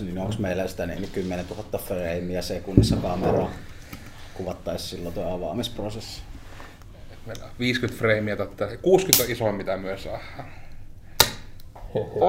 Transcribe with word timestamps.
niin 0.00 0.18
onko 0.18 0.34
meillä 0.38 0.68
sitä 0.68 0.86
niin 0.86 1.08
10 1.12 1.44
000 1.50 1.78
freimiä 1.78 2.42
sekunnissa 2.42 2.96
kameraa 2.96 3.50
kuvattaisi 4.34 4.88
silloin 4.88 5.14
tuo 5.14 5.34
avaamisprosessi? 5.34 6.22
Meillä 7.26 7.44
on 7.44 7.50
50 7.58 7.98
freimiä, 7.98 8.36
totta. 8.36 8.76
60 8.82 9.24
on 9.24 9.30
isoin 9.30 9.54
mitä 9.54 9.76
myös 9.76 10.02
saa. 10.02 10.20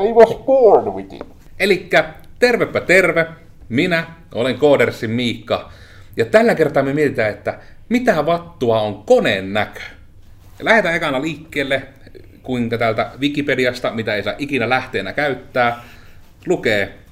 I 0.07 0.13
was 0.13 0.45
born 0.45 0.93
with 0.95 1.13
it. 1.13 1.23
Elikkä 1.59 2.13
tervepä 2.39 2.81
terve, 2.81 3.27
minä 3.69 4.07
olen 4.33 4.57
Koodersin 4.57 5.11
Miikka. 5.11 5.71
Ja 6.17 6.25
tällä 6.25 6.55
kertaa 6.55 6.83
me 6.83 6.93
mietitään, 6.93 7.31
että 7.31 7.59
mitä 7.89 8.25
vattua 8.25 8.81
on 8.81 9.03
koneen 9.03 9.53
näkö. 9.53 9.81
Lähdetään 10.59 10.95
ekana 10.95 11.21
liikkeelle, 11.21 11.83
kuinka 12.43 12.77
täältä 12.77 13.11
Wikipediasta, 13.19 13.91
mitä 13.91 14.15
ei 14.15 14.23
saa 14.23 14.35
ikinä 14.37 14.69
lähteenä 14.69 15.13
käyttää, 15.13 15.83
lukee 16.47 17.04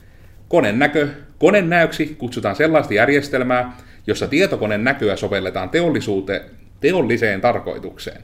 koneen 0.54 0.80
näkö. 0.80 1.08
Koneen 1.40 1.70
näyksi 1.70 2.16
kutsutaan 2.18 2.56
sellaista 2.56 2.94
järjestelmää, 2.94 3.78
jossa 4.08 4.28
tietokoneen 4.28 4.84
näköä 4.84 5.16
sovelletaan 5.16 5.70
teollisuuteen, 5.70 6.42
teolliseen 6.80 7.42
tarkoitukseen. 7.42 8.22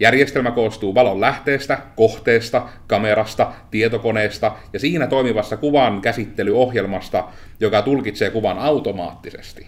Järjestelmä 0.00 0.50
koostuu 0.50 0.94
valon 0.94 1.20
lähteestä, 1.20 1.78
kohteesta, 1.96 2.68
kamerasta, 2.86 3.52
tietokoneesta 3.70 4.52
ja 4.72 4.78
siinä 4.78 5.06
toimivasta 5.06 5.56
kuvan 5.56 6.00
käsittelyohjelmasta, 6.00 7.24
joka 7.60 7.82
tulkitsee 7.82 8.30
kuvan 8.30 8.58
automaattisesti. 8.58 9.66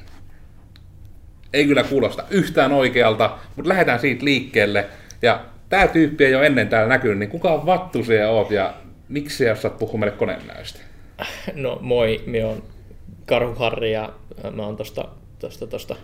Ei 1.52 1.66
kyllä 1.66 1.84
kuulosta 1.84 2.24
yhtään 2.30 2.72
oikealta, 2.72 3.38
mutta 3.56 3.68
lähdetään 3.68 4.00
siitä 4.00 4.24
liikkeelle. 4.24 4.86
Ja 5.22 5.40
tämä 5.68 5.86
tyyppi 5.86 6.24
ei 6.24 6.34
ole 6.34 6.46
ennen 6.46 6.68
täällä 6.68 6.88
näkynyt, 6.88 7.18
niin 7.18 7.30
kuka 7.30 7.66
vattu 7.66 8.04
siellä 8.04 8.30
oot 8.30 8.50
ja 8.50 8.74
miksi 9.08 9.44
sä 9.44 9.54
saat 9.54 9.78
puhua 9.78 9.98
meille 9.98 10.16
koneenäöstä? 10.16 10.93
No 11.54 11.78
moi, 11.80 12.22
minä 12.26 12.46
olen 12.46 12.62
Karhu 13.26 13.54
Harri 13.54 13.92
ja 13.92 14.12
mä 14.52 14.66
oon 14.66 14.76
tosta, 14.76 15.08
tosta, 15.38 15.66
tosta 15.66 15.96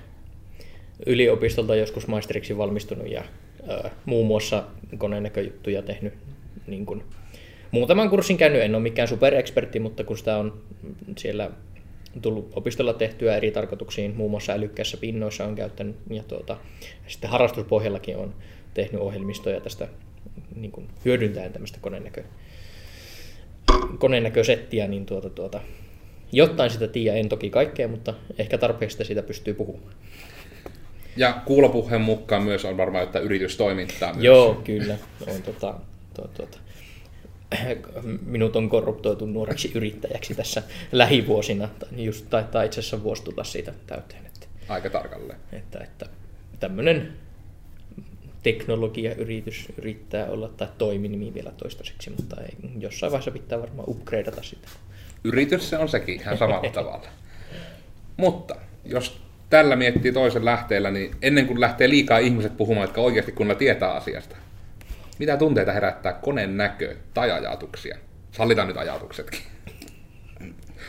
yliopistolta 1.06 1.76
joskus 1.76 2.06
maisteriksi 2.06 2.58
valmistunut 2.58 3.10
ja 3.10 3.24
ö, 3.70 3.90
muun 4.04 4.26
muassa 4.26 4.64
koneenäköjuttuja 4.98 5.82
tehnyt 5.82 6.14
niin 6.66 6.86
kun, 6.86 7.04
muutaman 7.70 8.10
kurssin 8.10 8.36
käynyt, 8.36 8.62
en 8.62 8.74
ole 8.74 8.82
mikään 8.82 9.08
superekspertti, 9.08 9.80
mutta 9.80 10.04
kun 10.04 10.18
sitä 10.18 10.36
on 10.36 10.60
siellä 11.18 11.50
tullut 12.22 12.52
opistolla 12.56 12.92
tehtyä 12.92 13.36
eri 13.36 13.50
tarkoituksiin, 13.50 14.16
muun 14.16 14.30
muassa 14.30 14.52
älykkäissä 14.52 14.96
pinnoissa 14.96 15.44
on 15.44 15.54
käyttänyt 15.54 15.96
ja 16.10 16.22
tuota, 16.22 16.56
sitten 17.06 17.30
harrastuspohjallakin 17.30 18.16
on 18.16 18.34
tehnyt 18.74 19.00
ohjelmistoja 19.00 19.60
tästä 19.60 19.88
niin 20.56 20.72
kuin 20.72 20.88
hyödyntäen 21.04 21.52
tämmöistä 21.52 21.78
koneenäköä 23.70 23.98
koneenäkösettiä, 23.98 24.88
niin 24.88 25.06
tuota, 25.06 25.30
tuota, 25.30 25.60
jotain 26.32 26.70
sitä 26.70 26.88
tiedä, 26.88 27.16
en 27.16 27.28
toki 27.28 27.50
kaikkea, 27.50 27.88
mutta 27.88 28.14
ehkä 28.38 28.58
tarpeeksi 28.58 29.04
siitä 29.04 29.22
pystyy 29.22 29.54
puhumaan. 29.54 29.94
Ja 31.16 31.32
kuulopuheen 31.44 32.00
mukaan 32.00 32.42
myös 32.42 32.64
on 32.64 32.76
varmaan, 32.76 33.04
että 33.04 33.18
yritystoimintaa 33.18 34.12
myös. 34.12 34.24
Joo, 34.24 34.54
kyllä. 34.64 34.96
On, 35.26 35.42
tuota, 35.42 35.74
tuota, 36.14 36.32
tuota, 36.36 36.58
minut 38.26 38.56
on 38.56 38.68
korruptoitu 38.68 39.26
nuoreksi 39.26 39.72
yrittäjäksi 39.74 40.34
tässä 40.34 40.62
lähivuosina. 40.92 41.68
Just 41.96 42.26
taitaa 42.30 42.62
itse 42.62 42.80
asiassa 42.80 43.02
vuosi 43.02 43.24
tulla 43.24 43.44
siitä 43.44 43.72
täyteen. 43.86 44.26
Että, 44.26 44.46
Aika 44.68 44.90
tarkalleen. 44.90 45.38
että, 45.52 45.78
että 45.78 46.06
tämmöinen 46.60 47.12
teknologiayritys 48.42 49.68
yrittää 49.78 50.26
olla, 50.26 50.48
tai 50.48 50.68
toiminimi 50.78 51.34
vielä 51.34 51.50
toistaiseksi, 51.50 52.10
mutta 52.10 52.36
ei, 52.40 52.54
jossain 52.78 53.12
vaiheessa 53.12 53.30
pitää 53.30 53.60
varmaan 53.60 53.88
upgradeata 53.88 54.42
sitä. 54.42 54.68
Yritys 55.24 55.70
se 55.70 55.78
on 55.78 55.88
sekin 55.88 56.20
ihan 56.20 56.38
samalla 56.38 56.70
tavalla. 56.80 57.08
Mutta 58.16 58.56
jos 58.84 59.20
tällä 59.50 59.76
miettii 59.76 60.12
toisen 60.12 60.44
lähteellä, 60.44 60.90
niin 60.90 61.16
ennen 61.22 61.46
kuin 61.46 61.60
lähtee 61.60 61.88
liikaa 61.88 62.18
ihmiset 62.18 62.56
puhumaan, 62.56 62.84
jotka 62.84 63.00
oikeasti 63.00 63.32
kunnolla 63.32 63.58
tietää 63.58 63.92
asiasta, 63.92 64.36
mitä 65.18 65.36
tunteita 65.36 65.72
herättää 65.72 66.12
koneen 66.12 66.56
näkö 66.56 66.96
tai 67.14 67.30
ajatuksia? 67.30 67.98
Sallitaan 68.32 68.68
nyt 68.68 68.76
ajatuksetkin. 68.76 69.40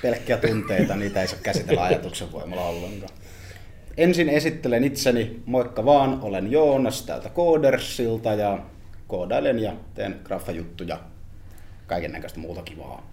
Pelkkiä 0.01 0.37
tunteita, 0.37 0.95
niitä 0.95 1.21
ei 1.21 1.27
saa 1.27 1.39
käsitellä 1.43 1.83
ajatuksen 1.83 2.31
voimalla 2.31 2.65
ollenkaan. 2.65 3.11
Ensin 4.01 4.29
esittelen 4.29 4.83
itseni, 4.83 5.41
moikka 5.45 5.85
vaan, 5.85 6.19
olen 6.21 6.51
Joonas 6.51 7.05
täältä 7.05 7.29
Koodersilta 7.29 8.33
ja 8.33 8.59
koodailen 9.07 9.59
ja 9.59 9.73
teen 9.93 10.19
graffajuttuja, 10.23 10.99
kaiken 11.87 12.11
näköistä 12.11 12.39
muuta 12.39 12.61
kivaa. 12.61 13.09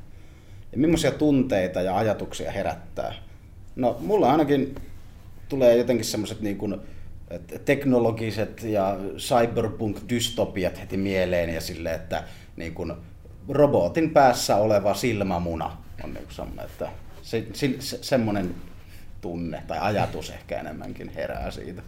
Ja 0.73 0.79
millaisia 0.79 1.11
tunteita 1.11 1.83
ja 1.83 1.97
ajatuksia 1.97 2.51
herättää? 2.53 3.15
No, 3.77 3.97
mulla 4.01 4.31
ainakin 4.31 4.75
tulee 5.49 5.77
jotenkin 5.77 6.05
semmoiset 6.05 6.41
niin 6.41 6.59
kuin, 6.59 6.77
teknologiset 7.65 8.63
ja 8.63 8.97
cyberpunk-dystopiat 9.17 10.81
heti 10.81 10.97
mieleen 10.97 11.55
ja 11.55 11.61
sille, 11.61 11.95
että 11.95 12.25
niin 12.57 12.75
kuin 12.75 12.93
robotin 13.49 14.11
päässä 14.11 14.57
oleva 14.57 14.95
silmämuna 14.95 15.77
on 16.05 16.15
niin 16.15 16.27
semmoinen, 16.31 16.67
että 16.67 16.89
se, 17.23 17.47
se, 17.53 17.79
semmoinen 18.03 18.55
tunne 19.21 19.63
tai 19.67 19.79
ajatus 19.81 20.31
ehkä 20.31 20.61
enemmänkin 20.61 21.09
herää 21.09 21.51
siitä 21.51 21.83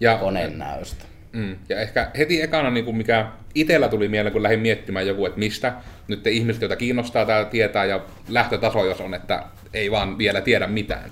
ja, 0.00 0.18
koneen 0.18 0.58
näöstä. 0.58 1.04
Mm, 1.32 1.56
ja 1.68 1.80
ehkä 1.80 2.10
heti 2.18 2.42
ekana, 2.42 2.70
niin 2.70 2.84
kuin 2.84 2.96
mikä 2.96 3.26
itsellä 3.54 3.88
tuli 3.88 4.08
mieleen, 4.08 4.32
kun 4.32 4.42
lähdin 4.42 4.60
miettimään 4.60 5.06
joku, 5.06 5.26
että 5.26 5.38
mistä 5.38 5.72
nyt 6.08 6.22
te 6.22 6.30
ihmiset, 6.30 6.62
joita 6.62 6.76
kiinnostaa 6.76 7.26
täällä 7.26 7.50
tietää, 7.50 7.84
ja 7.84 8.00
lähtötaso, 8.28 8.84
jos 8.84 9.00
on, 9.00 9.14
että 9.14 9.42
ei 9.74 9.90
vaan 9.90 10.18
vielä 10.18 10.40
tiedä 10.40 10.66
mitään. 10.66 11.10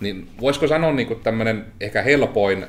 Niin 0.00 0.28
voisiko 0.40 0.66
sanoa 0.66 0.92
niin 0.92 1.08
kuin 1.08 1.20
tämmöinen 1.20 1.64
ehkä 1.80 2.02
helpoin 2.02 2.66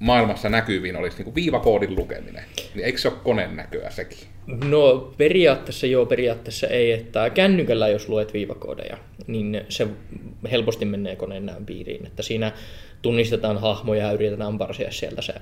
maailmassa 0.00 0.48
näkyviin 0.48 0.96
olisi 0.96 1.16
niin 1.16 1.24
kuin 1.24 1.34
viivakoodin 1.34 1.96
lukeminen. 1.96 2.44
Niin 2.74 2.84
eikö 2.84 2.98
se 2.98 3.08
ole 3.08 3.16
koneen 3.24 3.56
näköä 3.56 3.90
sekin? 3.90 4.18
No 4.46 5.12
periaatteessa 5.16 5.86
joo, 5.86 6.06
periaatteessa 6.06 6.66
ei. 6.66 6.92
Että 6.92 7.30
kännykällä 7.30 7.88
jos 7.88 8.08
luet 8.08 8.32
viivakoodeja, 8.32 8.98
niin 9.26 9.60
se 9.68 9.86
helposti 10.50 10.84
menee 10.84 11.16
koneen 11.16 11.46
näön 11.46 11.66
piiriin. 11.66 12.06
Että 12.06 12.22
siinä 12.22 12.52
tunnistetaan 13.02 13.58
hahmoja 13.58 14.06
ja 14.06 14.12
yritetään 14.12 14.58
parsia 14.58 14.92
sieltä 14.92 15.22
se 15.22 15.34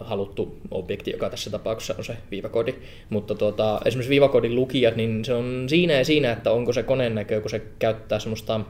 haluttu 0.00 0.56
objekti, 0.70 1.10
joka 1.10 1.30
tässä 1.30 1.50
tapauksessa 1.50 1.94
on 1.98 2.04
se 2.04 2.16
viivakoodi. 2.30 2.74
Mutta 3.10 3.34
tuota, 3.34 3.80
esimerkiksi 3.84 4.10
viivakoodin 4.10 4.54
lukijat, 4.54 4.96
niin 4.96 5.24
se 5.24 5.34
on 5.34 5.64
siinä 5.68 5.92
ja 5.92 6.04
siinä, 6.04 6.32
että 6.32 6.50
onko 6.50 6.72
se 6.72 6.82
koneen 6.82 7.14
näkö, 7.14 7.40
kun 7.40 7.50
se 7.50 7.62
käyttää 7.78 8.18
semmoista 8.18 8.60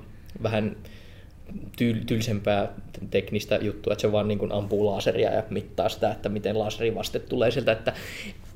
vähän 0.42 0.76
tyl- 1.76 2.04
tylsempää 2.06 2.68
teknistä 3.10 3.56
juttua, 3.56 3.92
että 3.92 4.02
se 4.02 4.12
vaan 4.12 4.28
niin 4.28 4.38
kuin 4.38 4.52
ampuu 4.52 4.86
laseria 4.86 5.32
ja 5.32 5.42
mittaa 5.50 5.88
sitä, 5.88 6.10
että 6.10 6.28
miten 6.28 6.58
laserivaste 6.58 7.18
tulee 7.18 7.50
sieltä, 7.50 7.72
että 7.72 7.92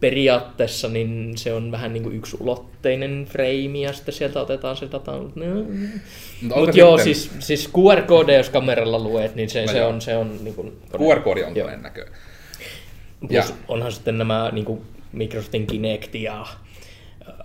periaatteessa 0.00 0.88
niin 0.88 1.38
se 1.38 1.52
on 1.52 1.70
vähän 1.70 1.92
niin 1.92 2.02
kuin 2.02 2.16
yksulotteinen 2.16 3.26
frame 3.30 3.78
ja 3.78 3.92
sitten 3.92 4.14
sieltä 4.14 4.40
otetaan 4.40 4.76
se 4.76 4.88
data. 4.92 5.12
No. 5.12 5.44
Mutta 6.42 6.78
joo, 6.78 6.98
siis, 6.98 7.30
siis 7.38 7.70
QR-koode, 7.78 8.36
jos 8.36 8.50
kameralla 8.50 8.98
luet, 8.98 9.34
niin 9.34 9.50
se, 9.50 9.66
no 9.66 9.72
se, 9.72 9.84
on, 9.84 10.00
se 10.00 10.16
on 10.16 10.44
niin 10.44 10.54
kuin... 10.54 10.72
QR-koodi 10.92 11.42
on 11.42 11.54
koneen 11.54 11.82
näkö. 11.82 12.06
Ja. 13.30 13.44
onhan 13.68 13.92
sitten 13.92 14.18
nämä 14.18 14.50
niin 14.52 14.64
kuin 14.64 14.80
Microsoftin 15.12 15.66
Kinect 15.66 16.14
ja 16.14 16.46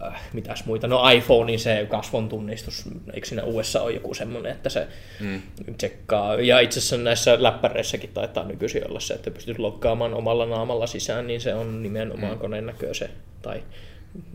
äh, 0.07 0.21
mitäs 0.33 0.65
muita, 0.65 0.87
no 0.87 1.09
iPhonein 1.09 1.59
se 1.59 1.87
kasvon 1.89 2.29
tunnistus, 2.29 2.89
eikö 3.13 3.27
siinä 3.27 3.43
USA 3.43 3.81
ole 3.81 3.93
joku 3.93 4.13
semmoinen, 4.13 4.51
että 4.51 4.69
se 4.69 4.87
mm. 5.19 5.41
tsekkaa, 5.77 6.35
ja 6.35 6.59
itse 6.59 6.79
asiassa 6.79 6.97
näissä 6.97 7.43
läppäreissäkin 7.43 8.09
taitaa 8.13 8.43
nykyisin 8.43 8.87
olla 8.87 8.99
se, 8.99 9.13
että 9.13 9.31
pystyt 9.31 9.59
loggaamaan 9.59 10.13
omalla 10.13 10.45
naamalla 10.45 10.87
sisään, 10.87 11.27
niin 11.27 11.41
se 11.41 11.53
on 11.53 11.83
nimenomaan 11.83 12.33
mm. 12.33 12.39
koneen 12.39 12.65
näköä 12.65 12.93
se, 12.93 13.09
tai 13.41 13.63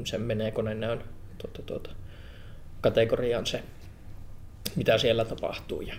se 0.05 0.19
menee 0.19 0.51
koneen 0.51 0.81
näön 0.81 1.05
tuota, 1.39 1.63
tuota, 1.63 1.91
kategoriaan 2.81 3.47
se, 3.47 3.63
mitä 4.77 4.99
siellä 4.99 5.25
tapahtuu. 5.25 5.81
Ja... 5.81 5.95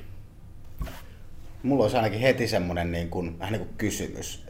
Mulla 1.63 1.83
olisi 1.83 1.97
ainakin 1.97 2.19
heti 2.19 2.47
semmoinen 2.47 2.91
niin 2.91 3.09
kuin, 3.09 3.39
vähän 3.39 3.53
niin 3.53 3.65
kuin 3.65 3.77
kysymys, 3.77 4.46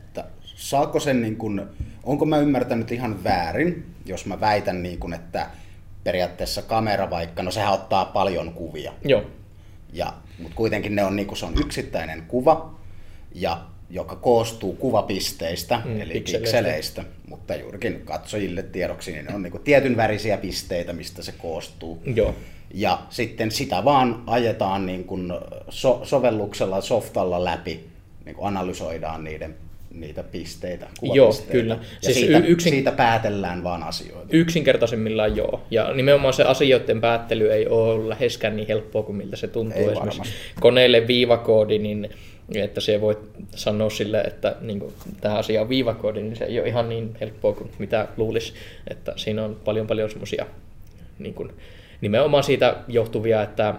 saako 0.57 1.00
sen 1.00 1.21
niin 1.21 1.36
kuin, 1.36 1.62
onko 2.04 2.25
mä 2.25 2.38
ymmärtänyt 2.38 2.92
ihan 2.92 3.24
väärin, 3.24 3.86
jos 4.06 4.25
mä 4.25 4.39
väitän 4.39 4.83
niin 4.83 5.00
kuin, 5.00 5.13
että 5.13 5.48
periaatteessa 6.04 6.62
kamera 6.62 7.09
vaikka, 7.09 7.44
no 7.44 7.51
sehän 7.51 7.74
ottaa 7.74 8.06
paljon 8.06 8.54
kuvia. 8.54 8.94
Joo. 9.04 9.24
Ja, 9.94 10.13
mutta 10.39 10.56
kuitenkin 10.56 10.95
ne 10.95 11.04
on, 11.04 11.15
niin 11.15 11.27
kuin, 11.27 11.38
se 11.38 11.45
on 11.45 11.54
yksittäinen 11.59 12.24
kuva, 12.27 12.75
ja 13.36 13.62
joka 13.89 14.15
koostuu 14.15 14.74
kuvapisteistä, 14.74 15.81
mm, 15.86 16.01
eli 16.01 16.13
pikseleistä. 16.13 16.39
pikseleistä, 16.39 17.03
mutta 17.30 17.56
juurikin 17.56 18.01
katsojille 18.06 18.63
tiedoksi, 18.63 19.12
niin 19.12 19.25
ne 19.25 19.36
on 19.36 19.44
niin 19.44 19.62
tietyn 19.63 19.98
värisiä 19.98 20.38
pisteitä, 20.38 20.94
mistä 20.94 21.21
se 21.21 21.31
koostuu. 21.31 22.01
Joo. 22.06 22.36
Ja 22.74 23.00
sitten 23.10 23.51
sitä 23.51 23.86
vaan 23.86 24.24
ajetaan 24.27 24.86
niin 24.86 25.03
kuin 25.03 25.33
so- 25.69 26.01
sovelluksella, 26.03 26.81
softalla 26.81 27.44
läpi, 27.44 27.88
niin 28.25 28.36
kuin 28.36 28.48
analysoidaan 28.48 29.24
niiden 29.24 29.56
niitä 30.00 30.24
pisteitä, 30.24 30.88
Joo, 31.02 31.14
kuvapisteitä. 31.16 31.52
kyllä. 31.52 31.74
Ja 31.74 31.80
Siis 32.02 32.20
siitä, 32.20 32.38
yksin- 32.40 32.72
siitä 32.74 32.92
päätellään 32.92 33.64
vaan 33.64 33.84
asioita. 33.84 34.28
Yksinkertaisimmillaan 34.32 35.36
joo. 35.36 35.62
Ja 35.72 35.94
nimenomaan 35.94 36.34
se 36.34 36.44
asioiden 36.44 37.02
päättely 37.02 37.52
ei 37.52 37.68
ole 37.68 38.10
läheskään 38.10 38.56
niin 38.56 38.68
helppoa 38.68 39.04
kuin 39.04 39.16
miltä 39.16 39.36
se 39.36 39.48
tuntuu. 39.48 39.78
Ei 39.78 39.86
Esimerkiksi 39.86 40.20
varmasti. 40.20 40.34
koneelle 40.60 41.08
viivakoodi, 41.08 41.80
niin 41.80 42.10
että 42.56 42.82
se 42.82 43.02
voi 43.02 43.18
sanoa 43.56 43.90
sille, 43.90 44.22
että 44.22 44.56
niin 44.62 44.80
kuin, 44.80 44.94
tämä 45.22 45.36
asia 45.36 45.62
on 45.62 45.70
viivakoodi, 45.70 46.22
niin 46.22 46.36
se 46.36 46.46
ei 46.46 46.60
ole 46.60 46.68
ihan 46.68 46.90
niin 46.90 47.16
helppoa 47.22 47.54
kuin 47.54 47.72
mitä 47.80 48.08
luulisi. 48.18 48.54
Että 48.90 49.14
siinä 49.16 49.44
on 49.46 49.58
paljon 49.66 49.88
paljon 49.88 50.10
semmoisia 50.10 50.46
niin 51.20 51.34
kuin, 51.34 51.52
nimenomaan 52.02 52.44
siitä 52.44 52.76
johtuvia, 52.88 53.42
että 53.44 53.76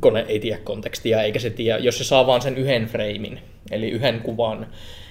kone 0.00 0.24
ei 0.28 0.40
tiedä 0.40 0.58
kontekstia, 0.64 1.22
eikä 1.22 1.38
se 1.38 1.50
tiedä, 1.50 1.78
jos 1.78 1.98
se 1.98 2.04
saa 2.04 2.26
vaan 2.26 2.42
sen 2.42 2.56
yhden 2.58 2.86
freimin, 2.86 3.38
eli 3.70 3.90
yhden 3.90 4.20
kuvan, 4.20 4.66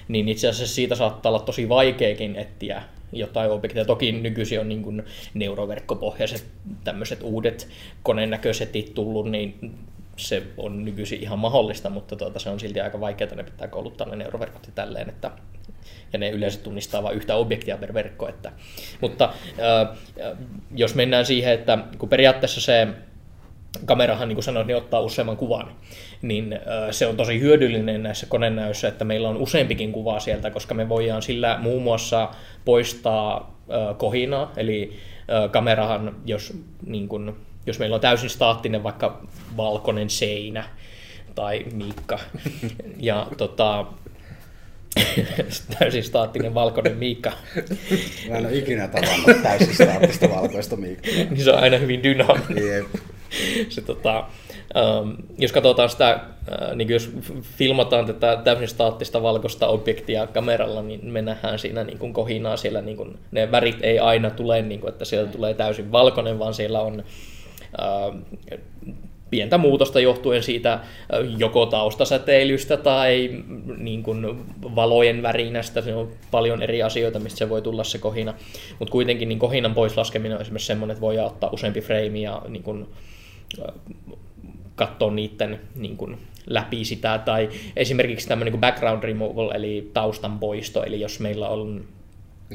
niin 0.08 0.28
itse 0.28 0.48
asiassa 0.48 0.74
siitä 0.74 0.94
saattaa 0.94 1.30
olla 1.30 1.40
tosi 1.40 1.68
vaikeakin 1.68 2.36
etsiä 2.36 2.82
jotain 3.12 3.50
objekteja. 3.50 3.84
Toki 3.84 4.12
nykyisin 4.12 4.60
on 4.60 4.68
niin 4.68 5.02
neuroverkkopohjaiset 5.34 6.46
tämmöiset 6.84 7.22
uudet 7.22 7.68
konenäkösetit 8.02 8.94
tullut, 8.94 9.30
niin 9.30 9.74
se 10.16 10.42
on 10.56 10.84
nykyisin 10.84 11.22
ihan 11.22 11.38
mahdollista, 11.38 11.90
mutta 11.90 12.16
tuota, 12.16 12.38
se 12.38 12.50
on 12.50 12.60
silti 12.60 12.80
aika 12.80 13.00
vaikeaa, 13.00 13.34
ne 13.34 13.44
pitää 13.44 13.68
kouluttaa 13.68 14.08
ne 14.08 14.16
neuroverkot 14.16 14.66
ja 14.66 14.72
tälleen, 14.74 15.08
että 15.08 15.30
ja 16.12 16.18
ne 16.18 16.30
yleensä 16.30 16.60
tunnistaa 16.60 17.02
vain 17.02 17.16
yhtä 17.16 17.34
objektia 17.34 17.76
per 17.76 17.94
verkko. 17.94 18.28
Että, 18.28 18.52
mutta 19.00 19.24
äh, 19.24 19.98
jos 20.74 20.94
mennään 20.94 21.26
siihen, 21.26 21.52
että 21.52 21.78
kun 21.98 22.08
periaatteessa 22.08 22.60
se 22.60 22.88
kamerahan, 23.84 24.28
niin 24.28 24.36
kuin 24.36 24.44
sanoin, 24.44 24.66
niin 24.66 24.76
ottaa 24.76 25.00
useamman 25.00 25.36
kuvan, 25.36 25.72
niin 26.22 26.58
se 26.90 27.06
on 27.06 27.16
tosi 27.16 27.40
hyödyllinen 27.40 28.02
näissä 28.02 28.26
konenäöissä, 28.26 28.88
että 28.88 29.04
meillä 29.04 29.28
on 29.28 29.36
useampikin 29.36 29.92
kuva 29.92 30.20
sieltä, 30.20 30.50
koska 30.50 30.74
me 30.74 30.88
voidaan 30.88 31.22
sillä 31.22 31.58
muun 31.58 31.82
muassa 31.82 32.28
poistaa 32.64 33.58
kohinaa, 33.96 34.52
eli 34.56 34.92
kamerahan, 35.50 36.16
jos, 36.24 36.52
niin 36.86 37.08
kuin, 37.08 37.32
jos 37.66 37.78
meillä 37.78 37.94
on 37.94 38.00
täysin 38.00 38.30
staattinen 38.30 38.82
vaikka 38.82 39.22
valkoinen 39.56 40.10
seinä 40.10 40.64
tai 41.34 41.66
Miikka, 41.72 42.18
ja 43.00 43.26
tota, 43.36 43.86
täysin 45.78 46.04
staattinen 46.04 46.54
valkoinen 46.54 46.96
Miikka, 46.96 47.32
Mä 48.28 48.36
en 48.36 48.46
ole 48.46 48.56
ikinä 48.56 48.88
tavannut 48.88 49.42
täysin 49.42 49.74
staattista 49.74 50.28
valkoista 50.28 50.76
miikkaa. 50.76 51.14
niin 51.14 51.44
se 51.44 51.50
on 51.50 51.58
aina 51.58 51.76
hyvin 51.78 52.02
dynaaminen. 52.02 52.66
Jep. 52.66 52.86
se, 53.68 53.80
tota, 53.80 54.24
jos 55.38 55.52
katsotaan 55.52 55.88
sitä, 55.88 56.10
äh, 56.10 56.74
niin 56.74 56.88
jos 56.88 57.10
filmataan 57.42 58.06
tätä 58.06 58.40
täysin 58.44 58.68
staattista 58.68 59.22
valkoista 59.22 59.66
objektia 59.66 60.26
kameralla, 60.26 60.82
niin 60.82 61.12
me 61.12 61.22
nähdään 61.22 61.58
siinä 61.58 61.84
niin 61.84 61.98
kuin 61.98 62.12
kohinaa 62.12 62.56
siellä, 62.56 62.82
niin 62.82 62.96
kuin, 62.96 63.18
ne 63.30 63.50
värit 63.50 63.78
ei 63.82 63.98
aina 63.98 64.30
tule, 64.30 64.62
niin 64.62 64.80
kuin, 64.80 64.92
että 64.92 65.04
sieltä 65.04 65.32
tulee 65.32 65.54
täysin 65.54 65.92
valkoinen, 65.92 66.38
vaan 66.38 66.54
siellä 66.54 66.80
on 66.80 67.04
äh, 67.82 68.18
pientä 69.30 69.58
muutosta 69.58 70.00
johtuen 70.00 70.42
siitä 70.42 70.72
äh, 70.72 70.80
joko 71.38 71.66
taustasäteilystä 71.66 72.76
tai 72.76 73.30
niin 73.76 74.02
kuin 74.02 74.44
valojen 74.76 75.22
värinästä. 75.22 75.80
Se 75.80 75.94
on 75.94 76.08
paljon 76.30 76.62
eri 76.62 76.82
asioita, 76.82 77.18
mistä 77.18 77.38
se 77.38 77.48
voi 77.48 77.62
tulla 77.62 77.84
se 77.84 77.98
kohina. 77.98 78.34
Mutta 78.78 78.92
kuitenkin 78.92 79.28
niin 79.28 79.38
kohinan 79.38 79.74
poislaskeminen 79.74 80.36
on 80.36 80.42
esimerkiksi 80.42 80.66
semmoinen, 80.66 80.92
että 80.92 81.00
voi 81.00 81.18
ottaa 81.18 81.50
useampi 81.52 81.80
frame 81.80 82.18
ja 82.18 82.42
niin 82.48 82.62
kuin, 82.62 82.86
äh, 83.58 83.74
katsoa 84.76 85.10
niiden 85.10 85.60
niin 85.74 85.96
kuin, 85.96 86.18
läpi 86.46 86.84
sitä. 86.84 87.18
Tai 87.24 87.48
esimerkiksi 87.76 88.28
tämmöinen 88.28 88.52
niin 88.52 88.60
background 88.60 89.02
removal, 89.02 89.50
eli 89.54 89.90
taustan 89.92 90.38
poisto. 90.38 90.82
Eli 90.84 91.00
jos 91.00 91.20
meillä 91.20 91.48
on 91.48 91.84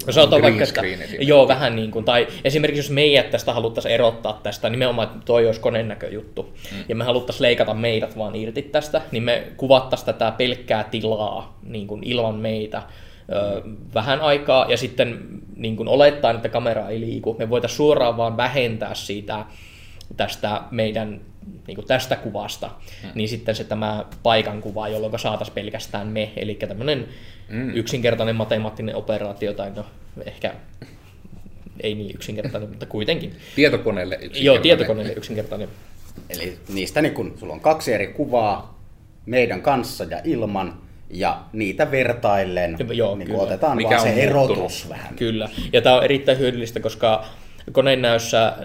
No 0.05 0.13
sanotaan 0.13 0.41
Green 0.41 0.57
vaikka, 0.57 0.81
että, 0.81 1.15
joo, 1.19 1.47
vähän 1.47 1.75
niin 1.75 1.91
kuin, 1.91 2.05
tai 2.05 2.27
esimerkiksi 2.43 2.79
jos 2.79 2.89
meidät 2.89 3.29
tästä 3.29 3.53
haluttaisiin 3.53 3.93
erottaa 3.93 4.39
tästä, 4.43 4.69
nimenomaan 4.69 5.07
että 5.07 5.19
toi 5.25 5.45
olisi 5.45 5.59
konenäköjuttu, 5.59 6.43
mm. 6.43 6.83
ja 6.89 6.95
me 6.95 7.03
haluttaisiin 7.03 7.41
leikata 7.41 7.73
meidät 7.73 8.17
vaan 8.17 8.35
irti 8.35 8.61
tästä, 8.61 9.01
niin 9.11 9.23
me 9.23 9.43
kuvattaisiin 9.57 10.05
tätä 10.05 10.31
pelkkää 10.31 10.83
tilaa 10.83 11.59
niin 11.63 11.87
kuin 11.87 12.03
ilman 12.03 12.35
meitä 12.35 12.83
ö, 13.31 13.61
vähän 13.93 14.21
aikaa, 14.21 14.65
ja 14.69 14.77
sitten 14.77 15.27
niin 15.55 15.75
kuin 15.75 15.89
olettaen, 15.89 16.35
että 16.35 16.49
kamera 16.49 16.89
ei 16.89 16.99
liiku, 16.99 17.35
me 17.39 17.49
voitaisiin 17.49 17.77
suoraan 17.77 18.17
vaan 18.17 18.37
vähentää 18.37 18.95
siitä 18.95 19.45
tästä 20.17 20.61
meidän 20.71 21.21
niin 21.67 21.75
kuin 21.75 21.87
tästä 21.87 22.15
kuvasta, 22.15 22.69
mm. 23.03 23.09
niin 23.15 23.29
sitten 23.29 23.55
se 23.55 23.63
tämä 23.63 24.05
paikan 24.23 24.61
kuva, 24.61 24.87
jolloin 24.87 25.19
saataisiin 25.19 25.55
pelkästään 25.55 26.07
me, 26.07 26.31
eli 26.35 26.55
tämmöinen 26.55 27.07
mm. 27.49 27.75
yksinkertainen 27.75 28.35
matemaattinen 28.35 28.95
operaatio, 28.95 29.53
tai 29.53 29.71
no 29.75 29.85
ehkä 30.25 30.53
ei 31.83 31.95
niin 31.95 32.15
yksinkertainen, 32.15 32.69
mutta 32.69 32.85
kuitenkin. 32.85 33.33
Tietokoneelle 33.55 34.15
Joo, 34.15 34.25
yksinkertainen. 34.25 34.61
tietokoneelle 34.61 35.13
yksinkertainen. 35.13 35.69
Eli 36.29 36.57
niistä 36.73 37.01
niin 37.01 37.13
kun, 37.13 37.33
sulla 37.39 37.53
on 37.53 37.59
kaksi 37.59 37.93
eri 37.93 38.07
kuvaa 38.07 38.79
meidän 39.25 39.61
kanssa 39.61 40.03
ja 40.03 40.21
ilman, 40.23 40.81
ja 41.09 41.43
niitä 41.53 41.91
vertaillen 41.91 42.77
Joo, 42.93 43.15
niin 43.15 43.27
kyllä. 43.27 43.41
otetaan 43.41 43.77
Mikä 43.77 43.89
vaan 43.89 44.01
se 44.01 44.07
on 44.09 44.15
muuttunut? 44.15 44.57
erotus 44.57 44.89
vähän. 44.89 45.15
Kyllä, 45.15 45.49
ja 45.73 45.81
tämä 45.81 45.95
on 45.95 46.03
erittäin 46.03 46.39
hyödyllistä, 46.39 46.79
koska 46.79 47.25
koneenäössä 47.71 48.47
äh, 48.47 48.55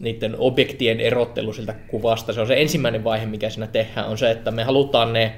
niiden 0.00 0.34
objektien 0.38 1.00
erottelu 1.00 1.52
siltä 1.52 1.72
kuvasta, 1.72 2.32
se 2.32 2.40
on 2.40 2.46
se 2.46 2.60
ensimmäinen 2.60 3.04
vaihe, 3.04 3.26
mikä 3.26 3.50
siinä 3.50 3.66
tehdään, 3.66 4.08
on 4.08 4.18
se, 4.18 4.30
että 4.30 4.50
me 4.50 4.64
halutaan 4.64 5.12
ne 5.12 5.34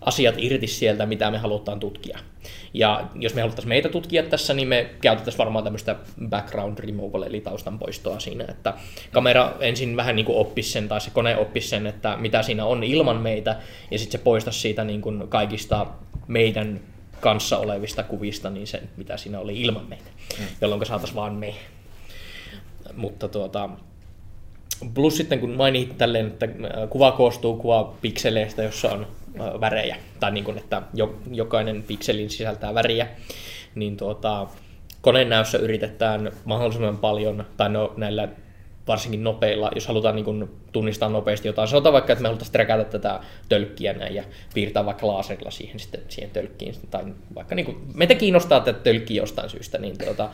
asiat 0.00 0.34
irti 0.38 0.66
sieltä, 0.66 1.06
mitä 1.06 1.30
me 1.30 1.38
halutaan 1.38 1.80
tutkia. 1.80 2.18
Ja 2.74 3.04
jos 3.14 3.34
me 3.34 3.40
haluttaisiin 3.40 3.68
meitä 3.68 3.88
tutkia 3.88 4.22
tässä, 4.22 4.54
niin 4.54 4.68
me 4.68 4.90
käytettäisiin 5.00 5.38
varmaan 5.38 5.64
tämmöistä 5.64 5.96
background 6.28 6.78
removal, 6.78 7.22
eli 7.22 7.40
taustan 7.40 7.78
poistoa 7.78 8.20
siinä, 8.20 8.44
että 8.48 8.74
kamera 9.12 9.52
ensin 9.60 9.96
vähän 9.96 10.16
niin 10.16 10.26
kuin 10.26 10.38
oppisi 10.38 10.70
sen, 10.70 10.88
tai 10.88 11.00
se 11.00 11.10
kone 11.10 11.36
oppisi 11.36 11.68
sen, 11.68 11.86
että 11.86 12.16
mitä 12.16 12.42
siinä 12.42 12.64
on 12.64 12.84
ilman 12.84 13.16
meitä, 13.16 13.56
ja 13.90 13.98
sitten 13.98 14.20
se 14.20 14.24
poistaisi 14.24 14.60
siitä 14.60 14.84
niin 14.84 15.00
kuin 15.00 15.28
kaikista 15.28 15.86
meidän 16.26 16.80
kanssa 17.20 17.58
olevista 17.58 18.02
kuvista, 18.02 18.50
niin 18.50 18.66
sen, 18.66 18.88
mitä 18.96 19.16
siinä 19.16 19.38
oli 19.38 19.60
ilman 19.60 19.88
meitä, 19.88 20.10
mm. 20.38 20.44
jolloin 20.60 20.86
saataisiin 20.86 21.16
vaan 21.16 21.34
me. 21.34 21.54
Mutta 22.96 23.28
tuota, 23.28 23.70
Plus 24.94 25.16
sitten 25.16 25.40
kun 25.40 25.50
mainit 25.50 25.98
tälleen, 25.98 26.26
että 26.26 26.46
äh, 26.46 26.88
kuva 26.90 27.12
koostuu 27.12 27.56
kuvapikseleistä, 27.56 28.62
jossa 28.62 28.90
on 28.92 29.06
äh, 29.40 29.60
värejä, 29.60 29.96
tai 30.20 30.30
niin 30.30 30.44
kuin, 30.44 30.58
että 30.58 30.82
jo, 30.94 31.14
jokainen 31.30 31.82
pikselin 31.82 32.30
sisältää 32.30 32.74
väriä, 32.74 33.08
niin 33.74 33.96
tuota, 33.96 34.46
konenäössä 35.00 35.58
yritetään 35.58 36.32
mahdollisimman 36.44 36.98
paljon, 36.98 37.46
tai 37.56 37.68
no 37.68 37.94
näillä 37.96 38.28
varsinkin 38.88 39.24
nopeilla, 39.24 39.70
jos 39.74 39.86
halutaan 39.86 40.16
niin 40.16 40.24
kuin 40.24 40.50
tunnistaa 40.72 41.08
nopeasti 41.08 41.48
jotain. 41.48 41.68
Sanotaan 41.68 41.92
vaikka, 41.92 42.12
että 42.12 42.22
me 42.22 42.28
haluttaisiin 42.28 42.52
träkätä 42.52 42.84
tätä 42.84 43.20
tölkkiä 43.48 43.92
näin 43.92 44.14
ja 44.14 44.24
piirtää 44.54 44.86
vaikka 44.86 45.06
laserilla 45.06 45.50
siihen, 45.50 45.80
sitten, 45.80 46.00
siihen 46.08 46.30
tölkkiin. 46.30 46.74
Tai 46.90 47.04
vaikka 47.34 47.54
niin 47.54 47.66
kuin, 47.66 47.76
meitä 47.94 48.14
kiinnostaa 48.14 48.60
tätä 48.60 48.78
tölkkiä 48.78 49.22
jostain 49.22 49.50
syystä, 49.50 49.78
niin 49.78 49.98
tuota, 49.98 50.30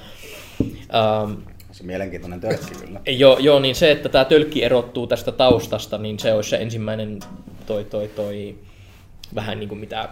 ähm, 0.95 1.33
Se 1.73 1.85
mielenkiintoinen 1.85 2.41
tölkki 2.41 2.75
kyllä. 2.87 3.01
Joo, 3.23 3.39
joo, 3.39 3.61
niin 3.61 3.75
se, 3.75 3.91
että 3.91 4.09
tämä 4.09 4.25
tölkki 4.25 4.65
erottuu 4.65 5.07
tästä 5.07 5.33
taustasta, 5.33 5.99
niin 5.99 6.19
se 6.19 6.33
olisi 6.33 6.51
se 6.51 6.57
ensimmäinen 6.57 7.19
toi, 7.67 7.85
toi, 7.85 8.09
toi, 8.09 8.59
vähän 9.35 9.61
niin 9.61 9.69
kuin 9.69 9.79
mitä 9.79 10.09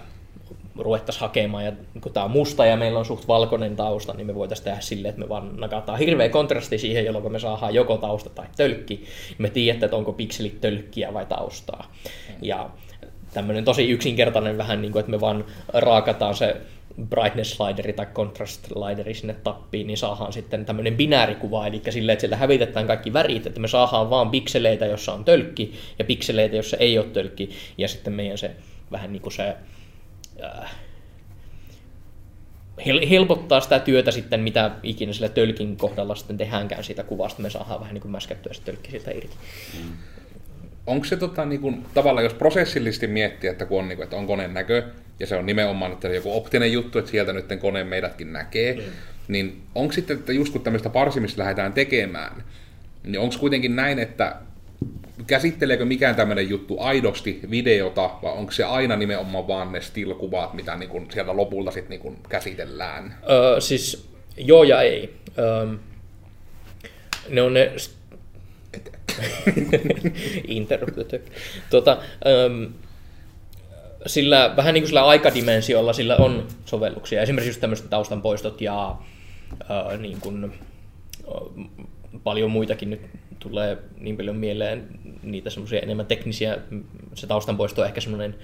ruvettaisiin 0.79 1.21
hakemaan. 1.21 1.65
Ja 1.65 1.73
kun 2.01 2.13
tämä 2.13 2.25
on 2.25 2.31
musta 2.31 2.67
ja 2.67 2.77
meillä 2.77 2.99
on 2.99 3.05
suht 3.05 3.29
valkoinen 3.29 3.77
tausta, 3.77 4.13
niin 4.13 4.27
me 4.27 4.35
voitaisiin 4.35 4.65
tehdä 4.65 4.81
silleen, 4.81 5.11
että 5.11 5.23
me 5.23 5.29
vaan 5.29 5.57
nakataan 5.57 5.99
hirveä 5.99 6.29
kontrasti 6.29 6.79
siihen, 6.79 7.05
jolloin 7.05 7.33
me 7.33 7.39
saadaan 7.39 7.75
joko 7.75 7.97
tausta 7.97 8.31
tai 8.31 8.47
tölkki. 8.57 9.05
Me 9.39 9.51
tiedätte, 9.51 9.85
että 9.87 9.97
onko 9.97 10.13
pikselit 10.13 10.61
tölkkiä 10.61 11.15
vai 11.15 11.27
taustaa. 11.27 11.93
Ja 12.43 12.71
tämmöinen 13.35 13.65
tosi 13.65 13.91
yksinkertainen 13.91 14.59
vähän 14.59 14.83
niin 14.83 14.93
kuin, 14.93 15.01
että 15.01 15.11
me 15.11 15.21
vaan 15.21 15.45
raakataan 15.73 16.35
se 16.35 16.57
brightness 17.09 17.51
slideri 17.51 17.93
tai 17.93 18.07
contrast 18.07 18.67
slideri 18.67 19.15
sinne 19.15 19.37
tappiin, 19.45 19.87
niin 19.87 19.97
saadaan 19.97 20.33
sitten 20.33 20.65
tämmöinen 20.65 20.97
binäärikuva, 20.97 21.67
eli 21.67 21.83
silleen, 21.91 22.13
että 22.13 22.21
sieltä 22.21 22.37
hävitetään 22.37 22.87
kaikki 22.87 23.13
värit, 23.13 23.47
että 23.47 23.61
me 23.61 23.69
saadaan 23.69 24.11
vaan 24.11 24.31
pikseleitä, 24.31 24.87
jossa 24.87 25.13
on 25.13 25.25
tölkki, 25.25 25.73
ja 25.99 26.05
pikseleitä, 26.05 26.57
jossa 26.57 26.77
ei 26.77 26.99
ole 26.99 27.07
tölkki, 27.07 27.51
ja 27.79 27.89
sitten 27.89 28.13
meidän 28.13 28.39
se 28.39 28.51
vähän 28.93 29.13
niin 29.13 29.23
kuin 29.23 29.33
se 29.33 29.57
helpottaa 33.11 33.61
sitä 33.61 33.79
työtä 33.79 34.11
sitten, 34.11 34.41
mitä 34.41 34.71
ikinä 34.83 35.13
sillä 35.13 35.29
tölkin 35.29 35.77
kohdalla 35.77 36.15
sitten 36.15 36.39
tehdäänkään 36.39 36.85
siitä 36.85 37.03
kuvasta, 37.03 37.43
me 37.43 37.51
saadaan 37.51 37.81
vähän 37.81 37.95
niin 37.95 38.03
kuin 38.03 38.13
mäskättyä 38.13 38.53
se 38.53 38.63
tölkki 38.63 38.91
siltä 38.91 39.11
irti. 39.11 39.37
onko 40.87 41.05
se 41.05 41.17
tota, 41.17 41.45
niin 41.45 41.61
kuin, 41.61 41.87
tavallaan, 41.95 42.25
jos 42.25 42.35
prosessillisesti 42.35 43.07
miettii, 43.07 43.51
että 43.51 43.67
kun 43.67 43.79
on, 43.79 43.89
niin 43.89 43.97
kuin, 43.97 44.05
että 44.05 44.17
on 44.17 44.27
koneen 44.27 44.55
näkö, 44.55 44.83
ja 45.21 45.27
se 45.27 45.37
on 45.37 45.47
nimenomaan 45.47 45.93
että 45.93 46.09
joku 46.09 46.37
optinen 46.37 46.73
juttu, 46.73 46.99
että 46.99 47.11
sieltä 47.11 47.33
nyt 47.33 47.47
kone 47.61 47.85
meidätkin 47.85 48.33
näkee, 48.33 48.75
mm. 48.75 48.83
niin 49.29 49.63
onko 49.75 49.93
sitten, 49.93 50.19
että 50.19 50.33
just 50.33 50.53
kun 50.53 50.63
tämmöistä 50.63 50.91
parsimista 50.91 51.43
lähdetään 51.43 51.73
tekemään, 51.73 52.45
niin 53.05 53.21
onko 53.21 53.35
kuitenkin 53.41 53.77
näin, 53.77 53.99
että 53.99 54.37
käsitteleekö 55.27 55.85
mikään 55.85 56.15
tämmöinen 56.15 56.49
juttu 56.49 56.81
aidosti 56.81 57.41
videota, 57.51 58.11
vai 58.23 58.33
onko 58.33 58.53
se 58.53 58.65
aina 58.65 58.97
nimenomaan 58.97 59.49
vaan 59.49 59.73
ne 59.73 59.81
still-kuvat, 59.81 60.55
mitä 60.55 60.77
niin 60.77 60.89
kuin 60.89 61.07
sieltä 61.13 61.37
lopulta 61.37 61.71
sitten 61.71 61.91
niin 61.91 62.01
kuin 62.01 62.19
käsitellään? 62.29 63.15
Öö, 63.31 63.61
siis 63.61 64.09
joo 64.37 64.63
ja 64.63 64.83
ei. 64.83 65.15
Öö, 65.39 65.67
ne 67.29 67.43
on 67.43 67.55
ne... 67.55 67.73
Interrupted. 70.49 71.23
Tuota, 71.71 71.99
öö, 72.27 72.49
sillä 74.07 74.55
vähän 74.57 74.75
niin 74.75 74.83
kuin 74.83 74.89
sillä 74.89 75.07
aikadimensiolla 75.07 75.93
sillä 75.93 76.17
on 76.17 76.47
sovelluksia. 76.65 77.23
Esimerkiksi 77.23 77.51
just 77.51 77.61
tämmöiset 77.61 77.91
taustan 77.91 78.23
poistot 78.23 78.61
ja 78.61 78.97
öö, 79.71 79.97
niin 79.97 80.21
kuin, 80.21 80.53
paljon 82.25 82.51
muitakin 82.51 82.91
nyt 82.91 83.01
tulee 83.43 83.79
niin 83.99 84.17
paljon 84.17 84.37
mieleen 84.37 84.89
niitä 85.23 85.51
semmoisia 85.51 85.81
enemmän 85.81 86.07
teknisiä. 86.07 86.59
Se 87.15 87.27
taustan 87.27 87.57
poisto 87.57 87.81
on 87.81 87.87
ehkä 87.87 88.01
semmoinen 88.01 88.35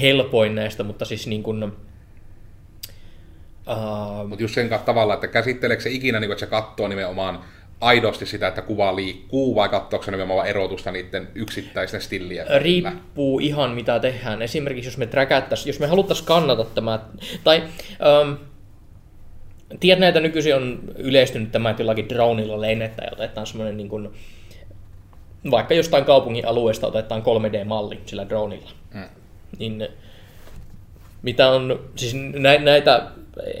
helpoin 0.00 0.54
näistä, 0.54 0.82
mutta 0.82 1.04
siis 1.04 1.26
niin 1.26 1.42
kuin, 1.42 1.72
Uh, 3.70 4.28
Mutta 4.28 4.42
just 4.42 4.54
sen 4.54 4.70
tavalla, 4.84 5.14
että 5.14 5.26
käsitteleekö 5.26 5.82
se 5.82 5.90
ikinä, 5.90 6.20
niin 6.20 6.30
että 6.32 6.40
se 6.40 6.46
katsoo 6.46 6.88
nimenomaan 6.88 7.38
aidosti 7.80 8.26
sitä, 8.26 8.48
että 8.48 8.62
kuva 8.62 8.96
liikkuu, 8.96 9.54
vai 9.54 9.68
katsoako 9.68 10.04
se 10.04 10.10
nimenomaan 10.10 10.46
erotusta 10.48 10.92
niiden 10.92 11.28
yksittäisten 11.34 12.00
stillien 12.00 12.46
Riippuu 12.62 13.38
ihan 13.38 13.70
mitä 13.70 13.98
tehdään. 13.98 14.42
Esimerkiksi 14.42 14.88
jos 14.88 14.98
me 14.98 15.06
träkättäisiin, 15.06 15.68
jos 15.68 15.80
me 15.80 15.86
haluttaisiin 15.86 16.26
kannata 16.26 16.64
tämä, 16.64 16.98
tai 17.44 17.62
um, 18.22 18.36
tiedät 19.80 20.00
näitä 20.00 20.20
nykyisin 20.20 20.54
on 20.54 20.78
yleistynyt 20.96 21.52
tämä, 21.52 21.70
että 21.70 21.82
jollakin 21.82 22.08
dronilla 22.08 22.60
lennetään 22.60 23.06
ja 23.06 23.12
otetaan 23.12 23.46
semmoinen 23.46 23.76
niin 23.76 23.88
kuin, 23.88 24.10
vaikka 25.50 25.74
jostain 25.74 26.04
kaupungin 26.04 26.48
alueesta 26.48 26.86
otetaan 26.86 27.22
3D-malli 27.22 28.00
sillä 28.06 28.28
dronilla. 28.28 28.70
Mm. 28.94 29.08
Niin 29.58 29.88
mitä 31.22 31.50
on, 31.50 31.80
siis 31.96 32.14
näitä 32.58 33.10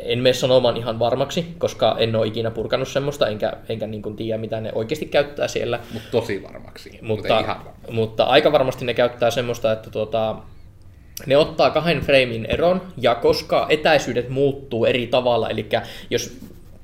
en 0.04 0.18
mene 0.18 0.32
sanomaan 0.32 0.76
ihan 0.76 0.98
varmaksi, 0.98 1.54
koska 1.58 1.96
en 1.98 2.16
ole 2.16 2.26
ikinä 2.26 2.50
purkanut 2.50 2.88
semmoista, 2.88 3.28
enkä, 3.28 3.52
enkä 3.68 3.86
niin 3.86 4.02
kuin 4.02 4.16
tiedä, 4.16 4.38
mitä 4.38 4.60
ne 4.60 4.72
oikeasti 4.74 5.06
käyttää 5.06 5.48
siellä. 5.48 5.80
Mutta 5.92 6.08
tosi 6.10 6.42
varmaksi, 6.42 6.90
mutta, 6.90 7.06
mutta, 7.06 7.40
ihan 7.40 7.58
varmaksi. 7.58 7.92
mutta 7.92 8.24
aika 8.24 8.52
varmasti 8.52 8.84
ne 8.84 8.94
käyttää 8.94 9.30
semmoista, 9.30 9.72
että 9.72 9.90
tuota, 9.90 10.36
ne 11.26 11.36
ottaa 11.36 11.70
kahden 11.70 12.00
framein 12.00 12.46
eron, 12.46 12.82
ja 12.96 13.14
koska 13.14 13.66
etäisyydet 13.68 14.28
muuttuu 14.28 14.84
eri 14.84 15.06
tavalla, 15.06 15.50
eli 15.50 15.68
jos 16.10 16.38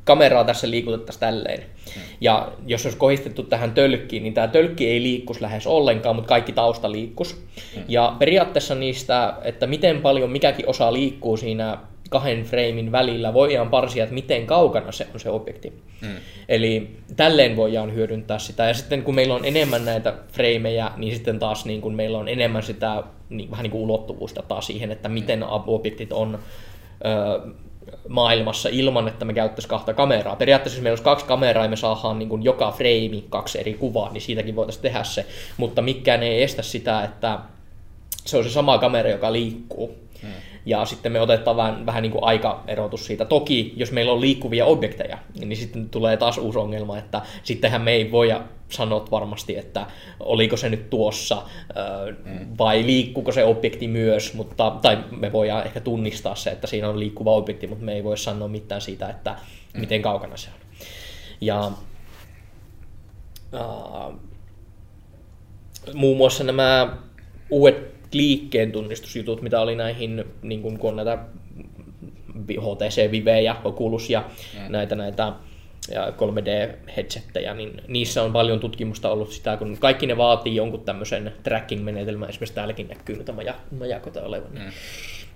kameraa 0.04 0.44
tässä 0.44 0.70
liikutettaisiin 0.70 1.20
tälleen, 1.20 1.62
hmm. 1.94 2.02
ja 2.20 2.52
jos 2.66 2.86
olisi 2.86 2.98
kohdistettu 2.98 3.42
tähän 3.42 3.72
tölkkiin, 3.72 4.22
niin 4.22 4.34
tämä 4.34 4.48
tölkki 4.48 4.88
ei 4.88 5.02
liikkus 5.02 5.40
lähes 5.40 5.66
ollenkaan, 5.66 6.16
mutta 6.16 6.28
kaikki 6.28 6.52
tausta 6.52 6.92
liikkus. 6.92 7.36
Hmm. 7.74 7.84
Ja 7.88 8.16
periaatteessa 8.18 8.74
niistä, 8.74 9.34
että 9.44 9.66
miten 9.66 10.00
paljon 10.00 10.30
mikäkin 10.30 10.68
osa 10.68 10.92
liikkuu 10.92 11.36
siinä 11.36 11.78
kahden 12.12 12.42
freimin 12.45 12.92
välillä 12.92 13.35
voidaan 13.35 13.69
parsia, 13.69 14.04
että 14.04 14.14
miten 14.14 14.47
kaukana 14.47 14.92
se 14.92 15.07
on 15.14 15.21
se 15.21 15.31
objekti. 15.31 15.73
Mm. 16.00 16.16
Eli 16.49 16.97
tälleen 17.16 17.57
voidaan 17.57 17.95
hyödyntää 17.95 18.38
sitä. 18.38 18.69
Ja 18.69 18.75
sitten 18.75 19.02
kun 19.02 19.14
meillä 19.14 19.35
on 19.35 19.45
enemmän 19.45 19.85
näitä 19.85 20.14
freimejä, 20.33 20.90
niin 20.97 21.14
sitten 21.14 21.38
taas 21.38 21.64
niin 21.64 21.81
kun 21.81 21.95
meillä 21.95 22.19
on 22.19 22.28
enemmän 22.28 22.62
sitä 22.62 23.02
niin, 23.28 23.50
vähän 23.50 23.62
niin 23.62 23.71
kuin 23.71 23.83
ulottuvuutta 23.83 24.42
taas 24.42 24.66
siihen, 24.66 24.92
että 24.92 25.09
miten 25.09 25.38
mm. 25.38 25.47
objektit 25.49 26.12
on 26.12 26.38
ö, 27.04 27.52
maailmassa 28.09 28.69
ilman, 28.73 29.09
että 29.09 29.25
me 29.25 29.35
käyttäisiin 29.35 29.71
kahta 29.71 29.95
kameraa. 29.95 30.37
Periaatteessa 30.37 30.76
jos 30.78 30.83
meillä 30.83 30.92
olisi 30.92 31.04
kaksi 31.04 31.26
kameraa 31.26 31.64
ja 31.64 31.71
me 31.71 31.76
saadaan 31.76 32.19
niin 32.19 32.28
kuin 32.28 32.42
joka 32.42 32.71
freimi 32.71 33.25
kaksi 33.31 33.61
eri 33.61 33.75
kuvaa, 33.75 34.12
niin 34.12 34.23
siitäkin 34.23 34.57
voitaisiin 34.57 34.83
tehdä 34.83 35.04
se. 35.04 35.26
Mutta 35.57 35.83
mikään 35.83 36.23
ei 36.23 36.42
estä 36.42 36.62
sitä, 36.62 37.04
että 37.04 37.38
se 38.26 38.37
on 38.37 38.45
se 38.45 38.50
sama 38.50 38.78
kamera, 38.78 39.11
joka 39.11 39.33
liikkuu. 39.33 39.95
Hmm. 40.23 40.31
Ja 40.66 40.85
sitten 40.85 41.12
me 41.12 41.21
otetaan 41.21 41.57
vähän, 41.57 41.87
vähän 41.87 42.02
niin 42.02 42.12
kuin 42.12 42.25
aikaerotus 42.25 43.07
siitä. 43.07 43.25
Toki, 43.25 43.73
jos 43.76 43.92
meillä 43.92 44.12
on 44.12 44.21
liikkuvia 44.21 44.66
objekteja, 44.66 45.19
niin 45.40 45.57
sitten 45.57 45.90
tulee 45.90 46.16
taas 46.16 46.38
uusi 46.38 46.59
ongelma, 46.59 46.99
että 46.99 47.23
sittenhän 47.42 47.83
me 47.83 47.90
ei 47.90 48.12
voi 48.12 48.35
sanoa 48.69 49.04
varmasti, 49.11 49.59
että 49.59 49.87
oliko 50.21 50.57
se 50.57 50.69
nyt 50.69 50.90
tuossa 50.90 51.42
mm. 52.25 52.47
vai 52.59 52.87
liikkuuko 52.87 53.33
se 53.33 53.45
objekti 53.45 53.88
myös, 53.88 54.35
mutta, 54.35 54.71
tai 54.83 54.99
me 55.11 55.33
voidaan 55.33 55.66
ehkä 55.66 55.81
tunnistaa 55.81 56.35
se, 56.35 56.50
että 56.50 56.66
siinä 56.66 56.88
on 56.88 56.99
liikkuva 56.99 57.33
objekti, 57.33 57.66
mutta 57.66 57.85
me 57.85 57.92
ei 57.92 58.04
voi 58.04 58.19
sanoa 58.19 58.49
mitään 58.49 58.81
siitä, 58.81 59.09
että 59.09 59.31
mm. 59.75 59.81
miten 59.81 60.02
kaukana 60.02 60.37
se 60.37 60.49
on. 60.49 60.61
Ja 61.40 61.73
uh, 63.52 64.14
muun 65.95 66.16
muassa 66.16 66.45
nämä 66.45 66.97
uudet 67.50 67.92
liikkeen 68.14 68.73
tunnistusjutut, 68.73 69.42
mitä 69.42 69.61
oli 69.61 69.76
näihin, 69.76 70.25
niin 70.42 70.62
kun, 70.62 70.78
kun 70.78 70.90
on 70.90 70.97
näitä 70.97 71.19
HTC 72.42 73.11
Vive 73.11 73.40
ja 73.40 73.57
Oculus 73.64 74.11
ja 74.11 74.25
mm. 74.54 74.73
näitä, 74.73 74.95
näitä 74.95 75.33
ja 75.90 76.07
3D-headsetteja, 76.11 77.54
niin 77.54 77.83
niissä 77.88 78.23
on 78.23 78.33
paljon 78.33 78.61
tutkimusta 78.61 79.11
ollut 79.11 79.33
sitä, 79.33 79.57
kun 79.57 79.76
kaikki 79.81 80.07
ne 80.07 80.16
vaatii 80.16 80.57
jonkun 80.57 80.85
tämmöisen 80.85 81.33
tracking-menetelmän, 81.42 82.28
esimerkiksi 82.28 82.54
täälläkin 82.54 82.88
näkyy 82.88 83.16
nyt 83.16 83.35
maja, 83.35 83.54
majakota 83.78 84.23
olevan. 84.23 84.52
Mm. 84.52 84.71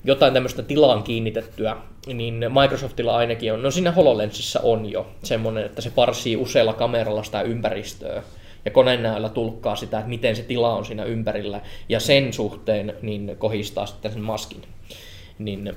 Jotain 0.04 0.34
tämmöistä 0.34 0.62
tilaan 0.62 1.02
kiinnitettyä, 1.02 1.76
niin 2.06 2.34
Microsoftilla 2.62 3.16
ainakin 3.16 3.52
on, 3.52 3.62
no 3.62 3.70
siinä 3.70 3.92
HoloLensissa 3.92 4.60
on 4.60 4.92
jo 4.92 5.06
semmoinen, 5.22 5.64
että 5.64 5.82
se 5.82 5.90
parsii 5.90 6.36
usealla 6.36 6.72
kameralla 6.72 7.22
sitä 7.22 7.42
ympäristöä, 7.42 8.22
ja 8.66 8.70
konenäöllä 8.70 9.28
tulkkaa 9.28 9.76
sitä, 9.76 9.98
että 9.98 10.08
miten 10.08 10.36
se 10.36 10.42
tila 10.42 10.74
on 10.74 10.84
siinä 10.84 11.04
ympärillä, 11.04 11.60
ja 11.88 12.00
sen 12.00 12.32
suhteen 12.32 12.94
niin 13.02 13.36
kohistaa 13.38 13.86
sitten 13.86 14.12
sen 14.12 14.22
maskin. 14.22 14.62
Niin 15.38 15.76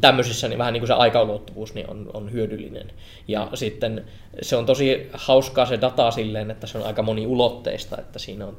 tämmöisissä 0.00 0.48
niin 0.48 0.58
vähän 0.58 0.72
niin 0.72 0.80
kuin 0.80 0.88
se 0.88 0.94
aikaulottuvuus 0.94 1.74
niin 1.74 1.90
on, 1.90 2.10
on 2.14 2.32
hyödyllinen. 2.32 2.90
Ja 3.28 3.48
sitten 3.54 4.04
se 4.42 4.56
on 4.56 4.66
tosi 4.66 5.10
hauskaa 5.12 5.66
se 5.66 5.80
data 5.80 6.10
silleen, 6.10 6.50
että 6.50 6.66
se 6.66 6.78
on 6.78 6.86
aika 6.86 7.02
moniulotteista, 7.02 7.98
että 7.98 8.18
siinä 8.18 8.46
on, 8.46 8.56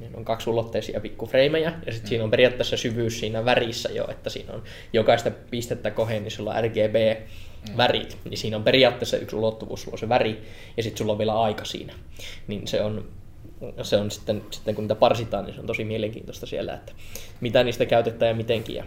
niin 0.00 0.16
on 0.16 0.24
kaksi 0.24 0.50
ulotteisia 0.50 1.00
pikkufreimejä, 1.00 1.72
ja 1.86 1.92
sitten 1.92 2.08
siinä 2.08 2.24
on 2.24 2.30
periaatteessa 2.30 2.76
syvyys 2.76 3.20
siinä 3.20 3.44
värissä 3.44 3.88
jo, 3.92 4.10
että 4.10 4.30
siinä 4.30 4.52
on 4.52 4.62
jokaista 4.92 5.30
pistettä 5.50 5.90
kohden, 5.90 6.22
niin 6.22 6.30
sulla 6.30 6.54
on 6.54 6.64
RGB, 6.64 7.20
mm. 7.68 7.76
värit, 7.76 8.18
niin 8.24 8.38
siinä 8.38 8.56
on 8.56 8.62
periaatteessa 8.62 9.16
yksi 9.16 9.36
ulottuvuus, 9.36 9.82
sulla 9.82 9.94
on 9.94 9.98
se 9.98 10.08
väri, 10.08 10.42
ja 10.76 10.82
sitten 10.82 10.98
sulla 10.98 11.12
on 11.12 11.18
vielä 11.18 11.40
aika 11.40 11.64
siinä. 11.64 11.92
Niin 12.46 12.68
se 12.68 12.82
on, 12.82 13.04
se 13.82 13.96
on 13.96 14.10
sitten, 14.10 14.42
sitten 14.50 14.74
kun 14.74 14.84
niitä 14.84 14.94
parsitaan, 14.94 15.44
niin 15.44 15.54
se 15.54 15.60
on 15.60 15.66
tosi 15.66 15.84
mielenkiintoista 15.84 16.46
siellä, 16.46 16.74
että 16.74 16.92
mitä 17.40 17.64
niistä 17.64 17.86
käytetään 17.86 18.28
ja 18.28 18.34
mitenkin, 18.34 18.76
ja 18.76 18.84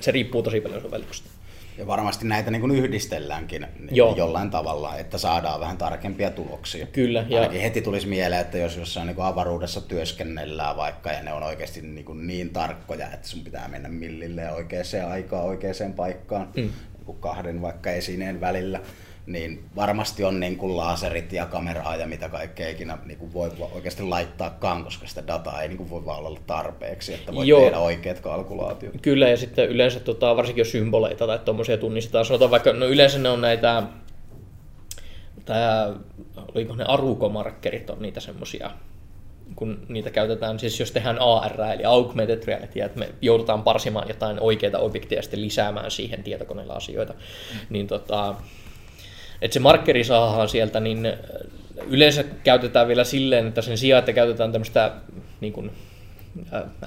se 0.00 0.10
riippuu 0.10 0.42
tosi 0.42 0.60
paljon 0.60 0.82
sovelluksesta. 0.82 1.30
Ja 1.78 1.86
varmasti 1.86 2.26
näitä 2.26 2.50
niin 2.50 2.60
kuin 2.60 2.76
yhdistelläänkin 2.76 3.66
Joo. 3.90 4.16
jollain 4.16 4.50
tavalla, 4.50 4.96
että 4.96 5.18
saadaan 5.18 5.60
vähän 5.60 5.76
tarkempia 5.76 6.30
tuloksia. 6.30 6.86
Kyllä. 6.86 7.24
Ja... 7.28 7.40
Ainakin 7.40 7.60
heti 7.60 7.82
tulisi 7.82 8.06
mieleen, 8.06 8.40
että 8.40 8.58
jos 8.58 8.76
jossain 8.76 9.06
niin 9.06 9.14
kuin 9.14 9.26
avaruudessa 9.26 9.80
työskennellään 9.80 10.76
vaikka 10.76 11.12
ja 11.12 11.22
ne 11.22 11.32
on 11.32 11.42
oikeasti 11.42 11.82
niin, 11.82 12.04
kuin 12.04 12.26
niin 12.26 12.50
tarkkoja, 12.50 13.12
että 13.12 13.28
sun 13.28 13.40
pitää 13.40 13.68
mennä 13.68 13.88
millille 13.88 14.52
oikeaan 14.52 14.84
aikaan 15.10 15.44
oikeaan 15.44 15.92
paikkaan, 15.96 16.48
mm 16.56 16.70
kuin 17.12 17.20
kahden 17.20 17.62
vaikka 17.62 17.90
esineen 17.90 18.40
välillä, 18.40 18.80
niin 19.26 19.64
varmasti 19.76 20.24
on 20.24 20.40
niin 20.40 20.56
kuin 20.56 20.76
laserit 20.76 21.32
ja 21.32 21.46
kameraa 21.46 21.96
ja 21.96 22.06
mitä 22.06 22.28
kaikkea 22.28 22.68
ikinä 22.68 22.98
niin 23.04 23.18
kuin 23.18 23.32
voi 23.32 23.50
oikeasti 23.72 24.02
laittaakaan, 24.02 24.84
koska 24.84 25.06
sitä 25.06 25.26
dataa 25.26 25.62
ei 25.62 25.68
niin 25.68 25.78
kuin 25.78 25.90
voi 25.90 26.04
vaan 26.04 26.24
olla 26.24 26.40
tarpeeksi, 26.46 27.14
että 27.14 27.34
voi 27.34 27.48
Joo. 27.48 27.60
tehdä 27.60 27.78
oikeat 27.78 28.20
kalkulaatiot. 28.20 28.94
Kyllä, 29.02 29.28
ja 29.28 29.36
sitten 29.36 29.68
yleensä 29.68 30.00
tota, 30.00 30.36
varsinkin 30.36 30.60
jos 30.60 30.70
symboleita 30.70 31.26
tai 31.26 31.38
tuommoisia 31.38 31.78
tunnistetaan, 31.78 32.24
sanotaan 32.24 32.50
vaikka, 32.50 32.72
no 32.72 32.86
yleensä 32.86 33.18
ne 33.18 33.28
on 33.28 33.40
näitä, 33.40 33.82
tämä, 35.44 35.94
oliko 36.54 36.74
ne 36.74 36.84
arukomarkkerit 36.88 37.90
on 37.90 38.02
niitä 38.02 38.20
semmoisia 38.20 38.70
kun 39.56 39.78
niitä 39.88 40.10
käytetään, 40.10 40.58
siis 40.58 40.80
jos 40.80 40.92
tehdään 40.92 41.18
AR, 41.18 41.60
eli 41.74 41.84
augmented 41.84 42.42
reality, 42.44 42.80
että 42.80 42.98
me 42.98 43.08
joudutaan 43.22 43.62
parsimaan 43.62 44.08
jotain 44.08 44.40
oikeita 44.40 44.78
objekteja 44.78 45.18
ja 45.18 45.22
sitten 45.22 45.40
lisäämään 45.40 45.90
siihen 45.90 46.22
tietokoneella 46.22 46.74
asioita, 46.74 47.12
mm. 47.12 47.58
niin 47.70 47.86
tota, 47.86 48.34
että 49.42 49.54
se 49.54 49.60
markkeri 49.60 50.04
saadaan 50.04 50.48
sieltä, 50.48 50.80
niin 50.80 51.12
yleensä 51.86 52.24
käytetään 52.44 52.88
vielä 52.88 53.04
silleen, 53.04 53.46
että 53.46 53.62
sen 53.62 53.78
sijaan, 53.78 53.98
että 53.98 54.12
käytetään 54.12 54.52
tämmöistä 54.52 54.92
niin 55.40 55.52
kuin, 55.52 55.70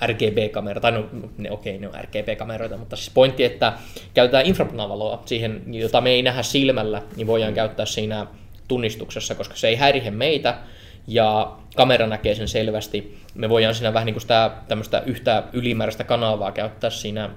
RGB-kamera, 0.06 0.82
tai 0.82 0.92
no, 0.92 1.10
ne, 1.38 1.52
okei, 1.52 1.78
ne 1.78 1.88
on 1.88 1.94
RGB-kameroita, 1.94 2.78
mutta 2.78 2.96
siis 2.96 3.10
pointti, 3.14 3.44
että 3.44 3.74
käytetään 4.14 4.46
infrapunavaloa 4.46 5.24
siihen, 5.26 5.64
jota 5.68 6.02
me 6.02 6.10
ei 6.10 6.22
nähdä 6.22 6.44
silmällä, 6.44 7.02
niin 7.16 7.28
voidaan 7.28 7.54
käyttää 7.54 7.86
siinä 7.86 8.28
tunnistuksessa, 8.68 9.36
koska 9.36 9.56
se 9.56 9.68
ei 9.68 9.76
häirihe 9.76 10.12
meitä, 10.12 10.58
ja 11.08 11.58
kamera 11.76 12.08
näkee 12.08 12.36
sen 12.36 12.48
selvästi. 12.48 13.18
Me 13.36 13.50
voidaan 13.50 13.76
siinä 13.76 13.94
vähän 13.94 14.06
niin 14.06 14.14
kuin 14.14 14.22
sitä 14.22 14.52
tämmöistä 14.68 15.04
yhtä 15.06 15.44
ylimääräistä 15.54 16.04
kanavaa 16.04 16.52
käyttää 16.52 16.90
siinä 16.90 17.30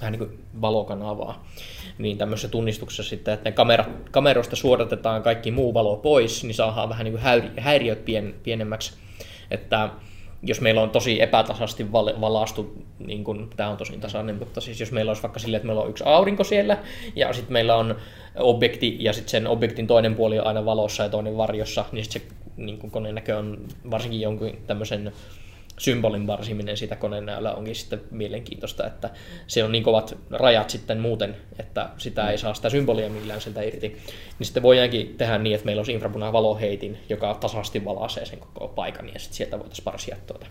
vähän 0.00 0.12
niin 0.12 0.18
kuin 0.18 0.44
valokanavaa. 0.60 1.46
Niin 1.98 2.18
tämmöisessä 2.18 2.48
tunnistuksessa 2.48 3.02
sitten, 3.02 3.34
että 3.34 3.52
kamera, 3.52 3.84
kameroista 4.10 4.56
suodatetaan 4.56 5.22
kaikki 5.22 5.50
muu 5.50 5.74
valo 5.74 5.96
pois, 5.96 6.44
niin 6.44 6.54
saadaan 6.54 6.88
vähän 6.88 7.04
niin 7.04 7.12
kuin 7.12 7.22
häiri, 7.22 7.50
häiriöt 7.58 8.04
pien, 8.04 8.34
pienemmäksi. 8.42 8.92
että 9.50 9.88
jos 10.42 10.60
meillä 10.60 10.82
on 10.82 10.90
tosi 10.90 11.22
epätasaisesti 11.22 11.92
val- 11.92 12.20
valaistu, 12.20 12.82
niin 12.98 13.24
kun, 13.24 13.50
tämä 13.56 13.68
on 13.68 13.76
tosi 13.76 13.96
tasainen, 13.96 14.38
mutta 14.38 14.60
siis 14.60 14.80
jos 14.80 14.92
meillä 14.92 15.10
olisi 15.10 15.22
vaikka 15.22 15.38
silleen, 15.38 15.56
että 15.56 15.66
meillä 15.66 15.82
on 15.82 15.90
yksi 15.90 16.04
aurinko 16.06 16.44
siellä, 16.44 16.78
ja 17.16 17.32
sitten 17.32 17.52
meillä 17.52 17.76
on 17.76 17.96
objekti, 18.36 18.96
ja 19.00 19.12
sitten 19.12 19.30
sen 19.30 19.46
objektin 19.46 19.86
toinen 19.86 20.14
puoli 20.14 20.38
on 20.38 20.46
aina 20.46 20.64
valossa 20.64 21.02
ja 21.02 21.08
toinen 21.08 21.36
varjossa, 21.36 21.84
niin 21.92 22.04
sitten 22.04 22.22
se 22.22 22.28
niin 22.56 22.78
kun 22.78 22.90
koneen 22.90 23.14
näkö 23.14 23.38
on 23.38 23.58
varsinkin 23.90 24.20
jonkun 24.20 24.52
tämmöisen 24.66 25.12
symbolin 25.78 26.26
varsiminen 26.26 26.76
siitä 26.76 26.96
koneenäöllä 26.96 27.54
onkin 27.54 27.74
sitten 27.74 28.00
mielenkiintoista, 28.10 28.86
että 28.86 29.10
se 29.46 29.64
on 29.64 29.72
niin 29.72 29.84
kovat 29.84 30.18
rajat 30.30 30.70
sitten 30.70 31.00
muuten, 31.00 31.36
että 31.58 31.90
sitä 31.98 32.30
ei 32.30 32.38
saa 32.38 32.54
sitä 32.54 32.70
symbolia 32.70 33.08
millään 33.08 33.40
sieltä 33.40 33.62
irti. 33.62 33.88
Niin 34.38 34.46
sitten 34.46 34.62
voidaankin 34.62 35.14
tehdä 35.18 35.38
niin, 35.38 35.54
että 35.54 35.64
meillä 35.64 35.80
olisi 35.80 35.92
infrapuna 35.92 36.32
valoheitin, 36.32 36.98
joka 37.08 37.34
tasaisesti 37.34 37.84
valaisee 37.84 38.26
sen 38.26 38.38
koko 38.38 38.68
paikan, 38.68 39.08
ja 39.14 39.18
sitten 39.18 39.36
sieltä 39.36 39.58
voitaisiin 39.58 39.84
parsia 39.84 40.16
tuota. 40.26 40.46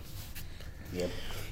Jep. 0.92 1.10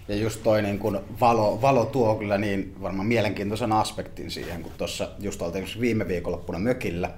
Ja 0.08 0.16
just 0.16 0.42
toi 0.42 0.62
niin 0.62 0.78
kun 0.78 1.04
valo, 1.20 1.62
valo 1.62 1.84
tuo 1.84 2.14
kyllä 2.14 2.38
niin 2.38 2.74
varmaan 2.82 3.06
mielenkiintoisen 3.06 3.72
aspektin 3.72 4.30
siihen, 4.30 4.62
kun 4.62 4.72
tuossa 4.78 5.08
just 5.18 5.42
oltiin 5.42 5.66
viime 5.80 6.08
viikonloppuna 6.08 6.58
mökillä, 6.58 7.10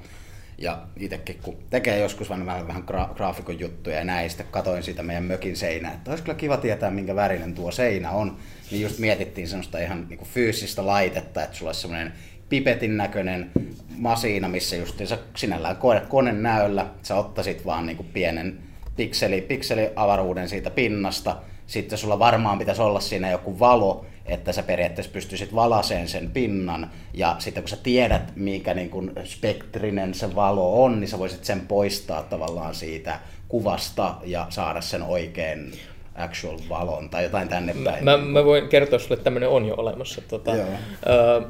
ja 0.59 0.83
itsekin 0.97 1.38
kun 1.43 1.57
tekee 1.71 1.99
joskus 1.99 2.31
vähän, 2.31 2.47
vähän, 2.47 2.69
vähän 2.69 2.83
gra- 2.83 3.15
graafikon 3.15 3.61
juttuja 3.61 3.97
ja 3.97 4.05
näin, 4.05 4.31
sitten 4.31 4.47
katoin 4.50 4.83
siitä 4.83 5.03
meidän 5.03 5.25
mökin 5.25 5.57
seinää, 5.57 5.93
että 5.93 6.11
olisi 6.11 6.25
kyllä 6.25 6.38
kiva 6.38 6.57
tietää, 6.57 6.91
minkä 6.91 7.15
värinen 7.15 7.55
tuo 7.55 7.71
seinä 7.71 8.11
on. 8.11 8.37
Niin 8.71 8.83
just 8.83 8.99
mietittiin 8.99 9.49
semmoista 9.49 9.79
ihan 9.79 10.07
niin 10.09 10.19
kuin 10.19 10.29
fyysistä 10.29 10.87
laitetta, 10.87 11.43
että 11.43 11.57
sulla 11.57 11.69
olisi 11.69 11.81
semmoinen 11.81 12.12
pipetin 12.49 12.97
näköinen 12.97 13.50
masiina, 13.97 14.49
missä 14.49 14.77
just 14.77 15.03
sinällään 15.37 15.77
kone, 15.77 16.00
koneen 16.00 16.43
näöllä. 16.43 16.87
Sä 17.03 17.15
ottaisit 17.15 17.67
vaan 17.67 17.87
niin 17.87 17.97
kuin 17.97 18.09
pienen 18.12 18.59
pikseli, 18.97 19.41
pikseliavaruuden 19.41 20.49
siitä 20.49 20.71
pinnasta, 20.71 21.37
sitten 21.67 21.99
sulla 21.99 22.19
varmaan 22.19 22.59
pitäisi 22.59 22.83
olla 22.83 23.00
siinä 23.00 23.31
joku 23.31 23.59
valo, 23.59 24.07
että 24.28 24.52
sä 24.52 24.62
periaatteessa 24.62 25.12
pystyisit 25.12 25.54
valaseen 25.54 26.08
sen 26.08 26.30
pinnan, 26.30 26.90
ja 27.14 27.37
sitten 27.38 27.62
kun 27.62 27.68
sä 27.68 27.76
tiedät, 27.82 28.37
mikä 28.37 28.75
niin 28.75 28.90
kun 28.90 29.12
spektrinen 29.25 30.14
se 30.14 30.35
valo 30.35 30.85
on, 30.85 31.00
niin 31.00 31.08
sä 31.08 31.18
voisit 31.18 31.44
sen 31.44 31.61
poistaa 31.61 32.23
tavallaan 32.23 32.75
siitä 32.75 33.20
kuvasta 33.49 34.14
ja 34.25 34.47
saada 34.50 34.80
sen 34.80 35.02
oikein 35.02 35.73
actual 36.14 36.58
valon 36.68 37.11
tai 37.11 37.23
jotain 37.23 37.49
tänne 37.49 37.75
päin. 37.85 38.04
Mä, 38.04 38.16
mä 38.16 38.44
voin 38.44 38.68
kertoa 38.68 38.99
sulle, 38.99 39.14
että 39.14 39.25
tämmöinen 39.25 39.49
on 39.49 39.66
jo 39.66 39.75
olemassa. 39.75 40.20
Tota, 40.28 40.52
öö, 40.52 41.40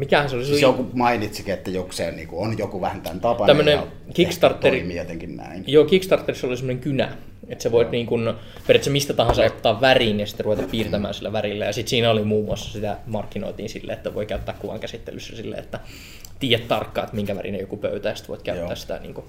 mikähän 0.00 0.30
se 0.30 0.36
oli? 0.36 0.44
Siis 0.44 0.62
joku 0.62 0.90
mainitsikin, 0.92 1.54
että 1.54 1.70
joku 1.70 1.92
se, 1.92 2.10
niin 2.10 2.28
on 2.32 2.58
joku 2.58 2.80
vähän 2.80 3.02
tämän 3.02 3.20
tapainen 3.20 3.56
Tämmönen 3.56 3.74
ja 3.74 3.86
Kickstarteri- 4.14 4.60
toimii 4.60 4.96
jotenkin 4.96 5.36
näin. 5.36 5.64
Joo, 5.66 5.84
Kickstarterissa 5.84 6.46
oli 6.46 6.56
semmoinen 6.56 6.82
kynä, 6.82 7.16
että 7.48 7.62
sä 7.62 7.72
voit 7.72 7.90
niin 7.90 8.06
kun, 8.06 8.20
periaatteessa 8.66 8.90
mistä 8.90 9.14
tahansa 9.14 9.44
ottaa 9.44 9.80
värin 9.80 10.20
ja 10.20 10.26
sitten 10.26 10.44
ruveta 10.44 10.62
piirtämään 10.70 11.14
sillä 11.14 11.32
värillä. 11.32 11.64
Ja 11.64 11.72
sitten 11.72 11.90
siinä 11.90 12.10
oli 12.10 12.24
muun 12.24 12.44
muassa 12.44 12.72
sitä 12.72 12.96
markkinoitiin 13.06 13.68
silleen, 13.68 13.96
että 13.96 14.14
voi 14.14 14.26
käyttää 14.26 14.54
kuvan 14.58 14.80
käsittelyssä 14.80 15.36
silleen, 15.36 15.62
että 15.62 15.80
tiedät 16.38 16.68
tarkkaan, 16.68 17.04
että 17.04 17.16
minkä 17.16 17.36
värinen 17.36 17.60
joku 17.60 17.76
pöytä 17.76 18.08
ja 18.08 18.14
sitten 18.14 18.28
voit 18.28 18.42
käyttää 18.42 18.66
Joo. 18.66 18.76
sitä. 18.76 18.98
Niin 18.98 19.14
kun. 19.14 19.24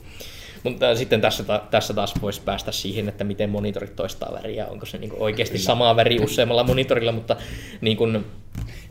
Mutta 0.63 0.95
sitten 0.95 1.21
tässä, 1.21 1.43
tässä 1.71 1.93
taas 1.93 2.13
voisi 2.21 2.41
päästä 2.41 2.71
siihen, 2.71 3.09
että 3.09 3.23
miten 3.23 3.49
monitorit 3.49 3.95
toistaa 3.95 4.33
väriä, 4.33 4.67
onko 4.67 4.85
se 4.85 4.97
niin 4.97 5.13
oikeasti 5.17 5.57
sama 5.57 5.95
väri 5.95 6.19
useammalla 6.19 6.63
monitorilla, 6.63 7.11
mutta 7.11 7.35
niin 7.81 7.97
kun, 7.97 8.25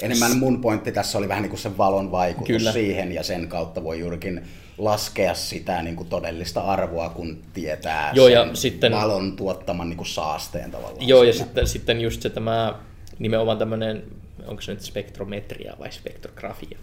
Enemmän 0.03 0.39
mun 0.39 0.61
pointti 0.61 0.93
tässä 0.93 1.19
oli 1.19 1.29
vähän 1.29 1.43
niin 1.43 1.51
kuin 1.51 1.61
se 1.61 1.79
valon 1.79 2.11
vaikutus 2.11 2.47
Kyllä. 2.47 2.73
siihen 2.73 3.13
ja 3.13 3.23
sen 3.23 3.49
kautta 3.49 3.85
voi 3.85 4.01
juurikin 4.01 4.43
laskea 4.79 5.35
sitä 5.35 5.83
niin 5.83 5.97
kuin 5.97 6.09
todellista 6.09 6.61
arvoa, 6.61 7.09
kun 7.09 7.43
tietää 7.55 8.13
Joo, 8.15 8.27
sen 8.27 8.35
ja 8.35 8.49
sitten- 8.55 8.93
valon 8.93 9.37
tuottaman 9.37 9.89
niin 9.89 9.97
kuin 9.97 10.07
saasteen 10.07 10.71
tavallaan. 10.71 11.09
Joo, 11.09 11.23
ja 11.23 11.33
siinä. 11.33 11.45
sitten, 11.47 11.67
sitten 11.67 12.01
just 12.01 12.23
se 12.23 12.31
tämä 12.31 12.75
nimenomaan 13.19 13.59
tämmöinen, 13.59 14.03
onko 14.47 14.63
se 14.63 14.73
nyt 14.73 14.83
spektrometria 14.83 15.77
vai 15.79 15.93
spektrografia? 15.93 16.79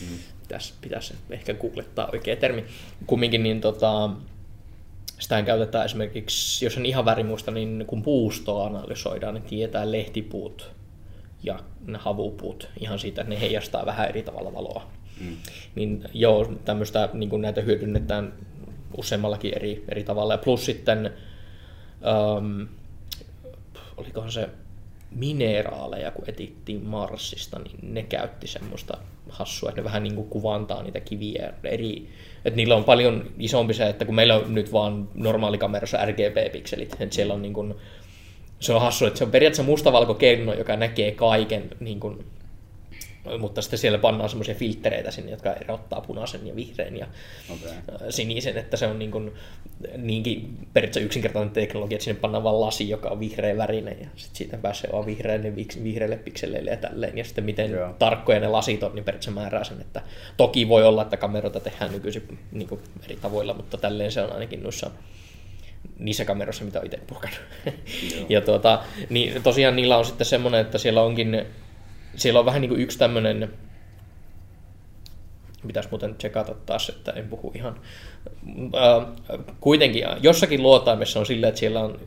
Mm. 0.00 0.16
Pitäisi, 0.42 0.74
pitäisi 0.80 1.14
ehkä 1.30 1.54
googlettaa 1.54 2.08
oikea 2.12 2.36
termi. 2.36 2.64
Kumminkin 3.06 3.42
niin 3.42 3.60
tota, 3.60 4.10
sitä 5.18 5.42
käytetään 5.42 5.84
esimerkiksi, 5.84 6.64
jos 6.64 6.76
on 6.76 6.86
ihan 6.86 7.04
värimuista, 7.04 7.50
niin 7.50 7.84
kun 7.86 8.02
puustoa 8.02 8.66
analysoidaan, 8.66 9.34
niin 9.34 9.44
tietää 9.44 9.92
lehtipuut 9.92 10.75
ja 11.42 11.58
ne 11.86 11.98
havupuut 11.98 12.68
ihan 12.80 12.98
siitä, 12.98 13.20
että 13.20 13.34
ne 13.34 13.40
heijastaa 13.40 13.86
vähän 13.86 14.08
eri 14.08 14.22
tavalla 14.22 14.52
valoa. 14.52 14.90
Mm. 15.20 15.36
Niin 15.74 16.04
joo, 16.12 16.52
tämmöistä, 16.64 17.08
niin 17.12 17.30
kuin 17.30 17.42
näitä 17.42 17.60
hyödynnetään 17.60 18.32
useammallakin 18.96 19.56
eri, 19.56 19.84
eri 19.88 20.04
tavalla. 20.04 20.34
Ja 20.34 20.38
plus 20.38 20.64
sitten, 20.64 21.12
um, 22.36 22.68
olikohan 23.96 24.32
se 24.32 24.48
mineraaleja, 25.10 26.10
kun 26.10 26.24
etittiin 26.28 26.84
Marsista, 26.84 27.58
niin 27.58 27.94
ne 27.94 28.02
käytti 28.02 28.46
semmoista 28.46 28.98
hassua, 29.28 29.68
että 29.68 29.80
ne 29.80 29.84
vähän 29.84 30.02
niin 30.02 30.14
kuin 30.14 30.28
kuvantaa 30.28 30.82
niitä 30.82 31.00
kiviä 31.00 31.52
eri, 31.64 32.08
että 32.44 32.56
niillä 32.56 32.76
on 32.76 32.84
paljon 32.84 33.30
isompi 33.38 33.74
se, 33.74 33.88
että 33.88 34.04
kun 34.04 34.14
meillä 34.14 34.36
on 34.36 34.54
nyt 34.54 34.72
vaan 34.72 35.08
normaalikamerassa 35.14 36.06
RGB-pikselit, 36.06 36.96
että 37.00 37.14
siellä 37.14 37.34
on 37.34 37.42
niin 37.42 37.54
kuin, 37.54 37.74
se 38.60 38.72
on 38.72 38.80
hassu, 38.80 39.06
että 39.06 39.18
se 39.18 39.24
on 39.24 39.30
periaatteessa 39.30 39.70
mustavalkokenno, 39.70 40.54
joka 40.54 40.76
näkee 40.76 41.10
kaiken, 41.10 41.70
niin 41.80 42.00
kuin, 42.00 42.26
mutta 43.38 43.62
sitten 43.62 43.78
siellä 43.78 43.98
pannaan 43.98 44.30
semmoisia 44.30 44.54
filtreitä 44.54 45.10
sinne, 45.10 45.30
jotka 45.30 45.52
erottaa 45.52 46.00
punaisen 46.00 46.46
ja 46.46 46.56
vihreän 46.56 46.96
ja 46.96 47.06
Okei. 47.54 47.68
ää, 47.68 48.10
sinisen, 48.10 48.58
että 48.58 48.76
se 48.76 48.86
on 48.86 48.98
niin 48.98 49.10
kuin, 49.10 49.32
niinkin 49.96 50.58
periaatteessa 50.72 51.06
yksinkertainen 51.06 51.50
teknologia, 51.52 51.96
että 51.96 52.04
sinne 52.04 52.20
pannaan 52.20 52.44
vaan 52.44 52.60
lasi, 52.60 52.88
joka 52.88 53.08
on 53.08 53.20
vihreä 53.20 53.56
värinen 53.56 53.96
ja 54.00 54.06
sitten 54.16 54.36
siitä 54.36 54.56
pääsee 54.56 54.90
vaan 54.92 55.06
vihreille, 55.06 55.54
vihreille 55.82 56.16
pikseleille 56.16 56.70
ja 56.70 56.76
tälleen. 56.76 57.18
Ja 57.18 57.24
sitten 57.24 57.44
miten 57.44 57.70
Joo. 57.70 57.94
tarkkoja 57.98 58.40
ne 58.40 58.48
lasit 58.48 58.82
on, 58.82 58.94
niin 58.94 59.04
periaatteessa 59.04 59.40
määrää 59.40 59.64
sen, 59.64 59.80
että 59.80 60.02
toki 60.36 60.68
voi 60.68 60.84
olla, 60.84 61.02
että 61.02 61.16
kameroita 61.16 61.60
tehdään 61.60 61.92
nykyisin 61.92 62.38
niin 62.52 62.68
kuin 62.68 62.80
eri 63.04 63.16
tavoilla, 63.16 63.54
mutta 63.54 63.78
tälleen 63.78 64.12
se 64.12 64.22
on 64.22 64.32
ainakin 64.32 64.62
noissa 64.62 64.90
niissä 65.98 66.24
kameroissa, 66.24 66.64
mitä 66.64 66.78
olen 66.78 66.86
itse 66.86 67.00
purkanut. 67.06 67.40
ja 68.28 68.40
tuota, 68.40 68.82
niin 69.10 69.42
tosiaan 69.42 69.76
niillä 69.76 69.98
on 69.98 70.04
sitten 70.04 70.26
semmoinen, 70.26 70.60
että 70.60 70.78
siellä 70.78 71.02
onkin, 71.02 71.46
siellä 72.16 72.40
on 72.40 72.46
vähän 72.46 72.60
niin 72.60 72.68
kuin 72.68 72.80
yksi 72.80 72.98
tämmöinen, 72.98 73.52
pitäisi 75.66 75.88
muuten 75.90 76.14
tsekata 76.14 76.54
taas, 76.66 76.88
että 76.88 77.12
en 77.12 77.28
puhu 77.28 77.52
ihan. 77.54 77.80
Äh, 78.74 79.06
kuitenkin 79.60 80.04
jossakin 80.20 80.62
luotaimessa 80.62 81.20
on 81.20 81.26
silleen, 81.26 81.48
että 81.48 81.58
siellä 81.58 81.80
on 81.80 82.00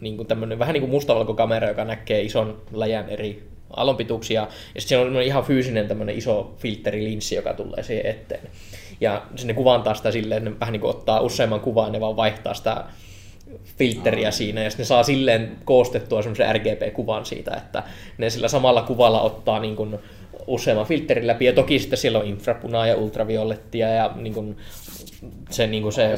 niin 0.00 0.16
kuin 0.16 0.28
tämmöinen 0.28 0.58
vähän 0.58 0.72
niin 0.72 0.80
kuin 0.80 0.90
mustavalkokamera, 0.90 1.68
joka 1.68 1.84
näkee 1.84 2.22
ison 2.22 2.62
läjän 2.72 3.08
eri 3.08 3.48
aallonpituuksia, 3.70 4.40
ja 4.74 4.80
sitten 4.80 4.88
siellä 4.88 5.18
on 5.18 5.22
ihan 5.22 5.44
fyysinen 5.44 5.88
tämmöinen 5.88 6.18
iso 6.18 6.54
filterilinssi, 6.58 7.34
joka 7.34 7.54
tulee 7.54 7.82
siihen 7.82 8.06
eteen. 8.06 8.48
Ja 9.00 9.26
sinne 9.36 9.54
kuvantaa 9.54 9.94
sitä 9.94 10.10
silleen, 10.10 10.38
että 10.38 10.50
ne 10.50 10.60
vähän 10.60 10.72
niin 10.72 10.80
kuin 10.80 10.90
ottaa 10.90 11.20
useamman 11.20 11.60
kuvan, 11.60 11.92
ne 11.92 12.00
vaan 12.00 12.16
vaihtaa 12.16 12.54
sitä 12.54 12.84
filtteriä 13.78 14.30
siinä, 14.30 14.62
ja 14.62 14.70
sitten 14.70 14.84
ne 14.84 14.88
saa 14.88 15.02
silleen 15.02 15.56
koostettua 15.64 16.22
semmoisen 16.22 16.54
RGB-kuvan 16.54 17.26
siitä, 17.26 17.54
että 17.56 17.82
ne 18.18 18.30
sillä 18.30 18.48
samalla 18.48 18.82
kuvalla 18.82 19.20
ottaa 19.20 19.60
niin 19.60 19.76
kuin 19.76 19.98
useamman 20.46 20.86
filterin 20.86 21.26
läpi, 21.26 21.44
ja 21.44 21.52
toki 21.52 21.78
sitten 21.78 21.98
siellä 21.98 22.18
on 22.18 22.26
infrapunaa 22.26 22.86
ja 22.86 22.96
ultraviolettia, 22.96 23.88
ja 23.88 24.12
niin 24.14 24.34
kuin 24.34 24.56
se, 25.50 25.66
niin 25.66 25.82
kuin 25.82 25.92
se 25.92 26.14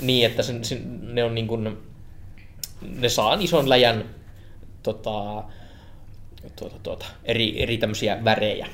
niin, 0.00 0.26
että 0.26 0.42
se, 0.42 0.54
se, 0.62 0.80
ne 1.02 1.24
on 1.24 1.34
niin 1.34 1.46
kuin, 1.46 1.78
ne 2.98 3.08
saa 3.08 3.36
ison 3.40 3.68
läjän 3.68 4.04
tota, 4.82 5.44
tuota, 6.56 6.76
tuota, 6.82 7.06
eri, 7.24 7.62
eri 7.62 7.78
tämmöisiä 7.78 8.24
värejä. 8.24 8.66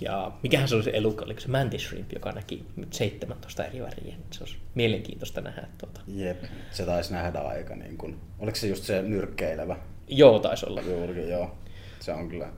Ja 0.00 0.32
mikähän 0.42 0.68
se 0.68 0.74
oli 0.74 0.82
se 0.82 0.90
elukka, 0.94 1.24
oliko 1.24 1.40
se 1.40 1.48
mantis 1.48 1.82
shrimp, 1.82 2.12
joka 2.12 2.32
näki 2.32 2.66
17 2.90 3.64
eri 3.64 3.80
väriä. 3.80 4.14
Se 4.30 4.44
olisi 4.44 4.56
mielenkiintoista 4.74 5.40
nähdä. 5.40 5.68
Tuota. 5.78 6.00
Jep, 6.06 6.44
se 6.70 6.86
taisi 6.86 7.12
nähdä 7.12 7.38
aika 7.38 7.76
niin 7.76 7.98
kuin, 7.98 8.20
oliko 8.38 8.56
se 8.56 8.66
just 8.66 8.84
se 8.84 9.02
nyrkkeilevä? 9.02 9.76
Joo, 10.08 10.38
taisi 10.38 10.66
olla. 10.66 10.80
Juurikin, 10.80 11.28
joo. 11.28 11.58
Se 12.00 12.12
on 12.12 12.28
kyllä, 12.28 12.48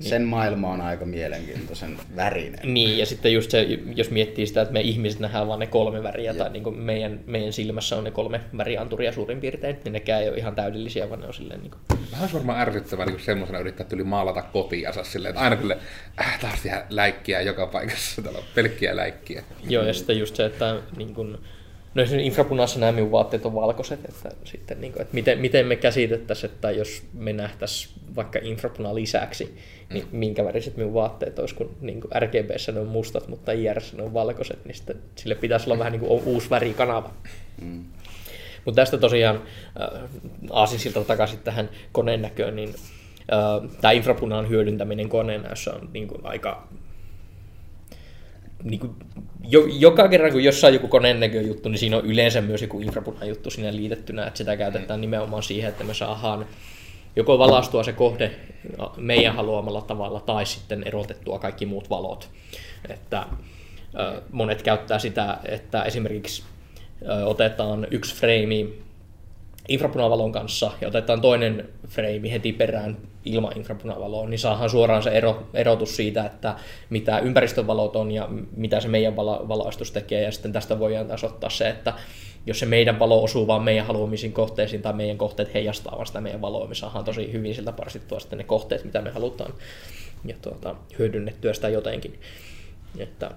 sen 0.00 0.22
maailma 0.22 0.72
on 0.72 0.80
aika 0.80 1.06
mielenkiintoisen 1.06 1.98
värinen. 2.16 2.74
Niin, 2.74 2.98
ja 2.98 3.06
sitten 3.06 3.32
just 3.32 3.50
se, 3.50 3.62
jos 3.94 4.10
miettii 4.10 4.46
sitä, 4.46 4.62
että 4.62 4.72
me 4.72 4.80
ihmiset 4.80 5.20
nähdään 5.20 5.48
vain 5.48 5.60
ne 5.60 5.66
kolme 5.66 6.02
väriä, 6.02 6.34
tai 6.34 6.50
niin 6.50 6.62
kuin 6.62 6.78
meidän, 6.78 7.20
meidän 7.26 7.52
silmässä 7.52 7.96
on 7.96 8.04
ne 8.04 8.10
kolme 8.10 8.40
värianturia 8.56 9.12
suurin 9.12 9.40
piirtein, 9.40 9.76
niin 9.84 9.92
nekään 9.92 10.22
ei 10.22 10.28
ole 10.28 10.36
ihan 10.36 10.54
täydellisiä, 10.54 11.10
vaan 11.10 11.20
ne 11.20 11.26
on 11.26 11.34
silleen 11.34 11.60
niin 11.60 11.70
kuin... 11.70 11.98
Vähän 12.10 12.22
olisi 12.22 12.34
varmaan 12.34 12.60
ärsyttävää 12.60 13.06
niin 13.06 13.20
semmoisena 13.20 13.58
yrittää 13.58 13.86
tyli 13.86 14.04
maalata 14.04 14.42
kotiansa 14.42 15.04
silleen, 15.04 15.30
että 15.30 15.40
aina 15.40 15.56
kyllä 15.56 15.76
äh, 16.20 16.40
taas 16.40 16.62
tehdä 16.62 16.86
läikkiä 16.90 17.40
joka 17.40 17.66
paikassa, 17.66 18.22
täällä 18.22 18.38
on 18.38 18.44
pelkkiä 18.54 18.96
läikkiä. 18.96 19.44
Joo, 19.68 19.84
ja 19.84 19.92
sitten 19.92 20.18
just 20.18 20.36
se, 20.36 20.44
että 20.44 20.76
niin 20.96 21.14
kuin, 21.14 21.38
no 21.94 22.02
esimerkiksi 22.02 22.26
infrapunassa 22.26 22.80
nämä 22.80 22.92
minun 22.92 23.12
vaatteet 23.12 23.46
on 23.46 23.54
valkoiset, 23.54 24.00
että, 24.04 24.30
sitten, 24.44 24.80
niin 24.80 24.92
kuin, 24.92 25.02
että 25.02 25.14
miten, 25.14 25.38
miten 25.38 25.66
me 25.66 25.76
käsitettäisiin, 25.76 26.50
että 26.50 26.70
jos 26.70 27.02
me 27.12 27.32
nähtäisiin 27.32 27.94
vaikka 28.16 28.38
infrapuna 28.42 28.94
lisäksi, 28.94 29.56
niin 29.92 30.06
minkä 30.12 30.44
väriset 30.44 30.76
minun 30.76 30.94
vaatteet 30.94 31.38
olisi, 31.38 31.54
kun 31.54 31.76
niin 31.80 32.00
kuin 32.00 32.10
RGBssä 32.18 32.72
ne 32.72 32.80
on 32.80 32.86
mustat, 32.86 33.28
mutta 33.28 33.52
IRssä 33.52 33.96
ne 33.96 34.02
on 34.02 34.14
valkoiset, 34.14 34.64
niin 34.64 34.74
sitten 34.74 34.96
sille 35.14 35.34
pitäisi 35.34 35.70
olla 35.70 35.78
vähän 35.78 35.92
niin 35.92 36.00
kuin 36.00 36.22
uusi 36.24 36.50
värikanava. 36.50 37.10
Mm. 37.60 37.84
Mutta 38.64 38.82
tästä 38.82 38.98
tosiaan 38.98 39.36
äh, 39.36 40.00
aasinsilta 40.50 41.04
takaisin 41.04 41.38
tähän 41.38 41.70
koneen 41.92 42.22
näköön, 42.22 42.56
niin 42.56 42.68
äh, 42.68 43.70
tämä 43.80 43.92
infrapunan 43.92 44.48
hyödyntäminen 44.48 45.08
koneen 45.08 45.42
näössä 45.42 45.74
on 45.74 45.88
niin 45.92 46.08
kuin 46.08 46.26
aika 46.26 46.68
niin 48.64 48.80
kuin, 48.80 48.92
jo, 49.48 49.66
joka 49.66 50.08
kerran 50.08 50.32
kun 50.32 50.44
jossain 50.44 50.74
joku 50.74 50.88
koneen 50.88 51.20
näkö 51.20 51.40
juttu, 51.40 51.68
niin 51.68 51.78
siinä 51.78 51.96
on 51.96 52.06
yleensä 52.06 52.40
myös 52.40 52.62
joku 52.62 52.80
infrapunan 52.80 53.28
juttu 53.28 53.50
siinä 53.50 53.76
liitettynä, 53.76 54.26
että 54.26 54.38
sitä 54.38 54.56
käytetään 54.56 55.00
nimenomaan 55.00 55.42
siihen, 55.42 55.68
että 55.68 55.84
me 55.84 55.94
saadaan 55.94 56.46
joko 57.16 57.38
valastua 57.38 57.82
se 57.82 57.92
kohde 57.92 58.30
meidän 58.96 59.34
haluamalla 59.34 59.80
tavalla 59.80 60.20
tai 60.20 60.46
sitten 60.46 60.82
erotettua 60.86 61.38
kaikki 61.38 61.66
muut 61.66 61.90
valot. 61.90 62.28
Että 62.88 63.26
monet 64.32 64.62
käyttää 64.62 64.98
sitä, 64.98 65.38
että 65.44 65.82
esimerkiksi 65.82 66.42
otetaan 67.24 67.86
yksi 67.90 68.14
frame 68.14 68.66
infrapunavalon 69.68 70.32
kanssa 70.32 70.70
ja 70.80 70.88
otetaan 70.88 71.20
toinen 71.20 71.68
frame 71.88 72.32
heti 72.32 72.52
perään 72.52 72.96
ilman 73.24 73.56
infrapunavaloa, 73.56 74.28
niin 74.28 74.38
saadaan 74.38 74.70
suoraan 74.70 75.02
se 75.02 75.10
ero, 75.10 75.46
erotus 75.54 75.96
siitä, 75.96 76.24
että 76.24 76.54
mitä 76.90 77.18
ympäristövalot 77.18 77.96
on 77.96 78.12
ja 78.12 78.28
mitä 78.56 78.80
se 78.80 78.88
meidän 78.88 79.16
valo, 79.16 79.44
valaistus 79.48 79.92
tekee. 79.92 80.22
Ja 80.22 80.32
sitten 80.32 80.52
tästä 80.52 80.78
voidaan 80.78 81.06
taas 81.06 81.24
ottaa 81.24 81.50
se, 81.50 81.68
että 81.68 81.92
jos 82.46 82.58
se 82.58 82.66
meidän 82.66 82.98
valo 82.98 83.24
osuu 83.24 83.46
vaan 83.46 83.62
meidän 83.62 83.86
haluamisiin 83.86 84.32
kohteisiin 84.32 84.82
tai 84.82 84.92
meidän 84.92 85.18
kohteet 85.18 85.54
heijastaa 85.54 85.94
vaan 85.94 86.06
sitä 86.06 86.20
meidän 86.20 86.40
valoa, 86.40 86.66
me 86.66 86.74
saadaan 86.74 87.04
tosi 87.04 87.32
hyvin 87.32 87.54
siltä 87.54 87.72
parsittua 87.72 88.20
sitten 88.20 88.38
ne 88.38 88.44
kohteet, 88.44 88.84
mitä 88.84 89.02
me 89.02 89.10
halutaan 89.10 89.54
ja 90.24 90.34
tuota, 90.42 90.74
hyödynnettyä 90.98 91.54
sitä 91.54 91.68
jotenkin. 91.68 92.20
Että 92.98 93.30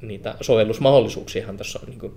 niitä 0.00 0.34
sovellusmahdollisuuksiahan 0.40 1.56
tässä 1.56 1.78
on 1.82 1.88
niin 1.88 2.00
kuin 2.00 2.12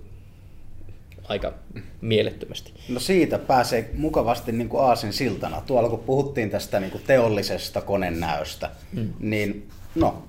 aika 1.28 1.52
mielettömästi. 2.00 2.72
No 2.88 3.00
siitä 3.00 3.38
pääsee 3.38 3.90
mukavasti 3.94 4.52
niin 4.52 4.68
kuin 4.68 4.82
aasin 4.82 5.12
siltana. 5.12 5.62
Tuolla 5.66 5.88
kun 5.88 5.98
puhuttiin 5.98 6.50
tästä 6.50 6.80
niin 6.80 6.90
kuin 6.90 7.04
teollisesta 7.06 7.80
konenäöstä, 7.80 8.70
mm. 8.92 9.12
niin 9.20 9.68
no, 9.94 10.22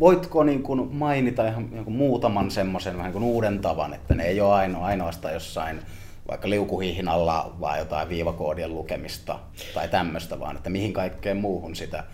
voitko 0.00 0.44
niin 0.44 0.62
kuin 0.62 0.88
mainita 0.94 1.48
ihan 1.48 1.68
niin 1.70 1.84
kuin 1.84 1.96
muutaman 1.96 2.50
semmoisen 2.50 2.98
vähän 2.98 3.12
kuin 3.12 3.24
uuden 3.24 3.58
tavan, 3.58 3.94
että 3.94 4.14
ne 4.14 4.24
ei 4.24 4.40
ole 4.40 4.52
aino, 4.52 4.82
ainoastaan 4.82 5.34
jossain 5.34 5.80
vaikka 6.28 6.50
liukuhiihin 6.50 7.08
alla 7.08 7.56
vai 7.60 7.78
jotain 7.78 8.08
viivakoodien 8.08 8.74
lukemista 8.74 9.38
tai 9.74 9.88
tämmöistä, 9.88 10.40
vaan 10.40 10.56
että 10.56 10.70
mihin 10.70 10.92
kaikkeen 10.92 11.36
muuhun 11.36 11.76
sitä 11.76 12.04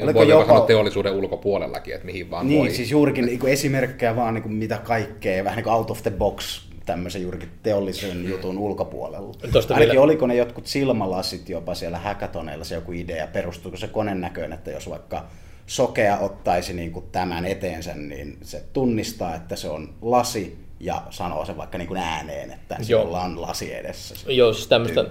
Oliko 0.00 0.18
voi 0.18 0.28
joko... 0.28 0.46
sanoa 0.46 0.66
teollisuuden 0.66 1.14
ulkopuolellakin, 1.14 1.94
että 1.94 2.06
mihin 2.06 2.30
vaan 2.30 2.48
niin, 2.48 2.60
voi. 2.60 2.70
siis 2.70 2.90
juurikin 2.90 3.26
niin 3.26 3.38
kuin 3.38 3.52
esimerkkejä 3.52 4.16
vaan 4.16 4.34
niin 4.34 4.42
kuin 4.42 4.52
mitä 4.52 4.78
kaikkea, 4.78 5.44
vähän 5.44 5.56
niin 5.56 5.64
kuin 5.64 5.74
out 5.74 5.90
of 5.90 6.02
the 6.02 6.10
box 6.10 6.68
tämmöisen 6.86 7.22
juurikin 7.22 7.48
teollisen 7.62 8.28
jutun 8.28 8.58
ulkopuolella. 8.58 9.34
Tosta 9.52 9.74
Ainakin 9.74 9.92
vielä... 9.92 10.04
oliko 10.04 10.26
ne 10.26 10.34
jotkut 10.36 10.66
silmälasit 10.66 11.48
jopa 11.48 11.74
siellä 11.74 11.98
häkätoneilla 11.98 12.64
se 12.64 12.74
joku 12.74 12.92
idea, 12.92 13.26
perustuuko 13.26 13.76
se 13.76 13.88
konen 13.88 14.20
näköön, 14.20 14.52
että 14.52 14.70
jos 14.70 14.90
vaikka 14.90 15.24
sokea 15.68 16.18
ottaisi 16.18 16.72
niin 16.72 16.92
kuin 16.92 17.04
tämän 17.12 17.44
eteensä, 17.44 17.94
niin 17.94 18.38
se 18.42 18.64
tunnistaa, 18.72 19.34
että 19.34 19.56
se 19.56 19.68
on 19.68 19.94
lasi, 20.02 20.58
ja 20.80 21.02
sanoo 21.10 21.44
sen 21.44 21.56
vaikka 21.56 21.78
niin 21.78 21.88
kuin 21.88 22.00
ääneen, 22.00 22.50
että 22.50 22.76
sillä 22.82 23.20
on 23.20 23.42
lasi 23.42 23.74
edessä. 23.74 24.14
Joo, 24.28 24.52
siis 24.52 24.66
tämmöistä, 24.66 25.04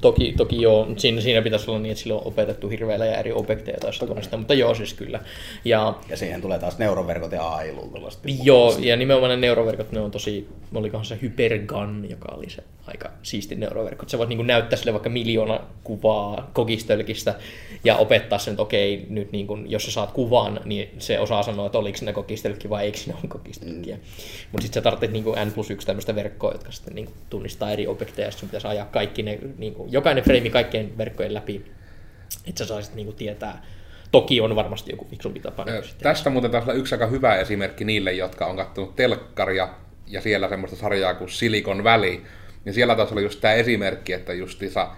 toki, 0.00 0.34
toki 0.36 0.62
joo, 0.62 0.88
siinä, 0.96 1.20
siinä 1.20 1.42
pitäisi 1.42 1.70
olla 1.70 1.80
niin, 1.80 1.92
että 1.92 2.02
sillä 2.02 2.14
on 2.14 2.26
opetettu 2.26 2.68
hirveillä 2.68 3.06
ja 3.06 3.16
eri 3.16 3.32
objekteja 3.32 3.78
tai 3.80 3.92
tunnistaa, 3.92 4.38
mutta 4.38 4.54
joo 4.54 4.74
siis 4.74 4.94
kyllä. 4.94 5.20
Ja, 5.64 5.94
ja 6.08 6.16
siihen 6.16 6.40
tulee 6.40 6.58
taas 6.58 6.78
neuroverkot 6.78 7.32
ja 7.32 7.48
AI 7.48 7.72
luultavasti. 7.72 8.38
Joo, 8.42 8.76
ja 8.78 8.96
nimenomaan 8.96 9.30
ne 9.30 9.36
neuroverkot, 9.36 9.92
ne 9.92 10.00
on 10.00 10.10
tosi, 10.10 10.48
olikohan 10.74 11.04
se 11.04 11.18
Hypergun, 11.22 12.06
joka 12.10 12.34
oli 12.34 12.50
se 12.50 12.62
aika 12.86 13.10
siisti 13.22 13.54
neuroverkko. 13.54 14.08
Sä 14.08 14.18
voit 14.18 14.28
niin 14.28 14.46
näyttää 14.46 14.76
sille 14.78 14.92
vaikka 14.92 15.10
miljoona 15.10 15.60
kuvaa 15.84 16.50
kokistölkistä 16.52 17.34
ja 17.84 17.96
opettaa 17.96 18.38
sen, 18.38 18.52
että 18.52 18.62
okei, 18.62 19.06
nyt 19.08 19.32
niin 19.32 19.46
kuin, 19.46 19.70
jos 19.70 19.84
sä 19.84 19.90
saat 19.90 20.10
kuvan, 20.10 20.60
niin 20.64 20.90
se 20.98 21.20
osaa 21.20 21.42
sanoa, 21.42 21.66
että 21.66 21.78
oliko 21.78 21.98
ne 22.02 22.12
kokistölkki 22.12 22.70
vai 22.70 22.84
eikö 22.84 22.98
ne 23.06 23.14
ole 23.14 23.28
kokistölkkiä. 23.28 23.96
Mm. 23.96 24.02
Mutta 24.52 24.62
sitten 24.62 24.82
sä 24.82 24.84
tarvitset 25.00 25.36
niin 25.36 25.48
N 25.48 25.52
plus 25.52 25.70
1 25.70 25.86
tämmöistä 25.86 26.14
verkkoa, 26.14 26.52
jotka 26.52 26.72
sitten 26.72 26.94
niin 26.94 27.08
tunnistaa 27.30 27.70
eri 27.70 27.86
objekteja, 27.86 28.28
ja 28.28 28.32
sun 28.32 28.48
pitäisi 28.48 28.66
ajaa 28.66 28.86
kaikki 28.86 29.22
ne, 29.22 29.38
niin 29.58 29.74
kuin, 29.74 29.92
jokainen 29.92 30.24
frame 30.24 30.50
kaikkien 30.50 30.98
verkkojen 30.98 31.34
läpi, 31.34 31.64
että 32.46 32.58
sä 32.58 32.66
saisit 32.66 32.94
niin 32.94 33.06
kuin 33.06 33.16
tietää, 33.16 33.62
Toki 34.12 34.40
on 34.40 34.56
varmasti 34.56 34.90
joku 34.90 35.06
fiksumpi 35.10 35.40
tapa. 35.40 35.64
Niin 35.64 35.82
tästä 36.02 36.30
muuten 36.30 36.50
taas 36.50 36.64
yksi 36.74 36.94
aika 36.94 37.06
hyvä 37.06 37.36
esimerkki 37.36 37.84
niille, 37.84 38.12
jotka 38.12 38.46
on 38.46 38.56
katsonut 38.56 38.96
telkkaria 38.96 39.68
ja 40.06 40.20
siellä 40.20 40.48
semmoista 40.48 40.76
sarjaa 40.76 41.14
kuin 41.14 41.30
Silicon 41.30 41.84
Valley, 41.84 42.20
niin 42.64 42.74
siellä 42.74 42.94
taas 42.96 43.12
oli 43.12 43.22
just 43.22 43.40
tämä 43.40 43.54
esimerkki, 43.54 44.12
että 44.12 44.32
justiinsa 44.32 44.90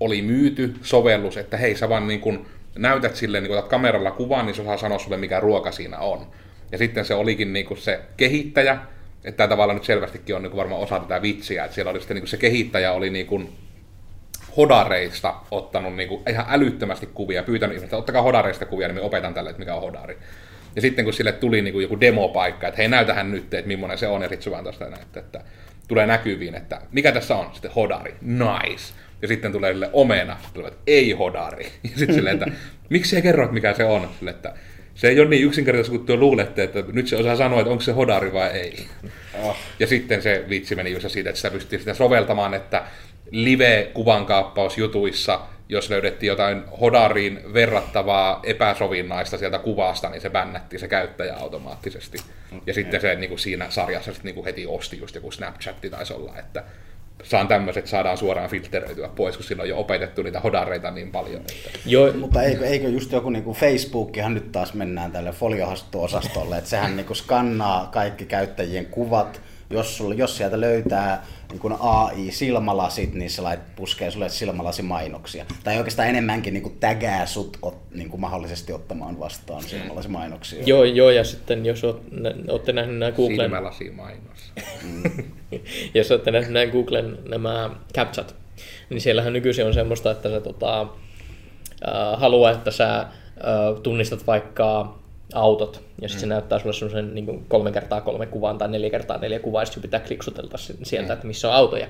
oli 0.00 0.22
myyty 0.22 0.74
sovellus, 0.82 1.36
että 1.36 1.56
hei 1.56 1.76
sä 1.76 1.88
vaan 1.88 2.08
niin 2.08 2.20
kun 2.20 2.46
näytät 2.78 3.16
sille, 3.16 3.40
niin 3.40 3.48
kun 3.48 3.58
otat 3.58 3.70
kameralla 3.70 4.10
kuvan, 4.10 4.46
niin 4.46 4.54
se 4.54 4.62
osaa 4.62 4.76
sanoa 4.76 4.98
sulle 4.98 5.16
mikä 5.16 5.40
ruoka 5.40 5.72
siinä 5.72 5.98
on. 5.98 6.26
Ja 6.72 6.78
sitten 6.78 7.04
se 7.04 7.14
olikin 7.14 7.52
niin 7.52 7.78
se 7.78 8.00
kehittäjä, 8.16 8.78
että 9.24 9.36
tämä 9.36 9.48
tavallaan 9.48 9.76
nyt 9.76 9.84
selvästikin 9.84 10.36
on 10.36 10.42
niin 10.42 10.50
kuin 10.50 10.58
varmaan 10.58 10.80
osa 10.80 11.00
tätä 11.00 11.22
vitsiä, 11.22 11.64
että 11.64 11.74
siellä 11.74 11.90
oli 11.90 12.00
sitten 12.00 12.14
niin 12.14 12.22
kuin 12.22 12.30
se 12.30 12.36
kehittäjä 12.36 12.92
oli 12.92 13.10
niin 13.10 13.26
kuin 13.26 13.52
hodareista 14.56 15.34
ottanut 15.50 15.96
niin 15.96 16.08
kuin 16.08 16.22
ihan 16.30 16.46
älyttömästi 16.48 17.06
kuvia, 17.06 17.42
pyytänyt 17.42 17.76
ihmistä, 17.76 17.96
ottakaa 17.96 18.22
hodareista 18.22 18.66
kuvia, 18.66 18.88
niin 18.88 18.96
me 18.96 19.00
opetan 19.00 19.34
tälle, 19.34 19.50
että 19.50 19.60
mikä 19.60 19.74
on 19.74 19.82
hodari. 19.82 20.18
Ja 20.76 20.82
sitten 20.82 21.04
kun 21.04 21.14
sille 21.14 21.32
tuli 21.32 21.62
niin 21.62 21.72
kuin 21.72 21.82
joku 21.82 22.00
demopaikka, 22.00 22.68
että 22.68 22.78
hei 22.78 22.88
näytähän 22.88 23.30
nyt, 23.30 23.54
että 23.54 23.68
millainen 23.68 23.98
se 23.98 24.06
on, 24.06 24.22
ja 24.22 24.28
sitten 24.28 24.62
tuosta 24.62 24.84
näyttää, 24.84 25.20
että 25.20 25.40
tulee 25.88 26.06
näkyviin, 26.06 26.54
että 26.54 26.80
mikä 26.92 27.12
tässä 27.12 27.36
on, 27.36 27.50
sitten 27.52 27.70
hodari, 27.70 28.14
nice. 28.20 28.94
Ja 29.22 29.28
sitten 29.28 29.52
tulee 29.52 29.72
sille 29.72 29.90
omena, 29.92 30.36
tulee, 30.54 30.68
että 30.68 30.80
ei 30.86 31.12
hodari. 31.12 31.66
Ja 31.82 31.98
sitten 31.98 32.14
silleen, 32.14 32.42
että 32.42 32.50
miksi 32.88 33.16
ei 33.16 33.22
kerro, 33.22 33.48
mikä 33.52 33.74
se 33.74 33.84
on? 33.84 34.08
Sille, 34.18 34.30
että 34.30 34.54
se 34.98 35.08
ei 35.08 35.20
ole 35.20 35.28
niin 35.28 35.44
yksinkertaisesti 35.44 35.96
kuin 35.96 36.06
tuo 36.06 36.16
luulette, 36.16 36.62
että 36.62 36.84
nyt 36.92 37.08
se 37.08 37.16
osaa 37.16 37.36
sanoa, 37.36 37.60
että 37.60 37.70
onko 37.70 37.82
se 37.82 37.92
hodari 37.92 38.32
vai 38.32 38.48
ei. 38.48 38.86
Oh. 39.42 39.56
Ja 39.78 39.86
sitten 39.86 40.22
se 40.22 40.44
vitsi 40.48 40.74
meni 40.74 40.92
just 40.92 41.10
siitä, 41.10 41.30
että 41.30 41.38
sitä 41.38 41.50
pystyttiin 41.50 41.80
sitä 41.80 41.94
soveltamaan, 41.94 42.54
että 42.54 42.84
live-kuvankaappausjutuissa, 43.30 45.40
jos 45.68 45.90
löydettiin 45.90 46.28
jotain 46.28 46.62
hodariin 46.80 47.40
verrattavaa 47.54 48.40
epäsovinnaista 48.42 49.38
sieltä 49.38 49.58
kuvasta, 49.58 50.08
niin 50.08 50.20
se 50.20 50.30
bännätti 50.30 50.78
se 50.78 50.88
käyttäjä 50.88 51.34
automaattisesti. 51.34 52.18
Okay. 52.18 52.60
Ja 52.66 52.74
sitten 52.74 53.00
se 53.00 53.14
niin 53.14 53.28
kuin 53.28 53.38
siinä 53.38 53.70
sarjassa 53.70 54.12
sitten, 54.12 54.28
niin 54.28 54.34
kuin 54.34 54.44
heti 54.44 54.66
osti 54.66 54.98
just 54.98 55.14
joku 55.14 55.30
Snapchatti 55.30 55.90
taisi 55.90 56.12
olla, 56.12 56.38
että 56.38 56.64
saan 57.22 57.48
tämmöiset 57.48 57.86
saadaan 57.86 58.18
suoraan 58.18 58.50
filteröityä 58.50 59.08
pois, 59.08 59.36
kun 59.36 59.44
sillä 59.44 59.62
on 59.62 59.68
jo 59.68 59.78
opetettu 59.78 60.22
niitä 60.22 60.40
hodareita 60.40 60.90
niin 60.90 61.10
paljon. 61.10 61.40
Että... 61.40 61.78
Joo. 61.86 62.12
Mutta 62.12 62.42
eikö, 62.42 62.66
eikö 62.66 62.88
just 62.88 63.12
joku 63.12 63.30
niin 63.30 63.44
kuin 63.44 63.56
ihan 64.16 64.34
nyt 64.34 64.52
taas 64.52 64.74
mennään 64.74 65.12
tälle 65.12 65.32
foliohastuosastolle, 65.32 66.58
että 66.58 66.70
sehän 66.70 66.96
niin 66.96 67.06
kuin 67.06 67.16
skannaa 67.16 67.86
kaikki 67.86 68.24
käyttäjien 68.24 68.86
kuvat, 68.86 69.40
jos, 69.70 69.96
sulla, 69.96 70.14
jos 70.14 70.36
sieltä 70.36 70.60
löytää 70.60 71.26
niin 71.50 71.60
kuin 71.60 71.74
AI-silmälasit, 71.80 73.14
niin 73.14 73.30
se 73.30 73.42
lait, 73.42 73.60
puskee 73.76 74.10
sulle 74.10 74.28
silmälasimainoksia. 74.28 75.44
Tai 75.64 75.78
oikeastaan 75.78 76.08
enemmänkin 76.08 76.54
niin 76.54 76.62
kuin 76.62 76.76
tägää 76.80 77.26
sut 77.26 77.58
ot, 77.62 77.78
niin 77.94 78.10
kuin 78.10 78.20
mahdollisesti 78.20 78.72
ottamaan 78.72 79.20
vastaan 79.20 79.62
silmälasimainoksia. 79.62 80.62
Joo, 80.66 80.84
joo, 80.84 81.10
ja 81.10 81.24
sitten 81.24 81.66
jos 81.66 81.84
oot, 81.84 82.02
olette 82.48 82.72
nähneet 82.72 82.98
nämä 82.98 83.12
Googlen... 83.12 83.40
Silmälasimainos. 83.40 84.52
Mm. 84.82 85.02
jos 85.94 86.10
olette 86.10 86.30
nähneet 86.30 86.52
nämä 86.52 86.66
Googlen 86.66 87.18
nämä 87.28 87.70
captchat, 87.94 88.34
niin 88.90 89.00
siellähän 89.00 89.32
nykyisin 89.32 89.66
on 89.66 89.74
semmoista, 89.74 90.10
että 90.10 90.30
sä 90.30 90.40
tota, 90.40 90.80
äh, 90.80 90.88
haluaa, 92.20 92.50
että 92.50 92.70
sä 92.70 92.98
äh, 92.98 93.08
tunnistat 93.82 94.26
vaikka 94.26 94.97
autot, 95.34 95.82
ja 96.02 96.08
sitten 96.08 96.28
mm. 96.28 96.30
se 96.30 96.34
näyttää 96.34 96.58
sulle 96.58 96.72
semmoisen 96.72 97.14
niin 97.14 97.44
kolme 97.48 97.72
kertaa 97.72 98.00
kolme 98.00 98.26
kuvaan 98.26 98.58
tai 98.58 98.68
neljä 98.68 98.90
kertaa 98.90 99.18
neljä 99.18 99.38
kuvaa, 99.38 99.62
ja 99.62 99.66
sitten 99.66 99.82
pitää 99.82 100.00
kliksutelta 100.00 100.58
sieltä, 100.82 101.08
mm. 101.08 101.12
että 101.12 101.26
missä 101.26 101.48
on 101.48 101.54
autoja. 101.54 101.86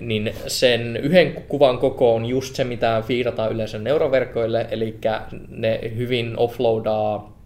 Niin 0.00 0.34
sen 0.46 0.96
yhden 0.96 1.32
kuvan 1.48 1.78
koko 1.78 2.14
on 2.14 2.26
just 2.26 2.54
se, 2.54 2.64
mitä 2.64 3.02
fiirataan 3.06 3.52
yleensä 3.52 3.78
neuroverkoille, 3.78 4.68
eli 4.70 4.98
ne 5.48 5.80
hyvin 5.96 6.34
offloadaa, 6.36 7.38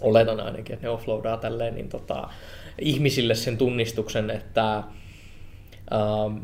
oletan 0.00 0.40
ainakin, 0.40 0.74
että 0.74 0.86
ne 0.86 0.90
offloadaa 0.90 1.36
tälleen, 1.36 1.74
niin 1.74 1.88
tota, 1.88 2.28
ihmisille 2.80 3.34
sen 3.34 3.58
tunnistuksen, 3.58 4.30
että 4.30 4.76
ähm, 5.92 6.36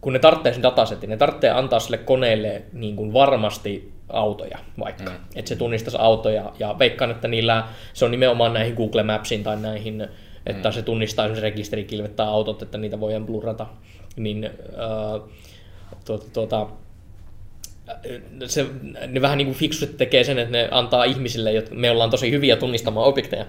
kun 0.00 0.12
ne 0.12 0.18
tarvitsee 0.18 0.52
sen 0.52 0.62
datasetin, 0.62 1.10
ne 1.10 1.16
tarvitsee 1.16 1.50
antaa 1.50 1.80
sille 1.80 1.98
koneelle 1.98 2.62
niin 2.72 2.96
kuin 2.96 3.12
varmasti 3.12 3.91
autoja 4.12 4.58
vaikka. 4.78 5.10
Mm. 5.10 5.16
Että 5.36 5.48
se 5.48 5.56
tunnistaisi 5.56 5.98
autoja 6.00 6.52
ja 6.58 6.76
veikkaan, 6.78 7.10
että 7.10 7.28
niillä 7.28 7.64
se 7.92 8.04
on 8.04 8.10
nimenomaan 8.10 8.54
näihin 8.54 8.74
Google 8.74 9.02
Mapsiin 9.02 9.42
tai 9.42 9.56
näihin, 9.56 10.08
että 10.46 10.68
mm. 10.68 10.72
se 10.72 10.82
tunnistaa 10.82 11.24
esimerkiksi 11.24 11.42
rekisterikilvet 11.42 12.16
tai 12.16 12.26
autot, 12.26 12.62
että 12.62 12.78
niitä 12.78 13.00
voidaan 13.00 13.26
blurrata. 13.26 13.66
Niin 14.16 14.44
äh, 14.44 15.22
tuota, 16.04 16.26
tuota, 16.32 16.66
se, 18.46 18.66
ne 19.06 19.20
vähän 19.20 19.38
niin 19.38 19.46
kuin 19.46 19.58
fiksut 19.58 19.96
tekee 19.96 20.24
sen, 20.24 20.38
että 20.38 20.52
ne 20.52 20.68
antaa 20.70 21.04
ihmisille, 21.04 21.52
jotka 21.52 21.74
me 21.74 21.90
ollaan 21.90 22.10
tosi 22.10 22.30
hyviä 22.30 22.56
tunnistamaan 22.56 23.06
objekteja, 23.06 23.46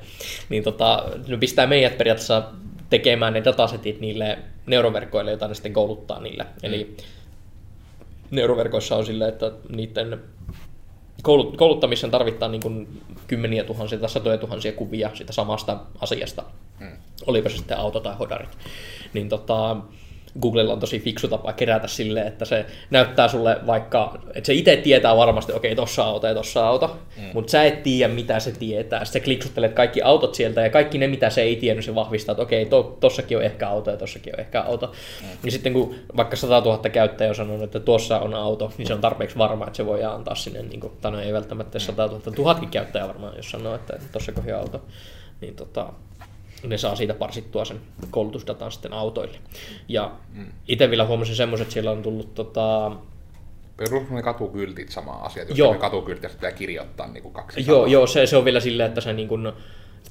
niin 0.49 0.63
tota, 0.63 1.03
ne 1.27 1.37
pistää 1.37 1.67
meidät 1.67 1.97
periaatteessa 1.97 2.43
tekemään 2.89 3.33
ne 3.33 3.45
datasetit 3.45 3.99
niille 3.99 4.39
neuroverkoille, 4.65 5.31
joita 5.31 5.47
ne 5.47 5.53
sitten 5.53 5.73
kouluttaa 5.73 6.21
niille. 6.21 6.43
Mm. 6.43 6.49
Eli 6.63 6.97
neuroverkoissa 8.35 8.95
on 8.95 9.05
silleen, 9.05 9.29
että 9.29 9.51
niiden 9.69 10.19
kouluttamiseen 11.57 12.11
tarvitaan 12.11 12.51
niin 12.51 12.61
kuin 12.61 13.01
kymmeniä 13.27 13.63
tuhansia 13.63 13.99
tai 13.99 14.09
satoja 14.09 14.37
tuhansia 14.37 14.71
kuvia 14.71 15.11
sitä 15.13 15.33
samasta 15.33 15.79
asiasta, 16.01 16.43
mm. 16.79 16.97
olipa 17.27 17.49
se 17.49 17.57
sitten 17.57 17.77
auto 17.77 17.99
tai 17.99 18.15
hodarit. 18.15 18.57
Niin 19.13 19.29
tota, 19.29 19.77
Googlella 20.41 20.73
on 20.73 20.79
tosi 20.79 20.99
fiksu 20.99 21.27
tapa 21.27 21.53
kerätä 21.53 21.87
silleen, 21.87 22.27
että 22.27 22.45
se 22.45 22.65
näyttää 22.89 23.27
sulle 23.27 23.57
vaikka, 23.67 24.17
että 24.33 24.47
se 24.47 24.53
itse 24.53 24.77
tietää 24.77 25.17
varmasti, 25.17 25.53
okei, 25.53 25.71
okay, 25.71 25.85
tossa 25.85 26.03
auto 26.03 26.27
ja 26.27 26.33
tossa 26.33 26.67
auto, 26.67 26.97
mm. 27.17 27.23
mutta 27.33 27.51
sä 27.51 27.63
et 27.63 27.83
tiedä, 27.83 28.13
mitä 28.13 28.39
se 28.39 28.51
tietää. 28.51 29.05
Sitten 29.05 29.21
sä 29.21 29.25
kliksuttelet 29.25 29.73
kaikki 29.73 30.01
autot 30.01 30.35
sieltä 30.35 30.61
ja 30.61 30.69
kaikki 30.69 30.97
ne, 30.97 31.07
mitä 31.07 31.29
se 31.29 31.41
ei 31.41 31.55
tiennyt, 31.55 31.85
se 31.85 31.95
vahvistaa, 31.95 32.33
että 32.33 32.43
okei, 32.43 32.63
okay, 32.63 32.69
to, 32.69 32.97
tossakin 32.99 33.37
on 33.37 33.43
ehkä 33.43 33.69
auto 33.69 33.91
ja 33.91 33.97
tossakin 33.97 34.33
on 34.35 34.39
ehkä 34.39 34.61
auto. 34.61 34.87
Mm. 35.21 35.27
Ja 35.43 35.51
sitten 35.51 35.73
kun 35.73 35.95
vaikka 36.17 36.35
100 36.35 36.59
000 36.59 36.89
käyttäjä 36.89 37.29
on 37.29 37.35
sanonut, 37.35 37.63
että 37.63 37.79
tuossa 37.79 38.19
on 38.19 38.33
auto, 38.33 38.71
niin 38.77 38.87
se 38.87 38.93
on 38.93 39.01
tarpeeksi 39.01 39.37
varma, 39.37 39.67
että 39.67 39.77
se 39.77 39.85
voi 39.85 40.03
antaa 40.03 40.35
sinne, 40.35 40.61
niin 40.61 40.79
kuin, 40.79 40.93
tai 41.01 41.11
no 41.11 41.19
ei 41.19 41.33
välttämättä 41.33 41.79
100 41.79 42.07
000, 42.07 42.19
tuhatkin 42.35 42.69
käyttäjä 42.69 43.07
varmaan, 43.07 43.35
jos 43.35 43.51
sanoo, 43.51 43.75
että 43.75 43.99
tossa 44.11 44.31
on 44.37 44.53
auto. 44.53 44.81
Niin 45.41 45.55
tota, 45.55 45.93
ne 46.63 46.77
saa 46.77 46.95
siitä 46.95 47.13
parsittua 47.13 47.65
sen 47.65 47.81
koulutusdatan 48.11 48.71
sitten 48.71 48.93
autoille. 48.93 49.37
Ja 49.87 50.11
mm. 50.33 50.45
itse 50.67 50.89
vielä 50.89 51.05
huomasin 51.05 51.35
semmoiset, 51.35 51.65
että 51.65 51.73
siellä 51.73 51.91
on 51.91 52.01
tullut 52.01 52.33
tota, 52.33 52.91
Perus 53.77 54.09
ne 54.09 54.21
katukyltit 54.21 54.89
sama 54.89 55.11
asia, 55.11 55.43
jos 55.43 55.57
joo. 55.57 55.73
ne 55.73 55.79
katukyltit 55.79 56.31
pitää 56.31 56.51
kirjoittaa 56.51 57.07
niin 57.07 57.23
kuin 57.23 57.33
kaksi 57.33 57.65
Joo, 57.67 57.85
joo 57.85 58.07
se, 58.07 58.25
se, 58.25 58.37
on 58.37 58.45
vielä 58.45 58.59
silleen, 58.59 58.87
että 58.87 59.01
se 59.01 59.13
niin 59.13 59.27
kuin, 59.27 59.51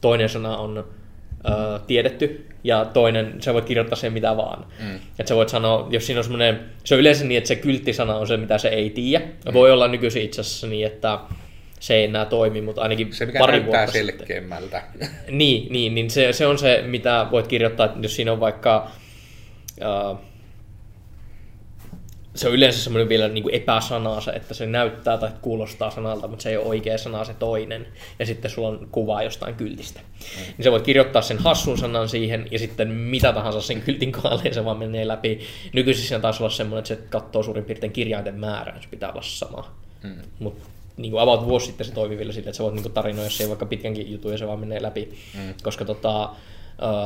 toinen 0.01 0.29
sana 0.29 0.57
on 0.57 0.79
ö, 0.79 1.79
tiedetty 1.87 2.47
ja 2.65 2.85
toinen, 2.85 3.43
sä 3.43 3.55
voit 3.55 3.65
kirjoittaa 3.65 3.97
sen 3.97 4.13
mitä 4.13 4.37
vaan. 4.37 4.67
Mm. 4.81 4.95
Että 4.95 5.29
sä 5.29 5.35
voit 5.35 5.49
sanoa, 5.49 5.87
jos 5.91 6.07
siinä 6.07 6.21
on 6.21 6.25
semmoinen, 6.25 6.61
se 6.85 6.95
on 6.95 7.01
yleensä 7.01 7.25
niin, 7.25 7.39
että 7.39 7.49
se 7.49 7.57
kylttisana 7.57 8.17
on 8.17 8.27
se, 8.27 8.37
mitä 8.37 8.59
se 8.59 8.69
ei 8.69 8.91
tiedä. 8.91 9.25
Mm. 9.25 9.53
Voi 9.53 9.73
olla 9.73 9.89
nykyisin 9.89 10.23
itse 10.23 10.41
asiassa 10.41 10.67
niin, 10.67 10.87
että 10.87 11.19
se 11.83 11.95
ei 11.95 12.05
enää 12.05 12.25
toimi, 12.25 12.61
mutta 12.61 12.83
ainakin 12.83 13.13
se, 13.13 13.27
mikä 13.27 13.39
pari 13.39 13.67
vuotta 13.67 13.93
selkeämmältä. 13.93 14.83
Sitten. 14.91 15.09
Niin, 15.39 15.73
niin, 15.73 15.95
niin 15.95 16.11
se, 16.11 16.33
se 16.33 16.47
on 16.47 16.59
se, 16.59 16.83
mitä 16.87 17.27
voit 17.31 17.47
kirjoittaa, 17.47 17.87
että 17.87 17.99
jos 18.03 18.17
siinä 18.17 18.33
on 18.33 18.41
vaikka... 18.41 18.91
Uh, 19.81 20.19
se 22.35 22.49
on 22.49 22.55
yleensä 22.55 22.83
semmoinen 22.85 23.09
vielä 23.09 23.29
niin 23.29 23.43
kuin 23.43 23.55
epäsanaa 23.55 24.21
se, 24.21 24.31
että 24.31 24.55
se 24.55 24.67
näyttää 24.67 25.19
tai 25.19 25.31
kuulostaa 25.41 25.91
sanalta, 25.91 26.29
mutta 26.29 26.43
se 26.43 26.51
ei 26.51 26.57
ole 26.57 26.67
oikea 26.67 26.99
sana 26.99 27.25
se 27.25 27.35
toinen. 27.35 27.87
Ja 28.19 28.27
sitten 28.27 28.51
sulla 28.51 28.69
on 28.69 28.89
kuva 28.93 29.23
jostain 29.23 29.55
kyltistä. 29.55 30.01
Mm. 30.01 30.43
Niin 30.43 30.65
sä 30.65 30.73
voit 30.73 30.85
kirjoittaa 30.85 31.23
sen 31.23 31.39
hassun 31.39 31.79
sanan 31.79 32.09
siihen 32.09 32.49
ja 32.51 32.59
sitten 32.59 32.89
mitä 32.89 33.33
tahansa 33.33 33.61
sen 33.61 33.83
kyltin 33.83 34.13
kohdalle 34.13 34.53
se 34.53 34.65
vaan 34.65 34.79
menee 34.79 35.09
läpi. 35.09 35.41
Nykyisin 35.73 36.07
siinä 36.07 36.21
taisi 36.21 36.43
olla 36.43 36.51
semmoinen, 36.51 36.79
että 36.79 36.89
se 36.89 37.09
katsoo 37.11 37.43
suurin 37.43 37.65
piirtein 37.65 37.93
kirjainten 37.93 38.35
määrän, 38.35 38.83
se 38.83 38.89
pitää 38.91 39.11
olla 39.11 39.23
sama. 39.23 39.75
Mm. 40.03 40.17
Mutta 40.39 40.72
niin 41.03 41.13
kuin 41.13 41.23
about 41.23 41.45
vuosi 41.45 41.67
sitten 41.67 41.87
se 41.87 41.93
toimi 41.93 42.19
vielä 42.19 42.33
sille, 42.33 42.49
että 42.49 42.57
sä 42.57 42.63
voit 42.63 42.75
niin 42.75 42.83
kuin 42.83 42.93
tarinoida 42.93 43.31
siihen 43.31 43.49
vaikka 43.49 43.67
pitkänkin 43.67 44.13
jutun 44.13 44.33
ja 44.33 44.39
se 44.39 44.47
vaan 44.47 44.61
menee 44.61 44.83
läpi. 44.83 45.19
Mm. 45.35 45.55
Koska 45.63 45.85
tota, 45.85 46.31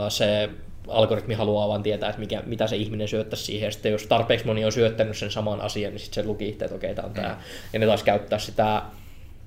se 0.08 0.50
algoritmi 0.88 1.34
haluaa 1.34 1.68
vaan 1.68 1.82
tietää, 1.82 2.08
että 2.08 2.20
mikä, 2.20 2.42
mitä 2.46 2.66
se 2.66 2.76
ihminen 2.76 3.08
syöttäisi 3.08 3.44
siihen. 3.44 3.66
Ja 3.66 3.72
sitten 3.72 3.92
jos 3.92 4.06
tarpeeksi 4.06 4.46
moni 4.46 4.64
on 4.64 4.72
syöttänyt 4.72 5.16
sen 5.16 5.30
saman 5.30 5.60
asian, 5.60 5.92
niin 5.92 6.00
sitten 6.00 6.24
se 6.24 6.28
luki 6.28 6.48
itse, 6.48 6.64
että 6.64 6.76
okei, 6.76 6.92
okay, 6.92 6.94
tämä 6.94 7.06
on 7.06 7.12
mm. 7.12 7.22
tämä. 7.22 7.40
Ja 7.72 7.78
ne 7.78 7.86
taas 7.86 8.02
käyttää 8.02 8.38
sitä 8.38 8.82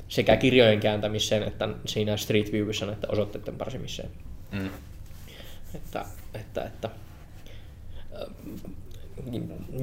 sekä 0.07 0.37
kirjojen 0.37 0.79
kääntämiseen 0.79 1.43
että 1.43 1.69
siinä 1.85 2.17
Street 2.17 2.51
Viewissa 2.51 2.91
että 2.91 3.07
osoitteiden 3.11 3.55
parsimiseen. 3.55 4.09
Mm. 4.51 4.69
Että, 5.75 6.05
että, 6.33 6.63
että 6.63 6.89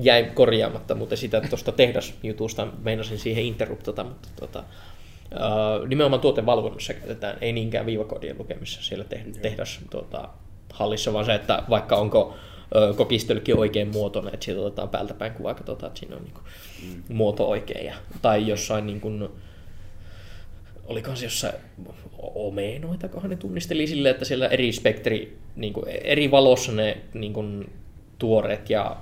jäi 0.01 0.25
korjaamatta, 0.35 0.95
mutta 0.95 1.17
sitä 1.17 1.41
tuosta 1.41 1.73
tehdasjutusta 1.73 2.67
meinasin 2.83 3.19
siihen 3.19 3.45
interruptata, 3.45 4.05
mutta 4.05 4.29
tota, 4.37 4.65
uh, 5.33 5.89
nimenomaan 5.89 6.21
tuotevalvonnassa 6.21 6.95
käytetään, 6.95 7.39
ei 7.41 7.53
niinkään 7.53 7.87
viivakoodien 7.87 8.39
lukemissa 8.39 8.83
siellä 8.83 9.05
tehdas 9.43 9.81
tuota, 9.91 10.29
hallissa, 10.73 11.13
vaan 11.13 11.25
se, 11.25 11.35
että 11.35 11.63
vaikka 11.71 11.97
onko 11.97 12.37
kokistölkki 12.97 13.53
oikein 13.53 13.89
muotoinen, 13.89 14.35
että 14.35 14.45
siitä 14.45 14.61
otetaan 14.61 14.89
päältä 14.89 15.15
päin 15.15 15.33
kuvaa, 15.33 15.55
katsotaan, 15.55 15.91
että 15.91 16.01
siinä 16.01 16.17
on 16.17 16.23
niin 16.23 16.35
kuin, 16.35 16.45
mm. 16.83 17.17
muoto 17.17 17.49
oikein. 17.49 17.87
Ja, 17.87 17.95
tai 18.23 18.47
jossain 18.47 18.87
niin 18.87 19.01
kuin, 19.01 19.29
olikohan 20.85 21.17
se 21.17 21.27
jossain 21.27 21.55
omenoita, 22.19 23.09
kohan 23.09 23.31
ne 23.31 23.37
tunnisteli 23.37 23.87
silleen, 23.87 24.13
että 24.13 24.25
siellä 24.25 24.49
eri 24.49 24.73
spektri, 24.73 25.39
niin 25.57 25.73
kuin, 25.73 25.89
eri 25.89 26.31
valossa 26.31 26.73
ne 26.73 26.99
niin 27.15 27.33
kuin, 27.33 27.71
tuoreet 28.19 28.71
ja 28.71 28.97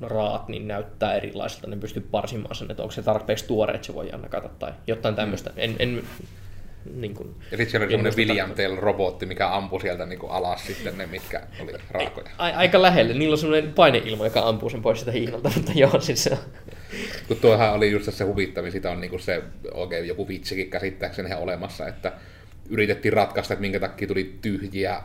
raat 0.00 0.48
niin 0.48 0.68
näyttää 0.68 1.14
erilaiselta, 1.14 1.66
ne 1.66 1.76
pystyy 1.76 2.08
parsimaan 2.10 2.54
sen, 2.54 2.70
että 2.70 2.82
onko 2.82 2.92
se 2.92 3.02
tarpeeksi 3.02 3.46
tuore, 3.46 3.74
että 3.74 3.86
se 3.86 3.94
voi 3.94 4.10
nakata 4.22 4.48
tai 4.48 4.72
jotain 4.86 5.14
tämmöistä. 5.14 5.50
En, 5.56 5.76
en, 5.78 6.02
niin 6.94 7.14
kuin, 7.14 7.34
ja 7.50 7.56
sitten 7.56 7.70
siellä 7.70 7.84
oli 7.84 7.92
semmoinen 7.92 8.16
William 8.16 8.78
robotti, 8.78 9.26
mikä 9.26 9.54
ampui 9.54 9.80
sieltä 9.80 10.06
niin 10.06 10.18
kuin 10.18 10.32
alas 10.32 10.66
sitten 10.66 10.98
ne, 10.98 11.06
mitkä 11.06 11.42
oli 11.60 11.72
raakoja. 11.90 12.30
A, 12.38 12.44
aika 12.44 12.82
lähelle. 12.82 13.14
Niillä 13.14 13.34
on 13.34 13.38
semmoinen 13.38 13.72
paineilma, 13.72 14.24
joka 14.24 14.40
ampuu 14.40 14.70
sen 14.70 14.82
pois 14.82 14.98
sitä 14.98 15.12
hiinalta, 15.12 15.50
mutta 15.56 15.72
joo, 15.74 16.00
siis 16.00 16.24
se 16.24 16.38
Kun 17.28 17.36
tuohan 17.36 17.72
oli 17.72 17.90
just 17.90 18.12
se 18.12 18.24
huvittavin, 18.24 18.72
sitä 18.72 18.90
on 18.90 19.00
niin 19.00 19.10
kuin 19.10 19.20
se 19.20 19.42
oikein 19.74 20.08
joku 20.08 20.28
vitsikin 20.28 20.70
käsittääkseni 20.70 21.34
olemassa, 21.34 21.88
että 21.88 22.12
yritettiin 22.70 23.12
ratkaista, 23.12 23.54
että 23.54 23.60
minkä 23.60 23.80
takia 23.80 24.08
tuli 24.08 24.38
tyhjiä 24.42 25.02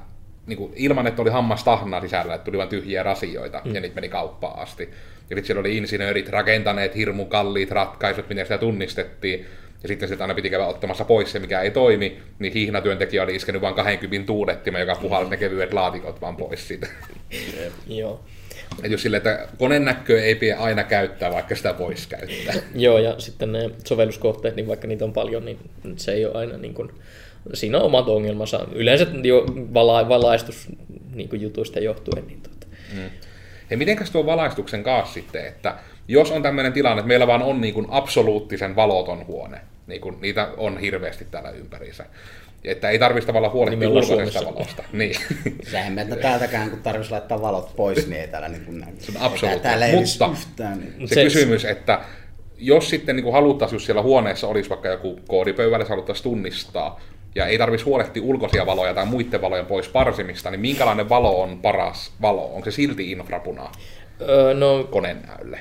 niin 0.49 0.57
kuin, 0.57 0.73
ilman, 0.75 1.07
että 1.07 1.21
oli 1.21 1.29
hammastahnaa 1.29 2.01
sisällä, 2.01 2.33
että 2.33 2.45
tuli 2.45 2.57
vain 2.57 2.69
tyhjiä 2.69 3.03
rasioita, 3.03 3.61
mm. 3.65 3.75
ja 3.75 3.81
niitä 3.81 3.95
meni 3.95 4.09
kauppaan 4.09 4.59
asti. 4.59 4.83
Ja 4.83 5.35
sitten 5.35 5.45
siellä 5.45 5.59
oli 5.59 5.77
insinöörit 5.77 6.29
rakentaneet 6.29 6.95
hirmu 6.95 7.25
kalliit 7.25 7.71
ratkaisut, 7.71 8.29
miten 8.29 8.45
sitä 8.45 8.57
tunnistettiin, 8.57 9.45
ja 9.83 9.87
sitten 9.87 10.07
sieltä 10.07 10.23
aina 10.23 10.33
piti 10.33 10.49
käydä 10.49 10.65
ottamassa 10.65 11.05
pois 11.05 11.31
se, 11.31 11.39
mikä 11.39 11.61
ei 11.61 11.71
toimi, 11.71 12.19
niin 12.39 12.53
hihnatyöntekijä 12.53 13.23
oli 13.23 13.35
iskenyt 13.35 13.61
vain 13.61 13.75
20 13.75 14.27
tuulettima, 14.27 14.79
joka 14.79 14.95
puhalsi 14.95 15.29
ne 15.29 15.37
kevyet 15.37 15.73
laatikot 15.73 16.21
vaan 16.21 16.35
pois 16.35 16.67
siitä. 16.67 16.87
Joo. 17.87 18.23
Et 18.83 18.91
jos 18.91 19.01
sille, 19.01 19.17
että 19.17 19.47
konenäköä 19.57 20.21
ei 20.21 20.35
pidä 20.35 20.57
aina 20.57 20.83
käyttää, 20.83 21.31
vaikka 21.31 21.55
sitä 21.55 21.77
voisi 21.77 22.09
käyttää. 22.09 22.55
Joo, 22.75 22.97
ja 22.97 23.15
sitten 23.17 23.51
ne 23.51 23.69
sovelluskohteet, 23.85 24.55
niin 24.55 24.67
vaikka 24.67 24.87
niitä 24.87 25.05
on 25.05 25.13
paljon, 25.13 25.45
niin 25.45 25.59
se 25.95 26.11
ei 26.11 26.25
ole 26.25 26.37
aina 26.37 26.57
niin 26.57 26.73
kuin 26.73 26.91
siinä 27.53 27.77
on 27.77 27.83
omat 27.83 28.07
ongelmansa. 28.07 28.67
Yleensä 28.71 29.07
jo 29.23 29.45
vala, 29.73 30.09
valaistus 30.09 30.67
niin 31.15 31.29
jutuista 31.41 31.79
johtuen. 31.79 32.27
Niin 32.27 32.41
tuota. 32.41 32.67
mm. 32.93 33.09
Ja 33.69 33.77
mitenkäs 33.77 34.11
tuo 34.11 34.25
valaistuksen 34.25 34.83
kanssa 34.83 35.13
sitten, 35.13 35.45
että 35.45 35.75
jos 36.07 36.31
on 36.31 36.43
tämmöinen 36.43 36.73
tilanne, 36.73 36.99
että 36.99 37.07
meillä 37.07 37.27
vaan 37.27 37.43
on 37.43 37.61
niin 37.61 37.73
kuin 37.73 37.87
absoluuttisen 37.89 38.75
valoton 38.75 39.27
huone, 39.27 39.61
niin 39.87 40.01
kuin 40.01 40.17
niitä 40.21 40.49
on 40.57 40.77
hirveästi 40.77 41.25
täällä 41.31 41.49
ympärissä, 41.49 42.05
että 42.63 42.89
ei 42.89 42.99
tarvitsisi 42.99 43.27
tavallaan 43.27 43.53
huolehtia 43.53 43.89
ulkoisesta 43.89 44.45
valosta. 44.45 44.83
Niin. 44.93 45.15
Sehän 45.71 45.99
että 45.99 46.15
täältäkään, 46.15 46.69
kun 46.69 46.81
tarvitsisi 46.81 47.11
laittaa 47.11 47.41
valot 47.41 47.75
pois, 47.75 48.07
niin 48.07 48.21
ei 48.21 48.27
täällä 48.27 48.49
niin 48.49 48.65
kuin. 48.65 48.85
Se 48.99 49.11
on 49.15 49.21
absoluuttinen. 49.21 49.95
Mutta 49.95 50.29
yhtään, 50.31 50.79
niin. 50.79 51.07
se, 51.07 51.15
se 51.15 51.23
kysymys, 51.23 51.65
että 51.65 52.01
jos 52.57 52.89
sitten 52.89 53.15
niin 53.15 53.31
haluttaisiin, 53.31 53.75
jos 53.75 53.85
siellä 53.85 54.01
huoneessa 54.01 54.47
olisi 54.47 54.69
vaikka 54.69 54.87
joku 54.87 55.19
koodipöydällä, 55.27 55.85
se 55.85 55.89
haluttaisiin 55.89 56.23
tunnistaa, 56.23 57.01
ja 57.35 57.45
ei 57.45 57.57
tarvitsisi 57.57 57.89
huolehtia 57.89 58.23
ulkoisia 58.23 58.65
valoja 58.65 58.93
tai 58.93 59.05
muiden 59.05 59.41
valojen 59.41 59.65
pois 59.65 59.89
parsimista, 59.89 60.51
niin 60.51 60.61
minkälainen 60.61 61.09
valo 61.09 61.41
on 61.41 61.59
paras 61.61 62.11
valo? 62.21 62.55
Onko 62.55 62.65
se 62.65 62.71
silti 62.71 63.11
infrapuna 63.11 63.71
öö, 64.21 64.53
no, 64.53 64.83
konenäylle? 64.83 65.59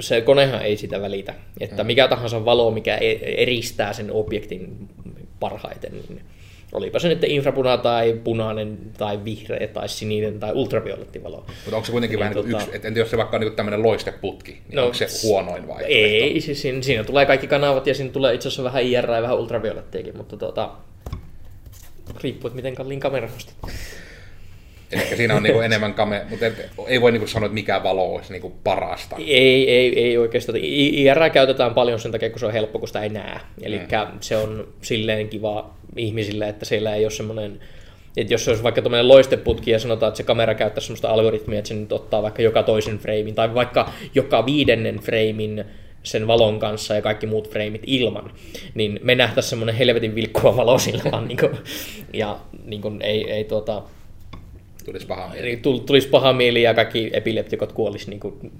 Se 0.00 0.20
konehan 0.20 0.62
ei 0.62 0.76
sitä 0.76 1.00
välitä. 1.00 1.34
Että 1.60 1.82
mm. 1.82 1.86
mikä 1.86 2.08
tahansa 2.08 2.44
valo, 2.44 2.70
mikä 2.70 2.96
e- 2.96 3.42
eristää 3.42 3.92
sen 3.92 4.12
objektin 4.12 4.88
parhaiten, 5.40 5.92
niin 5.92 6.22
Olipa 6.72 6.98
se 6.98 7.08
nyt 7.08 7.24
infrapuna 7.24 7.78
tai 7.78 8.20
punainen 8.24 8.78
tai 8.98 9.24
vihreä 9.24 9.68
tai 9.68 9.88
sininen 9.88 10.40
tai 10.40 10.52
ultravioletti 10.52 11.22
valo. 11.22 11.36
Mutta 11.36 11.76
onko 11.76 11.86
se 11.86 11.92
kuitenkin 11.92 12.16
niin, 12.16 12.20
vähän 12.20 12.34
tota... 12.34 12.64
yksi, 12.64 12.70
että 12.86 12.98
jos 12.98 13.10
se 13.10 13.16
vaikka 13.16 13.36
on 13.36 13.40
niin 13.40 13.52
tämmöinen 13.52 13.82
loisteputki, 13.82 14.52
niin 14.52 14.76
no, 14.76 14.82
onko 14.82 14.94
se 14.94 15.06
huonoin 15.22 15.68
vai? 15.68 15.84
Ei, 15.84 16.40
siis 16.40 16.62
siinä, 16.62 16.82
siinä, 16.82 17.04
tulee 17.04 17.26
kaikki 17.26 17.46
kanavat 17.46 17.86
ja 17.86 17.94
siinä 17.94 18.12
tulee 18.12 18.34
itse 18.34 18.48
asiassa 18.48 18.64
vähän 18.64 18.82
IR 18.82 19.10
ja 19.10 19.22
vähän 19.22 19.38
ultraviolettiakin, 19.38 20.16
mutta 20.16 20.36
tota, 20.36 20.70
riippuu, 22.22 22.48
että 22.48 22.56
miten 22.56 22.74
kalliin 22.74 23.00
kamera 23.00 23.28
ostat. 23.36 23.56
Eli 24.92 25.16
siinä 25.16 25.36
on 25.36 25.42
niinku 25.42 25.60
enemmän 25.60 25.94
kame, 25.94 26.26
mutta 26.30 26.46
ei 26.86 27.00
voi 27.00 27.12
niinku 27.12 27.26
sanoa, 27.26 27.46
että 27.46 27.54
mikä 27.54 27.82
valo 27.82 28.14
olisi 28.14 28.32
niinku 28.32 28.50
parasta. 28.64 29.16
Ei, 29.18 29.70
ei, 29.70 30.04
ei 30.04 30.18
oikeastaan. 30.18 30.58
IR 30.62 31.30
käytetään 31.32 31.74
paljon 31.74 32.00
sen 32.00 32.12
takia, 32.12 32.30
kun 32.30 32.40
se 32.40 32.46
on 32.46 32.52
helppo, 32.52 32.78
kun 32.78 32.88
sitä 32.88 33.02
ei 33.02 33.08
näe. 33.08 33.40
Eli 33.62 33.78
mm. 33.78 33.86
se 34.20 34.36
on 34.36 34.68
silleen 34.82 35.28
kiva 35.28 35.74
ihmisille, 35.96 36.48
että 36.48 36.64
siellä 36.64 36.94
ei 36.94 37.04
ole 37.04 37.10
semmoinen 37.10 37.60
että 38.16 38.34
jos 38.34 38.44
se 38.44 38.50
olisi 38.50 38.62
vaikka 38.62 38.82
tämmöinen 38.82 39.08
loisteputki 39.08 39.70
ja 39.70 39.78
sanotaan, 39.78 40.08
että 40.08 40.16
se 40.16 40.22
kamera 40.22 40.54
käyttää 40.54 40.80
semmoista 40.80 41.08
algoritmia, 41.08 41.58
että 41.58 41.68
se 41.68 41.74
nyt 41.74 41.92
ottaa 41.92 42.22
vaikka 42.22 42.42
joka 42.42 42.62
toisen 42.62 42.98
freimin 42.98 43.34
tai 43.34 43.54
vaikka 43.54 43.92
joka 44.14 44.46
viidennen 44.46 45.00
freimin 45.00 45.64
sen 46.02 46.26
valon 46.26 46.58
kanssa 46.58 46.94
ja 46.94 47.02
kaikki 47.02 47.26
muut 47.26 47.50
freimit 47.50 47.82
ilman, 47.86 48.30
niin 48.74 49.00
me 49.02 49.14
nähtäisiin 49.14 49.50
semmoinen 49.50 49.74
helvetin 49.74 50.14
vilkkuva 50.14 50.56
valo 50.56 50.78
sillä 50.78 51.02
vaan, 51.12 51.28
niin 51.28 51.38
kuin, 51.38 51.52
ja 52.12 52.38
niin 52.64 52.82
kuin, 52.82 53.02
ei, 53.02 53.30
ei 53.30 53.44
tuota, 53.44 53.82
tulisi 54.84 55.06
paha 55.06 55.28
mieli. 55.28 55.48
Eli 55.48 55.56
tul- 55.56 55.78
tulisi 55.78 56.08
paha 56.08 56.32
mieli 56.32 56.62
ja 56.62 56.74
kaikki 56.74 57.10
epileptikot 57.12 57.72
kuolisi 57.72 58.10
niin 58.10 58.20
kuin 58.20 58.52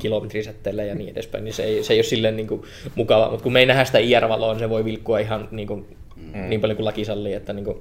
kilometrisätteellä 0.00 0.84
ja 0.84 0.94
niin 0.94 1.08
edespäin, 1.08 1.44
niin 1.44 1.54
se 1.54 1.62
ei, 1.64 1.84
se 1.84 1.92
ei 1.92 1.98
ole 1.98 2.04
silleen 2.04 2.36
niin 2.36 2.46
kuin 2.46 2.62
mukava. 2.94 3.30
Mutta 3.30 3.42
kun 3.42 3.52
me 3.52 3.60
ei 3.60 3.66
nähdä 3.66 3.84
sitä 3.84 3.98
IR-valoa, 3.98 4.52
niin 4.52 4.58
se 4.58 4.70
voi 4.70 4.84
vilkkua 4.84 5.18
ihan 5.18 5.48
niin, 5.50 5.68
kuin, 5.68 5.86
mm. 6.16 6.48
niin 6.48 6.60
paljon 6.60 6.76
kuin 6.76 6.84
laki 6.84 7.04
sallii, 7.04 7.34
että 7.34 7.52
niin 7.52 7.64
kuin, 7.64 7.78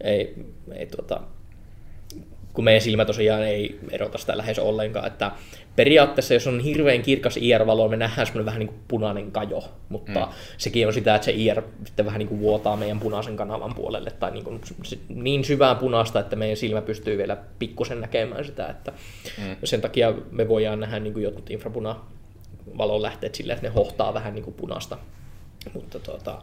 ei, 0.00 0.34
ei 0.74 0.86
tuota, 0.86 1.20
kun 2.52 2.64
meidän 2.64 2.82
silmä 2.82 3.04
tosiaan 3.04 3.42
ei 3.42 3.78
erota 3.90 4.18
sitä 4.18 4.36
lähes 4.36 4.58
ollenkaan, 4.58 5.06
että 5.06 5.32
periaatteessa 5.76 6.34
jos 6.34 6.46
on 6.46 6.60
hirveän 6.60 7.02
kirkas 7.02 7.36
IR-valo, 7.36 7.88
me 7.88 7.96
nähdään 7.96 8.26
semmoinen 8.26 8.46
vähän 8.46 8.58
niin 8.58 8.68
kuin 8.68 8.80
punainen 8.88 9.32
kajo, 9.32 9.64
mutta 9.88 10.20
mm. 10.20 10.32
sekin 10.56 10.86
on 10.86 10.92
sitä, 10.92 11.14
että 11.14 11.24
se 11.24 11.32
IR 11.32 11.62
sitten 11.84 12.06
vähän 12.06 12.18
niin 12.18 12.28
kuin 12.28 12.40
vuotaa 12.40 12.76
meidän 12.76 13.00
punaisen 13.00 13.36
kanavan 13.36 13.74
puolelle 13.74 14.10
tai 14.10 14.30
niin, 14.30 14.44
kuin 14.44 14.60
niin 15.08 15.44
syvään 15.44 15.76
punaista, 15.76 16.20
että 16.20 16.36
meidän 16.36 16.56
silmä 16.56 16.82
pystyy 16.82 17.18
vielä 17.18 17.36
pikkusen 17.58 18.00
näkemään 18.00 18.44
sitä, 18.44 18.66
että 18.66 18.92
mm. 19.38 19.56
sen 19.64 19.80
takia 19.80 20.14
me 20.30 20.48
voidaan 20.48 20.80
nähdä 20.80 20.98
niin 20.98 21.12
kuin 21.12 21.22
jotkut 21.22 21.50
infrapuna 21.50 21.96
valon 22.78 23.02
lähteet 23.02 23.34
silleen, 23.34 23.56
että 23.56 23.68
ne 23.68 23.74
hohtaa 23.74 24.14
vähän 24.14 24.34
niin 24.34 24.44
kuin 24.44 24.54
punaista, 24.54 24.98
mutta 25.74 25.98
tuota, 25.98 26.42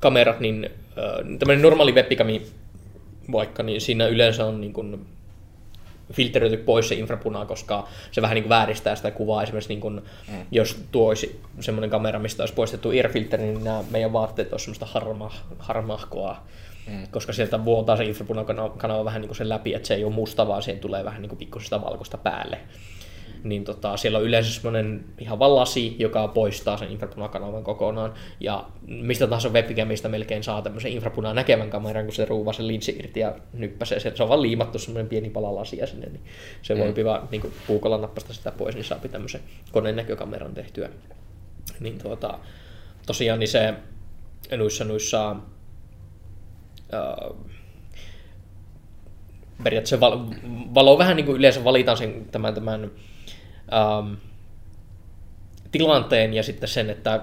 kamerat, 0.00 0.40
niin 0.40 0.70
tämmöinen 1.38 1.62
normaali 1.62 1.92
webcami 1.92 2.42
vaikka, 3.32 3.62
niin 3.62 3.80
siinä 3.80 4.06
yleensä 4.06 4.46
on 4.46 4.60
niin 4.60 4.72
kuin 4.72 5.06
filteröity 6.12 6.56
pois 6.56 6.88
se 6.88 6.94
infrapuna, 6.94 7.46
koska 7.46 7.88
se 8.12 8.22
vähän 8.22 8.34
niin 8.34 8.42
kuin 8.42 8.48
vääristää 8.48 8.96
sitä 8.96 9.10
kuvaa. 9.10 9.42
Esimerkiksi 9.42 9.68
niin 9.68 9.80
kuin, 9.80 10.02
mm. 10.28 10.46
jos 10.50 10.84
tuo 10.92 11.08
olisi 11.08 11.40
semmoinen 11.60 11.90
kamera, 11.90 12.18
mistä 12.18 12.42
olisi 12.42 12.54
poistettu 12.54 12.90
IR-filteri, 12.90 13.42
niin 13.42 13.64
nämä 13.64 13.84
meidän 13.90 14.12
vaatteet 14.12 14.52
olisi 14.52 14.64
semmoista 14.64 14.86
harma, 14.86 15.30
harmahkoa, 15.58 16.36
mm. 16.90 17.06
koska 17.10 17.32
sieltä 17.32 17.64
vuotaa 17.64 17.96
se 17.96 18.04
infrapunakanava 18.04 19.04
vähän 19.04 19.20
niin 19.20 19.28
kuin 19.28 19.36
sen 19.36 19.48
läpi, 19.48 19.74
että 19.74 19.88
se 19.88 19.94
ei 19.94 20.04
ole 20.04 20.12
musta, 20.12 20.48
vaan 20.48 20.62
siihen 20.62 20.80
tulee 20.80 21.04
vähän 21.04 21.22
niin 21.22 21.28
kuin 21.28 21.38
pikkusista 21.38 21.82
valkoista 21.82 22.18
päälle 22.18 22.58
niin 23.44 23.64
tota, 23.64 23.96
siellä 23.96 24.18
on 24.18 24.24
yleensä 24.24 24.52
semmoinen 24.52 25.04
ihan 25.18 25.38
vaan 25.38 25.56
lasi, 25.56 25.96
joka 25.98 26.28
poistaa 26.28 26.76
sen 26.76 26.90
infrapunakanavan 26.90 27.64
kokonaan. 27.64 28.14
Ja 28.40 28.64
mistä 28.86 29.26
tahansa 29.26 29.48
webcamista 29.48 30.08
melkein 30.08 30.44
saa 30.44 30.62
tämmöisen 30.62 30.92
infrapunaa 30.92 31.34
näkevän 31.34 31.70
kameran, 31.70 32.04
kun 32.04 32.14
se 32.14 32.24
ruuvaa 32.24 32.52
sen 32.52 32.66
linssi 32.66 32.96
irti 32.98 33.20
ja 33.20 33.34
nyppäsee. 33.52 34.00
Se 34.00 34.22
on 34.22 34.28
vaan 34.28 34.42
liimattu 34.42 34.78
semmoinen 34.78 35.08
pieni 35.08 35.30
pala 35.30 35.54
lasia 35.54 35.86
sinne, 35.86 36.06
niin 36.06 36.24
se 36.62 36.74
mm. 36.74 36.80
voi 36.80 37.04
vaan 37.04 37.28
niin 37.30 37.52
puukolla 37.66 37.98
nappasta 37.98 38.34
sitä 38.34 38.52
pois, 38.52 38.74
niin 38.74 38.84
saa 38.84 38.98
tämmöisen 39.12 39.40
koneen 39.72 39.96
näkökameran 39.96 40.54
tehtyä. 40.54 40.88
Niin 41.80 41.98
tuota, 41.98 42.38
tosiaan 43.06 43.38
niin 43.38 43.48
se 43.48 43.74
noissa, 44.56 44.84
noissa 44.84 45.36
uh, 46.92 47.36
periaatteessa 49.64 50.00
valo, 50.00 50.26
valo 50.74 50.98
vähän 50.98 51.16
niin 51.16 51.26
kuin 51.26 51.36
yleensä 51.36 51.64
valitaan 51.64 51.96
sen, 51.96 52.26
tämän, 52.32 52.54
tämän 52.54 52.90
um, 53.98 54.16
tilanteen 55.72 56.34
ja 56.34 56.42
sitten 56.42 56.68
sen, 56.68 56.90
että 56.90 57.20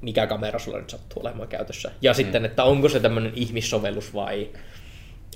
mikä 0.00 0.26
kamera 0.26 0.58
sulla 0.58 0.78
nyt 0.78 0.90
sattuu 0.90 1.22
olemaan 1.22 1.48
käytössä. 1.48 1.90
Ja 2.02 2.12
mm. 2.12 2.16
sitten, 2.16 2.44
että 2.44 2.64
onko 2.64 2.88
se 2.88 3.00
tämmöinen 3.00 3.32
ihmissovellus 3.34 4.14
vai 4.14 4.50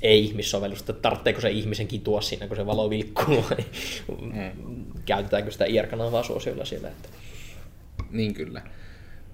ei 0.02 0.24
ihmissovellus, 0.24 0.80
että 0.80 0.92
tarvitseeko 0.92 1.40
se 1.40 1.50
ihmisen 1.50 1.88
kitua 1.88 2.20
siinä, 2.20 2.46
kun 2.46 2.56
se 2.56 2.66
valo 2.66 2.90
vilkkuu 2.90 3.44
vai 3.50 3.64
mm. 4.20 4.84
käytetäänkö 5.06 5.50
sitä 5.50 5.64
IR-kanavaa 5.64 6.22
suosiolla 6.22 6.64
siellä. 6.64 6.88
Että... 6.88 7.08
Niin 8.10 8.34
kyllä. 8.34 8.62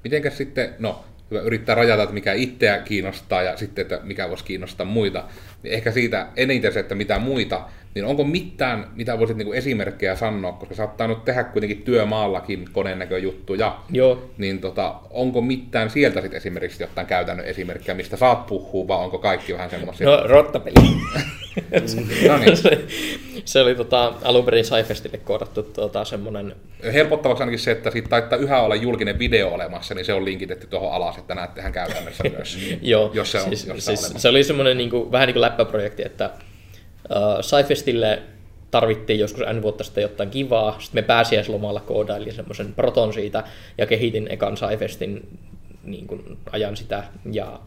Mitenkäs 0.04 0.36
sitten, 0.36 0.74
no 0.78 1.04
hyvä 1.30 1.40
yrittää 1.40 1.74
rajata, 1.74 2.02
että 2.02 2.14
mikä 2.14 2.32
itseä 2.32 2.78
kiinnostaa 2.78 3.42
ja 3.42 3.56
sitten, 3.56 3.82
että 3.82 4.00
mikä 4.02 4.28
voisi 4.28 4.44
kiinnostaa 4.44 4.86
muita. 4.86 5.24
Niin 5.62 5.74
ehkä 5.74 5.92
siitä 5.92 6.26
eniten 6.36 6.72
se, 6.72 6.80
että 6.80 6.94
mitä 6.94 7.18
muita, 7.18 7.60
niin 7.94 8.04
onko 8.04 8.24
mitään, 8.24 8.86
mitä 8.94 9.18
voisit 9.18 9.36
niin 9.36 9.54
esimerkkejä 9.54 10.16
sanoa, 10.16 10.52
koska 10.52 10.74
saattaa 10.74 11.06
nyt 11.06 11.24
tehdä 11.24 11.44
kuitenkin 11.44 11.82
työmaallakin 11.82 12.64
koneenäköjuttuja, 12.72 13.78
Joo. 13.90 14.30
niin 14.38 14.58
tota, 14.58 14.94
onko 15.10 15.40
mitään 15.40 15.90
sieltä 15.90 16.20
sitten 16.20 16.36
esimerkiksi 16.36 16.82
jotain 16.82 17.06
käytännön 17.06 17.46
esimerkkejä, 17.46 17.94
mistä 17.94 18.16
saat 18.16 18.46
puhua, 18.46 18.88
vai 18.88 18.98
onko 18.98 19.18
kaikki 19.18 19.52
vähän 19.54 19.70
semmoisia? 19.70 20.06
No, 20.06 20.26
rottapeli. 20.26 20.74
no 22.28 22.38
niin. 22.38 22.56
se, 22.56 22.84
se, 23.44 23.60
oli 23.60 23.74
tota, 23.74 24.12
alun 24.22 24.44
perin 24.44 24.64
Saifestille 24.64 25.18
koodattu 25.18 25.62
tota, 25.62 26.04
semmoinen... 26.04 26.56
Helpottavaksi 26.92 27.42
ainakin 27.42 27.58
se, 27.58 27.70
että 27.70 27.90
siitä 27.90 28.08
taittaa 28.08 28.38
yhä 28.38 28.62
olla 28.62 28.74
julkinen 28.74 29.18
video 29.18 29.48
olemassa, 29.48 29.94
niin 29.94 30.04
se 30.04 30.14
on 30.14 30.24
linkitetty 30.24 30.66
tuohon 30.66 30.92
alas, 30.92 31.18
että 31.18 31.34
näettehän 31.34 31.72
käytännössä 31.72 32.24
myös, 32.36 32.58
Joo, 32.82 33.10
jos 33.14 33.32
se 33.32 33.40
on, 33.40 33.48
siis, 33.48 33.66
jos 33.66 33.84
siis, 33.84 34.02
se, 34.02 34.18
se 34.18 34.28
oli 34.28 34.44
semmoinen 34.44 34.76
niin 34.76 34.90
kuin, 34.90 35.12
vähän 35.12 35.26
niin 35.26 35.34
kuin 35.34 35.42
läppäprojekti, 35.42 36.02
että 36.06 36.30
Uh, 37.10 37.40
Saifestille 37.40 38.22
tarvittiin 38.70 39.18
joskus 39.18 39.42
N 39.52 39.62
vuotta 39.62 39.84
sitten 39.84 40.02
jotain 40.02 40.30
kivaa. 40.30 40.80
Sitten 40.80 41.02
me 41.02 41.06
pääsiäislomalla 41.06 41.80
koodailin 41.80 42.34
semmoisen 42.34 42.74
proton 42.74 43.12
siitä 43.12 43.44
ja 43.78 43.86
kehitin 43.86 44.26
ekan 44.30 44.56
Saifestin 44.56 45.38
niin 45.84 46.06
kuin 46.06 46.38
ajan 46.52 46.76
sitä. 46.76 47.04
Ja 47.32 47.60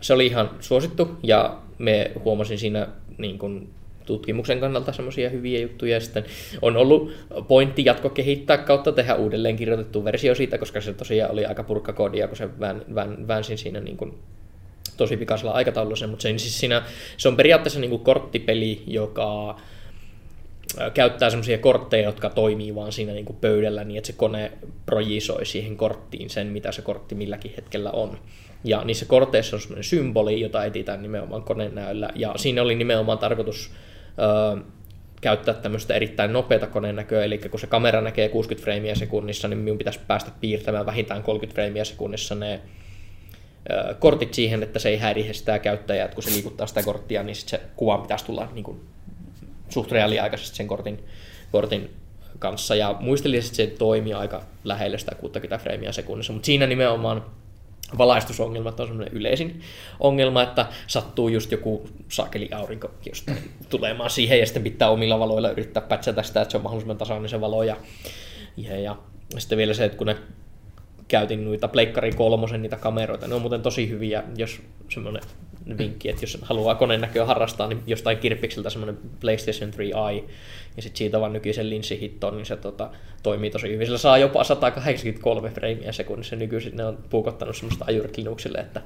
se 0.00 0.12
oli 0.12 0.26
ihan 0.26 0.50
suosittu 0.60 1.16
ja 1.22 1.58
me 1.78 2.10
huomasin 2.24 2.58
siinä 2.58 2.88
niin 3.18 3.38
kuin 3.38 3.70
tutkimuksen 4.06 4.60
kannalta 4.60 4.92
semmoisia 4.92 5.30
hyviä 5.30 5.60
juttuja. 5.60 6.00
Sitten 6.00 6.24
on 6.62 6.76
ollut 6.76 7.12
pointti 7.48 7.84
jatko 7.84 8.10
kehittää 8.10 8.58
kautta 8.58 8.92
tehdä 8.92 9.14
uudelleen 9.14 9.56
kirjoitettu 9.56 10.04
versio 10.04 10.34
siitä, 10.34 10.58
koska 10.58 10.80
se 10.80 10.92
tosiaan 10.92 11.30
oli 11.30 11.46
aika 11.46 11.64
purkkakoodia, 11.64 12.28
kun 12.28 12.36
se 12.36 12.60
vään, 12.60 12.82
vään, 12.94 13.28
väänsin 13.28 13.58
siinä 13.58 13.80
niin 13.80 13.96
kuin 13.96 14.14
tosi 14.96 15.16
pikaisella 15.16 15.52
aikataululla 15.52 16.06
mutta 16.06 16.22
se, 16.22 16.38
siis 16.38 16.60
siinä, 16.60 16.82
se 17.16 17.28
on 17.28 17.36
periaatteessa 17.36 17.80
niin 17.80 17.90
kuin 17.90 18.04
korttipeli, 18.04 18.82
joka 18.86 19.56
käyttää 20.94 21.30
semmoisia 21.30 21.58
kortteja, 21.58 22.04
jotka 22.04 22.30
toimii 22.30 22.74
vaan 22.74 22.92
siinä 22.92 23.12
niin 23.12 23.36
pöydällä 23.40 23.84
niin, 23.84 23.98
että 23.98 24.06
se 24.06 24.12
kone 24.12 24.52
projisoi 24.86 25.46
siihen 25.46 25.76
korttiin 25.76 26.30
sen, 26.30 26.46
mitä 26.46 26.72
se 26.72 26.82
kortti 26.82 27.14
milläkin 27.14 27.52
hetkellä 27.56 27.90
on. 27.90 28.18
Ja 28.64 28.84
niissä 28.84 29.06
korteissa 29.06 29.56
on 29.56 29.60
semmoinen 29.60 29.84
symboli, 29.84 30.40
jota 30.40 30.64
etsitään 30.64 31.02
nimenomaan 31.02 31.42
konenäöllä. 31.42 32.10
Ja 32.14 32.32
siinä 32.36 32.62
oli 32.62 32.74
nimenomaan 32.74 33.18
tarkoitus 33.18 33.70
ö, 34.56 34.62
käyttää 35.20 35.54
tämmöistä 35.54 35.94
erittäin 35.94 36.32
nopeata 36.32 36.66
koneenäköä, 36.66 37.24
eli 37.24 37.38
kun 37.38 37.60
se 37.60 37.66
kamera 37.66 38.00
näkee 38.00 38.28
60 38.28 38.64
freimiä 38.64 38.94
sekunnissa, 38.94 39.48
niin 39.48 39.58
minun 39.58 39.78
pitäisi 39.78 40.00
päästä 40.06 40.30
piirtämään 40.40 40.86
vähintään 40.86 41.22
30 41.22 41.54
freimiä 41.54 41.84
sekunnissa 41.84 42.34
ne 42.34 42.60
kortit 43.98 44.34
siihen, 44.34 44.62
että 44.62 44.78
se 44.78 44.88
ei 44.88 44.98
häirihe 44.98 45.32
sitä 45.32 45.58
käyttäjää, 45.58 46.04
että 46.04 46.14
kun 46.14 46.22
se 46.22 46.30
liikuttaa 46.30 46.66
sitä 46.66 46.82
korttia, 46.82 47.22
niin 47.22 47.36
sit 47.36 47.48
se 47.48 47.60
kuva 47.76 47.98
pitäisi 47.98 48.24
tulla 48.24 48.48
niin 48.52 48.64
kuin, 48.64 48.80
suht 49.68 49.92
reaaliaikaisesti 49.92 50.56
sen 50.56 50.68
kortin, 50.68 51.04
kortin 51.52 51.90
kanssa. 52.38 52.74
Ja 52.74 52.96
muistelin, 53.00 53.38
että 53.38 53.54
se 53.54 53.66
toimii 53.66 54.14
aika 54.14 54.42
lähellä 54.64 54.98
sitä 54.98 55.14
60 55.14 55.58
freimiä 55.58 55.92
sekunnissa, 55.92 56.32
mutta 56.32 56.46
siinä 56.46 56.66
nimenomaan 56.66 57.24
valaistusongelmat 57.98 58.80
on 58.80 58.86
semmoinen 58.86 59.14
yleisin 59.14 59.60
ongelma, 60.00 60.42
että 60.42 60.66
sattuu 60.86 61.28
just 61.28 61.52
joku 61.52 61.88
sakeli 62.08 62.48
aurinko 62.54 62.90
jostain 63.06 63.38
tulemaan 63.68 64.10
siihen 64.10 64.38
ja 64.38 64.46
sitten 64.46 64.62
pitää 64.62 64.90
omilla 64.90 65.18
valoilla 65.18 65.50
yrittää 65.50 65.82
pätsätä 65.82 66.22
sitä, 66.22 66.42
että 66.42 66.52
se 66.52 66.56
on 66.56 66.62
mahdollisimman 66.62 66.98
tasainen 66.98 67.28
se 67.28 67.40
valo 67.40 67.62
ja, 67.62 67.76
ja, 68.56 68.80
ja 68.80 68.96
sitten 69.38 69.58
vielä 69.58 69.74
se, 69.74 69.84
että 69.84 69.98
kun 69.98 70.06
ne 70.06 70.16
käytin 71.08 71.44
noita 71.44 71.68
Pleikkari 71.68 72.12
kolmosen 72.12 72.62
niitä 72.62 72.76
kameroita. 72.76 73.28
Ne 73.28 73.34
on 73.34 73.40
muuten 73.40 73.62
tosi 73.62 73.88
hyviä, 73.88 74.22
jos 74.36 74.60
semmoinen 74.88 75.22
vinkki, 75.78 76.08
että 76.08 76.22
jos 76.22 76.38
haluaa 76.42 76.74
koneen 76.74 77.00
näköä 77.00 77.24
harrastaa, 77.24 77.68
niin 77.68 77.82
jostain 77.86 78.18
kirppikseltä 78.18 78.70
semmoinen 78.70 78.98
PlayStation 79.20 79.70
3i 79.70 80.24
ja 80.76 80.82
sitten 80.82 80.98
siitä 80.98 81.20
vaan 81.20 81.32
nykyisen 81.32 81.70
linssihittoon, 81.70 82.36
niin 82.36 82.46
se 82.46 82.56
tota, 82.56 82.90
toimii 83.22 83.50
tosi 83.50 83.68
hyvin. 83.68 83.86
Sillä 83.86 83.98
saa 83.98 84.18
jopa 84.18 84.44
183 84.44 85.50
freimiä 85.50 85.92
sekunnissa. 85.92 86.36
Nykyisin 86.36 86.76
ne 86.76 86.84
on 86.84 86.98
puukottanut 87.10 87.56
semmoista 87.56 87.84
ajurit 87.88 88.16
Linuxille, 88.16 88.58
että 88.58 88.82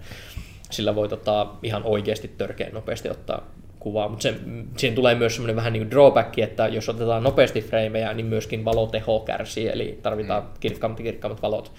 sillä 0.71 0.95
voi 0.95 1.09
tota, 1.09 1.47
ihan 1.63 1.83
oikeasti 1.85 2.29
törkeän 2.29 2.73
nopeasti 2.73 3.11
ottaa 3.11 3.47
kuvaa, 3.79 4.09
mutta 4.09 4.29
siihen 4.77 4.95
tulee 4.95 5.15
myös 5.15 5.35
semmoinen 5.35 5.57
vähän 5.57 5.73
niin 5.73 5.83
kuin 5.83 5.91
drawback, 5.91 6.39
että 6.39 6.69
jos 6.69 6.89
otetaan 6.89 7.23
nopeasti 7.23 7.61
frameja, 7.61 8.15
niin 8.15 8.27
myöskin 8.27 8.65
valoteho 8.65 9.21
kärsii, 9.21 9.69
eli 9.69 9.99
tarvitaan 10.03 10.43
mm. 10.43 10.49
kirkkaammat 10.61 11.01
kirkkaammat 11.01 11.43
valot, 11.43 11.73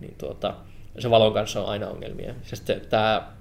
niin 0.00 0.14
tuota, 0.18 0.54
se 0.98 1.10
valon 1.10 1.32
kanssa 1.32 1.60
on 1.60 1.68
aina 1.68 1.88
ongelmia. 1.88 2.34
Sitten 2.42 2.80
tämä, 2.80 3.32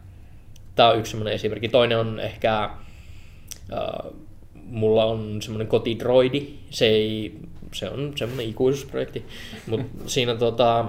tämä 0.78 0.90
on 0.90 1.00
yksi 1.00 1.10
semmoinen 1.10 1.34
esimerkki. 1.34 1.70
Toinen 1.70 1.98
on 1.98 2.20
ehkä, 2.20 2.64
äh, 2.64 4.12
mulla 4.54 5.06
on 5.06 5.42
semmoinen 5.42 5.68
kotidroidi, 5.68 6.54
se, 6.70 6.86
ei, 6.86 7.40
se 7.74 7.90
on 7.90 8.14
semmoinen 8.16 8.50
ikuisuusprojekti, 8.50 9.26
mutta 9.68 9.88
siinä 10.06 10.36
tota, 10.36 10.86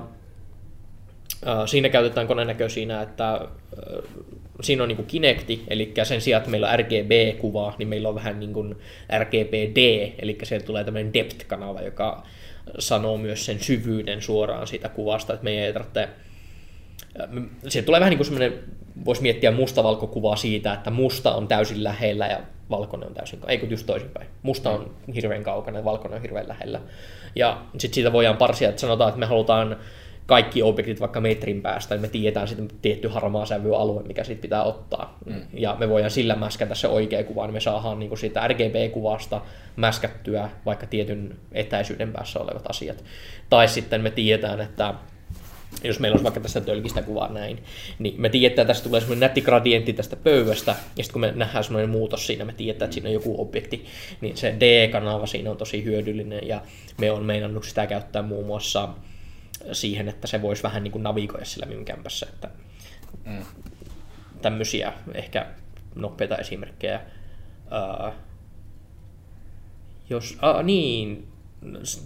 Siinä 1.66 1.89
käytetään 1.89 2.26
konenäkö 2.26 2.68
siinä, 2.68 3.03
että 3.03 3.41
siinä 4.62 4.82
on 4.82 4.89
niin 4.89 4.97
kuin 4.97 5.07
Kinecti, 5.07 5.64
eli 5.68 5.93
sen 6.03 6.20
sijaan, 6.20 6.41
että 6.41 6.51
meillä 6.51 6.70
on 6.70 6.78
RGB-kuva, 6.78 7.74
niin 7.78 7.89
meillä 7.89 8.09
on 8.09 8.14
vähän 8.14 8.41
niin 8.41 8.53
kuin 8.53 8.76
RGBD, 9.18 10.12
eli 10.18 10.39
sieltä 10.43 10.66
tulee 10.66 10.84
tämmöinen 10.84 11.14
depth-kanava, 11.14 11.82
joka 11.82 12.26
sanoo 12.78 13.16
myös 13.16 13.47
sen 13.47 13.61
syvyyden 13.61 14.22
suoraan 14.22 14.66
siitä 14.66 14.89
kuvasta, 14.89 15.32
että 15.32 15.45
meidän 15.45 15.64
ei 15.64 15.72
tarvitse 15.72 16.09
se 17.68 17.82
tulee 17.82 18.01
vähän 18.01 18.11
niin 18.11 18.18
kuin 18.18 18.26
semmoinen, 18.26 18.53
voisi 19.05 19.22
miettiä 19.22 19.51
mustavalkokuvaa 19.51 20.36
siitä, 20.36 20.72
että 20.72 20.90
musta 20.90 21.34
on 21.34 21.49
täysin 21.49 21.84
lähellä 21.84 22.26
ja 22.26 22.40
valkoinen 22.70 23.09
on 23.09 23.14
täysin, 23.14 23.40
ei 23.49 23.59
kun 23.59 23.70
just 23.70 23.86
toisinpäin. 23.86 24.26
Musta 24.42 24.70
on 24.70 24.90
hirveän 25.14 25.42
kaukana 25.42 25.78
ja 25.78 25.84
valkoinen 25.84 26.16
on 26.16 26.22
hirveän 26.22 26.49
lähellä. 26.49 26.80
Ja 27.36 27.62
sitten 27.78 27.94
siitä 27.94 28.12
voidaan 28.12 28.36
parsia, 28.36 28.68
että 28.68 28.80
sanotaan, 28.80 29.09
että 29.09 29.20
me 29.20 29.26
halutaan 29.26 29.76
kaikki 30.26 30.62
objektit 30.62 31.01
vaikka 31.01 31.20
metrin 31.20 31.62
päästä, 31.62 31.94
niin 31.94 32.03
me 32.03 32.09
tiedetään 32.09 32.49
sitten 32.49 32.68
tietty 32.82 33.09
harmaa 33.09 33.46
sävyalue, 33.46 34.03
mikä 34.03 34.24
siitä 34.24 34.42
pitää 34.42 34.62
ottaa. 34.62 35.18
Mm. 35.26 35.42
Ja 35.53 35.76
me 35.78 35.88
voidaan 35.88 36.11
sillä 36.11 36.36
mäskätä 36.36 36.74
se 36.74 36.88
oikea 36.88 37.24
kuva, 37.24 37.46
niin 37.46 37.55
me 37.55 37.61
saadaan 37.61 37.99
niin 37.99 38.18
siitä 38.18 38.49
RGB-kuvasta 38.49 39.40
mäskättyä 39.76 40.51
vaikka 40.66 40.86
tietyn 40.86 41.36
etäisyyden 41.53 42.12
päässä 42.12 42.40
olevat 42.40 42.70
asiat. 42.70 43.05
Tai 43.51 43.68
sitten 43.68 44.01
me 44.01 44.11
tiedetään, 44.11 44.61
että 44.61 44.94
jos 45.85 46.01
meillä 46.01 46.14
olisi 46.14 46.25
vaikka 46.25 46.41
tästä 46.41 46.61
tölkistä 46.61 47.03
kuvaa 47.03 47.33
näin, 47.33 47.62
niin 47.99 48.21
me 48.21 48.29
tiedetään, 48.29 48.62
että 48.62 48.75
tästä 48.75 48.85
tulee 48.85 49.01
semmoinen 49.01 49.21
nätti 49.21 49.41
gradientti 49.41 49.93
tästä 49.93 50.16
pöydästä, 50.16 50.71
ja 50.71 51.05
sitten 51.05 51.12
kun 51.12 51.21
me 51.21 51.33
nähdään 51.33 51.64
semmoinen 51.64 51.91
muutos 51.91 52.27
siinä, 52.27 52.45
me 52.45 52.53
tiedetään, 52.53 52.87
että 52.87 52.95
siinä 52.95 53.09
on 53.09 53.14
joku 53.14 53.43
objekti, 53.43 53.85
niin 54.21 54.37
se 54.37 54.57
D-kanava 54.61 55.27
siinä 55.27 55.51
on 55.51 55.57
tosi 55.57 55.85
hyödyllinen, 55.85 56.49
ja 56.49 56.62
me 57.01 57.11
on 57.11 57.25
meinannut 57.25 57.64
sitä 57.64 57.87
käyttää 57.87 58.23
muun 58.23 58.47
muassa 58.47 58.89
siihen, 59.73 60.09
että 60.09 60.27
se 60.27 60.43
voisi 60.43 60.62
vähän 60.62 60.85
niin 60.85 60.93
kuin 60.93 61.03
navigoida 61.03 61.45
sillä 61.45 61.66
minun 61.66 61.85
kämpässä, 61.85 62.27
että 62.35 62.51
mm. 63.25 63.43
tämmöisiä 64.43 64.93
ehkä 65.14 65.47
nopeita 65.95 66.37
esimerkkejä. 66.37 67.01
Uh, 68.07 68.12
jos, 70.11 70.33
uh, 70.33 70.62
niin, 70.62 71.29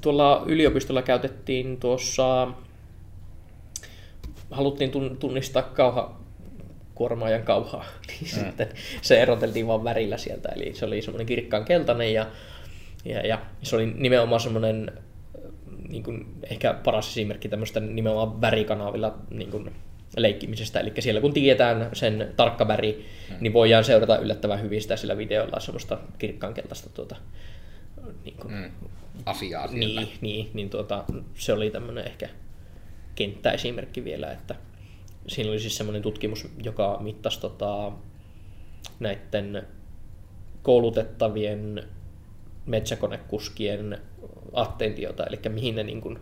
tuolla 0.01 0.43
yliopistolla 0.47 1.03
käytettiin 1.03 1.81
tuossa 1.81 2.49
haluttiin 4.53 4.91
tunnistaa 5.19 5.63
kauha, 5.63 6.21
kuormaajan 6.95 7.43
kauhaa, 7.43 7.85
niin 8.09 8.21
mm. 8.21 8.45
sitten 8.45 8.69
se 9.03 9.23
eroteltiin 9.23 9.67
vain 9.67 9.85
värillä 9.85 10.17
sieltä. 10.17 10.49
Eli 10.49 10.75
se 10.75 10.85
oli 10.85 11.03
semmoinen 11.03 11.27
kirkkaan 11.27 11.65
keltainen 11.65 12.15
ja, 12.15 12.27
ja, 13.05 13.27
ja 13.27 13.39
se 13.63 13.77
oli 13.77 13.87
nimenomaan 13.87 14.41
semmoinen 14.41 14.93
niin 15.89 16.03
kuin 16.03 16.27
ehkä 16.51 16.75
paras 16.85 17.09
esimerkki 17.09 17.49
tämmöistä 17.49 17.81
nimenomaan 17.81 18.41
värikanavilla 18.41 19.19
niin 19.31 19.51
kuin 19.51 19.71
leikkimisestä. 20.17 20.81
Eli 20.81 20.93
siellä 20.99 21.21
kun 21.21 21.33
tietään 21.33 21.91
sen 21.93 22.33
tarkka 22.37 22.69
väri, 22.69 23.07
mm. 23.31 23.37
niin 23.41 23.53
voidaan 23.53 23.85
seurata 23.85 24.19
yllättävän 24.19 24.63
hyvin 24.63 24.83
sitä 24.83 24.97
sillä 24.97 25.17
videolla 25.17 25.61
semmoista 25.61 25.99
kirkkaan 26.19 26.55
keltaista 26.55 26.91
tuota, 26.91 27.17
niin 28.25 28.37
kuin, 28.37 28.55
mm. 28.55 28.71
asiaa. 29.27 29.67
Niin, 29.67 30.09
niin, 30.21 30.51
niin 30.55 30.71
tuota, 30.71 31.05
se 31.35 31.53
oli 31.53 31.71
tämmöinen 31.71 32.07
ehkä 32.07 32.29
kenttäesimerkki 33.23 34.05
vielä, 34.05 34.33
että 34.33 34.55
siinä 35.29 35.51
oli 35.51 35.61
siis 35.61 35.77
semmoinen 35.77 36.03
tutkimus, 36.03 36.49
joka 36.65 36.99
mittasi 37.01 37.41
tota, 37.41 37.93
näiden 39.01 39.67
koulutettavien 40.63 41.85
metsäkonekuskien 42.67 43.99
attentiota, 44.53 45.25
eli 45.27 45.41
mihin 45.49 45.75
ne, 45.75 45.83
niin 45.83 46.01
kuin, 46.01 46.19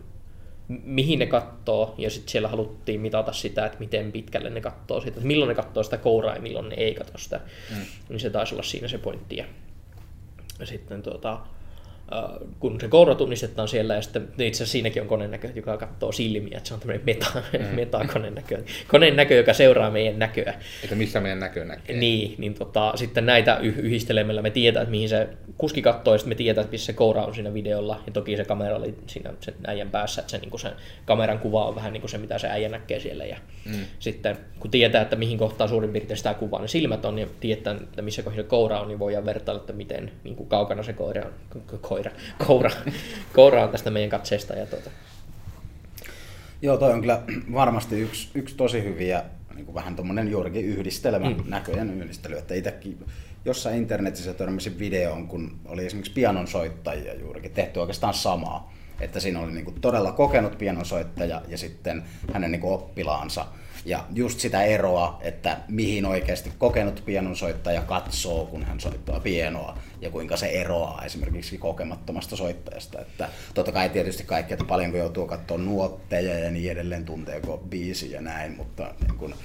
mihin 0.67 1.19
ne 1.19 1.25
katsoo, 1.25 1.95
ja 1.97 2.09
sitten 2.09 2.31
siellä 2.31 2.47
haluttiin 2.47 3.01
mitata 3.01 3.33
sitä, 3.33 3.65
että 3.65 3.79
miten 3.79 4.11
pitkälle 4.11 4.49
ne 4.49 4.61
katsoo 4.61 4.99
sitä, 4.99 5.11
että 5.11 5.27
milloin 5.27 5.49
ne 5.49 5.55
katsoo 5.55 5.83
sitä 5.83 5.97
kouraa 5.97 6.35
ja 6.35 6.41
milloin 6.41 6.69
ne 6.69 6.75
ei 6.75 6.93
katso 6.95 7.17
sitä. 7.17 7.39
Mm. 7.69 7.85
Niin 8.09 8.19
se 8.19 8.29
taisi 8.29 8.55
olla 8.55 8.63
siinä 8.63 8.87
se 8.87 8.97
pointti. 8.97 9.37
Ja 9.37 9.45
sitten 10.63 11.03
tuota, 11.03 11.39
kun 12.59 12.79
se 12.81 12.87
koura 12.87 13.15
tunnistetaan 13.15 13.67
siellä, 13.67 13.95
ja 13.95 14.01
sitten 14.01 14.23
itse 14.23 14.57
asiassa 14.57 14.71
siinäkin 14.71 15.01
on 15.01 15.07
koneen 15.07 15.31
näkö, 15.31 15.49
joka 15.55 15.77
katsoo 15.77 16.11
silmiä, 16.11 16.57
että 16.57 16.67
se 16.67 16.73
on 16.73 16.79
tämmöinen 16.79 17.05
meta, 17.05 17.25
mm. 17.59 17.75
metakoneen 17.75 18.35
näkö. 18.35 18.63
Koneen 18.87 19.15
näkö, 19.15 19.35
joka 19.35 19.53
seuraa 19.53 19.91
meidän 19.91 20.19
näköä. 20.19 20.53
Että 20.83 20.95
missä 20.95 21.21
meidän 21.21 21.39
näkö 21.39 21.65
näkee. 21.65 21.97
Niin, 21.97 22.35
niin 22.37 22.53
tota, 22.53 22.93
sitten 22.95 23.25
näitä 23.25 23.57
yhdistelemällä 23.57 24.41
me 24.41 24.49
tietää, 24.49 24.81
että 24.81 24.91
mihin 24.91 25.09
se 25.09 25.27
kuski 25.57 25.81
katsoo, 25.81 26.13
ja 26.13 26.17
sitten 26.17 26.31
me 26.31 26.35
tietää, 26.35 26.61
että 26.61 26.71
missä 26.71 26.85
se 26.85 26.93
koura 26.93 27.25
on 27.25 27.35
siinä 27.35 27.53
videolla, 27.53 28.03
ja 28.05 28.11
toki 28.11 28.37
se 28.37 28.45
kamera 28.45 28.75
oli 28.75 28.95
siinä 29.07 29.33
sen 29.39 29.53
äijän 29.67 29.89
päässä, 29.89 30.21
että 30.21 30.31
se, 30.31 30.37
niin 30.37 30.59
se 30.59 30.71
kameran 31.05 31.39
kuva 31.39 31.65
on 31.65 31.75
vähän 31.75 31.93
niin 31.93 32.01
kuin 32.01 32.11
se, 32.11 32.17
mitä 32.17 32.37
se 32.37 32.47
äijä 32.47 32.69
näkee 32.69 32.99
siellä, 32.99 33.25
ja 33.25 33.37
mm. 33.65 33.85
sitten 33.99 34.37
kun 34.59 34.71
tietää, 34.71 35.01
että 35.01 35.15
mihin 35.15 35.37
kohtaan 35.37 35.69
suurin 35.69 35.91
piirtein 35.91 36.17
sitä 36.17 36.33
kuvaa 36.33 36.61
ne 36.61 36.67
silmät 36.67 37.05
on, 37.05 37.15
niin 37.15 37.29
tietää, 37.39 37.73
että 37.73 38.01
missä 38.01 38.23
kohdassa 38.23 38.49
koura 38.49 38.79
on, 38.79 38.87
niin 38.87 38.99
voidaan 38.99 39.25
vertailla, 39.25 39.61
että 39.61 39.73
miten 39.73 40.11
niin 40.23 40.35
kuin 40.35 40.49
kaukana 40.49 40.83
se 40.83 40.93
koira 40.93 41.23
on, 41.25 41.61
koira, 41.81 42.00
koura, 42.47 42.71
koura 43.33 43.63
on 43.63 43.69
tästä 43.69 43.89
meidän 43.89 44.09
katseesta. 44.09 44.53
Ja 44.53 44.65
tuota. 44.65 44.89
Joo, 46.61 46.77
toi 46.77 46.93
on 46.93 47.01
kyllä 47.01 47.21
varmasti 47.53 47.99
yksi, 47.99 48.29
yksi 48.35 48.55
tosi 48.55 48.83
hyviä, 48.83 49.23
niin 49.55 49.65
kuin 49.65 49.75
vähän 49.75 49.95
tuommoinen 49.95 50.31
juurikin 50.31 50.65
yhdistelmä, 50.65 51.29
mm. 51.29 51.43
näköjen 51.47 52.01
yhdistely. 52.01 52.37
Että 52.37 52.53
itsekin 52.53 53.05
jossain 53.45 53.77
internetissä 53.77 54.33
törmäsin 54.33 54.79
videoon, 54.79 55.27
kun 55.27 55.59
oli 55.65 55.85
esimerkiksi 55.85 56.13
pianonsoittajia 56.13 57.13
juurikin 57.13 57.51
tehty 57.51 57.79
oikeastaan 57.79 58.13
samaa. 58.13 58.73
Että 58.99 59.19
siinä 59.19 59.39
oli 59.39 59.51
niin 59.51 59.65
kuin 59.65 59.81
todella 59.81 60.11
kokenut 60.11 60.57
pianonsoittaja 60.57 61.41
ja 61.47 61.57
sitten 61.57 62.03
hänen 62.33 62.51
niin 62.51 62.61
kuin 62.61 62.73
oppilaansa 62.73 63.45
ja 63.85 64.05
just 64.13 64.39
sitä 64.39 64.63
eroa, 64.63 65.19
että 65.21 65.57
mihin 65.67 66.05
oikeasti 66.05 66.51
kokenut 66.57 67.03
pianonsoittaja 67.05 67.81
katsoo, 67.81 68.45
kun 68.45 68.63
hän 68.63 68.79
soittaa 68.79 69.19
pienoa, 69.19 69.77
ja 70.01 70.09
kuinka 70.09 70.37
se 70.37 70.47
eroaa 70.47 71.05
esimerkiksi 71.05 71.57
kokemattomasta 71.57 72.35
soittajasta. 72.35 72.99
Että 72.99 73.29
totta 73.53 73.71
kai 73.71 73.89
tietysti 73.89 74.23
kaikki, 74.23 74.53
että 74.53 74.65
paljonko 74.65 74.97
joutuu 74.97 75.27
katsoa 75.27 75.57
nuotteja 75.57 76.39
ja 76.39 76.51
niin 76.51 76.71
edelleen, 76.71 77.05
tunteeko 77.05 77.57
biisi 77.69 78.11
ja 78.11 78.21
näin, 78.21 78.57
mutta 78.57 78.93
niin 79.01 79.17
kun, 79.17 79.35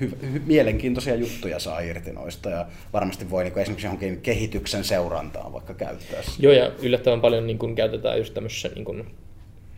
hy- 0.00 0.16
hy- 0.22 0.40
mielenkiintoisia 0.46 1.14
juttuja 1.14 1.58
saa 1.58 1.80
irti 1.80 2.12
noista 2.12 2.50
ja 2.50 2.66
varmasti 2.92 3.30
voi 3.30 3.44
niin 3.44 3.58
esimerkiksi 3.58 3.86
johonkin 3.86 4.20
kehityksen 4.20 4.84
seurantaan 4.84 5.52
vaikka 5.52 5.74
käyttää. 5.74 6.22
Joo 6.38 6.52
ja 6.52 6.72
yllättävän 6.82 7.20
paljon 7.20 7.46
niin 7.46 7.58
kun 7.58 7.74
käytetään 7.74 8.18
just 8.18 8.34
tämmöisessä 8.34 8.68
niin 8.74 8.84
kun, 8.84 9.10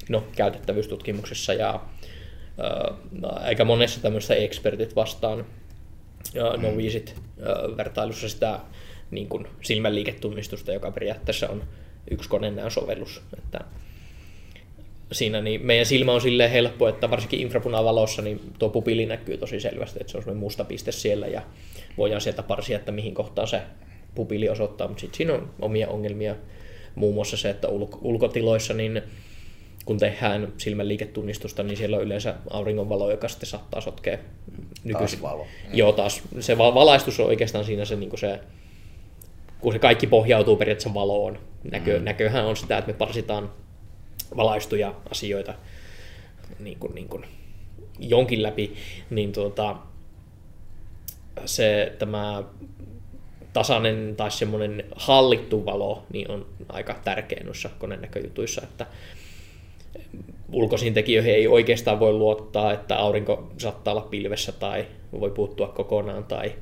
no, 0.08 0.24
käytettävyystutkimuksessa 0.36 1.54
ja 1.54 1.80
aika 3.22 3.64
monessa 3.64 4.02
tämmöisessä 4.02 4.34
expertit 4.34 4.96
vastaan 4.96 5.46
ja 6.34 6.56
mm. 6.56 6.62
noviisit 6.62 7.14
vertailussa 7.76 8.28
sitä 8.28 8.60
niin 9.10 9.28
kuin 9.28 9.46
silmänliiketunnistusta, 9.62 10.72
joka 10.72 10.90
periaatteessa 10.90 11.48
on 11.48 11.62
yksi 12.10 12.28
konenäön 12.28 12.70
sovellus. 12.70 13.22
Että 13.38 13.60
siinä 15.12 15.40
niin 15.40 15.66
meidän 15.66 15.86
silmä 15.86 16.12
on 16.12 16.20
silleen 16.20 16.50
helppo, 16.50 16.88
että 16.88 17.10
varsinkin 17.10 17.40
infrapunavalossa 17.40 18.22
niin 18.22 18.40
tuo 18.58 18.68
pupili 18.68 19.06
näkyy 19.06 19.36
tosi 19.36 19.60
selvästi, 19.60 19.98
että 20.00 20.10
se 20.10 20.16
on 20.16 20.22
semmoinen 20.22 20.40
musta 20.40 20.64
piste 20.64 20.92
siellä 20.92 21.26
ja 21.26 21.42
voidaan 21.98 22.20
sieltä 22.20 22.42
parsia, 22.42 22.76
että 22.76 22.92
mihin 22.92 23.14
kohtaan 23.14 23.48
se 23.48 23.62
pupili 24.14 24.48
osoittaa, 24.48 24.88
mutta 24.88 25.00
sitten 25.00 25.16
siinä 25.16 25.32
on 25.32 25.50
omia 25.60 25.88
ongelmia. 25.88 26.34
Muun 26.94 27.14
muassa 27.14 27.36
se, 27.36 27.50
että 27.50 27.68
ulko- 27.68 27.98
ulkotiloissa 28.02 28.74
niin 28.74 29.02
kun 29.86 29.98
tehdään 29.98 30.52
silmän 30.58 30.88
liiketunnistusta, 30.88 31.62
niin 31.62 31.76
siellä 31.76 31.96
on 31.96 32.02
yleensä 32.02 32.34
auringonvalo, 32.50 33.10
joka 33.10 33.28
sitten 33.28 33.48
saattaa 33.48 33.80
sotkea 33.80 34.18
nykyisin. 34.84 35.20
Taas 35.20 35.32
valo. 35.32 35.46
Joo, 35.72 35.92
taas. 35.92 36.22
Se 36.40 36.58
valaistus 36.58 37.20
on 37.20 37.26
oikeastaan 37.26 37.64
siinä 37.64 37.84
se, 37.84 37.96
niin 37.96 38.10
kuin 38.10 38.20
se 38.20 38.40
kun 39.60 39.72
se 39.72 39.78
kaikki 39.78 40.06
pohjautuu 40.06 40.56
periaatteessa 40.56 40.94
valoon. 40.94 41.38
Näkö, 41.70 41.98
mm. 41.98 42.04
Näköhän 42.04 42.44
on 42.44 42.56
sitä, 42.56 42.78
että 42.78 42.92
me 42.92 42.98
parsitaan 42.98 43.50
valaistuja 44.36 44.94
asioita 45.10 45.54
niin 46.58 46.78
kuin, 46.78 46.94
niin 46.94 47.08
kuin 47.08 47.24
jonkin 47.98 48.42
läpi, 48.42 48.74
niin 49.10 49.32
tuota, 49.32 49.76
se 51.44 51.92
tämä 51.98 52.42
tasainen 53.52 54.14
tai 54.16 54.30
semmoinen 54.30 54.84
hallittu 54.96 55.66
valo 55.66 56.06
niin 56.12 56.30
on 56.30 56.46
aika 56.68 56.94
tärkeä 57.04 57.44
noissa 57.44 57.70
konenäköjutuissa, 57.78 58.62
että 58.64 58.86
ulkoisiin 60.52 60.94
tekijöihin 60.94 61.34
ei 61.34 61.46
oikeastaan 61.46 62.00
voi 62.00 62.12
luottaa, 62.12 62.72
että 62.72 62.96
aurinko 62.96 63.52
saattaa 63.58 63.94
olla 63.94 64.08
pilvessä 64.10 64.52
tai 64.52 64.86
voi 65.20 65.30
puuttua 65.30 65.68
kokonaan 65.68 66.24
tai 66.24 66.52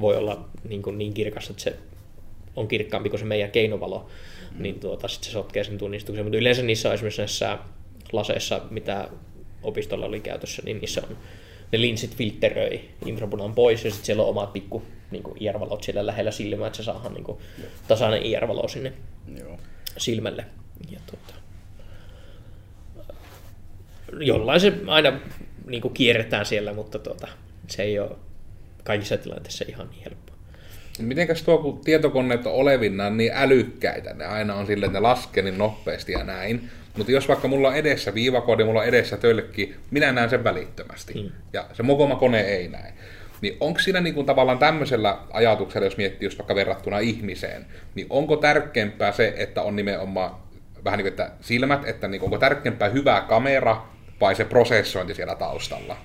voi 0.00 0.16
olla 0.16 0.48
niin, 0.68 0.82
kuin 0.82 0.98
niin 0.98 1.14
kirkas, 1.14 1.50
että 1.50 1.62
se 1.62 1.76
on 2.56 2.68
kirkkaampi 2.68 3.10
kuin 3.10 3.20
se 3.20 3.26
meidän 3.26 3.50
keinovalo, 3.50 4.06
mm. 4.54 4.62
niin 4.62 4.80
tuota, 4.80 5.08
sitten 5.08 5.26
se 5.26 5.32
sotkee 5.32 5.64
sen 5.64 5.78
tunnistuksen. 5.78 6.24
Mutta 6.24 6.38
yleensä 6.38 6.62
niissä 6.62 6.88
on 6.88 6.94
esimerkiksi 6.94 7.20
näissä 7.20 7.58
laseissa, 8.12 8.60
mitä 8.70 9.08
opistolla 9.62 10.06
oli 10.06 10.20
käytössä, 10.20 10.62
niin 10.64 10.78
niissä 10.80 11.02
on 11.10 11.16
ne 11.72 11.80
linssit 11.80 12.16
filtteröi 12.16 12.80
infrapunan 13.06 13.54
pois 13.54 13.84
ja 13.84 13.90
sitten 13.90 14.06
siellä 14.06 14.22
on 14.22 14.28
omat 14.28 14.52
pikku 14.52 14.82
niin 15.10 15.22
kuin 15.22 15.42
IR-valot 15.42 15.82
siellä 15.82 16.06
lähellä 16.06 16.30
silmää, 16.30 16.66
että 16.66 16.76
se 16.76 16.82
saadaan 16.82 17.14
niin 17.14 17.24
kuin, 17.24 17.38
tasainen 17.88 18.22
IR-valo 18.22 18.68
sinne 18.68 18.92
Joo. 19.38 19.58
silmälle. 19.96 20.44
Ja 20.90 21.00
tuota, 21.06 21.43
jollain 24.20 24.60
se 24.60 24.72
aina 24.86 25.12
niin 25.66 25.82
kuin 25.82 25.94
kierretään 25.94 26.46
siellä, 26.46 26.72
mutta 26.72 26.98
tuota, 26.98 27.28
se 27.66 27.82
ei 27.82 27.98
ole 27.98 28.10
kaikissa 28.84 29.16
tilanteissa 29.16 29.64
ihan 29.68 29.90
niin 29.90 30.02
helppoa. 30.04 30.36
Mitenkäs 30.98 31.42
tuo, 31.42 31.58
kun 31.58 31.80
tietokoneet 31.84 32.46
on 32.46 32.52
olevinnaan 32.52 33.16
niin 33.16 33.32
älykkäitä, 33.34 34.14
ne 34.14 34.26
aina 34.26 34.54
on 34.54 34.66
silleen, 34.66 34.88
että 34.88 34.98
ne 34.98 35.02
laskee 35.02 35.42
niin 35.42 35.58
nopeasti 35.58 36.12
ja 36.12 36.24
näin. 36.24 36.70
Mutta 36.96 37.12
jos 37.12 37.28
vaikka 37.28 37.48
mulla 37.48 37.68
on 37.68 37.76
edessä 37.76 38.14
viivakoodi, 38.14 38.64
mulla 38.64 38.80
on 38.80 38.86
edessä 38.86 39.16
tölkki, 39.16 39.74
minä 39.90 40.12
näen 40.12 40.30
sen 40.30 40.44
välittömästi. 40.44 41.14
Mm. 41.14 41.30
Ja 41.52 41.66
se 41.72 41.82
mokoma 41.82 42.16
kone 42.16 42.40
ei 42.40 42.68
näe. 42.68 42.92
Niin 43.40 43.56
onko 43.60 43.80
siinä 43.80 44.00
niin 44.00 44.14
kuin 44.14 44.26
tavallaan 44.26 44.58
tämmöisellä 44.58 45.18
ajatuksella, 45.30 45.86
jos 45.86 45.96
miettii 45.96 46.26
just 46.26 46.38
vaikka 46.38 46.54
verrattuna 46.54 46.98
ihmiseen, 46.98 47.66
niin 47.94 48.06
onko 48.10 48.36
tärkeämpää 48.36 49.12
se, 49.12 49.34
että 49.36 49.62
on 49.62 49.76
nimenomaan 49.76 50.36
vähän 50.84 50.98
niin 50.98 51.04
kuin, 51.04 51.12
että 51.12 51.30
silmät, 51.40 51.88
että 51.88 52.08
niin 52.08 52.20
kuin, 52.20 52.26
onko 52.26 52.38
tärkeämpää 52.38 52.88
hyvä 52.88 53.24
kamera 53.28 53.86
vai 54.20 54.34
se 54.34 54.44
prosessointi 54.44 55.14
siellä 55.14 55.34
taustalla? 55.34 55.96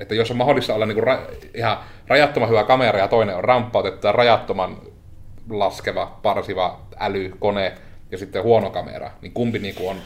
Että 0.00 0.14
jos 0.14 0.30
on 0.30 0.36
mahdollista 0.36 0.74
olla 0.74 0.86
niin 0.86 0.96
kuin 0.96 1.06
ra- 1.06 1.48
ihan 1.54 1.78
rajattoman 2.08 2.48
hyvä 2.48 2.64
kamera 2.64 2.98
ja 2.98 3.08
toinen 3.08 3.36
on 3.36 3.44
ramppautettu 3.44 4.06
ja 4.06 4.12
rajattoman 4.12 4.76
laskeva, 5.50 6.18
parsiva 6.22 6.80
älykone 7.00 7.72
ja 8.10 8.18
sitten 8.18 8.42
huono 8.42 8.70
kamera, 8.70 9.10
niin 9.22 9.32
kumpi 9.32 9.58
niin 9.58 9.74
kuin 9.74 9.90
on 9.90 9.96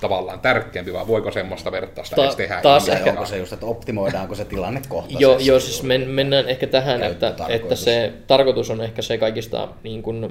tavallaan 0.00 0.40
tärkeämpi, 0.40 0.92
vai 0.92 1.06
voiko 1.06 1.30
semmoista 1.30 1.72
vertausta 1.72 2.16
Ta- 2.16 2.22
edes 2.24 2.36
tehdä? 2.36 2.60
taas 2.62 2.88
ehkä- 2.88 3.10
onko 3.10 3.26
se 3.26 3.36
just, 3.38 3.52
että 3.52 3.66
optimoidaanko 3.66 4.34
se 4.34 4.44
tilanne 4.44 4.80
kohtaisesti? 4.88 5.22
Joo, 5.22 5.38
joo 5.38 5.60
siis 5.60 5.82
men, 5.82 6.08
mennään 6.08 6.48
ehkä 6.48 6.66
tähän, 6.66 7.02
että, 7.02 7.34
että 7.48 7.74
se 7.76 8.12
tarkoitus 8.26 8.70
on 8.70 8.80
ehkä 8.80 9.02
se 9.02 9.18
kaikista 9.18 9.68
niin 9.82 10.02
kuin, 10.02 10.24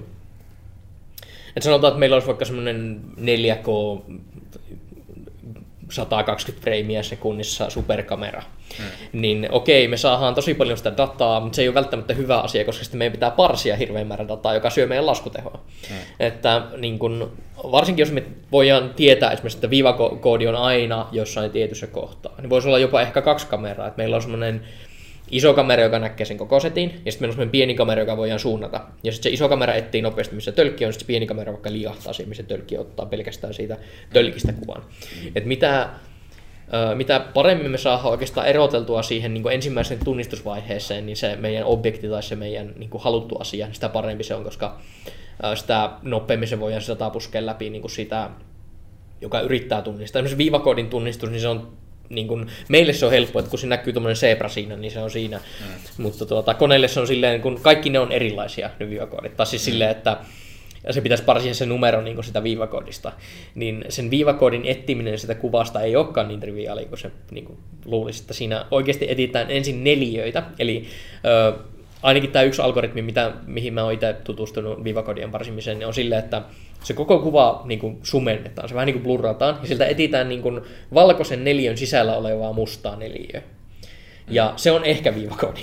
että 1.55 1.63
sanotaan, 1.63 1.91
että 1.91 1.99
meillä 1.99 2.15
olisi 2.15 2.27
vaikka 2.27 2.45
semmoinen 2.45 3.01
4K 3.17 3.67
120 5.93 6.63
freimiä 6.63 7.03
sekunnissa 7.03 7.69
superkamera, 7.69 8.43
hmm. 8.77 8.85
niin 9.21 9.47
okei, 9.51 9.87
me 9.87 9.97
saadaan 9.97 10.35
tosi 10.35 10.53
paljon 10.53 10.77
sitä 10.77 10.97
dataa, 10.97 11.39
mutta 11.39 11.55
se 11.55 11.61
ei 11.61 11.67
ole 11.67 11.75
välttämättä 11.75 12.13
hyvä 12.13 12.39
asia, 12.39 12.65
koska 12.65 12.83
sitten 12.83 12.97
meidän 12.97 13.11
pitää 13.11 13.31
parsia 13.31 13.75
hirveän 13.75 14.07
määrän 14.07 14.27
dataa, 14.27 14.53
joka 14.53 14.69
syö 14.69 14.87
meidän 14.87 15.05
laskutehoa. 15.05 15.59
Hmm. 15.89 15.97
Että 16.19 16.61
niin 16.77 16.99
kun, 16.99 17.31
varsinkin 17.71 18.03
jos 18.03 18.11
me 18.11 18.23
voidaan 18.51 18.93
tietää 18.95 19.31
esimerkiksi, 19.31 19.57
että 19.57 19.69
viivakoodi 19.69 20.47
on 20.47 20.55
aina 20.55 21.07
jossain 21.11 21.51
tietyssä 21.51 21.87
kohtaa, 21.87 22.33
niin 22.41 22.49
voisi 22.49 22.67
olla 22.67 22.79
jopa 22.79 23.01
ehkä 23.01 23.21
kaksi 23.21 23.47
kameraa, 23.47 23.87
että 23.87 23.97
meillä 23.97 24.15
on 24.15 24.21
semmoinen 24.21 24.61
iso 25.35 25.53
kamera, 25.53 25.83
joka 25.83 25.99
näkee 25.99 26.25
sen 26.25 26.37
koko 26.37 26.59
setin, 26.59 27.01
ja 27.05 27.11
sitten 27.11 27.23
meillä 27.23 27.31
on 27.31 27.33
semmoinen 27.33 27.51
pieni 27.51 27.75
kamera, 27.75 28.01
joka 28.01 28.17
voidaan 28.17 28.39
suunnata. 28.39 28.81
Ja 29.03 29.11
sitten 29.11 29.29
se 29.29 29.33
iso 29.33 29.49
kamera 29.49 29.73
etsii 29.73 30.01
nopeasti, 30.01 30.35
missä 30.35 30.51
tölkki 30.51 30.85
on, 30.85 30.93
sitten 30.93 31.05
se 31.05 31.07
pieni 31.07 31.25
kamera 31.25 31.51
vaikka 31.51 31.71
liihahtaa 31.71 32.13
siihen, 32.13 32.29
missä 32.29 32.43
tölkki 32.43 32.77
ottaa 32.77 33.05
pelkästään 33.05 33.53
siitä 33.53 33.77
tölkistä 34.13 34.53
kuvan. 34.53 34.83
Et 35.35 35.45
mitä, 35.45 35.89
mitä 36.95 37.19
paremmin 37.33 37.71
me 37.71 37.77
saadaan 37.77 38.11
oikeastaan 38.11 38.47
eroteltua 38.47 39.03
siihen 39.03 39.33
niin 39.33 39.51
ensimmäisen 39.51 39.99
tunnistusvaiheeseen, 40.05 41.05
niin 41.05 41.17
se 41.17 41.35
meidän 41.35 41.65
objekti 41.65 42.09
tai 42.09 42.23
se 42.23 42.35
meidän 42.35 42.73
niin 42.77 42.89
haluttu 42.97 43.35
asia, 43.35 43.67
sitä 43.71 43.89
parempi 43.89 44.23
se 44.23 44.35
on, 44.35 44.43
koska 44.43 44.79
sitä 45.55 45.89
nopeammin 46.01 46.47
se 46.47 46.59
voidaan 46.59 46.81
sitä 46.81 47.09
puskea 47.09 47.45
läpi 47.45 47.69
niin 47.69 47.89
sitä, 47.89 48.29
joka 49.21 49.41
yrittää 49.41 49.81
tunnistaa. 49.81 50.19
Esimerkiksi 50.19 50.37
viivakoodin 50.37 50.89
tunnistus, 50.89 51.29
niin 51.29 51.41
se 51.41 51.47
on 51.47 51.82
niin 52.09 52.27
kun, 52.27 52.47
meille 52.69 52.93
se 52.93 53.05
on 53.05 53.11
helppo, 53.11 53.39
että 53.39 53.49
kun 53.49 53.59
siinä 53.59 53.75
näkyy 53.75 53.93
tuommoinen 53.93 54.15
zebra 54.15 54.49
siinä, 54.49 54.75
niin 54.75 54.91
se 54.91 54.99
on 54.99 55.11
siinä. 55.11 55.37
Mm. 55.37 56.03
Mutta 56.03 56.25
tuota, 56.25 56.53
koneelle 56.53 56.87
se 56.87 56.99
on 56.99 57.07
silleen, 57.07 57.41
kun 57.41 57.59
kaikki 57.61 57.89
ne 57.89 57.99
on 57.99 58.11
erilaisia, 58.11 58.69
ne 58.79 58.89
viivakoodit. 58.89 59.37
Tai 59.37 59.45
siis 59.45 59.61
mm. 59.61 59.65
silleen, 59.65 59.91
että 59.91 60.17
se 60.91 61.01
pitäisi 61.01 61.23
parsia 61.23 61.53
se 61.53 61.65
numero 61.65 62.01
niin 62.01 62.23
sitä 62.23 62.43
viivakoodista, 62.43 63.11
niin 63.55 63.85
sen 63.89 64.11
viivakoodin 64.11 64.65
etsiminen 64.65 65.19
sitä 65.19 65.35
kuvasta 65.35 65.81
ei 65.81 65.95
olekaan 65.95 66.27
niin 66.27 66.39
triviaali 66.39 66.85
kuin 66.85 66.99
se 66.99 67.11
niin 67.31 67.45
kuin 67.45 67.57
luulisi, 67.85 68.23
että 68.23 68.33
siinä 68.33 68.65
oikeasti 68.71 69.05
etsitään 69.09 69.51
ensin 69.51 69.83
neliöitä, 69.83 70.43
eli 70.59 70.85
ö, 71.25 71.53
ainakin 72.01 72.31
tämä 72.31 72.43
yksi 72.43 72.61
algoritmi, 72.61 73.01
mitä, 73.01 73.31
mihin 73.47 73.73
mä 73.73 73.83
oon 73.83 73.93
itse 73.93 74.15
tutustunut 74.23 74.83
viivakoodien 74.83 75.31
parsimiseen, 75.31 75.79
niin 75.79 75.87
on 75.87 75.93
silleen, 75.93 76.23
että 76.23 76.41
se 76.83 76.93
koko 76.93 77.19
kuva 77.19 77.61
niin 77.65 77.79
kuin 77.79 77.99
sumennetaan, 78.03 78.69
se 78.69 78.75
vähän 78.75 78.85
niin 78.85 78.93
kuin 78.93 79.03
blurrataan, 79.03 79.57
ja 79.61 79.67
siltä 79.67 79.85
etsitään 79.85 80.29
niin 80.29 80.41
kuin 80.41 80.61
valkoisen 80.93 81.43
neliön 81.43 81.77
sisällä 81.77 82.17
olevaa 82.17 82.53
mustaa 82.53 82.95
neliöä. 82.95 83.41
Ja 84.29 84.53
se 84.55 84.71
on 84.71 84.85
ehkä 84.85 85.15
viivakoodi. 85.15 85.61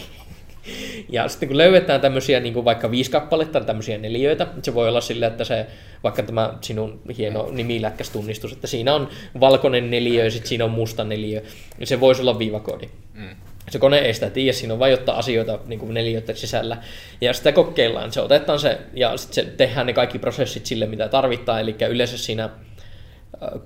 Ja 1.08 1.28
sitten 1.28 1.48
kun 1.48 1.58
löydetään 1.58 2.00
tämmöisiä 2.00 2.40
niin 2.40 2.54
kuin 2.54 2.64
vaikka 2.64 2.90
viisi 2.90 3.10
kappaletta 3.10 3.60
tämmöisiä 3.60 3.98
neliöitä, 3.98 4.46
se 4.62 4.74
voi 4.74 4.88
olla 4.88 5.00
sille, 5.00 5.26
että 5.26 5.44
se, 5.44 5.66
vaikka 6.02 6.22
tämä 6.22 6.54
sinun 6.60 7.00
hieno 7.18 7.48
nimilätkäs 7.50 8.10
tunnistus, 8.10 8.52
että 8.52 8.66
siinä 8.66 8.94
on 8.94 9.08
valkoinen 9.40 9.90
neliö 9.90 10.24
ja 10.24 10.30
sitten 10.30 10.48
siinä 10.48 10.64
on 10.64 10.70
musta 10.70 11.04
neliö, 11.04 11.42
niin 11.78 11.86
se 11.86 12.00
voisi 12.00 12.22
olla 12.22 12.38
viivakoodi. 12.38 12.88
Mm. 13.14 13.36
Se 13.70 13.78
kone 13.78 13.98
ei 13.98 14.14
sitä 14.14 14.30
tiedä, 14.30 14.52
siinä 14.52 14.74
on 14.74 14.80
vain 14.80 14.90
jotta 14.90 15.12
asioita 15.12 15.58
niin 15.66 15.78
kuin 15.78 15.94
neliöiden 15.94 16.36
sisällä. 16.36 16.76
Ja 17.20 17.32
sitä 17.32 17.52
kokeillaan, 17.52 18.12
se 18.12 18.20
otetaan 18.20 18.60
se, 18.60 18.78
ja 18.94 19.16
sitten 19.16 19.44
se 19.44 19.50
tehdään 19.50 19.86
ne 19.86 19.92
kaikki 19.92 20.18
prosessit 20.18 20.66
sille, 20.66 20.86
mitä 20.86 21.08
tarvittaa, 21.08 21.60
eli 21.60 21.76
yleensä 21.88 22.18
siinä 22.18 22.44
äh, 22.44 23.60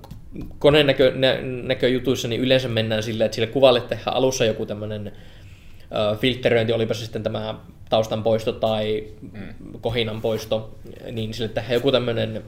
koneen 0.59 0.87
näkö, 0.87 1.11
nä, 1.15 1.37
näköjutuissa, 1.41 2.27
niin 2.27 2.41
yleensä 2.41 2.67
mennään 2.67 3.03
silleen, 3.03 3.25
että 3.25 3.35
sille 3.35 3.47
kuvalle 3.47 3.81
tehdään 3.81 4.17
alussa 4.17 4.45
joku 4.45 4.65
tämmöinen 4.65 5.07
äh, 5.07 6.19
filtteröinti, 6.19 6.73
olipa 6.73 6.93
se 6.93 7.03
sitten 7.03 7.23
tämä 7.23 7.55
taustan 7.89 8.23
poisto 8.23 8.51
tai 8.51 9.07
mm. 9.31 9.53
kohinan 9.81 10.21
poisto, 10.21 10.75
niin 11.11 11.33
sille 11.33 11.49
tehdään 11.49 11.73
joku 11.73 11.91
tämmöinen 11.91 12.43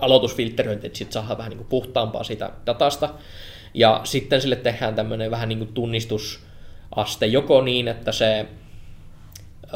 aloitusfiltteröinti, 0.00 0.86
että 0.86 0.98
sitten 0.98 1.12
saadaan 1.12 1.38
vähän 1.38 1.50
niin 1.50 1.58
kuin 1.58 1.68
puhtaampaa 1.68 2.24
siitä 2.24 2.50
datasta. 2.66 3.08
Ja 3.74 4.00
sitten 4.04 4.40
sille 4.40 4.56
tehdään 4.56 4.94
tämmöinen 4.94 5.30
vähän 5.30 5.48
niin 5.48 5.58
kuin 5.58 5.72
tunnistusaste, 5.74 7.26
joko 7.26 7.62
niin, 7.62 7.88
että 7.88 8.12
se 8.12 8.46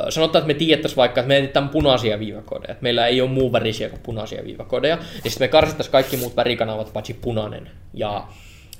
sanotaan, 0.08 0.40
että 0.40 0.54
me 0.54 0.54
tietäisiin 0.54 0.96
vaikka, 0.96 1.20
että 1.20 1.28
me 1.28 1.38
etsitään 1.38 1.68
punaisia 1.68 2.18
viivakodeja, 2.18 2.74
meillä 2.80 3.06
ei 3.06 3.20
ole 3.20 3.30
muu 3.30 3.52
värisiä 3.52 3.88
kuin 3.88 4.00
punaisia 4.02 4.44
viivakodeja, 4.44 4.98
ja 5.24 5.30
sitten 5.30 5.44
me 5.44 5.48
karsittaisiin 5.48 5.92
kaikki 5.92 6.16
muut 6.16 6.36
värikanavat 6.36 6.92
paitsi 6.92 7.14
punainen. 7.14 7.70
Ja 7.94 8.26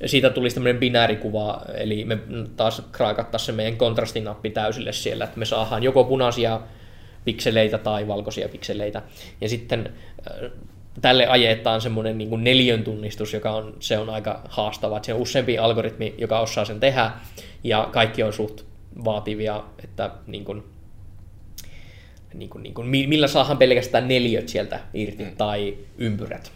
siitä 0.06 0.30
tulisi 0.30 0.54
tämmöinen 0.54 0.80
binäärikuva, 0.80 1.62
eli 1.74 2.04
me 2.04 2.18
taas 2.56 2.82
kraakattaisiin 2.92 3.46
se 3.46 3.52
meidän 3.52 3.76
kontrastinappi 3.76 4.50
täysille 4.50 4.92
siellä, 4.92 5.24
että 5.24 5.38
me 5.38 5.44
saadaan 5.44 5.82
joko 5.82 6.04
punaisia 6.04 6.60
pikseleitä 7.24 7.78
tai 7.78 8.08
valkoisia 8.08 8.48
pikseleitä. 8.48 9.02
Ja 9.40 9.48
sitten 9.48 9.92
tälle 11.01 11.26
ajetaan 11.26 11.80
semmoinen 11.80 12.18
niin 12.18 12.45
neljön 12.45 12.84
tunnistus, 12.84 13.32
joka 13.32 13.51
on, 13.51 13.76
se 13.80 13.99
on 13.99 14.11
aika 14.11 14.40
haastava. 14.49 14.97
Että 14.97 15.07
se 15.07 15.14
on 15.14 15.20
useampi 15.20 15.59
algoritmi, 15.59 16.14
joka 16.18 16.40
osaa 16.40 16.64
sen 16.64 16.80
tehdä, 16.80 17.11
ja 17.64 17.88
kaikki 17.92 18.22
on 18.22 18.32
suht 18.32 18.61
vaativia, 19.05 19.64
että 19.84 20.11
niin 20.26 20.45
kuin, 20.45 20.62
niin 22.34 22.51
kuin, 22.51 22.62
niin 22.62 22.74
kuin, 22.74 22.86
millä 22.86 23.26
saadaan 23.26 23.59
pelkästään 23.59 24.09
neliöt 24.09 24.49
sieltä 24.49 24.80
irti 24.95 25.24
mm. 25.24 25.36
tai 25.36 25.76
ympyrät. 25.99 26.53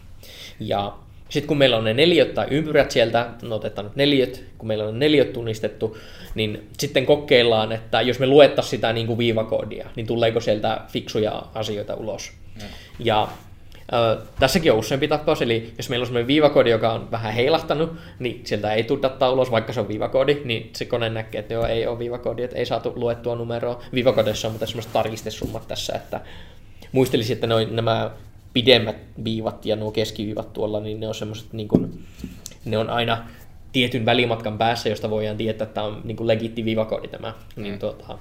Ja 0.59 0.93
sitten 1.29 1.47
kun 1.47 1.57
meillä 1.57 1.77
on 1.77 1.83
ne 1.83 1.93
neliöt 1.93 2.33
tai 2.33 2.47
ympyrät 2.51 2.91
sieltä, 2.91 3.29
no 3.41 3.55
otetaan 3.55 3.85
nyt 3.85 3.95
neliöt, 3.95 4.43
kun 4.57 4.67
meillä 4.67 4.85
on 4.85 4.99
neliöt 4.99 5.33
tunnistettu, 5.33 5.97
niin 6.35 6.69
sitten 6.77 7.05
kokeillaan, 7.05 7.71
että 7.71 8.01
jos 8.01 8.19
me 8.19 8.27
luettaisiin 8.27 8.71
sitä 8.71 8.93
niin 8.93 9.07
kuin 9.07 9.17
viivakoodia, 9.17 9.89
niin 9.95 10.07
tuleeko 10.07 10.39
sieltä 10.39 10.81
fiksuja 10.87 11.43
asioita 11.53 11.95
ulos. 11.95 12.31
Mm. 12.55 12.61
Ja 12.99 13.27
tässäkin 14.39 14.71
on 14.71 14.77
useampi 14.77 15.07
tapaus, 15.07 15.41
eli 15.41 15.73
jos 15.77 15.89
meillä 15.89 16.03
on 16.03 16.07
sellainen 16.07 16.27
viivakoodi, 16.27 16.69
joka 16.69 16.91
on 16.91 17.11
vähän 17.11 17.33
heilahtanut, 17.33 17.93
niin 18.19 18.41
sieltä 18.43 18.73
ei 18.73 18.83
tule 18.83 19.01
dataa 19.01 19.31
ulos, 19.31 19.51
vaikka 19.51 19.73
se 19.73 19.79
on 19.79 19.87
viivakoodi, 19.87 20.41
niin 20.45 20.69
se 20.75 20.85
kone 20.85 21.09
näkee, 21.09 21.39
että 21.39 21.53
joo, 21.53 21.65
ei 21.65 21.87
ole 21.87 21.99
viivakoodi, 21.99 22.43
että 22.43 22.57
ei 22.57 22.65
saatu 22.65 22.93
luettua 22.95 23.35
numeroa. 23.35 23.83
Viivakodeissa 23.93 24.47
on 24.47 24.51
mutta 24.51 24.65
semmoiset 24.65 24.93
tarkistesummat 24.93 25.67
tässä, 25.67 25.93
että 25.95 26.21
muistelisin, 26.91 27.33
että 27.33 27.47
noin, 27.47 27.75
nämä 27.75 28.11
pidemmät 28.53 28.97
viivat 29.23 29.65
ja 29.65 29.75
nuo 29.75 29.91
keskiviivat 29.91 30.53
tuolla, 30.53 30.79
niin 30.79 30.99
ne 30.99 31.07
on 31.07 31.15
semmoiset, 31.15 31.53
niin 31.53 31.67
kuin, 31.67 32.03
ne 32.65 32.77
on 32.77 32.89
aina 32.89 33.27
tietyn 33.71 34.05
välimatkan 34.05 34.57
päässä, 34.57 34.89
josta 34.89 35.09
voidaan 35.09 35.37
tietää, 35.37 35.63
että 35.63 35.73
tämä 35.73 35.87
on 35.87 36.01
niin 36.03 36.27
legitti 36.27 36.65
viivakoodi 36.65 37.07
tämä. 37.07 37.33
Mm. 37.55 37.63
Niin, 37.63 37.79
tuota, 37.79 38.17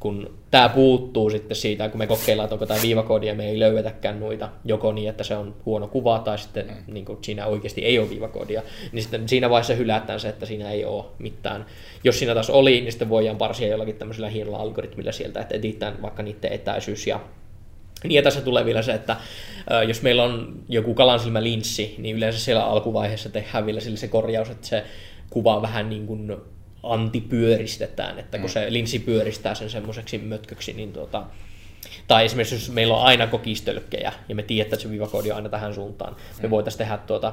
kun 0.00 0.34
tämä 0.50 0.68
puuttuu 0.68 1.30
sitten 1.30 1.56
siitä, 1.56 1.88
kun 1.88 1.98
me 1.98 2.06
kokeillaan, 2.06 2.44
että 2.44 2.54
onko 2.54 2.66
tämä 2.66 2.82
viivakoodi 2.82 3.26
ja 3.26 3.34
me 3.34 3.48
ei 3.48 3.58
löydetäkään 3.58 4.20
noita, 4.20 4.48
joko 4.64 4.92
niin, 4.92 5.08
että 5.08 5.24
se 5.24 5.36
on 5.36 5.56
huono 5.66 5.88
kuva 5.88 6.18
tai 6.18 6.38
sitten 6.38 6.66
mm. 6.66 6.94
niin 6.94 7.04
kuin 7.04 7.18
siinä 7.22 7.46
oikeasti 7.46 7.84
ei 7.84 7.98
ole 7.98 8.10
viivakoodia, 8.10 8.62
niin 8.92 9.02
sitten 9.02 9.28
siinä 9.28 9.50
vaiheessa 9.50 9.74
hylätään 9.74 10.20
se, 10.20 10.28
että 10.28 10.46
siinä 10.46 10.70
ei 10.70 10.84
ole 10.84 11.04
mitään. 11.18 11.66
Jos 12.04 12.18
siinä 12.18 12.34
taas 12.34 12.50
oli, 12.50 12.80
niin 12.80 12.92
sitten 12.92 13.08
voidaan 13.08 13.36
parsia 13.36 13.68
jollakin 13.68 13.96
tämmöisellä 13.96 14.28
hienolla 14.28 14.58
algoritmilla 14.58 15.12
sieltä, 15.12 15.40
että 15.40 15.54
editään 15.54 16.02
vaikka 16.02 16.22
niiden 16.22 16.52
etäisyys 16.52 17.06
ja 17.06 17.20
niin 18.04 18.12
ja 18.12 18.22
tässä 18.22 18.40
tulee 18.40 18.64
vielä 18.64 18.82
se, 18.82 18.92
että 18.92 19.16
jos 19.88 20.02
meillä 20.02 20.22
on 20.22 20.60
joku 20.68 20.94
kalansilmälinssi, 20.94 21.94
niin 21.98 22.16
yleensä 22.16 22.40
siellä 22.40 22.64
alkuvaiheessa 22.64 23.28
tehdään 23.28 23.66
vielä 23.66 23.80
sille 23.80 23.96
se 23.96 24.08
korjaus, 24.08 24.50
että 24.50 24.66
se 24.66 24.84
kuva 25.30 25.62
vähän 25.62 25.88
niin 25.90 26.06
kuin 26.06 26.36
antipyöristetään, 26.92 28.18
että 28.18 28.38
kun 28.38 28.50
mm. 28.50 28.52
se 28.52 28.72
linssi 28.72 28.98
pyöristää 28.98 29.54
sen 29.54 29.70
semmoiseksi 29.70 30.18
mötköksi, 30.18 30.72
niin 30.72 30.92
tuota, 30.92 31.22
tai 32.08 32.24
esimerkiksi 32.24 32.54
jos 32.54 32.70
meillä 32.70 32.96
on 32.96 33.02
aina 33.02 33.26
kokistölkkejä 33.26 34.12
ja 34.28 34.34
me 34.34 34.42
tiedetään, 34.42 34.74
että 34.74 34.82
se 34.82 34.90
viivakoodi 34.90 35.30
on 35.30 35.36
aina 35.36 35.48
tähän 35.48 35.74
suuntaan, 35.74 36.16
me 36.42 36.48
mm. 36.48 36.50
voitaisiin 36.50 36.78
tehdä 36.78 36.98
tuota, 36.98 37.32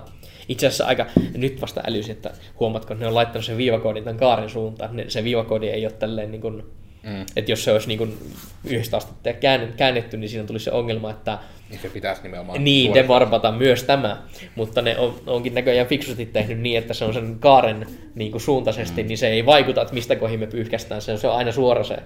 itse 0.50 0.68
asiassa 0.68 0.86
aika, 0.86 1.06
nyt 1.34 1.62
vasta 1.62 1.82
älysin, 1.88 2.12
että 2.12 2.32
huomatko, 2.60 2.94
että 2.94 3.04
ne 3.04 3.08
on 3.08 3.16
laittanut 3.16 3.46
sen 3.46 3.58
viivakoodin 3.58 4.04
tämän 4.04 4.20
kaaren 4.20 4.50
suuntaan, 4.50 5.02
se 5.08 5.24
viivakoodi 5.24 5.68
ei 5.68 5.86
ole 5.86 5.94
tälleen 5.94 6.32
niin 6.32 6.42
kuin, 6.42 6.64
Mm. 7.04 7.26
Että 7.36 7.52
jos 7.52 7.64
se 7.64 7.72
olisi 7.72 7.88
niin 7.88 7.98
kuin 7.98 8.18
yhdestä 8.66 8.98
astetta 8.98 9.34
käänne- 9.34 9.74
käännetty, 9.78 10.18
niin 10.18 10.30
siinä 10.30 10.48
tulisi 10.48 10.66
se 10.66 10.72
ongelma, 10.72 11.12
että 11.12 11.40
Niin 11.70 11.80
se 11.82 11.90
pitäisi 11.90 12.24
nimenomaan 12.24 12.64
niin, 12.64 12.94
devarpata 12.94 13.52
myös 13.52 13.84
tämä, 13.84 14.22
mutta 14.56 14.82
ne 14.82 14.98
on, 14.98 15.22
onkin 15.28 15.54
näköjään 15.54 15.88
fiksusti 15.88 16.26
tehnyt 16.26 16.60
niin, 16.60 16.78
että 16.78 16.94
se 16.94 17.06
on 17.06 17.14
sen 17.14 17.36
kaaren 17.40 17.88
niin 18.16 18.32
kuin 18.32 18.42
suuntaisesti, 18.42 19.04
mm. 19.04 19.08
niin 19.08 19.18
se 19.18 19.28
ei 19.28 19.46
vaikuta, 19.46 19.82
että 19.82 19.94
mistä 19.94 20.16
kohin 20.16 20.40
me 20.40 20.48
pyyhkästään, 20.48 21.02
se 21.02 21.12
on, 21.12 21.18
se 21.18 21.28
on 21.28 21.36
aina 21.36 21.52
suora 21.52 21.84
se 21.84 21.98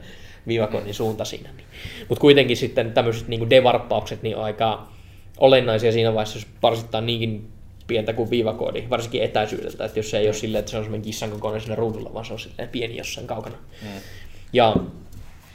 viivakoinnin 0.47 0.93
suunta 0.93 1.25
siinä. 1.25 1.49
Mutta 2.09 2.21
kuitenkin 2.21 2.57
sitten 2.57 2.91
tämmöiset 2.91 3.27
niin 3.27 3.39
kuin 3.39 3.49
devarppaukset 3.49 4.21
niin 4.21 4.37
on 4.37 4.43
aika 4.43 4.87
olennaisia 5.37 5.91
siinä 5.91 6.13
vaiheessa, 6.13 6.37
jos 6.37 6.47
parsittaa 6.61 7.01
niinkin 7.01 7.47
pientä 7.87 8.13
kuin 8.13 8.29
viivakoodi, 8.29 8.83
varsinkin 8.89 9.23
etäisyydeltä, 9.23 9.85
että 9.85 9.99
jos 9.99 10.09
se 10.09 10.17
ei 10.19 10.27
ole 10.27 10.33
silleen, 10.33 10.59
että 10.59 10.71
se 10.71 10.77
on 10.77 10.83
semmoinen 10.83 11.05
kissan 11.05 11.31
kokoinen 11.31 11.61
siinä 11.61 11.75
ruudulla, 11.75 12.13
vaan 12.13 12.25
se 12.25 12.33
on 12.33 12.39
silleen 12.39 12.69
pieni 12.69 12.97
jossain 12.97 13.27
kaukana. 13.27 13.55
Mm. 13.81 13.87
Ja 14.53 14.75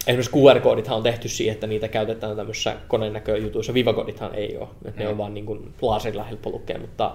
Esimerkiksi 0.06 0.32
QR-koodithan 0.36 0.96
on 0.96 1.02
tehty 1.02 1.28
siihen, 1.28 1.54
että 1.54 1.66
niitä 1.66 1.88
käytetään 1.88 2.36
tämmöisissä 2.36 2.76
koneenäköjutuissa. 2.88 3.74
Vivakoodithan 3.74 4.34
ei 4.34 4.56
ole. 4.56 4.68
Että 4.84 5.02
Ne 5.02 5.08
on 5.08 5.18
vaan 5.18 5.34
niin 5.34 5.46
kuin 5.46 5.74
laserilla 5.82 6.24
helppo 6.24 6.50
lukea, 6.50 6.78
mutta 6.78 7.14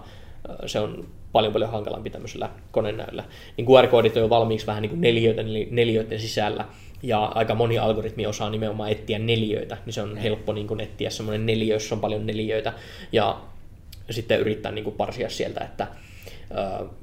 se 0.65 0.79
on 0.79 1.07
paljon 1.31 1.53
paljon 1.53 1.71
hankalampi 1.71 2.09
tämmöisellä 2.09 2.49
konenäöllä. 2.71 3.23
Niin 3.57 3.67
QR-koodit 3.67 4.15
on 4.15 4.21
jo 4.21 4.29
valmiiksi 4.29 4.67
vähän 4.67 4.81
niin 4.81 4.89
kuin 4.89 5.01
neliöiden, 5.01 5.47
eli 5.47 5.67
neliöiden 5.71 6.19
sisällä. 6.19 6.65
Ja 7.03 7.25
aika 7.25 7.55
moni 7.55 7.77
algoritmi 7.77 8.25
osaa 8.25 8.49
nimenomaan 8.49 8.91
etsiä 8.91 9.19
neliöitä, 9.19 9.77
niin 9.85 9.93
se 9.93 10.01
on 10.01 10.17
helppo 10.17 10.53
niin 10.53 10.67
kuin 10.67 10.79
etsiä 10.79 11.09
semmoinen 11.09 11.45
neliö, 11.45 11.75
jossa 11.75 11.95
on 11.95 12.01
paljon 12.01 12.25
neliöitä. 12.25 12.73
Ja 13.11 13.41
sitten 14.09 14.39
yrittää 14.39 14.71
niin 14.71 14.83
kuin 14.83 14.95
parsia 14.95 15.29
sieltä, 15.29 15.63
että 15.63 15.87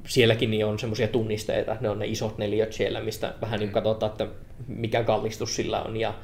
sielläkin 0.06 0.50
niin 0.50 0.66
on 0.66 0.78
semmoisia 0.78 1.08
tunnisteita, 1.08 1.76
ne 1.80 1.88
on 1.88 1.98
ne 1.98 2.06
isot 2.06 2.38
neliöt 2.38 2.72
siellä, 2.72 3.00
mistä 3.00 3.34
vähän 3.40 3.60
niin 3.60 3.72
katsotaan, 3.72 4.12
että 4.12 4.26
mikä 4.68 5.02
kallistus 5.02 5.56
sillä 5.56 5.82
on 5.82 5.96
ja 5.96 6.14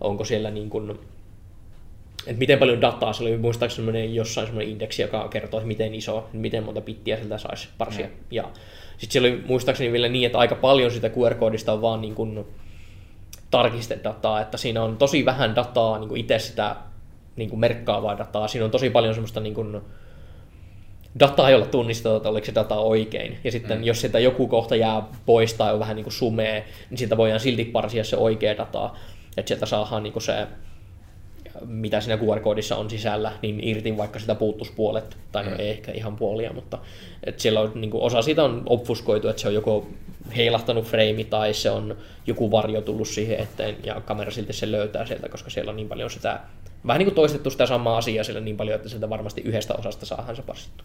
onko 0.00 0.24
siellä 0.24 0.50
niin 0.50 0.70
kuin, 0.70 0.90
että 2.26 2.38
miten 2.38 2.58
paljon 2.58 2.80
dataa, 2.80 3.12
se 3.12 3.22
oli 3.22 3.36
muistaakseni 3.36 4.14
jossain 4.14 4.46
semmoinen 4.46 4.72
indeksi, 4.72 5.02
joka 5.02 5.28
kertoo, 5.28 5.60
että 5.60 5.68
miten 5.68 5.94
iso, 5.94 6.28
miten 6.32 6.64
monta 6.64 6.80
pittiä 6.80 7.16
sieltä 7.16 7.38
saisi 7.38 7.68
parsia. 7.78 8.06
Mm. 8.06 8.12
Ja 8.30 8.50
sitten 8.98 9.12
siellä 9.12 9.28
oli 9.28 9.44
muistaakseni 9.46 9.92
vielä 9.92 10.08
niin, 10.08 10.26
että 10.26 10.38
aika 10.38 10.54
paljon 10.54 10.90
sitä 10.90 11.08
QR-koodista 11.08 11.72
on 11.72 11.82
vaan 11.82 12.00
niin 12.00 12.14
kuin 12.14 12.44
tarkistedataa, 13.50 14.40
että 14.40 14.56
siinä 14.56 14.82
on 14.82 14.96
tosi 14.96 15.24
vähän 15.24 15.56
dataa, 15.56 15.98
niin 15.98 16.08
kuin 16.08 16.20
itse 16.20 16.38
sitä 16.38 16.76
niin 17.36 17.50
kuin 17.50 17.60
merkkaavaa 17.60 18.18
dataa. 18.18 18.48
Siinä 18.48 18.64
on 18.64 18.70
tosi 18.70 18.90
paljon 18.90 19.14
semmoista 19.14 19.40
niin 19.40 19.54
kuin, 19.54 19.80
dataa, 21.18 21.50
jolla 21.50 21.66
tunnistetaan, 21.66 22.16
että 22.16 22.28
oliko 22.28 22.46
se 22.46 22.54
data 22.54 22.74
oikein. 22.74 23.38
Ja 23.44 23.52
sitten 23.52 23.78
mm. 23.78 23.84
jos 23.84 24.00
sitä 24.00 24.18
joku 24.18 24.48
kohta 24.48 24.76
jää 24.76 25.02
pois 25.26 25.54
tai 25.54 25.72
on 25.72 25.80
vähän 25.80 25.96
niin 25.96 26.04
kuin 26.04 26.14
sumee, 26.14 26.64
niin 26.90 26.98
siitä 26.98 27.16
voidaan 27.16 27.40
silti 27.40 27.64
parsia 27.64 28.04
se 28.04 28.16
oikea 28.16 28.56
data. 28.56 28.90
Että 29.36 29.48
sieltä 29.48 29.66
saadaan 29.66 30.02
niin 30.02 30.12
kuin 30.12 30.22
se, 30.22 30.46
mitä 31.66 32.00
siinä 32.00 32.16
QR-koodissa 32.22 32.76
on 32.76 32.90
sisällä, 32.90 33.32
niin 33.42 33.68
irti 33.68 33.96
vaikka 33.96 34.18
sitä 34.18 34.34
puuttuisi 34.34 34.72
puolet, 34.76 35.16
tai 35.32 35.44
no 35.44 35.50
Mm. 35.50 35.56
ei 35.58 35.70
ehkä 35.70 35.92
ihan 35.92 36.16
puolia, 36.16 36.52
mutta 36.52 36.78
että 37.24 37.42
siellä 37.42 37.60
on, 37.60 37.72
niin 37.74 37.90
kuin, 37.90 38.02
osa 38.02 38.22
siitä 38.22 38.44
on 38.44 38.62
obfuskoitu, 38.66 39.28
että 39.28 39.42
se 39.42 39.48
on 39.48 39.54
joko 39.54 39.86
heilahtanut 40.36 40.84
frame 40.84 41.24
tai 41.30 41.54
se 41.54 41.70
on 41.70 41.96
joku 42.26 42.50
varjo 42.50 42.80
tullut 42.80 43.08
siihen 43.08 43.40
eteen 43.40 43.76
ja 43.84 44.00
kamera 44.00 44.30
silti 44.30 44.52
se 44.52 44.72
löytää 44.72 45.06
sieltä, 45.06 45.28
koska 45.28 45.50
siellä 45.50 45.70
on 45.70 45.76
niin 45.76 45.88
paljon 45.88 46.10
sitä, 46.10 46.40
vähän 46.86 46.98
niin 46.98 47.06
kuin 47.06 47.14
toistettu 47.14 47.50
sitä 47.50 47.66
samaa 47.66 47.96
asiaa 47.98 48.24
siellä 48.24 48.40
niin 48.40 48.56
paljon, 48.56 48.76
että 48.76 48.88
sieltä 48.88 49.10
varmasti 49.10 49.40
yhdestä 49.40 49.74
osasta 49.74 50.06
saadaan 50.06 50.36
se 50.36 50.42
parsittu. 50.42 50.84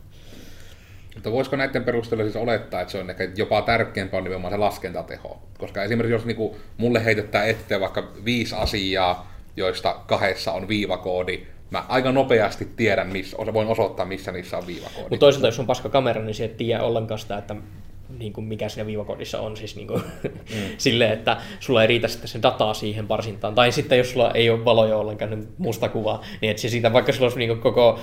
Mutta 1.15 1.31
voisiko 1.31 1.55
näiden 1.55 1.83
perusteella 1.83 2.23
siis 2.23 2.35
olettaa, 2.35 2.81
että 2.81 2.91
se 2.91 2.97
on 2.97 3.09
ehkä 3.09 3.29
jopa 3.35 3.61
tärkeämpää 3.61 4.17
on 4.17 4.23
nimenomaan 4.23 4.53
se 4.53 4.57
laskentateho? 4.57 5.41
Koska 5.57 5.83
esimerkiksi 5.83 6.13
jos 6.13 6.25
niinku 6.25 6.57
mulle 6.77 7.05
heitetään 7.05 7.49
eteen 7.49 7.81
vaikka 7.81 8.11
viisi 8.25 8.55
asiaa, 8.55 9.31
joista 9.55 10.01
kahdessa 10.07 10.51
on 10.51 10.67
viivakoodi, 10.67 11.45
mä 11.69 11.85
aika 11.87 12.11
nopeasti 12.11 12.67
tiedän, 12.75 13.07
missä, 13.07 13.37
voin 13.53 13.67
osoittaa, 13.67 14.05
missä 14.05 14.31
niissä 14.31 14.57
on 14.57 14.67
viivakoodi. 14.67 15.09
Mutta 15.09 15.17
toisaalta, 15.17 15.47
jos 15.47 15.59
on 15.59 15.65
paska 15.65 15.89
kamera, 15.89 16.21
niin 16.21 16.35
se 16.35 16.45
et 16.45 16.57
tiedä 16.57 16.83
ollenkaan 16.83 17.19
sitä, 17.19 17.37
että 17.37 17.55
niin 18.19 18.33
kuin 18.33 18.45
mikä 18.45 18.69
siinä 18.69 18.85
viivakodissa 18.85 19.39
on. 19.39 19.57
Siis 19.57 19.75
niin 19.75 19.87
kuin, 19.87 20.03
mm. 20.23 20.31
silleen, 20.77 21.11
että 21.11 21.37
sulla 21.59 21.81
ei 21.81 21.87
riitä 21.87 22.07
sitten 22.07 22.27
sen 22.27 22.41
dataa 22.41 22.73
siihen 22.73 23.07
parsintaan. 23.07 23.55
Tai 23.55 23.71
sitten 23.71 23.97
jos 23.97 24.11
sulla 24.11 24.31
ei 24.31 24.49
ole 24.49 24.65
valoja 24.65 24.97
ollenkaan, 24.97 25.31
niin 25.31 25.47
musta 25.57 25.89
kuva, 25.89 26.21
niin 26.41 26.51
et 26.51 26.57
se 26.57 26.69
siitä, 26.69 26.93
vaikka 26.93 27.11
sulla 27.11 27.25
olisi 27.25 27.39
niin 27.39 27.49
kuin 27.49 27.61
koko 27.61 27.99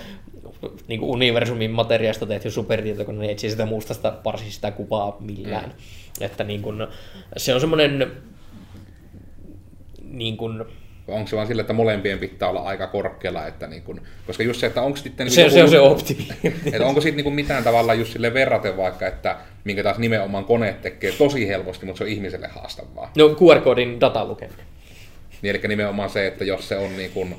niin 0.88 1.00
kuin 1.00 1.10
universumin 1.10 1.70
materiaalista 1.70 2.26
tehty 2.26 2.50
supertietokone, 2.50 3.26
niin 3.26 3.38
se 3.38 3.48
sitä 3.48 3.66
mustasta 3.66 4.10
parsi 4.10 4.50
sitä 4.50 4.70
kuvaa 4.70 5.16
millään. 5.20 5.64
Mm. 5.64 6.24
Että 6.26 6.44
niin 6.44 6.62
kuin, 6.62 6.86
se 7.36 7.54
on 7.54 7.60
semmoinen 7.60 8.12
niin 10.02 10.36
kuin, 10.36 10.64
Onko 11.08 11.28
se 11.28 11.36
vaan 11.36 11.46
sillä, 11.46 11.60
että 11.60 11.72
molempien 11.72 12.18
pitää 12.18 12.48
olla 12.48 12.60
aika 12.60 12.86
korkealla, 12.86 13.46
että 13.46 13.66
niin 13.66 13.82
kun, 13.82 14.00
koska 14.26 14.42
just 14.42 14.60
se, 14.60 14.66
että 14.66 14.82
onko 14.82 14.96
sitten... 14.96 15.24
Niin 15.24 15.34
se, 15.34 15.50
se 15.50 15.62
on 15.62 15.70
se 15.70 15.80
optimi. 15.80 16.28
Että 16.72 16.86
onko 16.86 17.00
sitten 17.00 17.24
niin 17.24 17.34
mitään 17.34 17.64
tavalla 17.64 17.94
just 17.94 18.12
sille 18.12 18.34
verraten 18.34 18.76
vaikka, 18.76 19.06
että 19.06 19.36
minkä 19.64 19.82
taas 19.82 19.98
nimenomaan 19.98 20.44
koneet 20.44 20.82
tekee 20.82 21.12
tosi 21.12 21.48
helposti, 21.48 21.86
mutta 21.86 21.98
se 21.98 22.04
on 22.04 22.10
ihmiselle 22.10 22.48
haastavaa. 22.48 23.12
No 23.16 23.28
QR-koodin 23.28 24.00
datan 24.00 24.28
lukeminen. 24.28 24.66
Niin, 25.42 25.56
eli 25.56 25.68
nimenomaan 25.68 26.10
se, 26.10 26.26
että 26.26 26.44
jos 26.44 26.68
se 26.68 26.76
on 26.76 26.96
niin 26.96 27.10
kuin, 27.10 27.36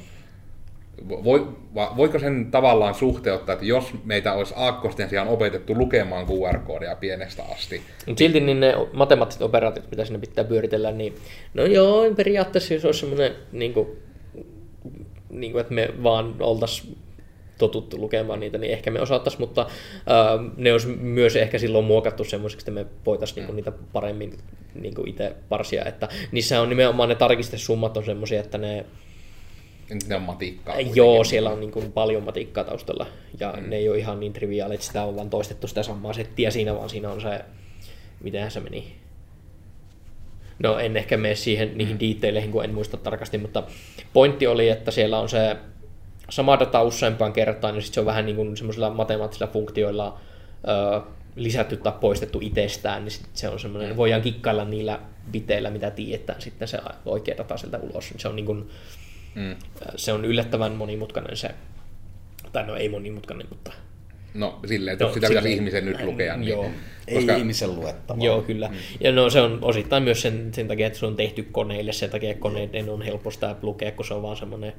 voi, 1.10 1.48
va- 1.76 1.94
voiko 1.98 2.20
sen 2.20 2.52
tavallaan 2.52 2.94
suhteuttaa, 2.94 3.54
että 3.54 3.66
jos 3.66 3.94
meitä 4.04 4.34
olisi 4.34 4.54
aakkosten 4.58 5.10
sijaan 5.10 5.28
opetettu 5.28 5.76
lukemaan 5.76 6.26
QR-koodia 6.28 6.96
pienestä 6.96 7.44
asti, 7.52 7.82
Mutta 8.06 8.20
silti 8.20 8.40
niin 8.40 8.60
ne 8.60 8.74
matemaattiset 8.94 9.42
operaatiot, 9.42 9.92
mitä 9.92 10.06
sinne 10.06 10.20
pitää 10.20 10.44
pyöritellä, 10.44 10.92
niin 10.92 11.16
no 11.54 11.66
joo, 11.66 12.14
periaatteessa 12.16 12.74
jos 12.74 12.86
olisi 12.86 13.00
semmoinen, 13.00 13.36
niin 13.52 13.74
kuin, 13.74 13.88
niin 15.30 15.52
kuin, 15.52 15.62
että 15.62 15.74
me 15.74 15.90
vaan 16.04 16.36
oltaisiin 16.40 16.98
totuttu 17.58 17.98
lukemaan 17.98 18.40
niitä, 18.40 18.58
niin 18.58 18.74
ehkä 18.74 18.92
me 18.92 19.02
osattaisiin, 19.02 19.42
mutta 19.42 19.68
ää, 20.06 20.40
ne 20.58 20.72
olisi 20.72 20.88
myös 20.88 21.36
ehkä 21.36 21.58
silloin 21.58 21.86
muokattu 21.86 22.24
semmoiseksi, 22.24 22.62
että 22.64 22.72
me 22.72 22.86
voitaisiin 23.06 23.36
niinku 23.36 23.54
niitä 23.54 23.72
paremmin 23.94 24.38
niinku 24.74 25.04
itse 25.08 25.36
parsia, 25.50 25.86
että 25.86 26.08
niissä 26.32 26.62
on 26.62 26.70
nimenomaan 26.70 27.10
ne 27.10 27.16
tarkistesummat 27.16 27.98
on 27.98 28.06
semmoisia, 28.06 28.40
että 28.40 28.58
ne 28.58 28.86
ne 30.08 30.16
on 30.16 30.22
matikkaa. 30.22 30.76
Joo, 30.80 31.24
siellä 31.24 31.50
on 31.50 31.60
niin 31.60 31.72
kuin 31.72 31.92
paljon 31.92 32.24
matikkaa 32.24 32.64
taustalla 32.64 33.08
ja 33.40 33.54
mm. 33.58 33.70
ne 33.70 33.76
ei 33.76 33.90
ole 33.90 33.98
ihan 33.98 34.20
niin 34.20 34.34
triviaalit, 34.34 34.76
että 34.76 34.88
sitä 34.88 35.04
on 35.04 35.16
vaan 35.16 35.30
toistettu 35.30 35.68
sitä 35.68 35.84
samaa 35.84 36.14
settiä 36.14 36.52
siinä, 36.52 36.76
vaan 36.76 36.90
siinä 36.90 37.10
on 37.10 37.22
se, 37.22 37.46
mitenhän 38.24 38.52
se 38.52 38.60
meni. 38.60 38.96
No 40.64 40.80
en 40.80 40.98
ehkä 40.98 41.18
mene 41.18 41.36
siihen 41.36 41.78
niihin 41.78 41.96
mm. 41.96 42.00
detaileihin, 42.00 42.52
kun 42.52 42.64
en 42.64 42.74
muista 42.74 42.98
tarkasti, 42.98 43.38
mutta 43.38 43.64
pointti 44.14 44.48
oli, 44.48 44.70
että 44.70 44.92
siellä 44.92 45.20
on 45.20 45.30
se 45.30 45.56
sama 46.30 46.60
data 46.60 46.84
useampaan 46.84 47.34
kertaan, 47.34 47.76
ja 47.76 47.82
sitten 47.82 47.94
se 47.94 48.00
on 48.00 48.06
vähän 48.06 48.26
niin 48.26 48.36
kuin 48.36 48.58
semmoisilla 48.58 48.90
matemaattisilla 48.90 49.52
funktioilla 49.52 50.20
ö, 50.68 51.02
lisätty 51.36 51.78
tai 51.78 51.94
poistettu 52.02 52.40
itsestään, 52.42 53.04
niin 53.04 53.12
sit 53.12 53.26
se 53.34 53.50
on 53.50 53.60
semmoinen, 53.60 53.98
voidaan 53.98 54.22
kikkailla 54.22 54.66
niillä 54.66 55.00
biteillä, 55.32 55.70
mitä 55.70 55.92
tiedetään 55.92 56.42
sitten 56.42 56.68
se 56.68 56.80
oikea 57.06 57.38
data 57.38 57.58
sieltä 57.58 57.78
ulos. 57.78 58.14
Se 58.18 58.28
on 58.28 58.36
niin 58.36 58.46
kuin, 58.46 58.70
Mm. 59.36 59.56
se 59.96 60.14
on 60.14 60.26
yllättävän 60.26 60.72
monimutkainen 60.72 61.38
se, 61.38 61.50
tai 62.54 62.68
no 62.68 62.76
ei 62.76 62.90
monimutkainen, 62.90 63.48
mutta 63.50 63.72
No 64.34 64.60
silleen, 64.68 64.94
että 64.94 65.06
No, 65.06 65.14
sitä 65.14 65.28
pitäisi 65.28 65.54
ihmisen 65.54 65.86
nyt 65.86 66.02
lukea, 66.04 66.38
niin 66.38 66.50
Joo. 66.50 66.70
Ei 67.08 67.16
koska, 67.16 67.36
ihmisen 67.36 67.76
luettavaa. 67.76 68.26
joo 68.26 68.42
kyllä. 68.42 68.68
Mm. 68.68 68.76
Ja 69.00 69.12
no 69.12 69.30
se 69.30 69.42
on 69.42 69.60
osittain 69.62 70.04
myös 70.04 70.22
sen, 70.22 70.54
sen 70.54 70.68
takia, 70.68 70.88
että 70.88 71.00
se 71.00 71.06
on 71.06 71.16
tehty 71.16 71.44
koneille, 71.52 71.94
sen 71.94 72.10
takia 72.10 72.30
että 72.32 72.42
koneiden 72.42 72.90
on 72.90 73.02
helppo 73.02 73.32
sitä 73.32 73.56
lukea, 73.62 73.92
kun 73.92 74.06
se 74.06 74.14
on 74.14 74.22
vaan 74.22 74.38
semmoinen 74.38 74.74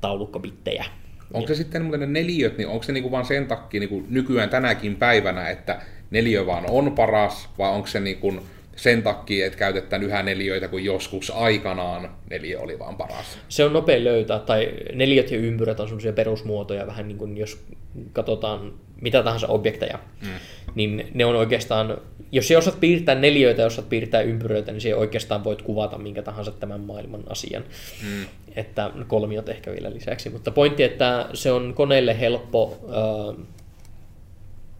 taulukkobittejä. 0.00 0.84
onko 1.32 1.48
se 1.48 1.54
sitten 1.54 1.82
muuten 1.82 2.00
ne 2.00 2.06
neliöt, 2.06 2.58
niin 2.58 2.68
onko 2.68 2.82
se 2.82 2.92
niinku 2.92 3.10
vaan 3.10 3.24
sen 3.24 3.46
takia 3.46 3.80
niinku 3.80 4.04
nykyään 4.08 4.48
tänäkin 4.50 4.96
päivänä, 4.96 5.48
että 5.48 5.82
neliö 6.10 6.46
vaan 6.46 6.64
on 6.70 6.92
paras, 6.92 7.48
vai 7.58 7.70
onko 7.70 7.86
se 7.86 8.00
niinku 8.00 8.34
sen 8.76 9.02
takia, 9.02 9.46
että 9.46 9.58
käytetään 9.58 10.02
yhä 10.02 10.22
neliöitä, 10.22 10.68
kun 10.68 10.84
joskus 10.84 11.30
aikanaan 11.30 12.10
neliö 12.30 12.60
oli 12.60 12.78
vaan 12.78 12.96
paras? 12.96 13.38
Se 13.48 13.64
on 13.64 13.72
nopea 13.72 14.04
löytää, 14.04 14.38
tai 14.38 14.72
neliöt 14.92 15.30
ja 15.30 15.38
ympyrät 15.38 15.80
on 15.80 15.88
semmoisia 15.88 16.12
perusmuotoja, 16.12 16.86
vähän 16.86 17.08
niin 17.08 17.18
kuin 17.18 17.36
jos 17.36 17.64
katsotaan 18.12 18.72
mitä 19.00 19.22
tahansa 19.22 19.46
objekteja, 19.46 19.98
mm. 20.22 20.28
niin 20.74 21.10
ne 21.14 21.24
on 21.24 21.36
oikeastaan, 21.36 21.98
jos 22.32 22.48
sä 22.48 22.58
osaat 22.58 22.80
piirtää 22.80 23.14
neliöitä 23.14 23.62
ja 23.62 23.66
osaat 23.66 23.88
piirtää 23.88 24.20
ympyröitä, 24.20 24.72
niin 24.72 24.80
se 24.80 24.94
oikeastaan 24.94 25.44
voit 25.44 25.62
kuvata 25.62 25.98
minkä 25.98 26.22
tahansa 26.22 26.50
tämän 26.50 26.80
maailman 26.80 27.22
asian. 27.28 27.64
Mm. 28.02 28.26
Että 28.56 28.90
kolmiot 29.06 29.48
ehkä 29.48 29.72
vielä 29.72 29.94
lisäksi, 29.94 30.30
mutta 30.30 30.50
pointti, 30.50 30.82
että 30.82 31.28
se 31.34 31.52
on 31.52 31.74
koneelle 31.74 32.20
helppo 32.20 32.78
äh, 32.88 33.46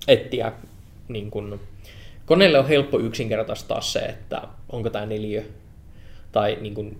etsiä, 0.09 0.53
niin 1.09 1.31
kun, 1.31 1.61
koneelle 2.27 2.59
on 2.59 2.69
helppo 2.69 3.01
yksinkertaistaa 3.01 3.81
se, 3.81 3.99
että 3.99 4.43
onko 4.69 4.91
tämä 4.91 5.07
neliö 5.07 5.43
tai 6.33 6.59
niin 6.61 6.75
kun, 6.75 6.97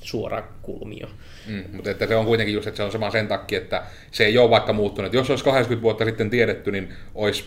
suora 0.00 0.42
kulmio. 0.62 1.06
Mm, 1.46 1.64
mutta 1.72 1.90
että 1.90 2.06
se 2.06 2.16
on 2.16 2.26
kuitenkin 2.26 2.54
just, 2.54 2.66
että 2.66 2.76
se 2.76 2.82
on 2.82 2.92
sama 2.92 3.10
sen 3.10 3.28
takia, 3.28 3.58
että 3.58 3.82
se 4.10 4.24
ei 4.24 4.38
ole 4.38 4.50
vaikka 4.50 4.72
muuttunut. 4.72 5.12
Jos 5.12 5.30
olisi 5.30 5.44
80 5.44 5.82
vuotta 5.82 6.04
sitten 6.04 6.30
tiedetty, 6.30 6.72
niin 6.72 6.92
olisi 7.14 7.44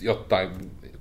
jotain 0.00 0.48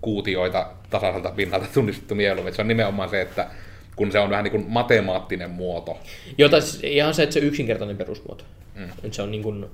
kuutioita 0.02 0.68
tasaiselta 0.90 1.32
pinnalta 1.32 1.66
tunnistettu 1.74 2.16
mieluummin. 2.16 2.54
Se 2.54 2.62
on 2.62 2.68
nimenomaan 2.68 3.10
se, 3.10 3.22
että 3.22 3.50
kun 3.96 4.12
se 4.12 4.20
on 4.20 4.30
vähän 4.30 4.44
niin 4.44 4.52
kuin 4.52 4.66
matemaattinen 4.68 5.50
muoto. 5.50 6.00
Jota 6.38 6.62
siis 6.62 6.84
ihan 6.84 7.14
se, 7.14 7.24
että 7.24 7.34
se 7.34 7.40
yksinkertainen 7.40 7.98
perusmuoto. 7.98 8.44
Mm. 8.76 9.12
Se 9.12 9.22
on 9.22 9.32
niin 9.32 9.44
kuin, 9.44 9.66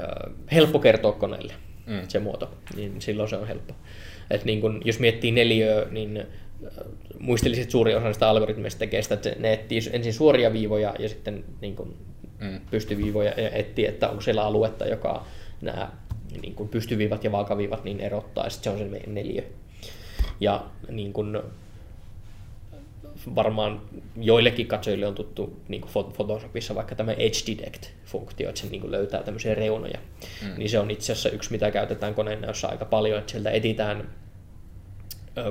äh, 0.00 0.32
helppo 0.52 0.78
kertoa 0.78 1.12
koneelle 1.12 1.54
mm. 1.86 2.00
se 2.08 2.18
muoto, 2.18 2.50
niin 2.76 3.00
silloin 3.00 3.28
se 3.28 3.36
on 3.36 3.46
helppo. 3.46 3.74
Et 4.30 4.44
niin 4.44 4.60
kun, 4.60 4.82
jos 4.84 5.00
miettii 5.00 5.32
neliöä, 5.32 5.86
niin 5.90 6.16
äh, 6.16 6.26
muistelisin, 7.18 7.62
että 7.62 7.72
suuri 7.72 7.94
osa 7.94 8.04
näistä 8.04 8.28
algoritmeista 8.28 8.78
tekee 8.78 9.02
sitä, 9.02 9.14
että 9.14 9.30
ne 9.38 9.52
etsii 9.52 9.80
ensin 9.92 10.14
suoria 10.14 10.52
viivoja 10.52 10.94
ja 10.98 11.08
sitten 11.08 11.44
niin 11.60 11.76
kun, 11.76 11.96
mm. 12.40 12.60
pystyviivoja 12.70 13.40
ja 13.40 13.50
etsii, 13.50 13.86
että 13.86 14.08
onko 14.08 14.20
siellä 14.20 14.44
aluetta, 14.44 14.86
joka 14.86 15.26
nämä 15.60 15.90
niin 16.42 16.54
kun 16.54 16.68
pystyviivat 16.68 17.24
ja 17.24 17.32
vaakaviivat 17.32 17.84
niin 17.84 18.00
erottaa, 18.00 18.44
ja 18.44 18.50
sitten 18.50 18.76
se 18.76 18.82
on 18.82 18.90
se 18.90 19.02
neliö. 19.06 19.42
Ja 20.40 20.64
niin 20.88 21.12
kun, 21.12 21.42
varmaan 23.34 23.80
joillekin 24.16 24.66
katsojille 24.66 25.06
on 25.06 25.14
tuttu 25.14 25.60
niin 25.68 25.80
kuin 25.80 26.12
Photoshopissa 26.12 26.74
vaikka 26.74 26.94
tämä 26.94 27.12
Edge 27.12 27.38
Detect-funktio, 27.46 28.48
että 28.48 28.60
se 28.60 28.66
niin 28.66 28.80
kuin 28.80 28.90
löytää 28.90 29.22
tämmöisiä 29.22 29.54
reunoja. 29.54 29.98
Mm. 30.42 30.58
Niin 30.58 30.70
se 30.70 30.78
on 30.78 30.90
itse 30.90 31.12
asiassa 31.12 31.28
yksi, 31.28 31.52
mitä 31.52 31.70
käytetään 31.70 32.14
koneennäössä 32.14 32.68
aika 32.68 32.84
paljon, 32.84 33.18
että 33.18 33.32
sieltä 33.32 33.50
etitään 33.50 34.08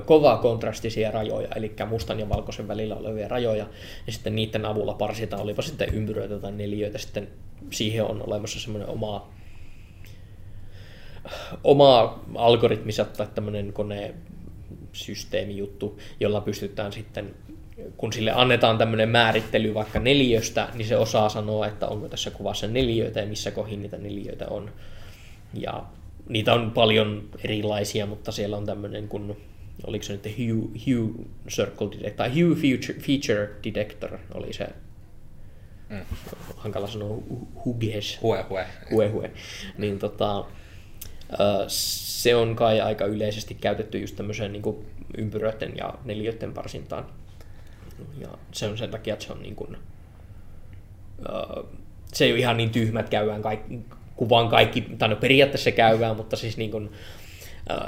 kovaa 0.05 0.37
kontrastisia 0.37 1.11
rajoja, 1.11 1.47
eli 1.55 1.75
mustan 1.89 2.19
ja 2.19 2.29
valkoisen 2.29 2.67
välillä 2.67 2.95
olevia 2.95 3.27
rajoja, 3.27 3.67
ja 4.07 4.13
sitten 4.13 4.35
niiden 4.35 4.65
avulla 4.65 4.93
parsitaan, 4.93 5.41
olipa 5.41 5.61
sitten 5.61 5.93
ympyröitä 5.93 6.39
tai 6.39 6.51
neliöitä, 6.51 6.97
sitten 6.97 7.27
siihen 7.71 8.05
on 8.05 8.27
olemassa 8.27 8.59
semmoinen 8.59 8.89
oma, 8.89 9.29
oma 11.63 12.23
algoritmissa 12.35 13.05
tai 13.05 13.27
tämmöinen 13.35 13.73
kone 13.73 14.13
systeemijuttu, 14.93 15.99
jolla 16.19 16.41
pystytään 16.41 16.93
sitten 16.93 17.35
kun 17.97 18.13
sille 18.13 18.31
annetaan 18.31 18.77
tämmöinen 18.77 19.09
määrittely 19.09 19.73
vaikka 19.73 19.99
neliöstä, 19.99 20.67
niin 20.73 20.87
se 20.87 20.97
osaa 20.97 21.29
sanoa, 21.29 21.67
että 21.67 21.87
onko 21.87 22.09
tässä 22.09 22.31
kuvassa 22.31 22.67
neliöitä 22.67 23.19
ja 23.19 23.25
missä 23.25 23.51
kohin 23.51 23.81
niitä 23.81 23.97
neliöitä 23.97 24.47
on. 24.47 24.71
Ja 25.53 25.83
niitä 26.29 26.53
on 26.53 26.71
paljon 26.71 27.29
erilaisia, 27.43 28.05
mutta 28.05 28.31
siellä 28.31 28.57
on 28.57 28.65
tämmöinen 28.65 29.07
kun 29.07 29.37
oliko 29.87 30.03
se 30.03 30.13
nyt 30.13 30.25
Hue, 30.25 30.69
Hue 30.85 31.25
Circle 31.49 31.87
Detector, 31.87 32.11
tai 32.15 32.29
Hue 32.29 32.55
Feature, 32.55 32.99
Feature 32.99 33.49
Detector 33.63 34.17
oli 34.33 34.53
se, 34.53 34.67
mm. 35.89 35.99
hankala 36.57 36.87
sanoa, 36.87 37.17
Huges. 37.65 38.19
Hue, 38.21 38.45
hue. 38.49 38.67
Hue, 38.91 39.09
hue. 39.09 39.31
Niin 39.77 39.99
tota, 39.99 40.45
se 41.67 42.35
on 42.35 42.55
kai 42.55 42.81
aika 42.81 43.05
yleisesti 43.05 43.55
käytetty 43.55 43.99
just 43.99 44.15
tämmöiseen 44.15 44.51
niin 44.51 44.85
ympyröiden 45.17 45.73
ja 45.77 45.93
neliöiden 46.05 46.53
parsintaan. 46.53 47.05
Ja 48.17 48.27
se 48.51 48.67
on 48.67 48.77
sen 48.77 48.91
takia, 48.91 49.13
että 49.13 49.25
se 49.25 49.33
on 49.33 49.41
niin 49.41 49.55
kuin, 49.55 49.77
uh, 51.19 51.65
se 52.13 52.25
ei 52.25 52.31
ole 52.31 52.39
ihan 52.39 52.57
niin 52.57 52.69
tyhmä, 52.69 52.99
että 52.99 53.09
käydään 53.09 53.41
kaikki, 53.41 53.79
kuvaan 54.15 54.49
kaikki, 54.49 54.81
tai 54.81 55.09
no 55.09 55.15
periaatteessa 55.15 55.71
käydään, 55.71 56.15
mutta 56.15 56.35
siis 56.35 56.57
niin 56.57 56.71
kuin, 56.71 56.91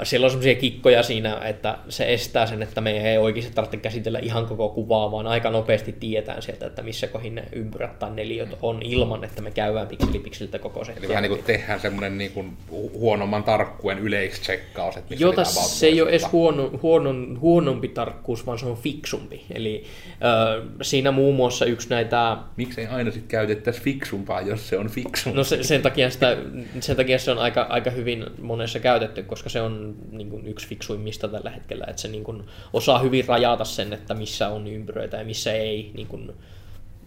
siellä 0.02 0.24
on 0.24 0.30
semmoisia 0.30 0.54
kikkoja 0.54 1.02
siinä, 1.02 1.40
että 1.44 1.78
se 1.88 2.12
estää 2.12 2.46
sen, 2.46 2.62
että 2.62 2.80
me 2.80 3.10
ei 3.10 3.18
oikeasti 3.18 3.52
tarvitse 3.54 3.76
käsitellä 3.76 4.18
ihan 4.18 4.46
koko 4.46 4.68
kuvaa, 4.68 5.12
vaan 5.12 5.26
aika 5.26 5.50
nopeasti 5.50 5.92
tietää 5.92 6.40
sieltä, 6.40 6.66
että 6.66 6.82
missä 6.82 7.06
kohin 7.06 7.34
ne 7.34 7.44
ympyrät 7.52 7.98
tai 7.98 8.10
neliöt 8.10 8.48
on 8.62 8.82
ilman, 8.82 9.24
että 9.24 9.42
me 9.42 9.50
käydään 9.50 9.86
pikseli 9.86 10.18
pikseliltä 10.18 10.58
koko 10.58 10.84
se. 10.84 10.92
Eli 10.92 11.08
vähän 11.08 11.22
niin 11.22 11.32
kuin 11.32 11.44
tehdään 11.44 11.80
semmoinen 11.80 12.18
niin 12.18 12.32
kuin 12.32 12.56
huonomman 12.92 13.44
tarkkuuden 13.44 13.98
yleistsekkaus, 13.98 14.96
että 14.96 15.10
missä 15.10 15.24
Jota 15.24 15.44
se 15.44 15.86
ei 15.86 16.02
ole 16.02 16.10
edes 16.10 16.32
huono, 16.32 16.70
huonon, 16.82 17.38
huonompi 17.40 17.88
tarkkuus, 17.88 18.46
vaan 18.46 18.58
se 18.58 18.66
on 18.66 18.76
fiksumpi. 18.76 19.44
Eli 19.54 19.84
äh, 20.10 20.68
siinä 20.82 21.10
muun 21.10 21.34
muassa 21.34 21.64
yksi 21.64 21.88
näitä... 21.90 22.36
Miksei 22.56 22.86
aina 22.86 23.10
sitten 23.10 23.28
käytettäisi 23.28 23.80
fiksumpaa, 23.80 24.40
jos 24.40 24.68
se 24.68 24.78
on 24.78 24.88
fiksumpi? 24.88 25.36
No 25.36 25.44
se, 25.44 25.62
sen, 25.62 25.82
takia 25.82 26.10
sitä, 26.10 26.36
sen 26.80 26.96
takia 26.96 27.18
se 27.18 27.30
on 27.30 27.38
aika, 27.38 27.62
aika 27.62 27.90
hyvin 27.90 28.24
monessa 28.40 28.80
käytetty, 28.80 29.22
koska 29.22 29.48
se 29.48 29.60
on 29.60 29.65
on 29.66 29.96
niin 30.10 30.30
kuin 30.30 30.46
yksi 30.46 30.68
fiksuimmista 30.68 31.28
tällä 31.28 31.50
hetkellä, 31.50 31.84
että 31.88 32.02
se 32.02 32.08
niin 32.08 32.24
kuin 32.24 32.44
osaa 32.72 32.98
hyvin 32.98 33.28
rajata 33.28 33.64
sen, 33.64 33.92
että 33.92 34.14
missä 34.14 34.48
on 34.48 34.66
ympyröitä 34.66 35.16
ja 35.16 35.24
missä 35.24 35.52
ei 35.52 35.90
niin 35.94 36.06
kuin 36.06 36.32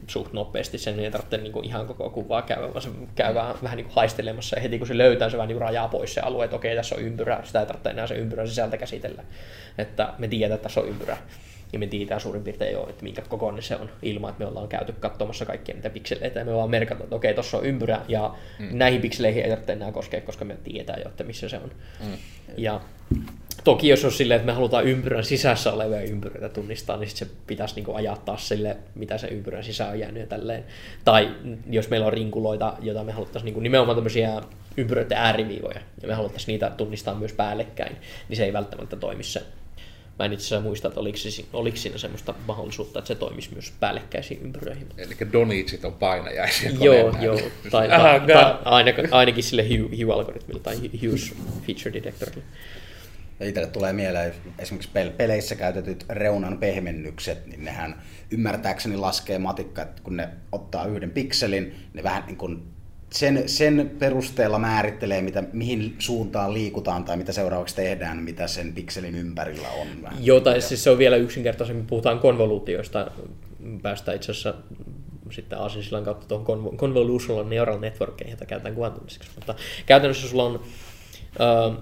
suht 0.08 0.34
nopeasti. 0.34 0.78
Sen 0.78 1.00
ei 1.00 1.12
tarvitse 1.12 1.38
niin 1.38 1.52
kuin 1.52 1.66
ihan 1.66 1.88
koko 1.88 2.10
kuvaa 2.10 2.42
käydä, 2.42 2.62
vaan 2.62 2.82
se 2.82 2.90
käy 3.16 3.36
vähän, 3.36 3.56
vähän 3.64 3.78
niin 3.78 3.86
kuin 3.86 3.96
haistelemassa 3.96 4.56
ja 4.56 4.62
heti 4.62 4.78
kun 4.78 4.88
se 4.88 4.98
löytää, 4.98 5.30
se 5.30 5.38
vähän 5.38 5.48
niin 5.48 5.62
rajaa 5.62 5.88
pois 5.88 6.14
se 6.14 6.22
alue, 6.22 6.44
että 6.44 6.56
okei, 6.56 6.76
tässä 6.76 6.96
on 6.96 7.02
ympyrä, 7.02 7.42
sitä 7.44 7.60
ei 7.60 7.66
tarvitse 7.66 7.90
enää 7.90 8.08
se 8.08 8.16
ympyrän 8.16 8.48
sisältä 8.48 8.78
käsitellä. 8.78 9.24
Että 9.78 10.14
me 10.18 10.28
tiedetään, 10.28 10.56
että 10.56 10.64
tässä 10.64 10.82
on 10.82 10.88
ympyrä 10.88 11.18
ja 11.74 11.80
me 11.80 11.88
tiedetään 11.88 12.22
suurin 12.22 12.44
piirtein 12.44 12.74
jo, 12.74 12.88
että 12.90 13.04
minkä 13.04 13.22
kokoinen 13.22 13.64
se 13.64 13.76
on, 13.76 13.90
ilman 14.02 14.30
että 14.30 14.44
me 14.44 14.50
ollaan 14.50 14.68
käyty 14.68 14.94
katsomassa 15.00 15.46
kaikkia 15.46 15.76
niitä 15.76 15.90
pikseleitä, 15.90 16.40
ja 16.40 16.46
me 16.46 16.54
vaan 16.54 16.70
merkata, 16.70 17.04
että 17.04 17.16
okei, 17.16 17.34
tuossa 17.34 17.58
on 17.58 17.66
ympyrä, 17.66 18.02
ja 18.08 18.36
mm. 18.60 18.68
näihin 18.72 19.02
pikseleihin 19.02 19.44
ei 19.44 19.50
tarvitse 19.50 19.74
enää 19.74 19.92
koskea, 19.92 20.22
koska 20.22 20.46
me 20.46 20.58
tiedetään 20.64 21.00
jo, 21.00 21.10
että 21.10 21.24
missä 21.24 21.50
se 21.50 21.58
on. 21.58 21.72
Mm. 22.00 22.18
Ja 22.58 22.82
toki 23.64 23.88
jos 23.88 24.06
on 24.06 24.12
silleen, 24.12 24.36
että 24.36 24.46
me 24.46 24.54
halutaan 24.54 24.86
ympyrän 24.86 25.24
sisässä 25.24 25.74
olevia 25.74 26.02
ympyröitä 26.02 26.50
tunnistaa, 26.50 26.98
niin 26.98 27.10
se 27.10 27.28
pitäisi 27.48 27.76
niinku 27.76 27.94
ajaa 27.94 28.18
taas 28.18 28.48
sille, 28.48 28.78
mitä 28.96 29.18
se 29.18 29.28
ympyrän 29.28 29.64
sisään 29.64 29.92
on 29.92 30.00
jäänyt 30.00 30.22
ja 30.22 30.28
tälleen. 30.28 30.66
Tai 31.06 31.36
jos 31.70 31.90
meillä 31.90 32.08
on 32.08 32.14
rinkuloita, 32.14 32.74
joita 32.82 33.04
me 33.04 33.12
haluttaisiin 33.12 33.46
niinku 33.46 33.60
nimenomaan 33.60 33.98
tämmöisiä 33.98 34.42
ympyröiden 34.78 35.18
ääriviivoja, 35.18 35.80
ja 36.02 36.08
me 36.08 36.14
haluttaisiin 36.14 36.54
niitä 36.54 36.70
tunnistaa 36.70 37.16
myös 37.16 37.34
päällekkäin, 37.34 37.96
niin 38.30 38.38
se 38.38 38.46
ei 38.46 38.54
välttämättä 38.54 38.96
toimi 38.96 39.24
se 39.24 39.42
Mä 40.20 40.26
en 40.26 40.34
itse 40.34 40.46
asiassa 40.46 40.62
muista, 40.62 40.88
että 40.88 41.00
oliko, 41.00 41.18
oliko 41.54 41.78
siinä 41.78 41.98
semmoista 41.98 42.34
mahdollisuutta, 42.48 43.00
että 43.00 43.08
se 43.08 43.16
toimisi 43.16 43.50
myös 43.54 43.74
päällekkäisiin 43.80 44.42
ympyröihin. 44.42 44.88
Eli 44.98 45.16
donitsit 45.34 45.86
on 45.86 45.94
painajaisia 45.94 46.72
Joo, 46.80 47.16
joo. 47.22 47.36
Tai, 47.72 47.90
tai, 47.90 48.20
tai 48.20 48.56
ainakin, 48.66 49.14
ainakin 49.14 49.44
sille 49.44 49.64
Hue-algoritmille 49.70 50.60
tai 50.60 50.76
Hue's 50.76 51.36
Feature 51.68 51.94
Detectorille. 51.94 52.44
Ja 53.40 53.46
itselle 53.46 53.70
tulee 53.70 53.94
mieleen 53.94 54.34
esimerkiksi 54.60 54.92
peleissä 55.18 55.56
käytetyt 55.56 56.06
reunan 56.10 56.58
pehmennykset, 56.58 57.46
niin 57.48 57.66
nehän 57.66 58.02
ymmärtääkseni 58.32 58.98
laskee 58.98 59.38
matikka, 59.38 59.82
että 59.82 60.02
kun 60.04 60.18
ne 60.18 60.30
ottaa 60.52 60.86
yhden 60.86 61.12
pikselin, 61.12 61.76
ne 61.94 62.04
vähän 62.04 62.24
niin 62.26 62.38
kuin 62.38 62.64
sen, 63.12 63.50
sen 63.50 63.92
perusteella 64.00 64.60
määrittelee, 64.60 65.22
mitä, 65.22 65.44
mihin 65.54 65.96
suuntaan 66.00 66.54
liikutaan 66.54 67.04
tai 67.04 67.18
mitä 67.18 67.32
seuraavaksi 67.32 67.76
tehdään, 67.76 68.18
mitä 68.18 68.48
sen 68.48 68.74
pikselin 68.74 69.16
ympärillä 69.16 69.70
on. 69.70 69.88
Joo, 70.20 70.40
tai 70.40 70.62
siis 70.62 70.84
se 70.84 70.90
on 70.90 70.98
vielä 70.98 71.16
yksinkertaisemmin, 71.16 71.86
puhutaan 71.86 72.20
konvoluutioista, 72.20 73.12
päästään 73.82 74.16
itse 74.16 74.32
asiassa 74.32 74.54
sitten 75.32 75.60
Aasinsillan 75.60 76.04
kautta 76.04 76.28
tuohon 76.28 76.78
convolutional 76.78 77.46
neural 77.46 77.80
networkeihin, 77.80 78.34
jota 78.34 78.46
käytetään 78.46 78.76
kuvantumiseksi. 78.76 79.30
Mutta 79.36 79.56
käytännössä 79.86 80.28
sulla 80.28 80.44
on 80.44 80.62
äh, 81.42 81.78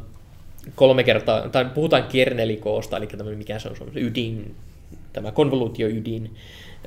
kolme 0.75 1.03
kertaa, 1.03 1.49
tai 1.49 1.65
puhutaan 1.65 2.03
kernelikoosta, 2.03 2.97
eli 2.97 3.07
tämmöinen, 3.07 3.37
mikä 3.37 3.59
se 3.59 3.69
on, 3.69 3.75
se 3.75 3.99
ydin, 3.99 4.55
tämä 5.13 5.31
konvoluutioydin, 5.31 6.35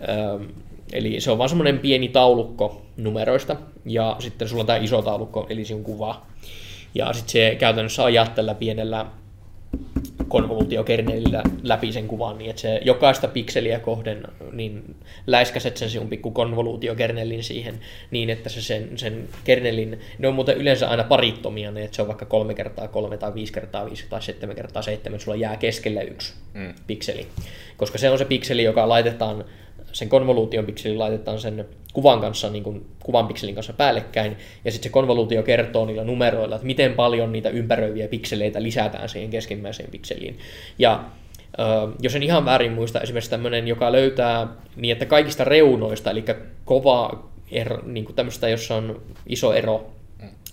äh, 0.09 0.47
Eli 0.93 1.21
se 1.21 1.31
on 1.31 1.39
vaan 1.39 1.49
semmoinen 1.49 1.79
pieni 1.79 2.09
taulukko 2.09 2.83
numeroista, 2.97 3.57
ja 3.85 4.17
sitten 4.19 4.49
sulla 4.49 4.61
on 4.61 4.67
tämä 4.67 4.79
iso 4.79 5.03
taulukko, 5.03 5.47
eli 5.51 5.65
sinun 5.65 5.85
kuva. 5.85 6.23
Ja 6.95 7.13
sitten 7.13 7.33
se 7.33 7.57
käytännössä 7.59 8.05
ajaa 8.05 8.27
tällä 8.27 8.55
pienellä 8.55 9.07
konvoluutiokernelillä 10.29 11.43
läpi 11.63 11.93
sen 11.93 12.09
kuvan, 12.09 12.39
niin 12.39 12.51
että 12.51 12.63
se 12.63 12.81
jokaista 12.85 13.29
pikseliä 13.29 13.79
kohden 13.79 14.23
niin 14.53 14.97
läiskäset 15.27 15.77
sen 15.77 15.91
sinun 15.91 16.09
pikku 16.09 16.31
konvoluutiokernelin 16.31 17.45
siihen 17.45 17.81
niin, 18.11 18.31
että 18.31 18.49
se 18.49 18.63
sen, 18.63 18.99
sen 18.99 19.29
kernelin, 19.45 20.01
ne 20.19 20.29
on 20.29 20.35
muuten 20.35 20.57
yleensä 20.57 20.89
aina 20.89 21.05
parittomia, 21.05 21.71
niin 21.71 21.85
että 21.85 21.97
se 21.97 22.03
on 22.03 22.09
vaikka 22.09 22.27
kolme 22.27 22.55
kertaa 22.55 22.89
kolme 22.89 23.17
tai 23.17 23.35
viisi 23.35 23.53
kertaa 23.53 23.87
viisi 23.87 24.07
tai 24.11 24.23
seitsemän 24.23 24.57
kertaa 24.57 24.83
seitsemän, 24.83 25.21
sulla 25.21 25.37
jää 25.37 25.57
keskelle 25.57 26.05
yksi 26.05 26.35
mm. 26.55 26.75
pikseli. 26.87 27.27
Koska 27.77 27.99
se 27.99 28.11
on 28.11 28.19
se 28.19 28.25
pikseli, 28.25 28.63
joka 28.63 28.89
laitetaan 28.89 29.45
sen 29.93 30.09
konvoluution 30.09 30.67
pikseli 30.67 30.97
laitetaan 30.97 31.41
sen 31.41 31.67
kuvan 31.93 32.21
kanssa, 32.21 32.51
niin 32.51 32.65
kuin 32.65 32.87
kuvan 33.03 33.27
pikselin 33.27 33.55
kanssa 33.55 33.73
päällekkäin, 33.73 34.37
ja 34.65 34.73
sitten 34.73 34.89
se 34.89 34.93
konvoluutio 34.93 35.43
kertoo 35.43 35.87
niillä 35.87 36.05
numeroilla, 36.05 36.55
että 36.55 36.67
miten 36.67 36.95
paljon 36.95 37.33
niitä 37.33 37.49
ympäröiviä 37.49 38.09
pikseleitä 38.09 38.63
lisätään 38.63 39.09
siihen 39.09 39.31
keskimmäiseen 39.31 39.91
pikseliin. 39.91 40.39
Ja 40.79 41.05
Uh, 41.59 41.95
jos 42.01 42.15
en 42.15 42.23
ihan 42.23 42.45
väärin 42.45 42.73
muista, 42.73 43.01
esimerkiksi 43.01 43.31
tämmöinen, 43.31 43.69
joka 43.69 43.93
löytää 43.93 44.49
niin, 44.77 44.93
että 44.93 45.07
kaikista 45.07 45.45
reunoista, 45.45 46.11
eli 46.11 46.25
kova 46.65 47.29
ero, 47.51 47.79
niin 47.87 48.05
kuin 48.05 48.17
tämmöistä, 48.17 48.49
jossa 48.49 48.77
on 48.77 49.03
iso 49.27 49.53
ero 49.53 49.91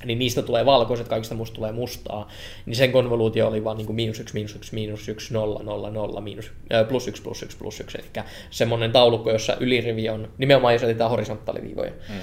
niin 0.07 0.19
niistä 0.19 0.41
tulee 0.41 0.65
valkoiset, 0.65 1.07
kaikista 1.07 1.35
musta 1.35 1.55
tulee 1.55 1.71
mustaa, 1.71 2.29
niin 2.65 2.75
sen 2.75 2.91
konvoluutio 2.91 3.47
oli 3.47 3.63
vaan 3.63 3.77
niin 3.77 3.85
kuin 3.85 3.95
miinus 3.95 4.19
yksi, 4.19 4.33
miinus 4.33 4.55
yksi, 4.55 4.73
miinus 4.73 5.09
yksi, 5.09 5.33
nolla, 5.33 5.63
nolla, 5.63 5.89
nolla, 5.89 6.21
miinus, 6.21 6.51
äh, 6.73 6.87
plus 6.87 7.07
yksi, 7.07 7.21
plus 7.21 7.43
yksi, 7.43 7.57
plus 7.57 7.79
yksi, 7.79 7.97
eli 7.97 8.25
semmoinen 8.49 8.91
taulukko, 8.91 9.31
jossa 9.31 9.57
ylirivi 9.59 10.09
on, 10.09 10.31
nimenomaan 10.37 10.73
jos 10.73 10.83
otetaan 10.83 11.09
horisontaaliviivoja, 11.11 11.91
mm. 11.91 12.15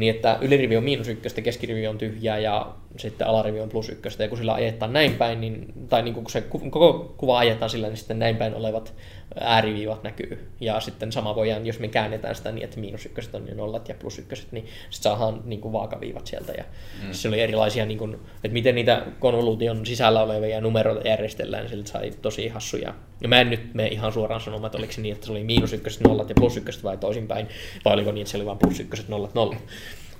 niin 0.00 0.14
että 0.14 0.38
ylirivi 0.40 0.76
on 0.76 0.84
miinus 0.84 1.08
ykköstä, 1.08 1.40
keskirivi 1.40 1.86
on 1.86 1.98
tyhjää 1.98 2.38
ja 2.38 2.74
sitten 2.96 3.26
alarivi 3.26 3.60
on 3.60 3.68
plus 3.68 3.88
ykköstä, 3.88 4.22
ja 4.22 4.28
kun 4.28 4.38
sillä 4.38 4.54
ajetaan 4.54 4.92
näin 4.92 5.14
päin, 5.14 5.40
niin, 5.40 5.72
tai 5.88 6.02
niin 6.02 6.14
kun 6.14 6.30
se 6.30 6.40
koko 6.70 7.14
kuva 7.16 7.38
ajetaan 7.38 7.70
sillä, 7.70 7.88
niin 7.88 7.96
sitten 7.96 8.18
näin 8.18 8.36
päin 8.36 8.54
olevat 8.54 8.94
ääriviivat 9.40 10.02
näkyy. 10.02 10.50
Ja 10.60 10.80
sitten 10.80 11.12
sama 11.12 11.34
voidaan, 11.34 11.66
jos 11.66 11.78
me 11.78 11.88
käännetään 11.88 12.34
sitä 12.34 12.52
niin, 12.52 12.64
että 12.64 12.80
miinus 12.80 13.06
ykköset 13.06 13.34
on 13.34 13.44
ne 13.44 13.54
nollat 13.54 13.88
ja 13.88 13.94
plus 13.94 14.18
ykköset, 14.18 14.52
niin 14.52 14.66
sitten 14.90 15.12
saadaan 15.12 15.42
niin 15.44 15.60
kuin 15.60 15.72
vaakaviivat 15.72 16.26
sieltä. 16.26 16.52
Ja 16.52 16.64
mm. 17.02 17.12
se 17.12 17.28
oli 17.28 17.40
erilaisia, 17.40 17.86
niin 17.86 17.98
kuin, 17.98 18.14
että 18.14 18.52
miten 18.52 18.74
niitä 18.74 19.06
konvoluution 19.18 19.86
sisällä 19.86 20.22
olevia 20.22 20.60
numeroita 20.60 21.08
järjestellään, 21.08 21.62
niin 21.62 21.70
siltä 21.70 21.90
sai 21.90 22.10
tosi 22.22 22.48
hassuja. 22.48 22.94
Ja 23.20 23.28
mä 23.28 23.40
en 23.40 23.50
nyt 23.50 23.74
mene 23.74 23.88
ihan 23.88 24.12
suoraan 24.12 24.40
sanomaan, 24.40 24.66
että 24.66 24.78
oliko 24.78 24.92
se 24.92 25.00
niin, 25.00 25.14
että 25.14 25.26
se 25.26 25.32
oli 25.32 25.44
miinus 25.44 25.72
ykköset, 25.72 26.00
nollat 26.00 26.28
ja 26.28 26.34
plus 26.34 26.56
ykköset 26.56 26.84
vai 26.84 26.96
toisinpäin, 26.96 27.48
vai 27.84 27.94
oliko 27.94 28.12
niin, 28.12 28.22
että 28.22 28.30
se 28.30 28.36
oli 28.36 28.46
vain 28.46 28.58
plus 28.58 28.80
ykköset, 28.80 29.08
nollat, 29.08 29.34
nollat. 29.34 29.58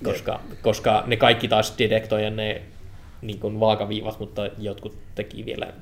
Koska, 0.03 0.41
koska 0.61 1.03
ne 1.07 1.17
kaikki 1.17 1.47
taas 1.47 1.73
detektoi 1.77 2.31
ne 2.31 2.61
niin 3.21 3.39
kuin 3.39 3.59
vaakaviivat, 3.59 4.19
mutta 4.19 4.49
jotkut 4.57 4.97
teki 5.15 5.45
vielä, 5.45 5.73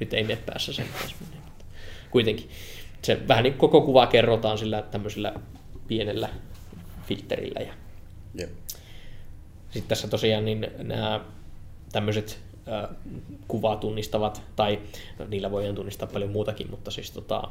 nyt 0.00 0.14
ei 0.14 0.24
mene 0.24 0.38
päässä 0.46 0.72
sen 0.72 0.86
kuitenkin 2.10 2.50
se 3.02 3.28
vähän 3.28 3.44
niin 3.44 3.54
koko 3.54 3.80
kuva 3.80 4.06
kerrotaan 4.06 4.58
sillä 4.58 4.82
tämmöisellä 4.82 5.34
pienellä 5.88 6.28
filterillä. 7.06 7.60
Ja 7.60 7.72
yep. 8.40 8.50
Sitten 9.70 9.88
tässä 9.88 10.08
tosiaan 10.08 10.44
niin 10.44 10.66
nämä 10.78 11.20
tämmöiset 11.92 12.40
äh, 12.68 12.96
kuvaa 13.48 13.76
tunnistavat, 13.76 14.42
tai 14.56 14.78
no, 15.18 15.26
niillä 15.28 15.50
voidaan 15.50 15.74
tunnistaa 15.74 16.08
paljon 16.12 16.30
muutakin, 16.30 16.70
mutta 16.70 16.90
siis 16.90 17.10
tota, 17.10 17.42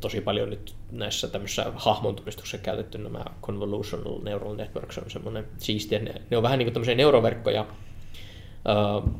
tosi 0.00 0.20
paljon 0.20 0.50
nyt 0.50 0.74
näissä 0.90 1.28
tämmöisissä 1.28 1.72
hahmon 1.76 2.16
tunnistuksessa 2.16 2.58
käytetty 2.58 2.98
nämä 2.98 3.24
convolutional 3.42 4.22
neural 4.22 4.56
networks 4.56 4.98
on 4.98 5.10
semmoinen 5.10 5.46
siistiä. 5.58 5.98
Ne, 5.98 6.14
ne 6.30 6.36
on 6.36 6.42
vähän 6.42 6.58
niin 6.58 6.66
kuin 6.66 6.72
tämmöisiä 6.72 6.94
neuroverkkoja, 6.94 7.60
äh, 7.60 9.12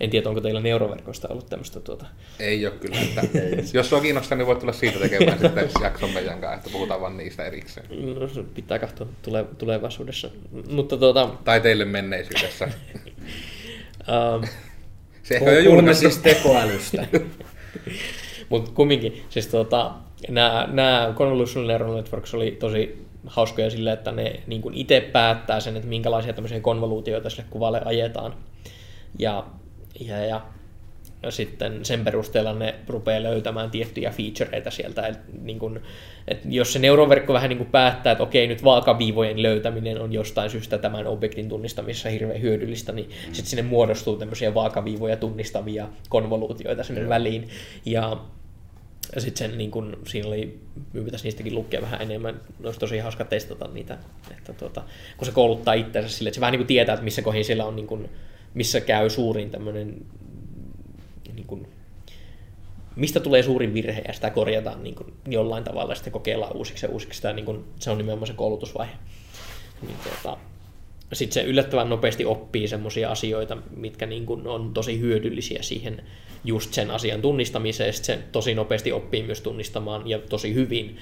en 0.00 0.10
tiedä, 0.10 0.28
onko 0.28 0.40
teillä 0.40 0.60
neuroverkosta 0.60 1.28
ollut 1.28 1.46
tämmöistä 1.46 1.80
tuota... 1.80 2.06
Ei 2.40 2.66
ole 2.66 2.74
kyllä. 2.74 2.96
Että 3.00 3.78
jos 3.78 3.92
on 3.92 4.02
kiinnostaa, 4.02 4.38
niin 4.38 4.46
voit 4.46 4.58
tulla 4.58 4.72
siitä 4.72 4.98
tekemään 4.98 5.38
sitten 5.38 5.70
jakson 5.82 6.10
meidän 6.10 6.40
kanssa, 6.40 6.54
että 6.56 6.70
puhutaan 6.70 7.00
vaan 7.00 7.16
niistä 7.16 7.44
erikseen. 7.44 7.86
No, 7.90 8.44
pitää 8.54 8.78
katsoa 8.78 9.06
tule, 9.22 9.44
tulevaisuudessa. 9.58 10.30
Mutta 10.70 10.96
tuota... 10.96 11.30
Tai 11.44 11.60
teille 11.60 11.84
menneisyydessä. 11.84 12.68
um, 14.08 14.44
Se 15.26 15.34
ehkä 15.34 15.70
on 15.70 15.86
jo 15.86 15.94
siis 15.94 16.18
tekoälystä. 16.18 17.06
Mutta 18.48 18.70
kumminkin, 18.74 19.22
siis 19.28 19.46
tuota, 19.46 19.94
nämä, 20.28 21.14
Convolutional 21.16 21.68
Neural 21.68 21.94
Networks 21.94 22.34
oli 22.34 22.50
tosi 22.50 23.06
hauskoja 23.26 23.70
sillä, 23.70 23.92
että 23.92 24.12
ne 24.12 24.40
niin 24.46 24.62
itse 24.72 25.00
päättää 25.00 25.60
sen, 25.60 25.76
että 25.76 25.88
minkälaisia 25.88 26.32
tämmöisiä 26.32 26.60
konvoluutioita 26.60 27.30
sille 27.30 27.44
kuvalle 27.50 27.82
ajetaan. 27.84 28.34
Ja 29.18 29.46
ja, 30.00 30.24
ja 30.24 30.42
sitten 31.28 31.84
sen 31.84 32.04
perusteella 32.04 32.52
ne 32.52 32.74
rupeaa 32.88 33.22
löytämään 33.22 33.70
tiettyjä 33.70 34.10
featureita 34.10 34.70
sieltä. 34.70 35.06
Et 35.06 35.18
niin 35.42 35.58
kun, 35.58 35.80
et 36.28 36.38
jos 36.44 36.72
se 36.72 36.78
neuroverkko 36.78 37.32
vähän 37.32 37.48
niin 37.48 37.66
päättää, 37.66 38.12
että 38.12 38.24
okei, 38.24 38.46
nyt 38.46 38.64
vaakaviivojen 38.64 39.42
löytäminen 39.42 40.00
on 40.00 40.12
jostain 40.12 40.50
syystä 40.50 40.78
tämän 40.78 41.06
objektin 41.06 41.48
tunnistamisessa 41.48 42.08
hirveän 42.08 42.42
hyödyllistä, 42.42 42.92
niin 42.92 43.08
mm. 43.08 43.34
sitten 43.34 43.50
sinne 43.50 43.62
muodostuu 43.62 44.16
tämmöisiä 44.16 44.54
vaakaviivoja 44.54 45.16
tunnistavia 45.16 45.88
konvoluutioita 46.08 46.84
sinne 46.84 47.02
mm. 47.02 47.08
väliin. 47.08 47.48
Ja 47.84 48.16
ja 49.14 49.20
sitten 49.20 49.50
sen, 49.50 49.58
niin 49.58 49.70
kun, 49.70 49.98
siinä 50.06 50.28
oli, 50.28 50.60
pitäisi 51.04 51.24
niistäkin 51.24 51.54
lukea 51.54 51.82
vähän 51.82 52.02
enemmän, 52.02 52.40
olisi 52.64 52.80
tosi 52.80 52.98
hauska 52.98 53.24
testata 53.24 53.68
niitä, 53.68 53.98
että 54.30 54.52
tuota, 54.52 54.82
kun 55.16 55.26
se 55.26 55.32
kouluttaa 55.32 55.74
itseänsä 55.74 56.10
sille, 56.10 56.28
että 56.28 56.34
se 56.34 56.40
vähän 56.40 56.52
niin 56.52 56.58
kuin 56.58 56.66
tietää, 56.66 56.92
että 56.92 57.04
missä 57.04 57.22
kohin 57.22 57.44
siellä 57.44 57.64
on 57.64 57.76
niin 57.76 57.86
kun, 57.86 58.08
missä 58.56 58.80
käy 58.80 59.10
suurin 59.10 59.50
tämmöinen, 59.50 60.06
niin 61.34 61.46
kuin, 61.46 61.68
mistä 62.96 63.20
tulee 63.20 63.42
suurin 63.42 63.74
virhe 63.74 64.02
ja 64.08 64.12
sitä 64.12 64.30
korjataan 64.30 64.82
niin 64.82 64.94
kuin, 64.94 65.12
jollain 65.28 65.64
tavalla 65.64 65.92
ja 65.92 65.94
sitten 65.94 66.12
kokeillaan 66.12 66.56
uusiksi 66.56 66.86
ja 66.86 66.92
uusiksi. 66.92 67.16
Sitä, 67.16 67.32
niin 67.32 67.44
kuin, 67.44 67.64
se 67.78 67.90
on 67.90 67.98
nimenomaan 67.98 68.26
se 68.26 68.32
koulutusvaihe. 68.32 68.92
Niin, 69.82 69.96
tuota, 70.02 70.38
sitten 71.12 71.34
se 71.34 71.42
yllättävän 71.42 71.88
nopeasti 71.88 72.24
oppii 72.24 72.68
semmoisia 72.68 73.10
asioita, 73.10 73.56
mitkä 73.76 74.06
niin 74.06 74.26
kuin 74.26 74.46
on 74.46 74.74
tosi 74.74 75.00
hyödyllisiä 75.00 75.62
siihen 75.62 76.02
just 76.44 76.74
sen 76.74 76.90
asian 76.90 77.22
tunnistamiseen. 77.22 77.92
Sitten 77.92 78.18
se 78.18 78.24
tosi 78.32 78.54
nopeasti 78.54 78.92
oppii 78.92 79.22
myös 79.22 79.40
tunnistamaan 79.40 80.08
ja 80.08 80.18
tosi 80.18 80.54
hyvin 80.54 80.96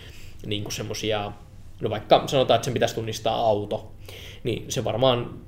niin 0.47 0.73
semmoisia, 0.73 1.33
no 1.81 1.91
vaikka 1.91 2.25
sanotaan, 2.27 2.57
että 2.57 2.65
sen 2.65 2.75
pitäisi 2.75 2.95
tunnistaa 2.95 3.37
auto, 3.37 3.93
niin 4.45 4.65
se 4.69 4.85
varmaan 4.85 5.41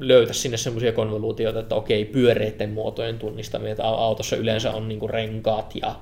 löytä 0.00 0.32
sinne 0.32 0.56
semmoisia 0.56 0.92
konvoluutioita, 0.92 1.60
että 1.60 1.74
okei, 1.74 2.04
pyöreiden 2.04 2.70
muotojen 2.70 3.18
tunnistaminen, 3.18 3.72
että 3.72 3.84
autossa 3.84 4.36
yleensä 4.36 4.70
on 4.70 4.88
niinku 4.88 5.08
renkaat 5.08 5.74
ja 5.82 5.96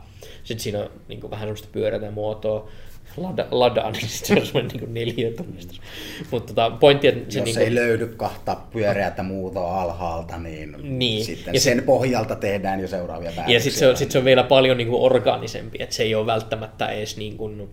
sitten 0.45 0.63
siinä 0.63 0.79
on 0.79 0.91
niinku 1.09 1.31
vähän 1.31 1.43
semmoista 1.43 1.69
pyöreitä 1.73 2.11
muotoa, 2.11 2.69
lada, 3.17 3.47
lada 3.51 3.91
niin 3.91 4.09
sitten 4.09 4.37
se 4.37 4.41
on 4.41 4.47
semmoinen 4.47 4.81
niin 4.81 4.95
neliötunnistus. 4.95 5.81
Mutta 6.31 6.55
tota, 6.55 6.71
pointti, 6.71 7.09
että 7.09 7.33
se 7.33 7.39
Jos 7.39 7.45
niinku... 7.45 7.61
ei 7.61 7.75
löydy 7.75 8.07
kahta 8.07 8.57
pyöreätä 8.73 9.23
muotoa 9.23 9.83
alhaalta, 9.83 10.39
niin, 10.39 10.77
niin. 10.99 11.25
sitten 11.25 11.55
ja 11.55 11.61
sen 11.61 11.79
se... 11.79 11.85
pohjalta 11.85 12.37
tehdään 12.37 12.81
jo 12.81 12.89
seuraavia 12.89 13.31
päätöksiä. 13.31 13.57
Ja 13.57 13.61
sitten 13.61 13.79
se, 13.79 13.89
on, 13.89 13.97
sit 13.97 14.11
se 14.11 14.19
on 14.19 14.25
vielä 14.25 14.43
paljon 14.43 14.77
niinku 14.77 15.05
orgaanisempi, 15.05 15.79
että 15.83 15.95
se 15.95 16.03
ei 16.03 16.15
ole 16.15 16.27
välttämättä 16.27 16.89
edes 16.89 17.17
niin 17.17 17.37
kuin, 17.37 17.71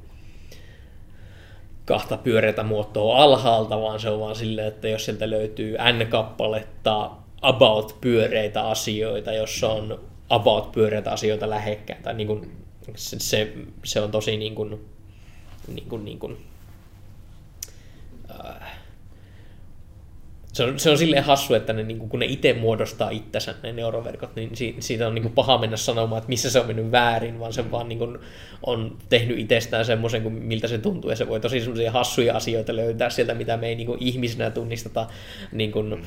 kahta 1.88 2.18
pyöreitä 2.18 2.64
muotoa 2.64 3.18
alhaalta, 3.24 3.82
vaan 3.82 4.00
se 4.00 4.10
on 4.10 4.20
vaan 4.20 4.36
silleen, 4.36 4.68
että 4.68 4.88
jos 4.88 5.06
sieltä 5.06 5.30
löytyy 5.30 5.78
n-kappaletta 5.78 7.12
about 7.42 7.98
pyöreitä 8.02 8.68
asioita, 8.68 9.34
jos 9.34 9.64
on 9.64 10.00
about 10.30 10.72
pyöreitä 10.72 11.12
asioita 11.12 11.50
lähekkäin, 11.50 12.04
tai 12.04 12.14
niin 12.14 12.28
kuin, 12.28 12.52
se, 12.96 13.54
se 13.84 14.02
on 14.02 14.12
tosi 14.12 14.38
niin 14.38 14.56
kuin, 14.56 14.86
niin 15.68 15.90
kuin, 15.90 16.06
niin 16.06 16.20
kuin, 16.20 16.38
äh, 18.46 18.77
se 20.58 20.64
on, 20.64 20.80
se 20.80 20.90
on 20.90 20.98
silleen 20.98 21.24
hassu, 21.24 21.54
että 21.54 21.74
ne, 21.74 21.84
niin 21.84 22.10
kun 22.10 22.20
ne 22.20 22.26
itse 22.26 22.54
muodostaa 22.54 23.10
itsensä, 23.10 23.56
ne 23.64 23.74
neuroverkot, 23.74 24.36
niin 24.36 24.52
siitä 24.80 25.08
on 25.08 25.16
niin 25.16 25.32
paha 25.32 25.58
mennä 25.58 25.78
sanomaan, 25.78 26.18
että 26.18 26.30
missä 26.30 26.50
se 26.50 26.60
on 26.60 26.68
mennyt 26.68 26.92
väärin, 26.92 27.40
vaan 27.40 27.54
se 27.54 27.72
vaan 27.72 27.90
niin 27.90 28.00
kuin 28.00 28.18
on 28.64 28.98
tehnyt 29.10 29.40
itsestään 29.40 29.86
semmoisen, 29.86 30.22
kuin 30.22 30.34
miltä 30.34 30.68
se 30.68 30.78
tuntuu, 30.78 31.10
ja 31.10 31.16
se 31.16 31.28
voi 31.28 31.40
tosi 31.40 31.60
semmoisia 31.60 31.92
hassuja 31.92 32.36
asioita 32.36 32.76
löytää 32.76 33.10
sieltä, 33.10 33.34
mitä 33.34 33.58
me 33.58 33.68
ei 33.68 33.76
niin 33.76 33.98
ihmisenä 34.00 34.52
tunnisteta 34.52 35.08
niin 35.52 35.72
kuin, 35.72 36.06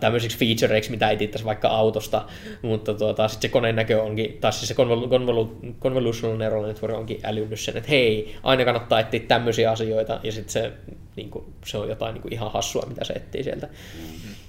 tämmöisiksi 0.00 0.38
featureiksi, 0.38 0.90
mitä 0.90 1.10
etsittäisiin 1.10 1.46
vaikka 1.46 1.68
autosta, 1.68 2.24
mutta 2.62 2.94
tuota, 2.94 3.28
sitten 3.28 3.48
se 3.48 3.52
koneen 3.52 3.76
näkö 3.76 4.02
onkin, 4.02 4.38
tai 4.40 4.52
siis 4.52 4.68
se 4.68 4.74
convolu- 4.74 5.74
convolutional 5.80 6.38
neural 6.38 6.66
network 6.66 6.94
onkin 6.94 7.20
älynnyt 7.24 7.60
sen, 7.60 7.76
että 7.76 7.90
hei, 7.90 8.36
aina 8.42 8.64
kannattaa 8.64 9.00
etsiä 9.00 9.20
tämmöisiä 9.20 9.70
asioita, 9.70 10.20
ja 10.22 10.32
sitten 10.32 10.52
se, 10.52 10.72
niin 11.16 11.30
kuin, 11.30 11.44
se 11.64 11.78
on 11.78 11.88
jotain 11.88 12.14
niin 12.14 12.22
kuin 12.22 12.32
ihan 12.32 12.52
hassua, 12.52 12.86
mitä 12.88 13.04
se 13.04 13.12
etsii 13.12 13.44
sieltä. 13.44 13.68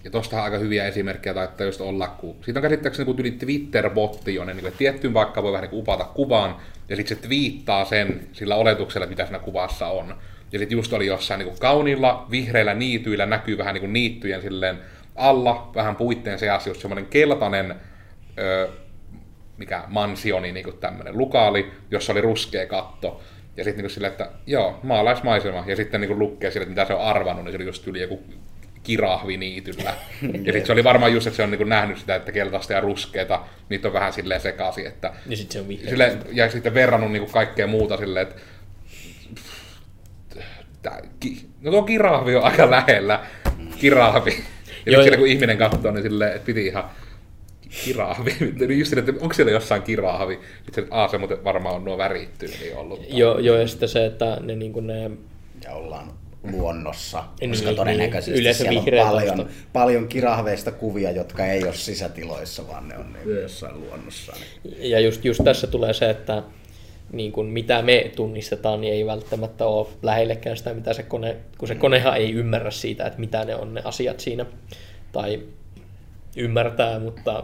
Ja 0.03 0.11
tuosta 0.11 0.43
aika 0.43 0.57
hyviä 0.57 0.87
esimerkkejä 0.87 1.33
taittaa 1.33 1.65
just 1.65 1.81
olla, 1.81 2.07
kun 2.07 2.35
siitä 2.45 2.59
on 2.59 2.61
käsittääkseni 2.61 3.05
kun 3.05 3.15
Twitter-botti, 3.15 4.35
jonne 4.35 4.53
niin 4.53 4.73
tiettyyn 4.77 5.13
vaikka 5.13 5.43
voi 5.43 5.51
vähän 5.51 5.69
niin 5.69 5.79
upata 5.79 6.03
kuvan, 6.03 6.55
ja 6.89 6.95
sitten 6.95 7.17
se 7.17 7.23
twiittaa 7.23 7.85
sen 7.85 8.27
sillä 8.33 8.55
oletuksella, 8.55 9.07
mitä 9.07 9.25
siinä 9.25 9.39
kuvassa 9.39 9.87
on. 9.87 10.15
Ja 10.51 10.59
sitten 10.59 10.77
just 10.77 10.93
oli 10.93 11.05
jossain 11.05 11.39
niin 11.39 11.47
kuin 11.49 11.59
kauniilla 11.59 12.27
vihreillä 12.31 12.73
niityillä 12.73 13.25
näkyy 13.25 13.57
vähän 13.57 13.73
niin 13.73 13.81
kuin 13.81 13.93
niittyjen 13.93 14.41
silleen 14.41 14.79
alla, 15.15 15.71
vähän 15.75 15.95
puitteen 15.95 16.39
seassa, 16.39 16.69
just 16.69 16.81
semmoinen 16.81 17.05
keltainen 17.05 17.75
ö, 18.39 18.69
mikä 19.57 19.83
mansioni, 19.87 20.51
niin 20.51 20.63
kuin 20.63 20.77
tämmöinen 20.77 21.17
lukaali, 21.17 21.71
jossa 21.91 22.11
oli 22.11 22.21
ruskea 22.21 22.65
katto. 22.65 23.21
Ja 23.57 23.63
sitten 23.63 23.83
niin 23.83 23.91
silleen, 23.91 24.11
että 24.11 24.29
joo, 24.47 24.79
maalaismaisema. 24.83 25.63
Ja 25.67 25.75
sitten 25.75 26.01
niin 26.01 26.19
lukee 26.19 26.51
sille, 26.51 26.63
että 26.63 26.69
mitä 26.69 26.85
se 26.85 26.93
on 26.93 27.01
arvannut, 27.01 27.45
niin 27.45 27.51
se 27.51 27.57
oli 27.57 27.65
just 27.65 27.87
yli 27.87 28.01
joku 28.01 28.23
kirahvi 28.83 29.37
niityllä. 29.37 29.93
ja 30.21 30.53
sitten 30.53 30.65
se 30.65 30.73
oli 30.73 30.83
varmaan 30.83 31.13
just, 31.13 31.27
että 31.27 31.37
se 31.37 31.43
on 31.43 31.51
niin 31.51 31.69
nähnyt 31.69 31.97
sitä, 31.97 32.15
että 32.15 32.31
keltaista 32.31 32.73
ja 32.73 32.81
ruskeita, 32.81 33.45
niitä 33.69 33.87
on 33.87 33.93
vähän 33.93 34.13
silleen 34.13 34.41
sekaisin. 34.41 34.87
Että, 34.87 35.13
ja 35.27 35.37
sitten 35.37 35.53
se 35.53 35.59
on 35.59 35.67
vihreä. 35.67 35.89
Sille, 35.89 36.17
ja 36.31 36.49
sitten 36.49 36.73
verrannut 36.73 37.11
niin 37.11 37.31
kaikkea 37.31 37.67
muuta 37.67 37.97
silleen, 37.97 38.27
että 38.27 38.41
no 41.61 41.71
tuo 41.71 41.83
kirahvi 41.83 42.35
on 42.35 42.43
aika 42.43 42.71
lähellä. 42.71 43.25
Kirahvi. 43.79 44.43
Ja 44.85 44.91
Joo, 44.91 45.01
siellä 45.01 45.17
kun 45.17 45.27
ihminen 45.27 45.57
katsoo, 45.57 45.91
niin 45.91 46.03
silleen, 46.03 46.35
että 46.35 46.45
piti 46.45 46.65
ihan 46.65 46.89
kirahvi. 47.85 48.35
Niin 48.59 48.79
just 48.79 48.97
että 48.97 49.13
onko 49.21 49.33
siellä 49.33 49.51
jossain 49.51 49.81
kirahvi? 49.81 50.39
Sitten 50.65 50.83
että 50.83 51.07
se 51.11 51.43
varmaan 51.43 51.75
on 51.75 51.85
nuo 51.85 51.97
värittynyt 51.97 52.59
niin 52.59 52.77
ollut. 52.77 53.05
Joo, 53.09 53.39
jo, 53.39 53.57
ja 53.57 53.67
sitten 53.67 53.89
se, 53.89 54.05
että 54.05 54.37
ne, 54.41 54.55
niin 54.55 54.73
kuin 54.73 54.87
ne 54.87 55.11
ja 55.63 55.73
ollaan 55.73 56.13
luonnossa, 56.51 57.23
Niin, 57.41 57.49
koska 57.49 57.67
niin. 57.67 57.75
todennäköisesti 57.75 58.41
Yleensä 58.41 58.63
siellä 58.63 58.79
on 58.79 58.85
paljon, 59.07 59.49
paljon 59.73 60.07
kirahveista 60.07 60.71
kuvia, 60.71 61.11
jotka 61.11 61.45
ei 61.45 61.63
ole 61.63 61.73
sisätiloissa, 61.73 62.67
vaan 62.67 62.87
ne 62.87 62.97
on 62.97 63.13
niin 63.13 63.41
jossain 63.41 63.79
luonnossa. 63.79 64.33
Niin. 64.63 64.91
Ja 64.91 64.99
just, 64.99 65.25
just 65.25 65.43
tässä 65.43 65.67
tulee 65.67 65.93
se, 65.93 66.09
että 66.09 66.43
niin 67.13 67.31
kuin 67.31 67.47
mitä 67.47 67.81
me 67.81 68.11
tunnistetaan, 68.15 68.81
niin 68.81 68.93
ei 68.93 69.05
välttämättä 69.05 69.65
ole 69.65 69.87
lähellekään 70.01 70.57
sitä, 70.57 70.73
mitä 70.73 70.93
se 70.93 71.03
kone, 71.03 71.35
kun 71.57 71.67
se 71.67 71.75
konehan 71.75 72.17
ei 72.17 72.31
ymmärrä 72.31 72.71
siitä, 72.71 73.05
että 73.05 73.19
mitä 73.19 73.45
ne 73.45 73.55
on 73.55 73.73
ne 73.73 73.81
asiat 73.85 74.19
siinä, 74.19 74.45
tai 75.11 75.39
ymmärtää, 76.37 76.99
mutta 76.99 77.43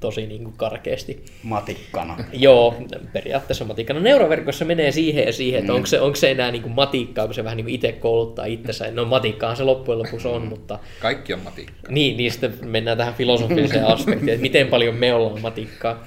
tosi 0.00 0.26
niin 0.26 0.44
kuin 0.44 0.56
karkeasti. 0.56 1.24
Matikkana. 1.42 2.16
Joo, 2.32 2.74
periaatteessa 3.12 3.64
matikkana. 3.64 4.00
Neuroverkossa 4.00 4.64
menee 4.64 4.92
siihen 4.92 5.26
ja 5.26 5.32
siihen, 5.32 5.60
että 5.60 5.72
onko 5.72 5.86
se, 5.86 6.00
onko 6.00 6.16
se 6.16 6.30
enää 6.30 6.50
niin 6.50 6.62
kuin 6.62 6.72
matikkaa, 6.74 7.24
kun 7.26 7.34
se 7.34 7.44
vähän 7.44 7.56
niin 7.56 7.64
kuin 7.64 7.74
itse 7.74 7.92
kouluttaa 7.92 8.44
itsensä. 8.44 8.90
No 8.90 9.04
matikkaahan 9.04 9.56
se 9.56 9.62
loppujen 9.64 9.98
lopuksi 9.98 10.28
on, 10.28 10.46
mutta 10.46 10.78
Kaikki 11.00 11.32
on 11.34 11.40
matikka. 11.40 11.92
niin, 11.92 12.16
niin 12.16 12.30
sitten 12.32 12.54
mennään 12.62 12.98
tähän 12.98 13.14
filosofiseen 13.14 13.86
aspektiin, 13.86 14.28
että 14.28 14.42
miten 14.42 14.66
paljon 14.66 14.94
me 14.94 15.14
ollaan 15.14 15.40
matikkaa. 15.40 16.04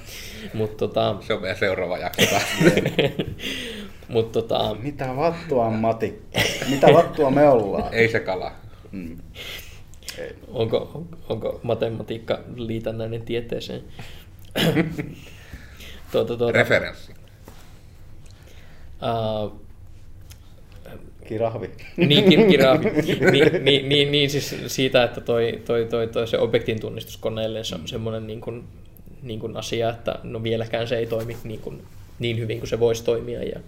Mutta 0.54 0.76
tota, 0.76 1.16
Se 1.20 1.34
on 1.34 1.40
meidän 1.40 1.58
seuraava 1.58 1.98
jakso. 1.98 2.36
mut 4.08 4.32
tota, 4.32 4.76
Mitä 4.82 5.16
vattua 5.16 5.66
on 5.66 5.72
matikka? 5.74 6.40
Mitä 6.70 6.86
vattua 6.94 7.30
me 7.30 7.48
ollaan? 7.48 7.94
Ei 7.94 8.08
se 8.08 8.20
kala. 8.20 8.52
Onko, 10.48 11.06
onko 11.28 11.60
matematiikka 11.62 12.40
liitännäinen 12.56 13.22
tieteeseen? 13.22 13.84
tuota, 16.12 16.36
tuota, 16.36 16.52
Referenssi. 16.52 17.12
uh, 19.02 19.60
Kirahvi. 21.30 21.70
niin, 21.96 22.48
kirjaavi. 22.48 22.90
niin, 23.32 23.64
niin, 23.64 23.88
niin, 23.88 24.12
niin, 24.12 24.30
siis 24.30 24.56
siitä, 24.66 25.04
että 25.04 25.20
toi, 25.20 25.62
toi, 25.64 25.86
toi, 25.90 26.08
toi 26.08 26.28
se 26.28 26.38
objektin 26.38 26.80
tunnistus 26.80 27.16
koneelle 27.16 27.64
se 27.64 27.74
on 27.74 27.88
semmoinen 27.88 28.26
niin 28.26 28.40
kuin, 28.40 28.64
niin 29.22 29.40
kuin 29.40 29.56
asia, 29.56 29.90
että 29.90 30.18
no 30.22 30.42
vieläkään 30.42 30.88
se 30.88 30.98
ei 30.98 31.06
toimi 31.06 31.36
niin, 31.44 31.60
kuin, 31.60 31.82
niin 32.18 32.38
hyvin 32.38 32.58
kuin 32.58 32.68
se 32.68 32.80
voisi 32.80 33.04
toimia. 33.04 33.42
Ja 33.42 33.60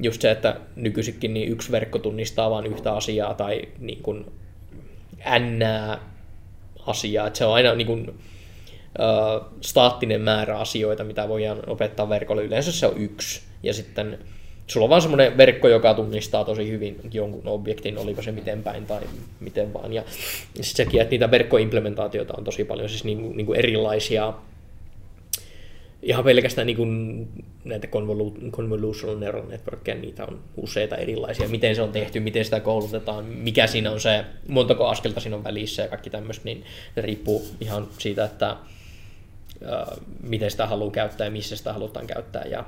just 0.00 0.20
se, 0.20 0.30
että 0.30 0.56
nykyisinkin 0.76 1.34
niin 1.34 1.52
yksi 1.52 1.72
verkko 1.72 1.98
tunnistaa 1.98 2.50
vain 2.50 2.66
yhtä 2.66 2.92
asiaa 2.92 3.34
tai 3.34 3.62
niin 3.78 4.02
kuin 4.02 4.26
ännää 5.26 5.98
asiaa. 6.86 7.26
Että 7.26 7.38
se 7.38 7.44
on 7.44 7.54
aina 7.54 7.74
niin 7.74 7.86
kuin, 7.86 8.14
ö, 9.00 9.40
staattinen 9.60 10.20
määrä 10.20 10.58
asioita, 10.58 11.04
mitä 11.04 11.28
voidaan 11.28 11.62
opettaa 11.66 12.08
verkolle. 12.08 12.44
Yleensä 12.44 12.72
se 12.72 12.86
on 12.86 12.98
yksi. 12.98 13.40
Ja 13.62 13.74
sitten 13.74 14.18
sulla 14.66 14.84
on 14.84 14.90
vaan 14.90 15.02
semmoinen 15.02 15.36
verkko, 15.36 15.68
joka 15.68 15.94
tunnistaa 15.94 16.44
tosi 16.44 16.70
hyvin 16.70 17.00
jonkun 17.12 17.48
objektin, 17.48 17.98
oliko 17.98 18.22
se 18.22 18.32
miten 18.32 18.62
päin 18.62 18.86
tai 18.86 19.00
miten 19.40 19.74
vaan. 19.74 19.92
Ja 19.92 20.02
sitten 20.54 20.64
sekin, 20.86 21.00
että 21.00 21.10
niitä 21.10 21.30
verkkoimplementaatioita 21.30 22.34
on 22.38 22.44
tosi 22.44 22.64
paljon, 22.64 22.88
siis 22.88 23.04
niin, 23.04 23.36
niin 23.36 23.46
kuin 23.46 23.58
erilaisia 23.58 24.32
ihan 26.02 26.24
pelkästään 26.24 26.66
niin 26.66 26.76
kuin 26.76 27.28
näitä 27.64 27.86
convolu- 27.86 28.50
convolutional 28.50 29.18
neural 29.18 29.46
networkia, 29.48 29.94
niitä 29.94 30.24
on 30.24 30.40
useita 30.56 30.96
erilaisia. 30.96 31.48
Miten 31.48 31.76
se 31.76 31.82
on 31.82 31.92
tehty, 31.92 32.20
miten 32.20 32.44
sitä 32.44 32.60
koulutetaan, 32.60 33.24
mikä 33.24 33.66
siinä 33.66 33.90
on 33.90 34.00
se, 34.00 34.24
montako 34.48 34.86
askelta 34.86 35.20
siinä 35.20 35.36
on 35.36 35.44
välissä 35.44 35.82
ja 35.82 35.88
kaikki 35.88 36.10
tämmöistä, 36.10 36.44
niin 36.44 36.64
se 36.94 37.00
riippuu 37.00 37.46
ihan 37.60 37.88
siitä, 37.98 38.24
että 38.24 38.56
ää, 39.66 39.96
miten 40.22 40.50
sitä 40.50 40.66
haluaa 40.66 40.90
käyttää 40.90 41.24
ja 41.24 41.30
missä 41.30 41.56
sitä 41.56 41.72
halutaan 41.72 42.06
käyttää. 42.06 42.44
Ja, 42.44 42.64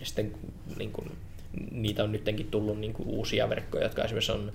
ja 0.00 0.06
sitten 0.06 0.32
niin 0.78 0.92
kuin, 0.92 1.10
niitä 1.70 2.04
on 2.04 2.12
nyttenkin 2.12 2.50
tullut 2.50 2.80
niin 2.80 2.92
kuin 2.92 3.08
uusia 3.08 3.48
verkkoja, 3.48 3.84
jotka 3.84 4.04
esimerkiksi 4.04 4.32
on 4.32 4.52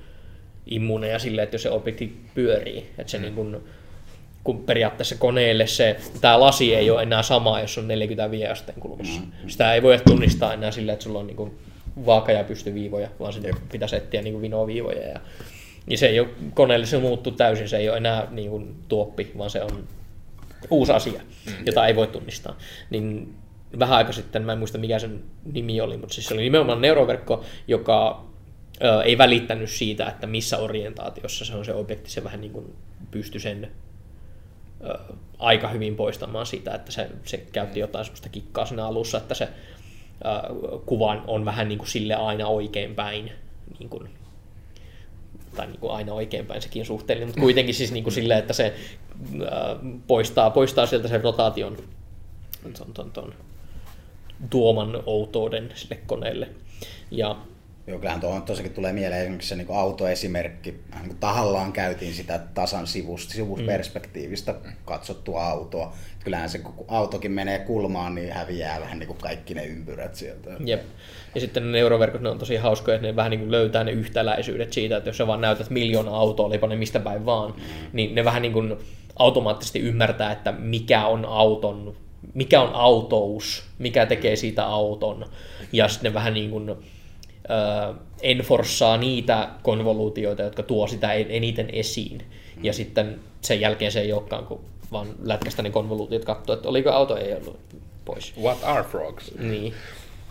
immuuneja 0.65 1.19
sille, 1.19 1.43
että 1.43 1.55
jos 1.55 1.63
se 1.63 1.69
objekti 1.69 2.17
pyörii, 2.33 2.89
että 2.97 3.11
se 3.11 3.19
niin 3.19 3.33
kuin, 3.33 3.57
kun 4.43 4.63
periaatteessa 4.63 5.15
koneelle 5.15 5.67
se, 5.67 5.97
tämä 6.21 6.39
lasi 6.39 6.75
ei 6.75 6.89
ole 6.89 7.03
enää 7.03 7.23
sama, 7.23 7.61
jos 7.61 7.77
on 7.77 7.87
45 7.87 8.47
asteen 8.47 8.79
kulmassa. 8.79 9.21
Sitä 9.47 9.73
ei 9.73 9.83
voi 9.83 9.99
tunnistaa 10.07 10.53
enää 10.53 10.71
sillä, 10.71 10.93
että 10.93 11.03
sulla 11.03 11.19
on 11.19 11.27
niin 11.27 11.37
kuin 11.37 11.57
vaaka- 12.05 12.31
ja 12.31 12.43
pystyviivoja, 12.43 13.09
vaan 13.19 13.33
sinne 13.33 13.51
pitäisi 13.71 13.95
etsiä 13.95 14.21
niin 14.21 14.33
kuin 14.33 14.41
vinoviivoja. 14.41 15.07
Ja, 15.07 15.19
niin 15.85 15.97
se 15.97 16.07
ei 16.07 16.19
ole, 16.19 16.29
koneelle 16.53 16.85
se 16.85 16.97
muuttuu 16.97 17.33
täysin, 17.33 17.69
se 17.69 17.77
ei 17.77 17.89
ole 17.89 17.97
enää 17.97 18.27
niin 18.31 18.49
kuin 18.49 18.75
tuoppi, 18.87 19.31
vaan 19.37 19.49
se 19.49 19.63
on 19.63 19.87
uusi 20.69 20.91
asia, 20.91 21.21
jota 21.65 21.87
ei 21.87 21.95
voi 21.95 22.07
tunnistaa. 22.07 22.57
Niin 22.89 23.35
vähän 23.79 23.97
aika 23.97 24.11
sitten, 24.11 24.43
mä 24.43 24.53
en 24.53 24.59
muista 24.59 24.77
mikä 24.77 24.99
sen 24.99 25.23
nimi 25.53 25.81
oli, 25.81 25.97
mutta 25.97 26.13
siis 26.13 26.27
se 26.27 26.33
oli 26.33 26.43
nimenomaan 26.43 26.81
neuroverkko, 26.81 27.43
joka 27.67 28.25
ö, 28.83 29.01
ei 29.01 29.17
välittänyt 29.17 29.69
siitä, 29.69 30.07
että 30.07 30.27
missä 30.27 30.57
orientaatiossa 30.57 31.45
se 31.45 31.55
on 31.55 31.65
se 31.65 31.73
objekti, 31.73 32.11
se 32.11 32.23
vähän 32.23 32.41
niin 32.41 32.53
kuin 32.53 32.75
pystyi 33.11 33.41
sen 33.41 33.71
aika 35.39 35.67
hyvin 35.67 35.95
poistamaan 35.95 36.45
sitä, 36.45 36.75
että 36.75 36.91
se, 36.91 37.09
se 37.25 37.37
käytti 37.37 37.79
jotain 37.79 38.05
sellaista 38.05 38.29
kikkaa 38.29 38.65
siinä 38.65 38.85
alussa, 38.85 39.17
että 39.17 39.35
se 39.35 39.49
kuva 40.85 41.23
on 41.27 41.45
vähän 41.45 41.67
niin 41.67 41.77
kuin 41.77 41.89
sille 41.89 42.15
aina 42.15 42.47
oikein 42.47 42.95
päin, 42.95 43.31
niin 43.79 43.89
kuin, 43.89 44.09
tai 45.55 45.67
niin 45.67 45.79
kuin 45.79 45.93
aina 45.93 46.13
oikein 46.13 46.45
päin 46.45 46.61
sekin 46.61 46.85
suhteellinen, 46.85 47.27
mutta 47.27 47.41
kuitenkin 47.41 47.75
siis 47.75 47.91
niin 47.91 48.03
kuin 48.03 48.13
silleen, 48.13 48.39
että 48.39 48.53
se 48.53 48.73
poistaa, 50.07 50.49
poistaa 50.49 50.85
sieltä 50.85 51.07
sen 51.07 51.21
rotaation 51.21 51.77
ton, 52.77 52.93
ton, 52.93 53.11
ton, 53.11 53.33
tuoman 54.49 55.03
outouden 55.05 55.71
sille 55.75 55.99
koneelle. 56.07 56.49
Ja 57.11 57.35
Joo, 57.91 57.99
kyllähän 57.99 58.21
tuohon 58.21 58.41
tosiaankin 58.41 58.75
tulee 58.75 58.93
mieleen 58.93 59.21
esimerkiksi 59.21 59.49
se 59.49 59.55
niin 59.55 59.67
autoesimerkki. 59.71 60.79
Niin 61.01 61.17
tahallaan 61.19 61.73
käytiin 61.73 62.13
sitä 62.13 62.39
tasan 62.53 62.87
sivusta, 62.87 63.33
sivusperspektiivistä 63.33 64.55
katsottua 64.85 65.45
autoa. 65.45 65.93
Kyllähän 66.23 66.49
se, 66.49 66.57
kun 66.57 66.85
autokin 66.87 67.31
menee 67.31 67.59
kulmaan, 67.59 68.15
niin 68.15 68.33
häviää 68.33 68.79
vähän 68.81 68.99
niin 68.99 69.07
kuin 69.07 69.19
kaikki 69.21 69.53
ne 69.53 69.65
ympyrät 69.65 70.15
sieltä. 70.15 70.49
Jep. 70.65 70.81
Ja 71.35 71.41
sitten 71.41 71.63
ne 71.63 71.71
neuroverkot, 71.71 72.21
ne 72.21 72.29
on 72.29 72.39
tosi 72.39 72.55
hauskoja, 72.55 72.95
että 72.95 73.07
ne 73.07 73.15
vähän 73.15 73.29
niin 73.29 73.39
kuin 73.39 73.51
löytää 73.51 73.83
ne 73.83 73.91
yhtäläisyydet 73.91 74.73
siitä, 74.73 74.97
että 74.97 75.09
jos 75.09 75.17
sä 75.17 75.27
vaan 75.27 75.41
näytät 75.41 75.69
miljoona 75.69 76.11
autoa, 76.11 76.45
olipa 76.45 76.67
ne 76.67 76.75
mistä 76.75 76.99
päin 76.99 77.25
vaan, 77.25 77.53
niin 77.93 78.15
ne 78.15 78.25
vähän 78.25 78.41
niin 78.41 78.53
kuin 78.53 78.77
automaattisesti 79.15 79.79
ymmärtää, 79.79 80.31
että 80.31 80.51
mikä 80.51 81.05
on 81.05 81.25
auton, 81.25 81.95
mikä 82.33 82.61
on 82.61 82.73
autous, 82.73 83.63
mikä 83.79 84.05
tekee 84.05 84.35
siitä 84.35 84.65
auton. 84.65 85.25
Ja 85.71 85.87
sitten 85.87 86.09
ne 86.09 86.13
vähän 86.13 86.33
niin 86.33 86.49
kuin 86.49 86.75
enforssaa 88.21 88.97
niitä 88.97 89.49
konvoluutioita, 89.63 90.41
jotka 90.41 90.63
tuo 90.63 90.87
sitä 90.87 91.13
en- 91.13 91.31
eniten 91.31 91.69
esiin. 91.73 92.21
Ja 92.63 92.73
sitten 92.73 93.19
sen 93.41 93.61
jälkeen 93.61 93.91
se 93.91 93.99
ei 94.01 94.13
olekaan, 94.13 94.45
kun 94.45 94.61
vaan 94.91 95.07
lätkästä 95.23 95.61
ne 95.61 95.69
konvoluutiot 95.69 96.25
katsoo, 96.25 96.55
että 96.55 96.69
oliko 96.69 96.89
auto, 96.89 97.17
ei 97.17 97.33
ollut 97.33 97.59
pois. 98.05 98.33
What 98.41 98.57
are 98.63 98.83
frogs? 98.83 99.31
Niin. 99.39 99.73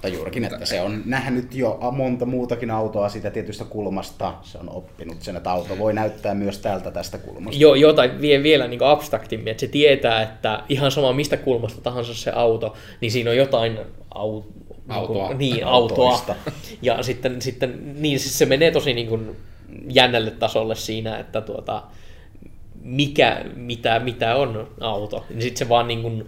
Tai 0.02 0.12
juurikin, 0.12 0.44
että 0.44 0.66
se 0.66 0.80
on 0.80 1.02
nähnyt 1.04 1.54
jo 1.54 1.78
monta 1.92 2.26
muutakin 2.26 2.70
autoa 2.70 3.08
siitä 3.08 3.30
tietystä 3.30 3.64
kulmasta. 3.64 4.34
Se 4.42 4.58
on 4.58 4.70
oppinut 4.70 5.22
sen, 5.22 5.36
että 5.36 5.50
auto 5.50 5.78
voi 5.78 5.92
näyttää 5.92 6.34
myös 6.34 6.58
täältä 6.58 6.90
tästä 6.90 7.18
kulmasta. 7.18 7.60
Joo, 7.60 7.74
joo, 7.74 7.92
tai 7.92 8.20
vie 8.20 8.42
vielä 8.42 8.68
niin 8.68 8.82
abstraktimmin, 8.82 9.48
että 9.48 9.60
se 9.60 9.66
tietää, 9.66 10.22
että 10.22 10.62
ihan 10.68 10.90
sama 10.90 11.12
mistä 11.12 11.36
kulmasta 11.36 11.80
tahansa 11.80 12.14
se 12.14 12.30
auto, 12.30 12.74
niin 13.00 13.12
siinä 13.12 13.30
on 13.30 13.36
jotain 13.36 13.78
au, 14.14 14.42
Autoa. 14.90 15.34
Niin, 15.34 15.66
autoa. 15.76 16.10
Autoista. 16.10 16.34
Ja 16.82 17.02
sitten, 17.02 17.42
sitten 17.42 17.94
niin 18.02 18.20
siis 18.20 18.38
se 18.38 18.46
menee 18.46 18.70
tosi 18.70 18.94
niin 18.94 19.06
kuin 19.06 19.36
jännälle 19.88 20.30
tasolle 20.30 20.74
siinä, 20.74 21.18
että 21.18 21.40
tuota, 21.40 21.82
mikä, 22.82 23.44
mitä, 23.54 23.98
mitä 23.98 24.36
on 24.36 24.68
auto. 24.80 25.24
Niin 25.30 25.42
sitten 25.42 25.58
se 25.58 25.68
vaan 25.68 25.88
niin 25.88 26.02
kuin, 26.02 26.26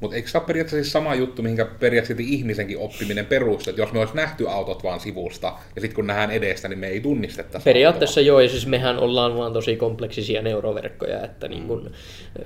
Mutta 0.00 0.16
eikö 0.16 0.28
se 0.28 0.38
ole 0.38 0.46
periaatteessa 0.46 0.84
siis 0.84 0.92
sama 0.92 1.14
juttu, 1.14 1.42
mihinkä 1.42 1.64
periaatteessa 1.64 2.24
ihmisenkin 2.26 2.78
oppiminen 2.78 3.26
perustuu, 3.26 3.70
että 3.70 3.82
jos 3.82 3.92
me 3.92 3.98
olisi 3.98 4.16
nähty 4.16 4.48
autot 4.48 4.82
vaan 4.82 5.00
sivusta, 5.00 5.52
ja 5.74 5.80
sitten 5.80 5.94
kun 5.94 6.06
nähdään 6.06 6.30
edestä, 6.30 6.68
niin 6.68 6.78
me 6.78 6.86
ei 6.86 7.00
tunnistettaisi 7.00 7.64
Periaatteessa 7.64 8.20
joo, 8.20 8.40
ja 8.40 8.48
siis 8.48 8.66
mehän 8.66 8.98
ollaan 8.98 9.36
vaan 9.36 9.52
tosi 9.52 9.76
kompleksisia 9.76 10.42
neuroverkkoja, 10.42 11.24
että 11.24 11.48
niin 11.48 11.68
kun, 11.68 11.90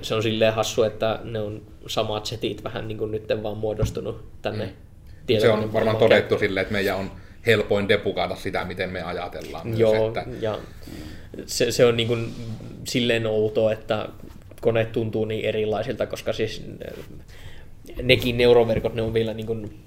se 0.01 0.15
on 0.15 0.23
silleen 0.23 0.53
hassu, 0.53 0.83
että 0.83 1.19
ne 1.23 1.39
on 1.39 1.61
samat 1.87 2.25
setit 2.25 2.63
vähän 2.63 2.87
niin 2.87 2.97
kuin 2.97 3.11
nyt 3.11 3.23
vaan 3.43 3.57
muodostunut 3.57 4.25
tänne 4.41 4.73
Se 5.39 5.49
on 5.49 5.73
varmaan 5.73 5.97
todettu 5.97 6.39
silleen, 6.39 6.61
että 6.61 6.73
meidän 6.73 6.97
on 6.97 7.11
helpoin 7.45 7.89
depukata 7.89 8.35
sitä, 8.35 8.65
miten 8.65 8.89
me 8.89 9.01
ajatellaan. 9.01 9.67
Myös, 9.67 9.79
Joo, 9.79 10.07
että, 10.07 10.25
ja 10.41 10.59
se, 11.45 11.71
se 11.71 11.85
on 11.85 11.97
niin 11.97 12.07
kuin 12.07 12.35
silleen 12.87 13.27
outoa, 13.27 13.71
että 13.71 14.09
koneet 14.61 14.91
tuntuu 14.91 15.25
niin 15.25 15.45
erilaisilta, 15.45 16.05
koska 16.05 16.33
siis 16.33 16.63
äh, 16.87 17.05
nekin 18.01 18.37
neuroverkot, 18.37 18.93
ne 18.93 19.01
on 19.01 19.13
vielä 19.13 19.33
niin, 19.33 19.47
kuin, 19.47 19.83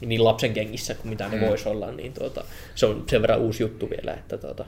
niin 0.00 0.24
lapsen 0.24 0.52
kengissä 0.52 0.94
kuin 0.94 1.08
mitä 1.08 1.28
ne 1.28 1.36
mm. 1.36 1.46
voisi 1.46 1.68
olla, 1.68 1.90
niin 1.90 2.12
tuota, 2.12 2.44
se 2.74 2.86
on 2.86 3.04
sen 3.10 3.22
verran 3.22 3.40
uusi 3.40 3.62
juttu 3.62 3.90
vielä, 3.90 4.14
että 4.14 4.38
tuota, 4.38 4.64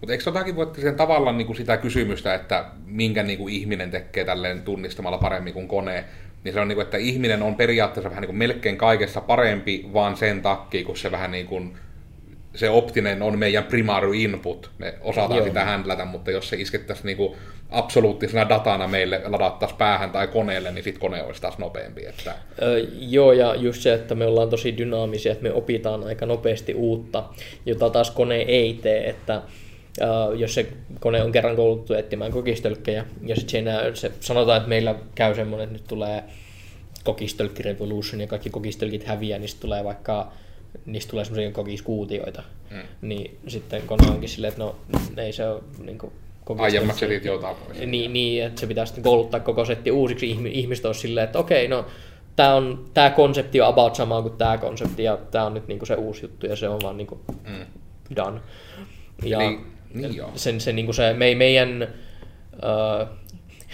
Mutta 0.00 0.12
eikö 0.12 0.24
jotakin 0.26 0.56
voi 0.56 0.70
sen 0.80 0.94
tavallaan 0.96 1.38
niin 1.38 1.46
kuin 1.46 1.56
sitä 1.56 1.76
kysymystä, 1.76 2.34
että 2.34 2.64
minkä 2.86 3.22
niin 3.22 3.38
kuin 3.38 3.54
ihminen 3.54 3.90
tekee 3.90 4.24
tälleen 4.24 4.62
tunnistamalla 4.62 5.18
paremmin 5.18 5.54
kuin 5.54 5.68
kone, 5.68 6.04
niin 6.44 6.54
se 6.54 6.60
on 6.60 6.68
niin 6.68 6.76
kuin, 6.76 6.84
että 6.84 6.96
ihminen 6.96 7.42
on 7.42 7.54
periaatteessa 7.54 8.10
vähän 8.10 8.22
niin 8.22 8.28
kuin 8.28 8.38
melkein 8.38 8.78
kaikessa 8.78 9.20
parempi, 9.20 9.90
vaan 9.92 10.16
sen 10.16 10.42
takia, 10.42 10.84
kun 10.84 10.96
se 10.96 11.10
vähän 11.10 11.30
niin 11.30 11.46
kuin 11.46 11.76
se 12.54 12.70
optinen 12.70 13.22
on 13.22 13.38
meidän 13.38 13.64
primary 13.64 14.16
input, 14.16 14.70
me 14.78 14.94
osataan 15.00 15.36
Joo. 15.36 15.46
sitä 15.46 15.64
händlätä, 15.64 16.04
mutta 16.04 16.30
jos 16.30 16.48
se 16.48 16.56
iskettäisiin 16.56 17.06
niinku 17.06 17.36
absoluuttisena 17.70 18.48
datana 18.48 18.88
meille 18.88 19.20
ladattaisiin 19.24 19.78
päähän 19.78 20.10
tai 20.10 20.26
koneelle, 20.28 20.70
niin 20.70 20.84
sitten 20.84 21.00
kone 21.00 21.22
olisi 21.22 21.42
taas 21.42 21.58
nopeampi. 21.58 22.06
Että, 22.06 22.34
Ö, 22.62 22.86
joo, 22.98 23.32
ja 23.32 23.54
just 23.54 23.82
se, 23.82 23.94
että 23.94 24.14
me 24.14 24.26
ollaan 24.26 24.50
tosi 24.50 24.76
dynaamisia, 24.76 25.32
että 25.32 25.44
me 25.44 25.52
opitaan 25.52 26.04
aika 26.04 26.26
nopeasti 26.26 26.74
uutta, 26.74 27.24
jota 27.66 27.90
taas 27.90 28.10
kone 28.10 28.36
ei 28.36 28.78
tee, 28.82 29.08
että 29.08 29.42
jos 30.36 30.54
se 30.54 30.66
kone 31.00 31.22
on 31.22 31.32
kerran 31.32 31.56
koulutettu 31.56 31.94
etsimään 31.94 32.32
kokistölkkejä, 32.32 33.04
ja 33.26 33.36
sitten 33.36 33.50
siinä 33.50 33.80
se, 33.94 34.12
sanotaan, 34.20 34.56
että 34.56 34.68
meillä 34.68 34.94
käy 35.14 35.34
semmoinen, 35.34 35.64
että 35.64 35.72
nyt 35.72 35.86
tulee 35.88 36.24
kokistölkki 37.04 37.62
revolution 37.62 38.20
ja 38.20 38.26
kaikki 38.26 38.50
kokistölkit 38.50 39.04
häviää, 39.04 39.38
niin 39.38 39.50
tulee 39.60 39.84
vaikka 39.84 40.32
niistä 40.86 41.10
tulee 41.10 41.24
semmoisia 41.24 41.52
kokiskuutioita. 41.52 42.42
Mm. 42.70 42.78
Niin 43.08 43.38
sitten 43.46 43.82
kone 43.86 44.10
onkin 44.10 44.28
silleen, 44.28 44.48
että 44.52 44.64
no 44.64 44.76
ei 45.16 45.32
se 45.32 45.48
ole 45.48 45.62
niin 45.84 45.98
kuin, 45.98 46.12
aiemmat 46.58 46.96
setit 46.96 47.24
joutaa 47.24 47.54
pois. 47.54 47.78
niin, 47.86 48.12
niin, 48.12 48.44
että 48.44 48.60
se 48.60 48.66
pitää 48.66 48.86
sitten 48.86 49.04
kouluttaa 49.04 49.40
koko 49.40 49.64
setti 49.64 49.90
uusiksi. 49.90 50.30
Ihmi- 50.30 50.50
Ihmiset 50.52 50.84
olisi 50.84 51.00
silleen, 51.00 51.24
että 51.24 51.38
okei, 51.38 51.68
no 51.68 51.86
tämä 52.36 52.54
on 52.54 52.84
tämä 52.94 53.10
konsepti 53.10 53.60
on 53.60 53.68
about 53.68 53.94
sama 53.94 54.22
kuin 54.22 54.36
tämä 54.36 54.58
konsepti 54.58 55.02
ja 55.02 55.18
tämä 55.30 55.44
on 55.44 55.54
nyt 55.54 55.68
niinku 55.68 55.86
se 55.86 55.94
uusi 55.94 56.24
juttu 56.24 56.46
ja 56.46 56.56
se 56.56 56.68
on 56.68 56.78
vaan 56.82 56.96
niinku 56.96 57.20
Mm. 57.28 57.66
done. 58.16 58.40
Ja 59.24 59.42
Eli, 59.42 59.58
niin 59.94 60.16
joo. 60.16 60.32
sen, 60.34 60.60
se, 60.60 60.72
niinku 60.72 60.92
se 60.92 61.12
me, 61.12 61.34
meidän 61.34 61.88
ö, 62.52 63.06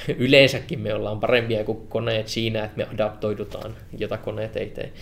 yleensäkin 0.26 0.80
me 0.80 0.94
ollaan 0.94 1.20
parempia 1.20 1.64
kuin 1.64 1.88
koneet 1.88 2.28
siinä, 2.28 2.64
että 2.64 2.76
me 2.76 2.86
adaptoidutaan, 2.94 3.76
jota 3.98 4.18
koneet 4.18 4.56
ei 4.56 4.66
tee. 4.66 4.92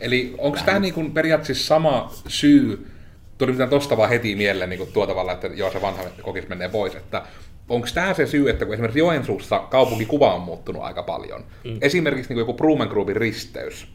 Eli 0.00 0.34
onko 0.38 0.58
tämä 0.64 0.78
niinku 0.78 1.10
periaatteessa 1.10 1.66
sama 1.66 2.12
syy, 2.28 2.86
tuli 3.38 3.52
mitään 3.52 3.70
tosta 3.70 3.96
vaan 3.96 4.08
heti 4.08 4.36
mieleen 4.36 4.70
niinku 4.70 4.86
tuo 4.86 5.06
tavalla, 5.06 5.32
että 5.32 5.46
joo 5.46 5.72
se 5.72 5.82
vanha 5.82 6.02
kokis 6.22 6.48
menee 6.48 6.68
pois, 6.68 6.94
että 6.94 7.22
onko 7.68 7.88
tämä 7.94 8.14
se 8.14 8.26
syy, 8.26 8.50
että 8.50 8.64
kun 8.64 8.74
esimerkiksi 8.74 8.98
Joensuussa 8.98 9.58
kaupunkikuva 9.58 10.34
on 10.34 10.40
muuttunut 10.40 10.82
aika 10.82 11.02
paljon, 11.02 11.44
mm. 11.64 11.78
esimerkiksi 11.80 12.28
niinku 12.28 12.40
joku 12.40 12.54
Bruman 12.54 12.88
Groupin 12.88 13.16
risteys, 13.16 13.86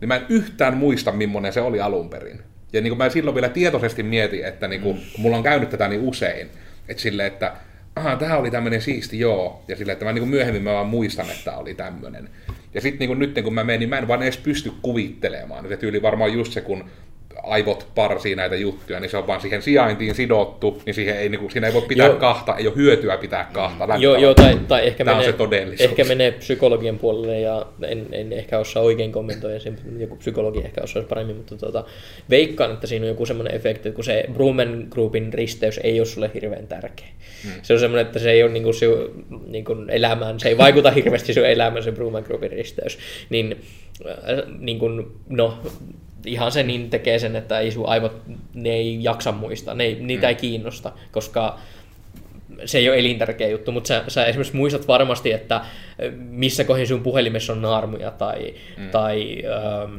niin 0.00 0.08
mä 0.08 0.16
en 0.16 0.26
yhtään 0.28 0.76
muista, 0.76 1.12
millainen 1.12 1.52
se 1.52 1.60
oli 1.60 1.80
alun 1.80 2.10
perin. 2.10 2.42
Ja 2.76 2.82
niin 2.82 2.90
kuin 2.90 2.98
mä 2.98 3.08
silloin 3.08 3.34
vielä 3.34 3.48
tietoisesti 3.48 4.02
mietin, 4.02 4.44
että 4.44 4.68
niin 4.68 4.80
kuin, 4.80 4.96
kun 5.12 5.20
mulla 5.20 5.36
on 5.36 5.42
käynyt 5.42 5.70
tätä 5.70 5.88
niin 5.88 6.00
usein, 6.00 6.48
että 6.88 7.02
sille, 7.02 7.26
että 7.26 7.52
aha, 7.96 8.16
tämä 8.16 8.36
oli 8.36 8.50
tämmöinen 8.50 8.82
siisti, 8.82 9.18
joo. 9.18 9.64
Ja 9.68 9.76
sille, 9.76 9.92
että 9.92 10.04
mä 10.04 10.12
niin 10.12 10.22
kuin 10.22 10.30
myöhemmin 10.30 10.62
mä 10.62 10.72
vaan 10.72 10.86
muistan, 10.86 11.30
että 11.30 11.44
tää 11.44 11.56
oli 11.56 11.74
tämmöinen. 11.74 12.28
Ja 12.74 12.80
sitten 12.80 12.98
niin 12.98 13.08
kuin 13.08 13.18
nyt 13.18 13.44
kun 13.44 13.54
mä 13.54 13.64
menin, 13.64 13.80
niin 13.80 13.88
mä 13.88 13.98
en 13.98 14.08
vaan 14.08 14.22
edes 14.22 14.36
pysty 14.36 14.72
kuvittelemaan. 14.82 15.68
Se 15.68 15.76
tyyli 15.76 16.02
varmaan 16.02 16.32
just 16.32 16.52
se, 16.52 16.60
kun 16.60 16.84
aivot 17.42 17.86
parsii 17.94 18.36
näitä 18.36 18.56
juttuja, 18.56 19.00
niin 19.00 19.10
se 19.10 19.16
on 19.16 19.26
vaan 19.26 19.40
siihen 19.40 19.62
sijaintiin 19.62 20.14
sidottu, 20.14 20.82
niin 20.86 20.94
siihen 20.94 21.18
ei, 21.18 21.28
niin 21.28 21.40
kuin, 21.40 21.50
siinä 21.50 21.66
ei 21.66 21.74
voi 21.74 21.82
pitää 21.82 22.06
Joo. 22.06 22.16
kahta, 22.16 22.56
ei 22.56 22.66
ole 22.66 22.76
hyötyä 22.76 23.16
pitää 23.16 23.50
kahta. 23.52 23.96
Joo, 23.98 24.16
joo 24.16 24.34
tai, 24.34 24.58
tai 24.68 24.86
ehkä, 24.86 25.04
on 25.38 25.48
menee, 25.48 25.76
se 25.76 25.84
ehkä 25.84 26.04
menee 26.04 26.30
psykologian 26.30 26.98
puolelle 26.98 27.40
ja 27.40 27.66
en, 27.82 28.06
en 28.12 28.32
ehkä 28.32 28.58
osaa 28.58 28.82
oikein 28.82 29.12
kommentoida, 29.12 29.60
sen, 29.60 29.78
joku 29.98 30.16
psykologi 30.16 30.58
ehkä 30.64 30.80
osaisi 30.82 31.08
paremmin, 31.08 31.36
mutta 31.36 31.56
tota, 31.56 31.84
veikkaan, 32.30 32.72
että 32.72 32.86
siinä 32.86 33.04
on 33.04 33.08
joku 33.08 33.26
semmoinen 33.26 33.54
efekti, 33.54 33.88
että 33.88 33.96
kun 33.96 34.04
se 34.04 34.24
Brumen 34.32 34.86
Groupin 34.90 35.32
risteys 35.32 35.80
ei 35.82 36.00
ole 36.00 36.06
sulle 36.06 36.30
hirveän 36.34 36.66
tärkeä. 36.66 37.08
Hmm. 37.42 37.52
Se 37.62 37.72
on 37.72 37.80
semmoinen, 37.80 38.06
että 38.06 38.18
se 38.18 38.30
ei 38.30 38.42
ole 38.42 38.52
niinku 38.52 38.72
sinun 38.72 39.24
niinku 39.46 39.76
elämään, 39.88 40.40
se 40.40 40.48
ei 40.48 40.58
vaikuta 40.58 40.90
hirveästi 40.90 41.34
sun 41.34 41.46
elämään 41.46 41.82
se 41.82 41.92
Brumen 41.92 42.24
Groupin 42.24 42.50
risteys. 42.50 42.98
Niin, 43.30 43.60
äh, 44.08 44.14
niin 44.58 44.78
kuin, 44.78 45.06
no, 45.28 45.58
ihan 46.26 46.52
se 46.52 46.62
niin 46.62 46.90
tekee 46.90 47.18
sen, 47.18 47.36
että 47.36 47.58
ei 47.58 47.70
sun 47.70 47.88
aivot, 47.88 48.22
ne 48.54 48.70
ei 48.70 48.98
jaksa 49.02 49.32
muistaa, 49.32 49.74
ne 49.74 49.84
ei, 49.84 49.96
niitä 50.00 50.28
ei 50.28 50.34
kiinnosta, 50.34 50.92
koska 51.12 51.58
se 52.64 52.78
ei 52.78 52.88
ole 52.88 52.98
elintärkeä 52.98 53.48
juttu, 53.48 53.72
mutta 53.72 53.88
sä, 53.88 54.04
sä 54.08 54.26
esimerkiksi 54.26 54.56
muistat 54.56 54.88
varmasti, 54.88 55.32
että 55.32 55.60
missä 56.16 56.64
kohdin 56.64 56.86
sun 56.86 57.02
puhelimessa 57.02 57.52
on 57.52 57.62
naarmuja 57.62 58.10
tai, 58.10 58.54
mm. 58.76 58.90
tai 58.90 59.42
ähm, 59.44 59.96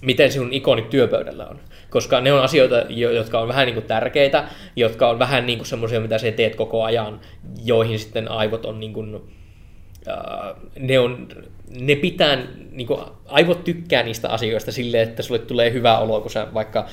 miten 0.00 0.32
sinun 0.32 0.52
ikonit 0.52 0.90
työpöydällä 0.90 1.46
on. 1.46 1.60
Koska 1.90 2.20
ne 2.20 2.32
on 2.32 2.42
asioita, 2.42 2.84
jo- 2.88 3.10
jotka 3.10 3.40
on 3.40 3.48
vähän 3.48 3.66
niin 3.66 3.74
kuin 3.74 3.86
tärkeitä, 3.86 4.48
jotka 4.76 5.08
on 5.08 5.18
vähän 5.18 5.46
niin 5.46 5.58
kuin 5.58 5.66
semmoisia, 5.66 6.00
mitä 6.00 6.18
sä 6.18 6.32
teet 6.32 6.56
koko 6.56 6.84
ajan, 6.84 7.20
joihin 7.64 7.98
sitten 7.98 8.30
aivot 8.30 8.64
on 8.64 8.80
niin 8.80 8.92
kuin, 8.92 9.22
ne, 10.78 10.98
on, 10.98 11.28
ne 11.80 11.96
pitää, 11.96 12.46
niin 12.70 12.86
kuin, 12.86 13.00
aivot 13.26 13.64
tykkää 13.64 14.02
niistä 14.02 14.28
asioista 14.28 14.72
silleen, 14.72 15.08
että 15.08 15.22
sulle 15.22 15.38
tulee 15.38 15.72
hyvä 15.72 15.98
olo, 15.98 16.20
kun 16.20 16.30
sä 16.30 16.46
vaikka 16.54 16.86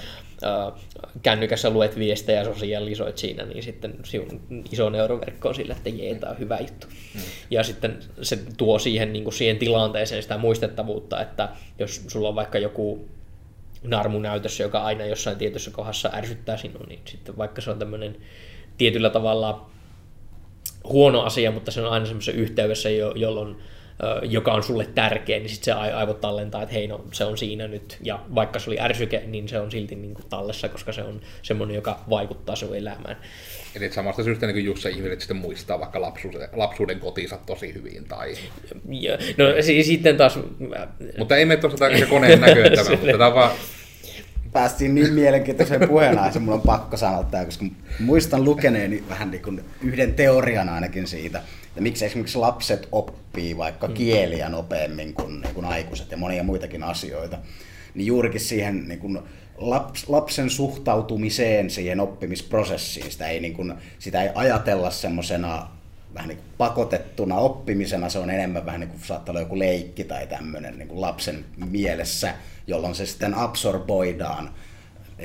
äh, 0.44 0.82
kännykässä 1.22 1.70
luet 1.70 2.00
viestejä 2.00 2.40
ja 2.40 2.46
sosialisoit 2.46 3.18
siinä, 3.18 3.46
niin 3.46 3.64
sitten 3.64 3.96
sinun 4.04 4.42
iso 4.72 4.90
neuroverkko 4.90 5.50
on 5.50 5.56
sille, 5.56 5.74
että 5.74 5.90
jee, 5.90 6.16
tämä 6.16 6.32
on 6.32 6.40
hyvä 6.40 6.58
juttu. 6.58 6.88
Mm. 6.88 7.22
Ja 7.52 7.64
sitten 7.64 8.00
se 8.22 8.40
tuo 8.58 8.80
siihen, 8.80 9.14
niin 9.14 9.24
kuin 9.24 9.34
siihen 9.34 9.58
tilanteeseen 9.58 10.24
sitä 10.24 10.38
muistettavuutta, 10.38 11.22
että 11.22 11.50
jos 11.80 12.04
sulla 12.08 12.30
on 12.30 12.36
vaikka 12.36 12.58
joku 12.58 13.10
narmu 13.84 14.20
näytössä, 14.20 14.64
joka 14.64 14.84
aina 14.84 15.06
jossain 15.06 15.38
tietyssä 15.38 15.72
kohdassa 15.72 16.10
ärsyttää 16.14 16.58
sinua, 16.58 16.84
niin 16.88 17.00
sitten 17.06 17.38
vaikka 17.38 17.62
se 17.62 17.72
on 17.72 17.80
tämmöinen 17.80 18.18
tietyllä 18.78 19.10
tavalla 19.10 19.70
huono 20.84 21.22
asia, 21.22 21.52
mutta 21.52 21.72
se 21.72 21.82
on 21.82 21.92
aina 21.92 22.06
semmoisessa 22.06 22.42
yhteydessä, 22.42 22.90
jo, 22.90 23.14
jolloin 23.16 23.56
joka 24.24 24.54
on 24.54 24.64
sulle 24.64 24.88
tärkeä, 24.96 25.40
niin 25.40 25.50
sitten 25.50 25.66
se 25.66 25.72
ai- 25.72 25.94
aivot 25.94 26.22
tallentaa, 26.22 26.64
että 26.64 26.74
hei, 26.74 26.88
no 26.88 27.06
se 27.12 27.26
on 27.26 27.38
siinä 27.38 27.68
nyt. 27.68 27.98
Ja 28.04 28.20
vaikka 28.36 28.60
se 28.60 28.70
oli 28.70 28.80
ärsyke, 28.80 29.24
niin 29.28 29.50
se 29.50 29.60
on 29.60 29.72
silti 29.72 29.96
niin 29.96 30.14
kuin 30.14 30.26
tallessa, 30.30 30.70
koska 30.70 30.92
se 30.92 31.02
on 31.04 31.22
semmoinen, 31.42 31.76
joka 31.76 32.00
vaikuttaa 32.10 32.56
sun 32.56 32.76
elämään. 32.76 33.18
Eli 33.76 33.92
samasta 33.92 34.24
syystä 34.24 34.48
niin 34.48 34.78
se 34.78 34.90
ihmiset 34.90 35.22
sitten 35.22 35.38
muistaa 35.38 35.80
vaikka 35.80 36.02
lapsuuden, 36.02 36.50
lapsuuden 36.54 37.00
kotinsa 37.00 37.38
tosi 37.46 37.74
hyvin. 37.74 38.06
Tai... 38.06 38.36
Ja, 38.90 39.18
no 39.38 39.46
si- 39.62 39.84
sitten 39.84 40.18
taas, 40.18 40.40
Mutta 41.18 41.38
ei 41.38 41.46
mene 41.46 41.62
tuossa 41.62 41.86
koneen 42.10 42.42
näköön 42.42 42.72
tämä, 42.76 42.90
mutta 42.90 43.12
tämä 43.12 43.28
on 43.28 43.34
vaan 43.36 43.52
Päästiin 44.54 44.96
niin 44.96 45.14
mielenkiintoiseen 45.14 45.88
puheenaiheeseen, 45.88 46.44
mun 46.44 46.54
on 46.54 46.62
pakko 46.62 46.98
sanoa 46.98 47.24
tämä, 47.24 47.46
koska 47.46 47.66
muistan 48.00 48.44
lukeneeni 48.44 49.04
vähän 49.10 49.32
niin 49.32 49.42
kuin 49.42 49.64
yhden 49.82 50.14
teorian 50.14 50.70
ainakin 50.70 51.08
siitä, 51.08 51.42
että 51.68 51.82
miksi 51.82 52.06
esimerkiksi 52.06 52.38
lapset 52.38 52.88
oppii 52.92 53.58
vaikka 53.58 53.88
kieliä 53.88 54.50
nopeammin 54.50 55.14
kuin, 55.14 55.42
niin 55.42 55.54
kuin 55.54 55.66
aikuiset 55.66 56.12
ja 56.12 56.18
monia 56.18 56.44
muitakin 56.44 56.84
asioita. 56.84 57.38
Niin 57.96 58.06
juurikin 58.06 58.42
siihen 58.42 58.88
niin 58.88 59.00
kuin 59.00 59.20
laps, 59.58 60.10
lapsen 60.10 60.50
suhtautumiseen 60.50 61.70
siihen 61.70 62.00
oppimisprosessiin, 62.00 63.12
sitä 63.12 63.28
ei, 63.28 63.40
niin 63.40 63.54
kuin, 63.54 63.74
sitä 64.00 64.24
ei 64.24 64.30
ajatella 64.36 64.90
semmoisena 64.92 65.68
vähän 66.14 66.30
niin 66.30 66.38
kuin 66.38 66.48
pakotettuna 66.58 67.36
oppimisena, 67.36 68.10
se 68.10 68.20
on 68.20 68.30
enemmän 68.30 68.66
vähän 68.66 68.80
niin 68.80 68.90
kuin 68.90 69.02
saattaa 69.04 69.34
olla 69.34 69.40
joku 69.40 69.60
leikki 69.60 70.04
tai 70.04 70.28
tämmöinen 70.28 70.78
niin 70.78 70.88
kuin 70.88 71.02
lapsen 71.02 71.46
mielessä, 71.56 72.34
jolloin 72.68 72.96
se 72.96 73.06
sitten 73.06 73.34
absorboidaan 73.34 74.50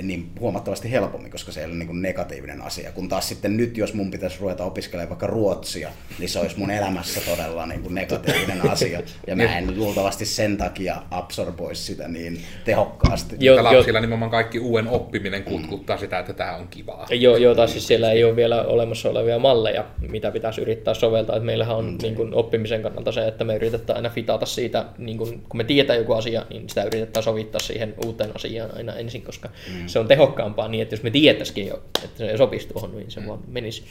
niin 0.02 0.30
huomattavasti 0.40 0.90
helpommin, 0.90 1.30
koska 1.30 1.52
se 1.52 1.60
ei 1.60 1.66
ole 1.66 1.74
niin 1.74 1.86
kuin 1.86 2.02
negatiivinen 2.02 2.62
asia. 2.62 2.92
Kun 2.92 3.08
taas 3.08 3.28
sitten 3.28 3.56
nyt, 3.56 3.76
jos 3.76 3.94
mun 3.94 4.10
pitäisi 4.10 4.40
ruveta 4.40 4.64
opiskelemaan 4.64 5.08
vaikka 5.08 5.26
ruotsia, 5.26 5.90
niin 6.18 6.28
se 6.28 6.38
olisi 6.38 6.58
mun 6.58 6.70
elämässä 6.70 7.20
todella 7.20 7.66
niin 7.66 7.82
kuin 7.82 7.94
negatiivinen 7.94 8.70
asia. 8.70 9.00
Ja 9.26 9.36
mä 9.36 9.58
en 9.58 9.78
luultavasti 9.78 10.26
sen 10.26 10.56
takia 10.56 11.02
absorboisi 11.10 11.82
sitä 11.82 12.08
niin 12.08 12.40
tehokkaasti. 12.64 13.36
Joo, 13.40 13.56
Mutta 13.56 13.70
joo. 13.70 13.78
lapsilla 13.78 14.00
nimenomaan 14.00 14.30
kaikki 14.30 14.58
uuden 14.58 14.88
oppiminen 14.88 15.44
kutkuttaa 15.44 15.98
sitä, 15.98 16.18
että 16.18 16.32
tämä 16.32 16.56
on 16.56 16.68
kivaa. 16.68 17.06
Joo, 17.10 17.36
joo, 17.36 17.54
tai 17.54 17.68
siis 17.68 17.86
siellä 17.86 18.12
ei 18.12 18.24
ole 18.24 18.36
vielä 18.36 18.62
olemassa 18.62 19.08
olevia 19.08 19.38
malleja, 19.38 19.84
mitä 20.10 20.30
pitäisi 20.30 20.60
yrittää 20.60 20.94
soveltaa. 20.94 21.36
Et 21.36 21.42
meillähän 21.42 21.76
on 21.76 21.88
Mm, 21.88 21.98
niin 22.02 22.14
kuin, 22.14 22.34
oppimisen 22.34 22.82
kannalta 22.82 23.12
se, 23.12 23.28
että 23.28 23.44
me 23.44 23.56
yritetään 23.56 23.96
aina 23.96 24.10
fitata 24.10 24.46
siitä, 24.46 24.84
niin 24.98 25.18
kuin, 25.18 25.42
kun 25.48 25.56
me 25.56 25.64
tietää 25.64 25.96
joku 25.96 26.12
asia, 26.12 26.46
niin 26.50 26.68
sitä 26.68 26.84
yritetään 26.84 27.24
sovittaa 27.24 27.60
siihen 27.60 27.94
uuteen 28.04 28.30
asiaan 28.34 28.70
aina 28.76 28.94
ensin, 28.94 29.22
koska 29.22 29.48
mm. 29.48 29.77
Se 29.86 29.98
on 29.98 30.08
tehokkaampaa 30.08 30.68
niin, 30.68 30.82
että 30.82 30.92
jos 30.92 31.02
me 31.02 31.10
tietäisikin 31.10 31.66
jo, 31.66 31.82
että 32.04 32.18
se 32.18 32.36
sopisi 32.36 32.68
tuohon, 32.68 32.96
niin 32.96 33.10
se 33.10 33.20
mm. 33.20 33.26
vaan 33.26 33.40
menisi. 33.48 33.84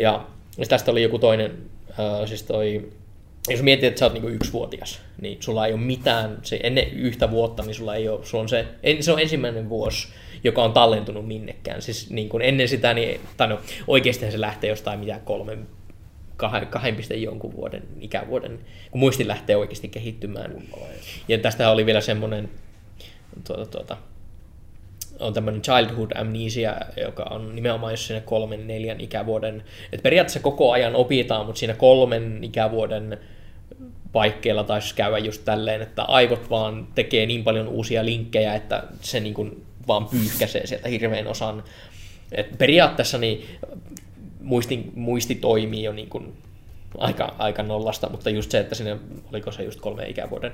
Ja 0.00 0.26
siis 0.50 0.68
tästä 0.68 0.90
oli 0.90 1.02
joku 1.02 1.18
toinen, 1.18 1.52
äh, 1.90 2.28
siis 2.28 2.42
toi, 2.42 2.92
jos 3.48 3.62
mietit, 3.62 3.84
että 3.84 3.98
sä 3.98 4.04
oot 4.04 4.12
niinku 4.12 4.28
yksivuotias, 4.28 5.00
niin 5.20 5.36
sulla 5.40 5.66
ei 5.66 5.72
ole 5.72 5.80
mitään, 5.80 6.38
se 6.42 6.60
ennen 6.62 6.90
yhtä 6.90 7.30
vuotta, 7.30 7.62
niin 7.62 7.74
sulla 7.74 7.94
ei 7.94 8.08
ole, 8.08 8.24
sulla 8.24 8.42
on 8.42 8.48
se, 8.48 8.66
en, 8.82 9.02
se 9.02 9.12
on 9.12 9.20
ensimmäinen 9.20 9.68
vuosi, 9.68 10.08
joka 10.44 10.64
on 10.64 10.72
tallentunut 10.72 11.26
minnekään. 11.26 11.82
Siis 11.82 12.10
niin 12.10 12.28
kuin 12.28 12.42
ennen 12.42 12.68
sitä, 12.68 12.94
niin, 12.94 13.20
tai 13.36 13.48
no, 13.48 13.60
oikeasti 13.86 14.30
se 14.30 14.40
lähtee 14.40 14.70
jostain 14.70 15.00
mitään 15.00 15.20
kolmen, 15.20 15.66
kahden, 16.36 16.66
kahden 16.66 16.96
piste 16.96 17.14
jonkun 17.14 17.56
vuoden, 17.56 17.82
ikävuoden, 18.00 18.58
kun 18.90 19.00
muisti 19.00 19.28
lähtee 19.28 19.56
oikeasti 19.56 19.88
kehittymään. 19.88 20.62
Ja 21.28 21.38
tästä 21.38 21.70
oli 21.70 21.86
vielä 21.86 22.00
semmoinen, 22.00 22.50
tuota, 23.46 23.66
tuota, 23.66 23.96
on 25.20 25.34
tämmöinen 25.34 25.62
childhood 25.62 26.10
amnesia, 26.14 26.76
joka 26.96 27.22
on 27.22 27.54
nimenomaan 27.54 27.92
jos 27.92 28.06
siinä 28.06 28.20
kolmen, 28.20 28.66
neljän 28.66 29.00
ikävuoden, 29.00 29.64
että 29.92 30.02
periaatteessa 30.02 30.40
koko 30.40 30.72
ajan 30.72 30.94
opitaan, 30.94 31.46
mutta 31.46 31.58
siinä 31.58 31.74
kolmen 31.74 32.44
ikävuoden 32.44 33.18
paikkeilla 34.12 34.64
taisi 34.64 34.94
käydä 34.94 35.18
just 35.18 35.44
tälleen, 35.44 35.82
että 35.82 36.02
aivot 36.02 36.50
vaan 36.50 36.88
tekee 36.94 37.26
niin 37.26 37.44
paljon 37.44 37.68
uusia 37.68 38.04
linkkejä, 38.04 38.54
että 38.54 38.82
se 39.00 39.20
niin 39.20 39.34
kuin 39.34 39.66
vaan 39.88 40.06
pyyhkäisee 40.06 40.66
sieltä 40.66 40.88
hirveän 40.88 41.26
osan. 41.26 41.64
Et 42.32 42.58
periaatteessa 42.58 43.18
niin 43.18 43.46
muisti, 44.40 44.90
muisti 44.94 45.34
toimii 45.34 45.82
jo 45.82 45.92
niin 45.92 46.08
kuin 46.08 46.32
aika, 46.98 47.34
aika 47.38 47.62
nollasta, 47.62 48.08
mutta 48.10 48.30
just 48.30 48.50
se, 48.50 48.58
että 48.58 48.74
sinne, 48.74 48.98
oliko 49.32 49.52
se 49.52 49.62
just 49.62 49.80
kolme 49.80 50.08
ikävuoden 50.08 50.52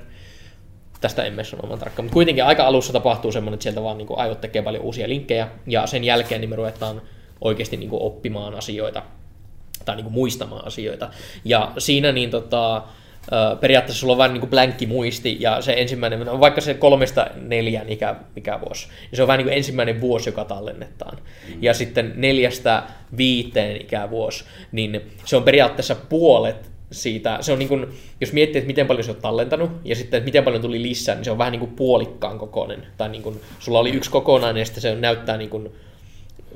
tästä 1.03 1.23
emme 1.23 1.43
sano 1.43 1.63
oman 1.63 1.79
tarkkaan, 1.79 2.05
mutta 2.05 2.13
kuitenkin 2.13 2.43
aika 2.43 2.65
alussa 2.65 2.93
tapahtuu 2.93 3.31
semmoinen, 3.31 3.53
että 3.53 3.63
sieltä 3.63 3.83
vaan 3.83 3.97
niin 3.97 4.07
kuin 4.07 4.19
aivot 4.19 4.41
tekee 4.41 4.61
paljon 4.61 4.83
uusia 4.83 5.09
linkkejä, 5.09 5.47
ja 5.67 5.87
sen 5.87 6.03
jälkeen 6.03 6.41
niin 6.41 6.49
me 6.49 6.55
ruvetaan 6.55 7.01
oikeasti 7.41 7.77
niin 7.77 7.89
kuin 7.89 8.01
oppimaan 8.01 8.55
asioita, 8.55 9.03
tai 9.85 9.95
niin 9.95 10.03
kuin 10.03 10.13
muistamaan 10.13 10.67
asioita. 10.67 11.09
Ja 11.45 11.71
siinä 11.77 12.11
niin 12.11 12.29
tota, 12.29 12.83
periaatteessa 13.59 13.99
sulla 13.99 14.13
on 14.13 14.17
vain 14.17 14.33
niin 14.33 14.49
blänkki 14.49 14.85
muisti, 14.87 15.37
ja 15.39 15.61
se 15.61 15.73
ensimmäinen, 15.77 16.19
no 16.19 16.39
vaikka 16.39 16.61
se 16.61 16.73
kolmesta 16.73 17.27
neljään 17.35 17.89
ikä, 17.89 18.15
ikävuosi, 18.35 18.87
niin 18.87 19.15
se 19.15 19.21
on 19.21 19.27
vähän 19.27 19.37
niin 19.37 19.45
kuin 19.45 19.57
ensimmäinen 19.57 20.01
vuosi, 20.01 20.29
joka 20.29 20.45
tallennetaan. 20.45 21.17
Mm. 21.17 21.63
Ja 21.63 21.73
sitten 21.73 22.13
neljästä 22.15 22.83
viiteen 23.17 23.81
ikävuosi, 23.81 24.43
niin 24.71 25.01
se 25.25 25.37
on 25.37 25.43
periaatteessa 25.43 25.95
puolet 25.95 26.72
siitä, 26.93 27.37
se 27.41 27.51
on 27.51 27.59
niin 27.59 27.69
kuin, 27.69 27.87
jos 28.21 28.33
miettii, 28.33 28.59
että 28.59 28.67
miten 28.67 28.87
paljon 28.87 29.03
se 29.03 29.11
on 29.11 29.17
tallentanut, 29.21 29.71
ja 29.85 29.95
sitten, 29.95 30.17
että 30.17 30.25
miten 30.25 30.43
paljon 30.43 30.61
tuli 30.61 30.81
lisää, 30.81 31.15
niin 31.15 31.25
se 31.25 31.31
on 31.31 31.37
vähän 31.37 31.51
niin 31.51 31.59
kuin 31.59 31.75
puolikkaan 31.75 32.39
kokoinen. 32.39 32.87
Tai 32.97 33.09
niin 33.09 33.23
kuin, 33.23 33.41
sulla 33.59 33.79
oli 33.79 33.91
yksi 33.91 34.11
kokonainen, 34.11 34.61
ja 34.61 34.65
sitten 34.65 34.81
se 34.81 34.95
näyttää 34.95 35.37
niin 35.37 35.49
kuin 35.49 35.69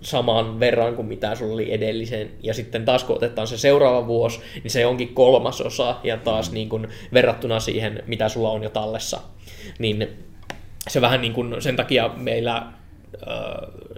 saman 0.02 0.60
verran 0.60 0.96
kuin 0.96 1.08
mitä 1.08 1.36
sulla 1.36 1.54
oli 1.54 1.74
edellisen. 1.74 2.32
Ja 2.44 2.54
sitten 2.54 2.86
taas 2.86 3.04
kun 3.04 3.16
otetaan 3.16 3.48
se 3.48 3.58
seuraava 3.58 4.08
vuosi, 4.08 4.40
niin 4.64 4.72
se 4.72 4.86
onkin 4.86 5.14
kolmasosa 5.14 5.96
ja 6.04 6.18
taas 6.18 6.52
niin 6.52 6.70
kuin 6.70 6.88
verrattuna 7.14 7.60
siihen, 7.60 8.04
mitä 8.08 8.30
sulla 8.30 8.52
on 8.52 8.64
jo 8.64 8.70
tallessa. 8.70 9.22
Niin 9.80 10.08
se 10.90 11.02
vähän 11.02 11.22
niin 11.22 11.34
kuin 11.34 11.62
sen 11.62 11.76
takia 11.76 12.10
meillä 12.18 12.68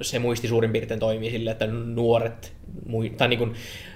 se 0.02 0.19
muisti 0.19 0.48
suurin 0.48 0.72
piirtein 0.72 0.99
toimii 0.99 1.31
sille, 1.31 1.52
että 1.52 1.68
nuoret, 1.68 2.53
tai 3.18 3.27
niin 3.27 3.40
kuin 3.40 3.53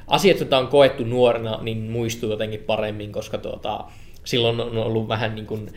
asiat, 0.07 0.39
joita 0.39 0.57
on 0.57 0.67
koettu 0.67 1.03
nuorena, 1.03 1.59
niin 1.61 1.77
muistuu 1.77 2.31
jotenkin 2.31 2.59
paremmin, 2.59 3.11
koska 3.11 3.37
tuota, 3.37 3.85
silloin 4.23 4.59
on 4.59 4.77
ollut 4.77 5.07
vähän 5.07 5.35
niin 5.35 5.47
kuin 5.47 5.69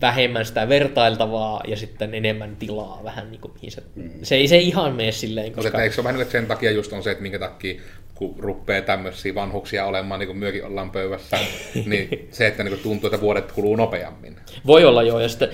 vähemmän 0.00 0.46
sitä 0.46 0.68
vertailtavaa 0.68 1.62
ja 1.68 1.76
sitten 1.76 2.14
enemmän 2.14 2.56
tilaa 2.56 3.00
vähän 3.04 3.30
niin 3.30 3.40
kuin, 3.40 3.54
mihin 3.54 3.70
se, 3.70 3.82
mm. 3.94 4.10
se 4.22 4.34
ei 4.34 4.48
se 4.48 4.58
ihan 4.58 4.94
mene 4.94 5.12
silleen. 5.12 5.52
Koska... 5.52 5.78
No, 5.78 5.84
eikö 5.84 5.94
se 5.94 6.00
ole 6.00 6.04
vähän 6.04 6.20
niin 6.20 6.30
sen 6.30 6.46
takia 6.46 6.70
just 6.70 6.92
on 6.92 7.02
se, 7.02 7.10
että 7.10 7.22
minkä 7.22 7.38
takia 7.38 7.80
kun 8.14 8.34
rupeaa 8.38 8.82
tämmöisiä 8.82 9.34
vanhuksia 9.34 9.86
olemaan, 9.86 10.20
niin 10.20 10.26
kuin 10.26 10.38
myökin 10.38 10.64
ollaan 10.64 10.90
pöydässä, 10.90 11.38
niin 11.86 12.28
se, 12.30 12.46
että 12.46 12.64
niin 12.64 12.78
tuntuu, 12.78 13.08
että 13.08 13.20
vuodet 13.20 13.52
kuluu 13.52 13.76
nopeammin. 13.76 14.36
Voi 14.66 14.84
olla 14.84 15.02
joo, 15.02 15.20
ja 15.20 15.28
sitten 15.28 15.48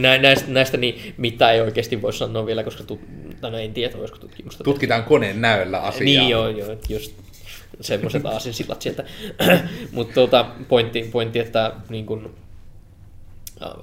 nä, 0.00 0.18
näistä, 0.18 0.50
näistä 0.50 0.76
niin 0.76 1.14
mitä 1.16 1.52
ei 1.52 1.60
oikeasti 1.60 2.02
voi 2.02 2.12
sanoa 2.12 2.46
vielä, 2.46 2.62
koska 2.62 2.84
tu, 2.84 3.00
no, 3.42 3.58
en 3.58 3.74
tiedä, 3.74 3.98
voisiko 3.98 4.18
tutkimusta 4.18 4.64
Tutkitaan 4.64 5.04
koneen 5.04 5.40
näöllä 5.40 5.80
asiaa. 5.80 6.04
Niin 6.04 6.28
joo, 6.28 6.48
joo 6.48 6.76
just 6.88 7.12
semmoiset 7.80 8.26
aasinsillat 8.26 8.82
sieltä. 8.82 9.04
Mutta 9.92 10.14
tuota, 10.14 10.46
pointti, 10.68 11.08
pointti, 11.12 11.38
että 11.38 11.72
niin 11.88 12.06
kun, 12.06 12.34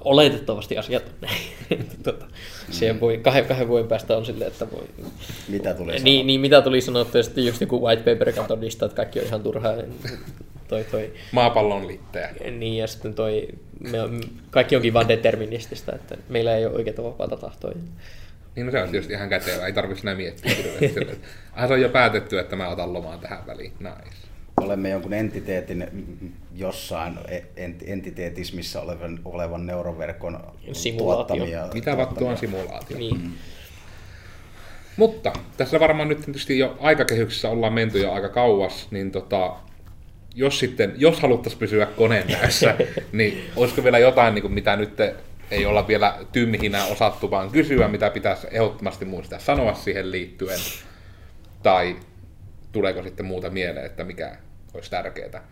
oletettavasti 0.00 0.78
asiat 0.78 1.02
on 1.02 1.14
näin. 1.28 1.86
tota, 2.02 2.24
mm. 2.24 3.00
voi, 3.00 3.18
kahden, 3.18 3.44
kahden 3.44 3.68
vuoden 3.68 3.88
päästä 3.88 4.16
on 4.16 4.26
silleen, 4.26 4.50
että 4.50 4.70
voi... 4.70 4.88
Mitä 5.48 5.74
tuli 5.74 5.92
sanoa? 5.92 6.04
Niin, 6.04 6.26
niin 6.26 6.40
mitä 6.40 6.62
tuli 6.62 6.80
sanoa, 6.80 7.02
että 7.02 7.22
sitten 7.22 7.46
just 7.46 7.60
joku 7.60 7.86
white 7.86 8.02
paper 8.02 8.32
todistaa, 8.48 8.86
että 8.86 8.96
kaikki 8.96 9.20
on 9.20 9.26
ihan 9.26 9.42
turhaa. 9.42 9.76
Niin 9.76 9.94
toi, 10.68 10.84
toi, 10.84 11.12
Maapallon 11.32 11.86
liitteä. 11.86 12.34
Niin, 12.50 12.76
ja 12.76 12.86
sitten 12.86 13.14
toi, 13.14 13.48
me 13.90 14.00
on, 14.00 14.20
kaikki 14.50 14.76
onkin 14.76 14.94
vaan 14.94 15.08
deterministista, 15.08 15.94
että 15.94 16.16
meillä 16.28 16.56
ei 16.56 16.66
ole 16.66 16.74
oikeaa 16.74 17.04
vapaata 17.04 17.36
tahtoa. 17.36 17.72
Niin 18.56 18.66
no 18.66 18.72
se 18.72 18.82
on 18.82 18.88
tietysti 18.88 19.12
ihan 19.12 19.28
kätevä, 19.28 19.66
ei 19.66 19.72
tarvitse 19.72 20.02
enää 20.02 20.14
miettiä. 20.14 20.52
Ah, 21.52 21.68
se 21.68 21.74
on 21.74 21.80
jo 21.80 21.88
päätetty, 21.88 22.38
että 22.38 22.56
mä 22.56 22.68
otan 22.68 22.92
lomaan 22.92 23.20
tähän 23.20 23.46
väliin. 23.46 23.72
Nice 23.80 24.21
olemme 24.62 24.90
jonkun 24.90 25.12
entiteetin 25.12 25.88
jossain 26.54 27.18
e- 27.28 27.64
entiteetismissä 27.86 28.80
olevan, 28.80 29.20
olevan 29.24 29.66
neuroverkon 29.66 30.40
Simulaatio. 30.72 31.36
tuottamia. 31.36 31.68
Mitä 31.74 31.96
vattu 31.96 32.26
on 32.26 32.36
simulaatio? 32.36 32.98
Niin. 32.98 33.22
Mm. 33.22 33.32
Mutta 34.96 35.32
tässä 35.56 35.80
varmaan 35.80 36.08
nyt 36.08 36.24
tietysti 36.24 36.58
jo 36.58 36.76
aikakehyksessä 36.80 37.48
ollaan 37.48 37.72
menty 37.72 38.00
jo 38.00 38.12
aika 38.12 38.28
kauas, 38.28 38.88
niin 38.90 39.10
tota, 39.10 39.56
jos 40.34 40.58
sitten, 40.58 40.94
jos 40.96 41.20
haluttaisiin 41.20 41.60
pysyä 41.60 41.86
koneen 41.86 42.28
näissä, 42.28 42.76
niin 43.12 43.44
olisiko 43.56 43.84
vielä 43.84 43.98
jotain, 43.98 44.34
niin 44.34 44.42
kuin 44.42 44.54
mitä 44.54 44.76
nyt 44.76 44.96
ei 45.50 45.66
olla 45.66 45.88
vielä 45.88 46.18
tymmihinä 46.32 46.84
osattu 46.84 47.30
vaan 47.30 47.50
kysyä, 47.50 47.88
mitä 47.88 48.10
pitäisi 48.10 48.46
ehdottomasti 48.50 49.04
muistaa 49.04 49.38
sanoa 49.38 49.74
siihen 49.74 50.10
liittyen, 50.10 50.60
tai 51.62 51.96
tuleeko 52.72 53.02
sitten 53.02 53.26
muuta 53.26 53.50
mieleen, 53.50 53.86
että 53.86 54.04
mikä 54.04 54.36
olisi 54.74 54.90
tärkeää. 54.90 55.48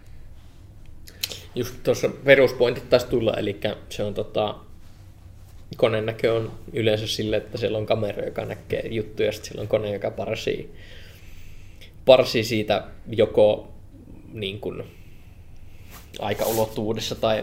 Just 1.54 1.74
tuossa 1.82 2.08
peruspointit 2.08 2.90
taas 2.90 3.04
tulla, 3.04 3.34
eli 3.34 3.60
se 3.88 4.04
on 4.04 4.14
tota, 4.14 4.54
koneen 5.76 6.06
näkö 6.06 6.34
on 6.34 6.52
yleensä 6.72 7.06
sille, 7.06 7.36
että 7.36 7.58
siellä 7.58 7.78
on 7.78 7.86
kamera, 7.86 8.24
joka 8.24 8.44
näkee 8.44 8.88
juttuja, 8.88 9.28
ja 9.28 9.32
sitten 9.32 9.48
siellä 9.48 9.62
on 9.62 9.68
kone, 9.68 9.92
joka 9.92 10.10
parsii, 10.10 10.74
parsii 12.04 12.44
siitä 12.44 12.84
joko 13.08 13.72
niin 14.32 14.60
kuin, 14.60 14.82
aikaulottuvuudessa 16.18 17.14
tai 17.14 17.42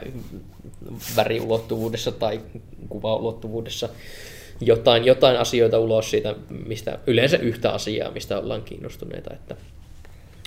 väriulottuvuudessa 1.15 2.11
tai 2.11 2.41
kuvaulottuvuudessa 2.89 3.89
jotain, 4.61 5.05
jotain 5.05 5.37
asioita 5.37 5.79
ulos 5.79 6.09
siitä, 6.09 6.35
mistä 6.65 6.99
yleensä 7.07 7.37
yhtä 7.37 7.71
asiaa, 7.71 8.11
mistä 8.11 8.39
ollaan 8.39 8.63
kiinnostuneita. 8.63 9.33
Että 9.33 9.55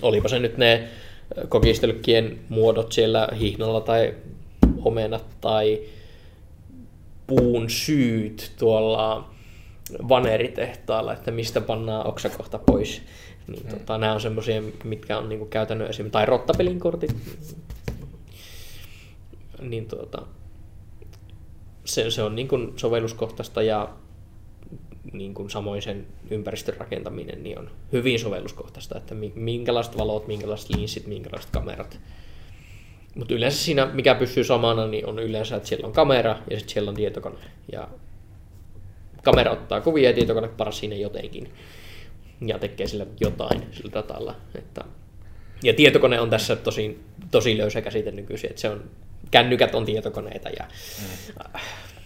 olipa 0.02 0.28
se 0.28 0.39
nyt 0.39 0.57
ne 0.57 0.89
kokistelkkien 1.48 2.39
muodot 2.48 2.93
siellä 2.93 3.28
hihnalla 3.40 3.81
tai 3.81 4.15
omenat 4.85 5.24
tai 5.40 5.81
puun 7.27 7.70
syyt 7.70 8.52
tuolla 8.59 9.31
vaneritehtaalla, 10.09 11.12
että 11.12 11.31
mistä 11.31 11.61
pannaan 11.61 12.07
oksakohta 12.07 12.59
pois. 12.59 13.02
Niin, 13.47 13.62
mm. 13.62 13.69
tota, 13.69 13.98
nämä 13.98 14.12
on 14.12 14.20
semmoisia, 14.20 14.62
mitkä 14.85 15.19
on 15.19 15.28
niinku 15.28 15.47
käytännön 15.47 15.90
esim. 15.90 16.11
Tai 16.11 16.27
rottapelin 16.27 16.81
kortit. 16.81 17.16
Niin 19.61 19.86
tuota, 19.86 20.23
se, 21.85 22.11
se 22.11 22.23
on 22.23 22.35
niinku 22.35 22.59
sovelluskohtaista 22.77 23.62
ja 23.62 23.89
niin 25.12 25.34
kuin 25.34 25.50
samoin 25.50 25.82
sen 25.82 26.06
ympäristön 26.30 26.76
rakentaminen 26.76 27.42
niin 27.42 27.58
on 27.58 27.70
hyvin 27.92 28.18
sovelluskohtaista, 28.18 28.98
että 28.98 29.14
minkälaiset 29.34 29.98
valot, 29.98 30.26
minkälaiset 30.26 30.70
linssit, 30.70 31.06
minkälaiset 31.06 31.50
kamerat. 31.50 32.00
Mutta 33.14 33.34
yleensä 33.34 33.58
siinä, 33.58 33.86
mikä 33.86 34.14
pysyy 34.14 34.44
samana, 34.44 34.86
niin 34.86 35.06
on 35.06 35.18
yleensä, 35.18 35.56
että 35.56 35.68
siellä 35.68 35.86
on 35.86 35.92
kamera 35.92 36.38
ja 36.50 36.58
sitten 36.58 36.72
siellä 36.72 36.88
on 36.88 36.96
tietokone. 36.96 37.36
Ja 37.72 37.88
kamera 39.22 39.52
ottaa 39.52 39.80
kuvia 39.80 40.10
ja 40.10 40.14
tietokone 40.14 40.48
paras 40.48 40.78
siinä 40.78 40.96
jotenkin. 40.96 41.52
Ja 42.46 42.58
tekee 42.58 42.86
sillä 42.86 43.06
jotain 43.20 43.62
sillä 43.72 43.92
datalla. 43.92 44.34
Että... 44.54 44.84
Ja 45.62 45.74
tietokone 45.74 46.20
on 46.20 46.30
tässä 46.30 46.56
tosi, 46.56 47.00
tosi 47.30 47.58
löysä 47.58 47.80
käsite 47.80 48.10
nykyisin, 48.10 48.50
että 48.50 48.62
se 48.62 48.68
on, 48.68 48.84
kännykät 49.30 49.74
on 49.74 49.84
tietokoneita 49.84 50.48
ja 50.48 50.64
mm 51.02 51.60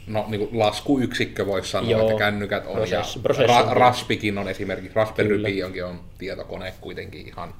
no, 0.07 0.25
niin 0.29 0.39
kuin 0.39 0.59
laskuyksikkö 0.59 1.47
voisi 1.47 1.71
sanoa, 1.71 1.91
Joo, 1.91 2.01
että 2.01 2.19
kännykät 2.19 2.67
on. 2.67 2.75
Prosess, 2.75 3.17
ja 3.41 3.47
ra, 3.47 3.75
Raspikin 3.75 4.39
on 4.39 4.49
esimerkiksi, 4.49 4.95
Raspberry 4.95 5.43
Pi 5.43 5.63
onkin 5.63 5.85
on 5.85 6.01
tietokone 6.19 6.75
kuitenkin 6.81 7.29
ihan 7.29 7.55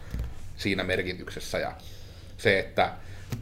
siinä 0.57 0.85
merkityksessä. 0.85 1.59
Ja 1.59 1.73
se, 2.37 2.59
että 2.59 2.93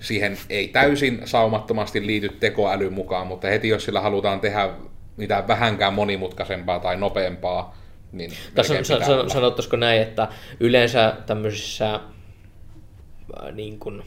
siihen 0.01 0.39
ei 0.51 0.69
täysin 0.69 1.21
saumattomasti 1.25 2.07
liity 2.07 2.29
tekoäly 2.29 2.91
mukaan, 2.91 3.27
mutta 3.27 3.49
heti 3.49 3.69
jos 3.69 3.85
sillä 3.85 4.01
halutaan 4.01 4.41
tehdä 4.41 4.71
mitään 5.17 5.49
vähänkään 5.49 5.95
monimutkaisempaa 5.95 6.79
tai 6.79 6.97
nopeampaa, 6.97 7.79
niin 8.13 8.33
Tässä 8.55 8.75
on, 8.79 8.85
san, 8.85 9.31
sanottaisiko 9.31 9.77
näin, 9.77 10.03
että 10.03 10.29
yleensä 10.61 11.17
tämmöisissä 11.27 11.95
äh, 11.95 13.53
niin 13.53 13.79
kuin, 13.79 14.03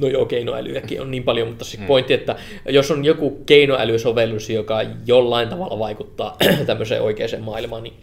No 0.00 0.08
joo, 0.08 0.24
keinoälyäkin 0.24 1.00
on 1.00 1.10
niin 1.10 1.22
paljon, 1.22 1.48
mutta 1.48 1.64
mm. 1.78 1.86
pointti, 1.86 2.14
että 2.14 2.36
jos 2.68 2.90
on 2.90 3.04
joku 3.04 3.42
keinoälysovellus, 3.46 4.50
joka 4.50 4.82
jollain 5.06 5.48
tavalla 5.48 5.78
vaikuttaa 5.78 6.36
tämmöiseen 6.66 7.02
oikeaan 7.02 7.42
maailmaan, 7.42 7.82
niin 7.82 7.94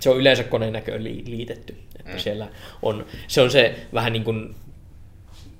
se 0.00 0.10
on 0.10 0.18
yleensä 0.18 0.44
koneen 0.44 0.72
näköön 0.72 1.04
liitetty. 1.04 1.76
Että 1.98 2.12
mm. 2.12 2.18
siellä 2.18 2.48
on, 2.82 3.06
se 3.28 3.40
on 3.40 3.50
se 3.50 3.74
vähän 3.94 4.12
niin 4.12 4.24
kuin, 4.24 4.54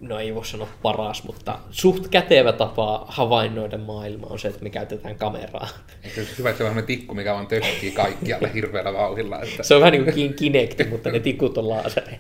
no 0.00 0.18
ei 0.18 0.34
voi 0.34 0.46
sanoa 0.46 0.68
paras, 0.82 1.24
mutta 1.24 1.58
suht 1.70 2.08
kätevä 2.08 2.52
tapa 2.52 3.04
havainnoida 3.08 3.78
maailmaa 3.78 4.30
on 4.30 4.38
se, 4.38 4.48
että 4.48 4.62
me 4.62 4.70
käytetään 4.70 5.14
kameraa. 5.14 5.68
Se 6.14 6.26
hyvä, 6.38 6.50
että 6.50 6.64
se 6.64 6.70
on 6.70 6.84
tikku, 6.86 7.14
mikä 7.14 7.34
vaan 7.34 7.46
tökkii 7.46 7.90
kaikkialle 7.90 8.50
hirveällä 8.54 8.92
vauhilla. 8.92 9.40
Että... 9.42 9.62
Se 9.62 9.74
on 9.74 9.80
vähän 9.80 9.92
niin 9.92 10.04
kuin 10.04 10.34
Kinecti, 10.34 10.84
mutta 10.84 11.10
ne 11.10 11.20
tikut 11.20 11.58
on 11.58 11.68
laaseri. 11.68 12.18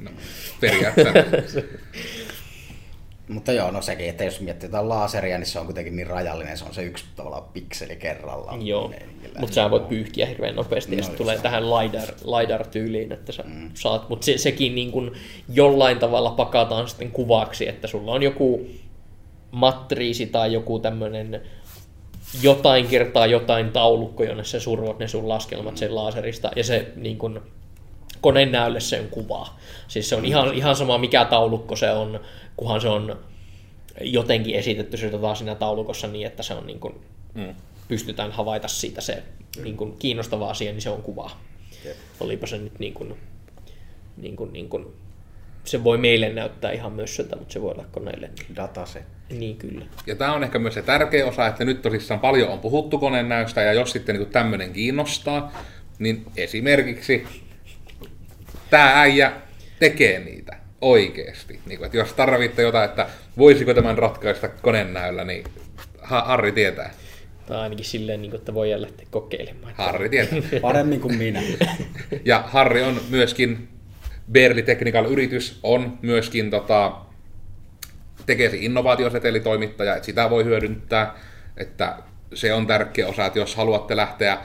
No, 0.00 0.10
periaatteessa. 0.60 1.60
Mutta 3.28 3.52
joo, 3.52 3.70
no 3.70 3.82
sekin, 3.82 4.08
että 4.08 4.24
jos 4.24 4.40
miettii 4.40 4.66
jotain 4.66 4.88
laseria, 4.88 5.38
niin 5.38 5.46
se 5.46 5.58
on 5.58 5.64
kuitenkin 5.66 5.96
niin 5.96 6.06
rajallinen, 6.06 6.58
se 6.58 6.64
on 6.64 6.74
se 6.74 6.82
yksi 6.82 7.04
tavallaan 7.16 7.44
pikseli 7.52 7.96
kerrallaan. 7.96 8.66
Joo, 8.66 8.92
mutta 9.38 9.54
sä 9.54 9.70
voit 9.70 9.88
pyyhkiä 9.88 10.26
hirveän 10.26 10.56
nopeasti 10.56 10.92
ja 10.92 10.96
No 10.96 11.02
sitten 11.02 11.12
just 11.12 11.18
tulee 11.18 11.36
se. 11.36 11.42
tähän 11.42 11.70
LiDAR, 11.70 12.08
LiDAR-tyyliin, 12.24 13.12
että 13.12 13.32
sä 13.32 13.42
mm. 13.46 13.70
saat, 13.74 14.08
mutta 14.08 14.24
se, 14.24 14.38
sekin 14.38 14.74
niin 14.74 14.92
kuin 14.92 15.12
jollain 15.48 15.98
tavalla 15.98 16.30
pakataan 16.30 16.88
sitten 16.88 17.10
kuvaksi, 17.10 17.68
että 17.68 17.86
sulla 17.86 18.12
on 18.12 18.22
joku 18.22 18.66
matriisi 19.50 20.26
tai 20.26 20.52
joku 20.52 20.78
tämmöinen 20.78 21.42
jotain 22.42 22.86
kertaa 22.86 23.26
jotain 23.26 23.70
taulukko, 23.70 24.24
jonne 24.24 24.44
sä 24.44 24.60
survot 24.60 24.98
ne 24.98 25.08
sun 25.08 25.28
laskelmat 25.28 25.76
sen 25.76 25.94
laserista 25.94 26.50
ja 26.56 26.64
se 26.64 26.92
niin 26.96 27.18
kuin, 27.18 27.40
koneen 28.24 28.52
näylle 28.52 28.80
se 28.80 29.00
on 29.00 29.08
kuva. 29.08 29.48
Siis 29.88 30.08
se 30.08 30.16
on 30.16 30.24
ihan, 30.24 30.54
ihan 30.54 30.76
sama 30.76 30.98
mikä 30.98 31.24
taulukko 31.24 31.76
se 31.76 31.90
on, 31.90 32.20
kunhan 32.56 32.80
se 32.80 32.88
on 32.88 33.18
jotenkin 34.00 34.54
esitetty 34.54 34.96
se 34.96 35.10
taas 35.10 35.38
siinä 35.38 35.54
taulukossa 35.54 36.06
niin, 36.06 36.26
että 36.26 36.42
se 36.42 36.54
on 36.54 36.66
niin 36.66 36.80
kuin, 36.80 36.94
Mm. 37.34 37.54
pystytään 37.88 38.32
havaita 38.32 38.68
siitä 38.68 39.00
se 39.00 39.22
niin 39.62 39.76
kuin 39.76 39.96
kiinnostava 39.98 40.50
asia, 40.50 40.72
niin 40.72 40.82
se 40.82 40.90
on 40.90 41.02
kuva. 41.02 41.30
Jep. 41.84 41.96
Olipa 42.20 42.46
se 42.46 42.58
nyt 42.58 42.78
niin 42.78 42.94
kuin, 42.94 43.14
niin 44.16 44.36
kuin, 44.36 44.52
niin 44.52 44.68
kuin, 44.68 44.86
se 45.64 45.84
voi 45.84 45.98
meille 45.98 46.28
näyttää 46.28 46.72
ihan 46.72 46.92
mössöltä, 46.92 47.36
mutta 47.36 47.52
se 47.52 47.62
voi 47.62 47.70
olla 47.70 47.84
koneelle. 47.92 48.30
Dataset. 48.56 49.02
Niin 49.30 49.56
kyllä. 49.56 49.84
Ja 50.06 50.14
tämä 50.16 50.34
on 50.34 50.44
ehkä 50.44 50.58
myös 50.58 50.74
se 50.74 50.82
tärkeä 50.82 51.26
osa, 51.26 51.46
että 51.46 51.64
nyt 51.64 51.82
tosissaan 51.82 52.20
paljon 52.20 52.48
on 52.48 52.58
puhuttu 52.58 52.98
koneenäystä, 52.98 53.62
ja 53.62 53.72
jos 53.72 53.90
sitten 53.90 54.16
niin 54.16 54.30
tämmöinen 54.30 54.72
kiinnostaa, 54.72 55.52
niin 55.98 56.26
esimerkiksi 56.36 57.26
tämä 58.74 59.00
äijä 59.00 59.32
tekee 59.78 60.18
niitä 60.18 60.56
oikeasti. 60.80 61.60
Niin 61.66 61.78
kuin, 61.78 61.86
että 61.86 61.96
jos 61.98 62.12
tarvitte 62.12 62.62
jotain, 62.62 62.90
että 62.90 63.06
voisiko 63.38 63.74
tämän 63.74 63.98
ratkaista 63.98 64.48
koneenäyllä, 64.48 65.24
niin 65.24 65.44
Ha- 66.02 66.24
Harri 66.26 66.52
tietää. 66.52 66.90
Tai 67.46 67.56
ainakin 67.56 67.84
silleen, 67.84 68.22
niin 68.22 68.30
kuin, 68.30 68.38
että 68.38 68.54
voi 68.54 68.80
lähteä 68.80 69.06
kokeilemaan. 69.10 69.74
Harri 69.76 70.08
tietää. 70.08 70.38
Paremmin 70.62 71.00
kuin 71.00 71.14
minä. 71.14 71.42
Ja 72.24 72.44
Harri 72.46 72.82
on 72.82 73.00
myöskin, 73.10 73.68
Berli 74.32 74.62
Technical 74.62 75.06
yritys 75.06 75.58
on 75.62 75.98
myöskin 76.02 76.50
tota, 76.50 76.92
tekee 78.26 78.50
se 78.50 78.56
innovaatiosetelitoimittaja, 78.56 79.96
että 79.96 80.06
sitä 80.06 80.30
voi 80.30 80.44
hyödyntää, 80.44 81.14
että 81.56 81.96
se 82.34 82.54
on 82.54 82.66
tärkeä 82.66 83.08
osa, 83.08 83.26
että 83.26 83.38
jos 83.38 83.56
haluatte 83.56 83.96
lähteä 83.96 84.38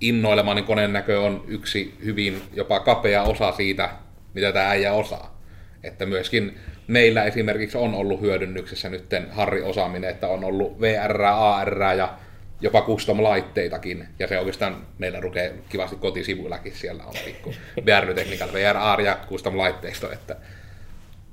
innoilemaan, 0.00 0.56
niin 0.56 0.64
koneen 0.64 0.92
näkö 0.92 1.20
on 1.20 1.44
yksi 1.48 1.94
hyvin 2.04 2.42
jopa 2.52 2.80
kapea 2.80 3.22
osa 3.22 3.52
siitä, 3.52 3.90
mitä 4.34 4.52
tämä 4.52 4.68
äijä 4.68 4.92
osaa. 4.92 5.40
Että 5.82 6.06
myöskin 6.06 6.58
meillä 6.86 7.24
esimerkiksi 7.24 7.78
on 7.78 7.94
ollut 7.94 8.20
hyödynnyksessä 8.20 8.88
nytten 8.88 9.30
Harri 9.30 9.62
osaaminen, 9.62 10.10
että 10.10 10.28
on 10.28 10.44
ollut 10.44 10.80
VR, 10.80 11.22
AR 11.22 11.82
ja 11.96 12.18
jopa 12.60 12.80
custom-laitteitakin. 12.80 14.06
Ja 14.18 14.26
se 14.26 14.38
oikeastaan 14.38 14.86
meillä 14.98 15.20
lukee 15.20 15.54
kivasti 15.68 15.96
kotisivuillakin, 15.96 16.72
siellä 16.72 17.04
on 17.04 17.14
pikku 17.24 17.54
VR 17.86 18.14
Technical, 18.14 18.52
VR, 18.52 18.76
AR 18.76 19.00
ja 19.00 19.18
custom-laitteisto, 19.28 20.12
että 20.12 20.36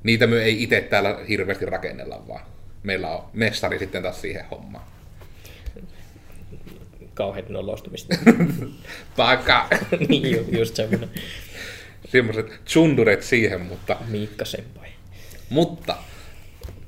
niitä 0.03 0.27
me 0.27 0.44
ei 0.44 0.64
itse 0.64 0.81
täällä 0.81 1.18
hirveästi 1.30 1.65
rakennella, 1.65 2.23
vaan 2.27 2.45
meillä 2.84 3.10
on 3.10 3.26
mestari 3.34 3.80
sitten 3.80 4.03
taas 4.03 4.22
siihen 4.22 4.45
hommaan. 4.52 4.93
Kauheat 7.14 7.49
nolostumista. 7.49 8.15
Paka! 9.18 9.68
niin, 10.10 10.31
ju- 10.31 10.48
just 10.52 10.76
semmoinen 10.76 11.10
Semmoiset 12.14 12.60
tsunduret 12.65 13.23
siihen, 13.23 13.61
mutta 13.61 13.95
Miikka 14.07 14.45
Senpai. 14.45 14.88
Mutta 15.49 15.95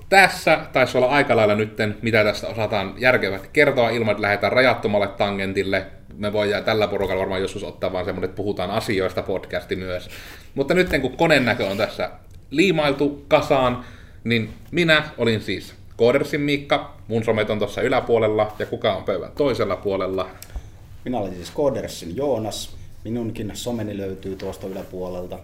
tässä 0.10 0.60
taisi 0.74 0.98
olla 0.98 1.08
aika 1.08 1.36
lailla 1.36 1.56
nytten, 1.56 1.98
mitä 2.02 2.24
tästä 2.24 2.48
osataan 2.48 2.94
järkevästi 2.98 3.50
kertoa 3.54 3.90
ilman, 3.90 4.12
että 4.12 4.22
lähdetään 4.22 4.54
rajattomalle 4.54 5.08
tangentille. 5.08 5.86
Me 6.18 6.34
voidaan 6.34 6.64
tällä 6.64 6.88
porukalla 6.88 7.20
varmaan 7.20 7.42
joskus 7.42 7.64
ottaa 7.64 7.94
vaan 7.94 8.06
semmoinen, 8.06 8.30
että 8.30 8.38
puhutaan 8.38 8.72
asioista 8.72 9.22
podcasti 9.24 9.76
myös. 9.76 10.10
Mutta 10.56 10.74
nyt 10.74 10.90
kun 11.02 11.18
koneen 11.18 11.46
näkö 11.46 11.68
on 11.68 11.78
tässä 11.78 12.10
liimailtu 12.50 13.26
kasaan, 13.28 13.86
niin 14.24 14.50
minä 14.72 15.04
olin 15.18 15.42
siis 15.42 15.76
Koodersin 15.98 16.42
Miikka, 16.42 16.94
mun 17.08 17.24
somet 17.24 17.50
on 17.50 17.60
tuossa 17.60 17.82
yläpuolella 17.82 18.52
ja 18.60 18.66
kuka 18.66 18.96
on 18.96 19.04
pöydän 19.04 19.32
toisella 19.38 19.76
puolella. 19.76 20.30
Minä 21.06 21.18
olen 21.18 21.36
siis 21.36 21.54
Codersin 21.54 22.16
Joonas. 22.16 22.76
Minunkin 23.04 23.52
someni 23.54 23.98
löytyy 23.98 24.36
tuosta 24.36 24.68
yläpuolelta. 24.68 25.40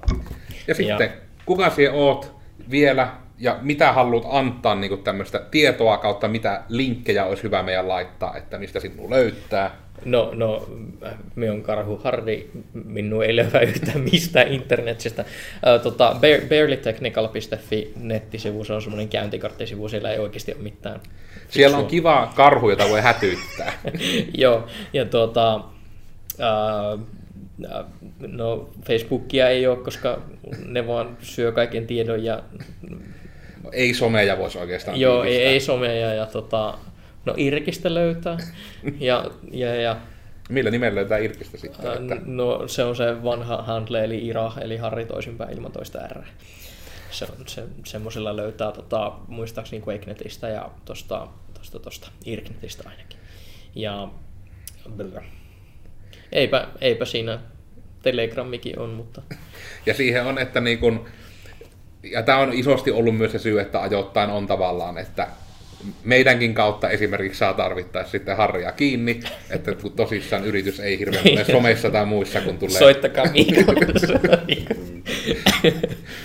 Ja 0.67 0.75
sitten, 0.75 1.07
Ja- 1.07 1.17
kuka 1.45 1.69
siellä 1.69 1.97
oot 1.97 2.31
vielä 2.71 3.11
ja 3.41 3.57
mitä 3.61 3.91
haluat 3.91 4.23
antaa 4.29 4.75
niin 4.75 5.03
tämmöistä 5.03 5.41
tietoa 5.51 5.97
kautta, 5.97 6.27
mitä 6.27 6.61
linkkejä 6.69 7.25
olisi 7.25 7.43
hyvä 7.43 7.63
meidän 7.63 7.87
laittaa, 7.87 8.37
että 8.37 8.57
mistä 8.57 8.79
sinua 8.79 9.09
löytää. 9.09 9.75
No, 10.05 10.31
no, 10.33 10.69
me 11.35 11.51
on 11.51 11.61
Karhu 11.61 11.97
Harri, 12.03 12.51
minun 12.85 13.23
ei 13.25 13.35
löyä 13.35 13.59
yhtään 13.67 14.01
mistään 14.11 14.47
internetistä. 14.47 15.25
Tota, 15.83 16.15
bare- 16.15 16.47
barelytechnical.fi 16.49 17.93
nettisivu, 17.95 18.63
se 18.63 18.73
on 18.73 18.81
semmoinen 18.81 19.09
käyntikarttisivu, 19.09 19.89
siellä 19.89 20.11
ei 20.11 20.19
oikeasti 20.19 20.53
ole 20.53 20.63
mitään. 20.63 20.99
Siellä 21.49 21.77
on 21.77 21.83
fiksua. 21.83 21.89
kiva 21.89 22.33
karhu, 22.35 22.69
jota 22.69 22.89
voi 22.89 23.01
hätyttää. 23.01 23.73
Joo, 24.37 24.67
ja 24.93 25.05
tuota, 25.05 25.61
ää, 26.39 26.97
no 28.27 28.69
Facebookia 28.85 29.49
ei 29.49 29.67
ole, 29.67 29.77
koska 29.77 30.21
ne 30.65 30.87
vaan 30.87 31.17
syö 31.21 31.51
kaiken 31.51 31.87
tiedon 31.87 32.23
ja 32.23 32.43
Ei 33.71 33.93
someja 33.93 34.37
voisi 34.37 34.57
oikeastaan 34.57 34.99
joo, 34.99 35.23
ei, 35.23 35.43
ei 35.43 35.59
someja 35.59 36.13
ja 36.13 36.25
tota, 36.25 36.77
no 37.25 37.33
Irkistä 37.37 37.93
löytää 37.93 38.37
ja, 38.99 39.31
ja, 39.51 39.75
ja 39.75 39.97
Millä 40.49 40.71
nimellä 40.71 40.95
löytää 40.95 41.17
Irkistä 41.17 41.57
sitten? 41.57 41.87
ää, 41.87 41.93
Että... 41.93 42.17
no 42.25 42.67
se 42.67 42.83
on 42.83 42.95
se 42.95 43.23
vanha 43.23 43.61
handle 43.61 44.03
eli 44.03 44.27
Ira, 44.27 44.51
eli 44.61 44.77
Harri 44.77 45.05
toisinpäin 45.05 45.53
ilman 45.53 45.71
toista 45.71 45.99
R. 46.07 46.23
Se 47.11 47.25
on 47.25 47.47
se, 47.47 47.63
semmoisella 47.85 48.35
löytää 48.35 48.71
tota, 48.71 49.11
muistaakseni 49.27 49.83
Quakenetistä 49.87 50.47
ja 50.47 50.69
tosta, 50.85 51.27
tosta, 51.53 51.79
tosta 51.79 52.11
Irknetistä 52.25 52.89
ainakin. 52.89 53.19
Ja 53.75 54.07
blö. 54.89 55.21
eipä, 56.31 56.67
eipä 56.81 57.05
siinä 57.05 57.39
Telegrammikin 58.03 58.79
on, 58.79 58.89
mutta 58.89 59.21
Ja 59.85 59.93
siihen 59.93 60.25
on, 60.25 60.39
että 60.39 60.61
niin 60.61 60.79
kun, 60.79 61.05
ja 62.03 62.23
tämä 62.23 62.37
on 62.37 62.53
isosti 62.53 62.91
ollut 62.91 63.17
myös 63.17 63.31
se 63.31 63.39
syy, 63.39 63.59
että 63.59 63.81
ajoittain 63.81 64.29
on 64.29 64.47
tavallaan, 64.47 64.97
että 64.97 65.27
meidänkin 66.03 66.53
kautta 66.53 66.89
esimerkiksi 66.89 67.39
saa 67.39 67.53
tarvittaessa 67.53 68.11
sitten 68.11 68.37
harria 68.37 68.71
kiinni, 68.71 69.19
että 69.49 69.75
kun 69.75 69.91
tosissaan 69.91 70.45
yritys 70.45 70.79
ei 70.79 70.99
hirveän 70.99 71.23
ole 71.33 71.45
somessa 71.45 71.89
tai 71.89 72.05
muissa, 72.05 72.41
kun 72.41 72.57
tulee, 72.57 72.79
soittakaa 72.79 73.25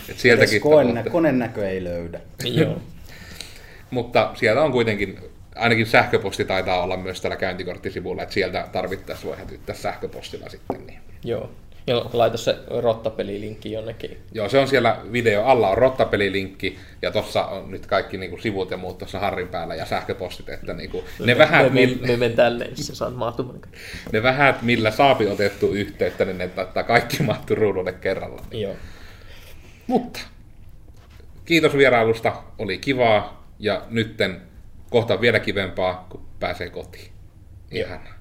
että 0.08 0.22
sieltäkin 0.22 0.62
voitte. 0.64 1.10
konen 1.10 1.38
näkö 1.38 1.68
ei 1.68 1.84
löydä. 1.84 2.20
Joo. 2.44 2.80
Mutta 3.90 4.30
sieltä 4.34 4.62
on 4.62 4.72
kuitenkin, 4.72 5.18
ainakin 5.54 5.86
sähköposti 5.86 6.44
taitaa 6.44 6.82
olla 6.82 6.96
myös 6.96 7.20
täällä 7.20 7.36
käyntikorttisivulla, 7.36 8.22
että 8.22 8.34
sieltä 8.34 8.68
tarvittaessa 8.72 9.26
voi 9.26 9.36
hätyttää 9.36 9.74
sähköpostilla 9.74 10.48
sitten. 10.48 10.86
Niin. 10.86 10.98
Joo. 11.24 11.50
Ja 11.86 12.04
laita 12.12 12.36
se 12.36 12.56
rottapelilinkki 12.80 13.72
jonnekin. 13.72 14.18
Joo, 14.32 14.48
se 14.48 14.58
on 14.58 14.68
siellä 14.68 15.00
video 15.12 15.44
alla 15.44 15.68
on 15.68 15.78
rottapelilinkki 15.78 16.78
ja 17.02 17.10
tuossa 17.10 17.44
on 17.44 17.70
nyt 17.70 17.86
kaikki 17.86 18.18
niinku 18.18 18.38
sivut 18.38 18.70
ja 18.70 18.76
muut 18.76 18.98
tuossa 18.98 19.18
Harrin 19.18 19.48
päällä 19.48 19.74
ja 19.74 19.86
sähköpostit, 19.86 20.48
että 20.48 20.74
niinku, 20.74 21.04
ne, 21.24 21.38
vähät, 21.38 21.62
me, 21.62 21.70
mil, 21.70 21.96
me, 22.00 22.06
me 22.06 22.16
menen 22.16 22.36
tälleen, 22.36 22.70
niin 22.70 22.84
sä 22.84 22.94
saat 22.94 23.16
mahtumaan. 23.16 23.60
ne 24.12 24.22
vähät, 24.22 24.62
millä 24.62 24.90
saapi 24.90 25.26
otettu 25.26 25.72
yhteyttä, 25.72 26.24
niin 26.24 26.38
ne 26.38 26.48
taittaa 26.48 26.82
kaikki 26.82 27.22
mahtuu 27.22 27.56
ruudulle 27.56 27.92
kerralla. 27.92 28.42
Joo. 28.50 28.74
Mutta 29.86 30.20
kiitos 31.44 31.76
vierailusta, 31.76 32.32
oli 32.58 32.78
kivaa 32.78 33.46
ja 33.58 33.82
nytten 33.90 34.42
kohta 34.90 35.20
vielä 35.20 35.40
kivempaa, 35.40 36.06
kun 36.10 36.26
pääsee 36.40 36.70
kotiin. 36.70 37.12
Ihan. 37.70 38.15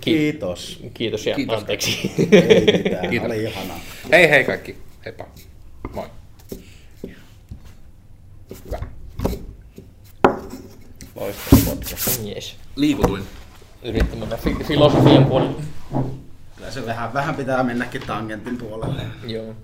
Kiitos. 0.00 0.80
Kiitos 0.94 1.26
ja 1.26 1.34
Kiitos. 1.34 1.58
anteeksi. 1.58 2.12
Ei 2.32 2.82
mitään, 2.84 3.10
Kiitos. 3.10 3.26
oli 3.26 3.42
ihanaa. 3.44 3.80
Hei 4.12 4.30
hei 4.30 4.44
kaikki, 4.44 4.76
heippa. 5.04 5.26
Moi. 5.94 6.06
Hyvä. 8.66 8.78
Loistava 11.14 11.60
podcast. 11.64 12.24
Jees. 12.24 12.56
Liikutuin. 12.76 13.22
Yritti 13.82 14.16
mennä 14.16 14.36
fi- 14.36 14.64
filosofian 14.64 15.24
puolelle. 15.24 15.62
Kyllä 16.56 16.70
se 16.70 16.86
vähän, 16.86 17.14
vähän 17.14 17.34
pitää 17.34 17.62
mennäkin 17.62 18.02
tangentin 18.06 18.58
puolelle. 18.58 19.02
Joo. 19.26 19.54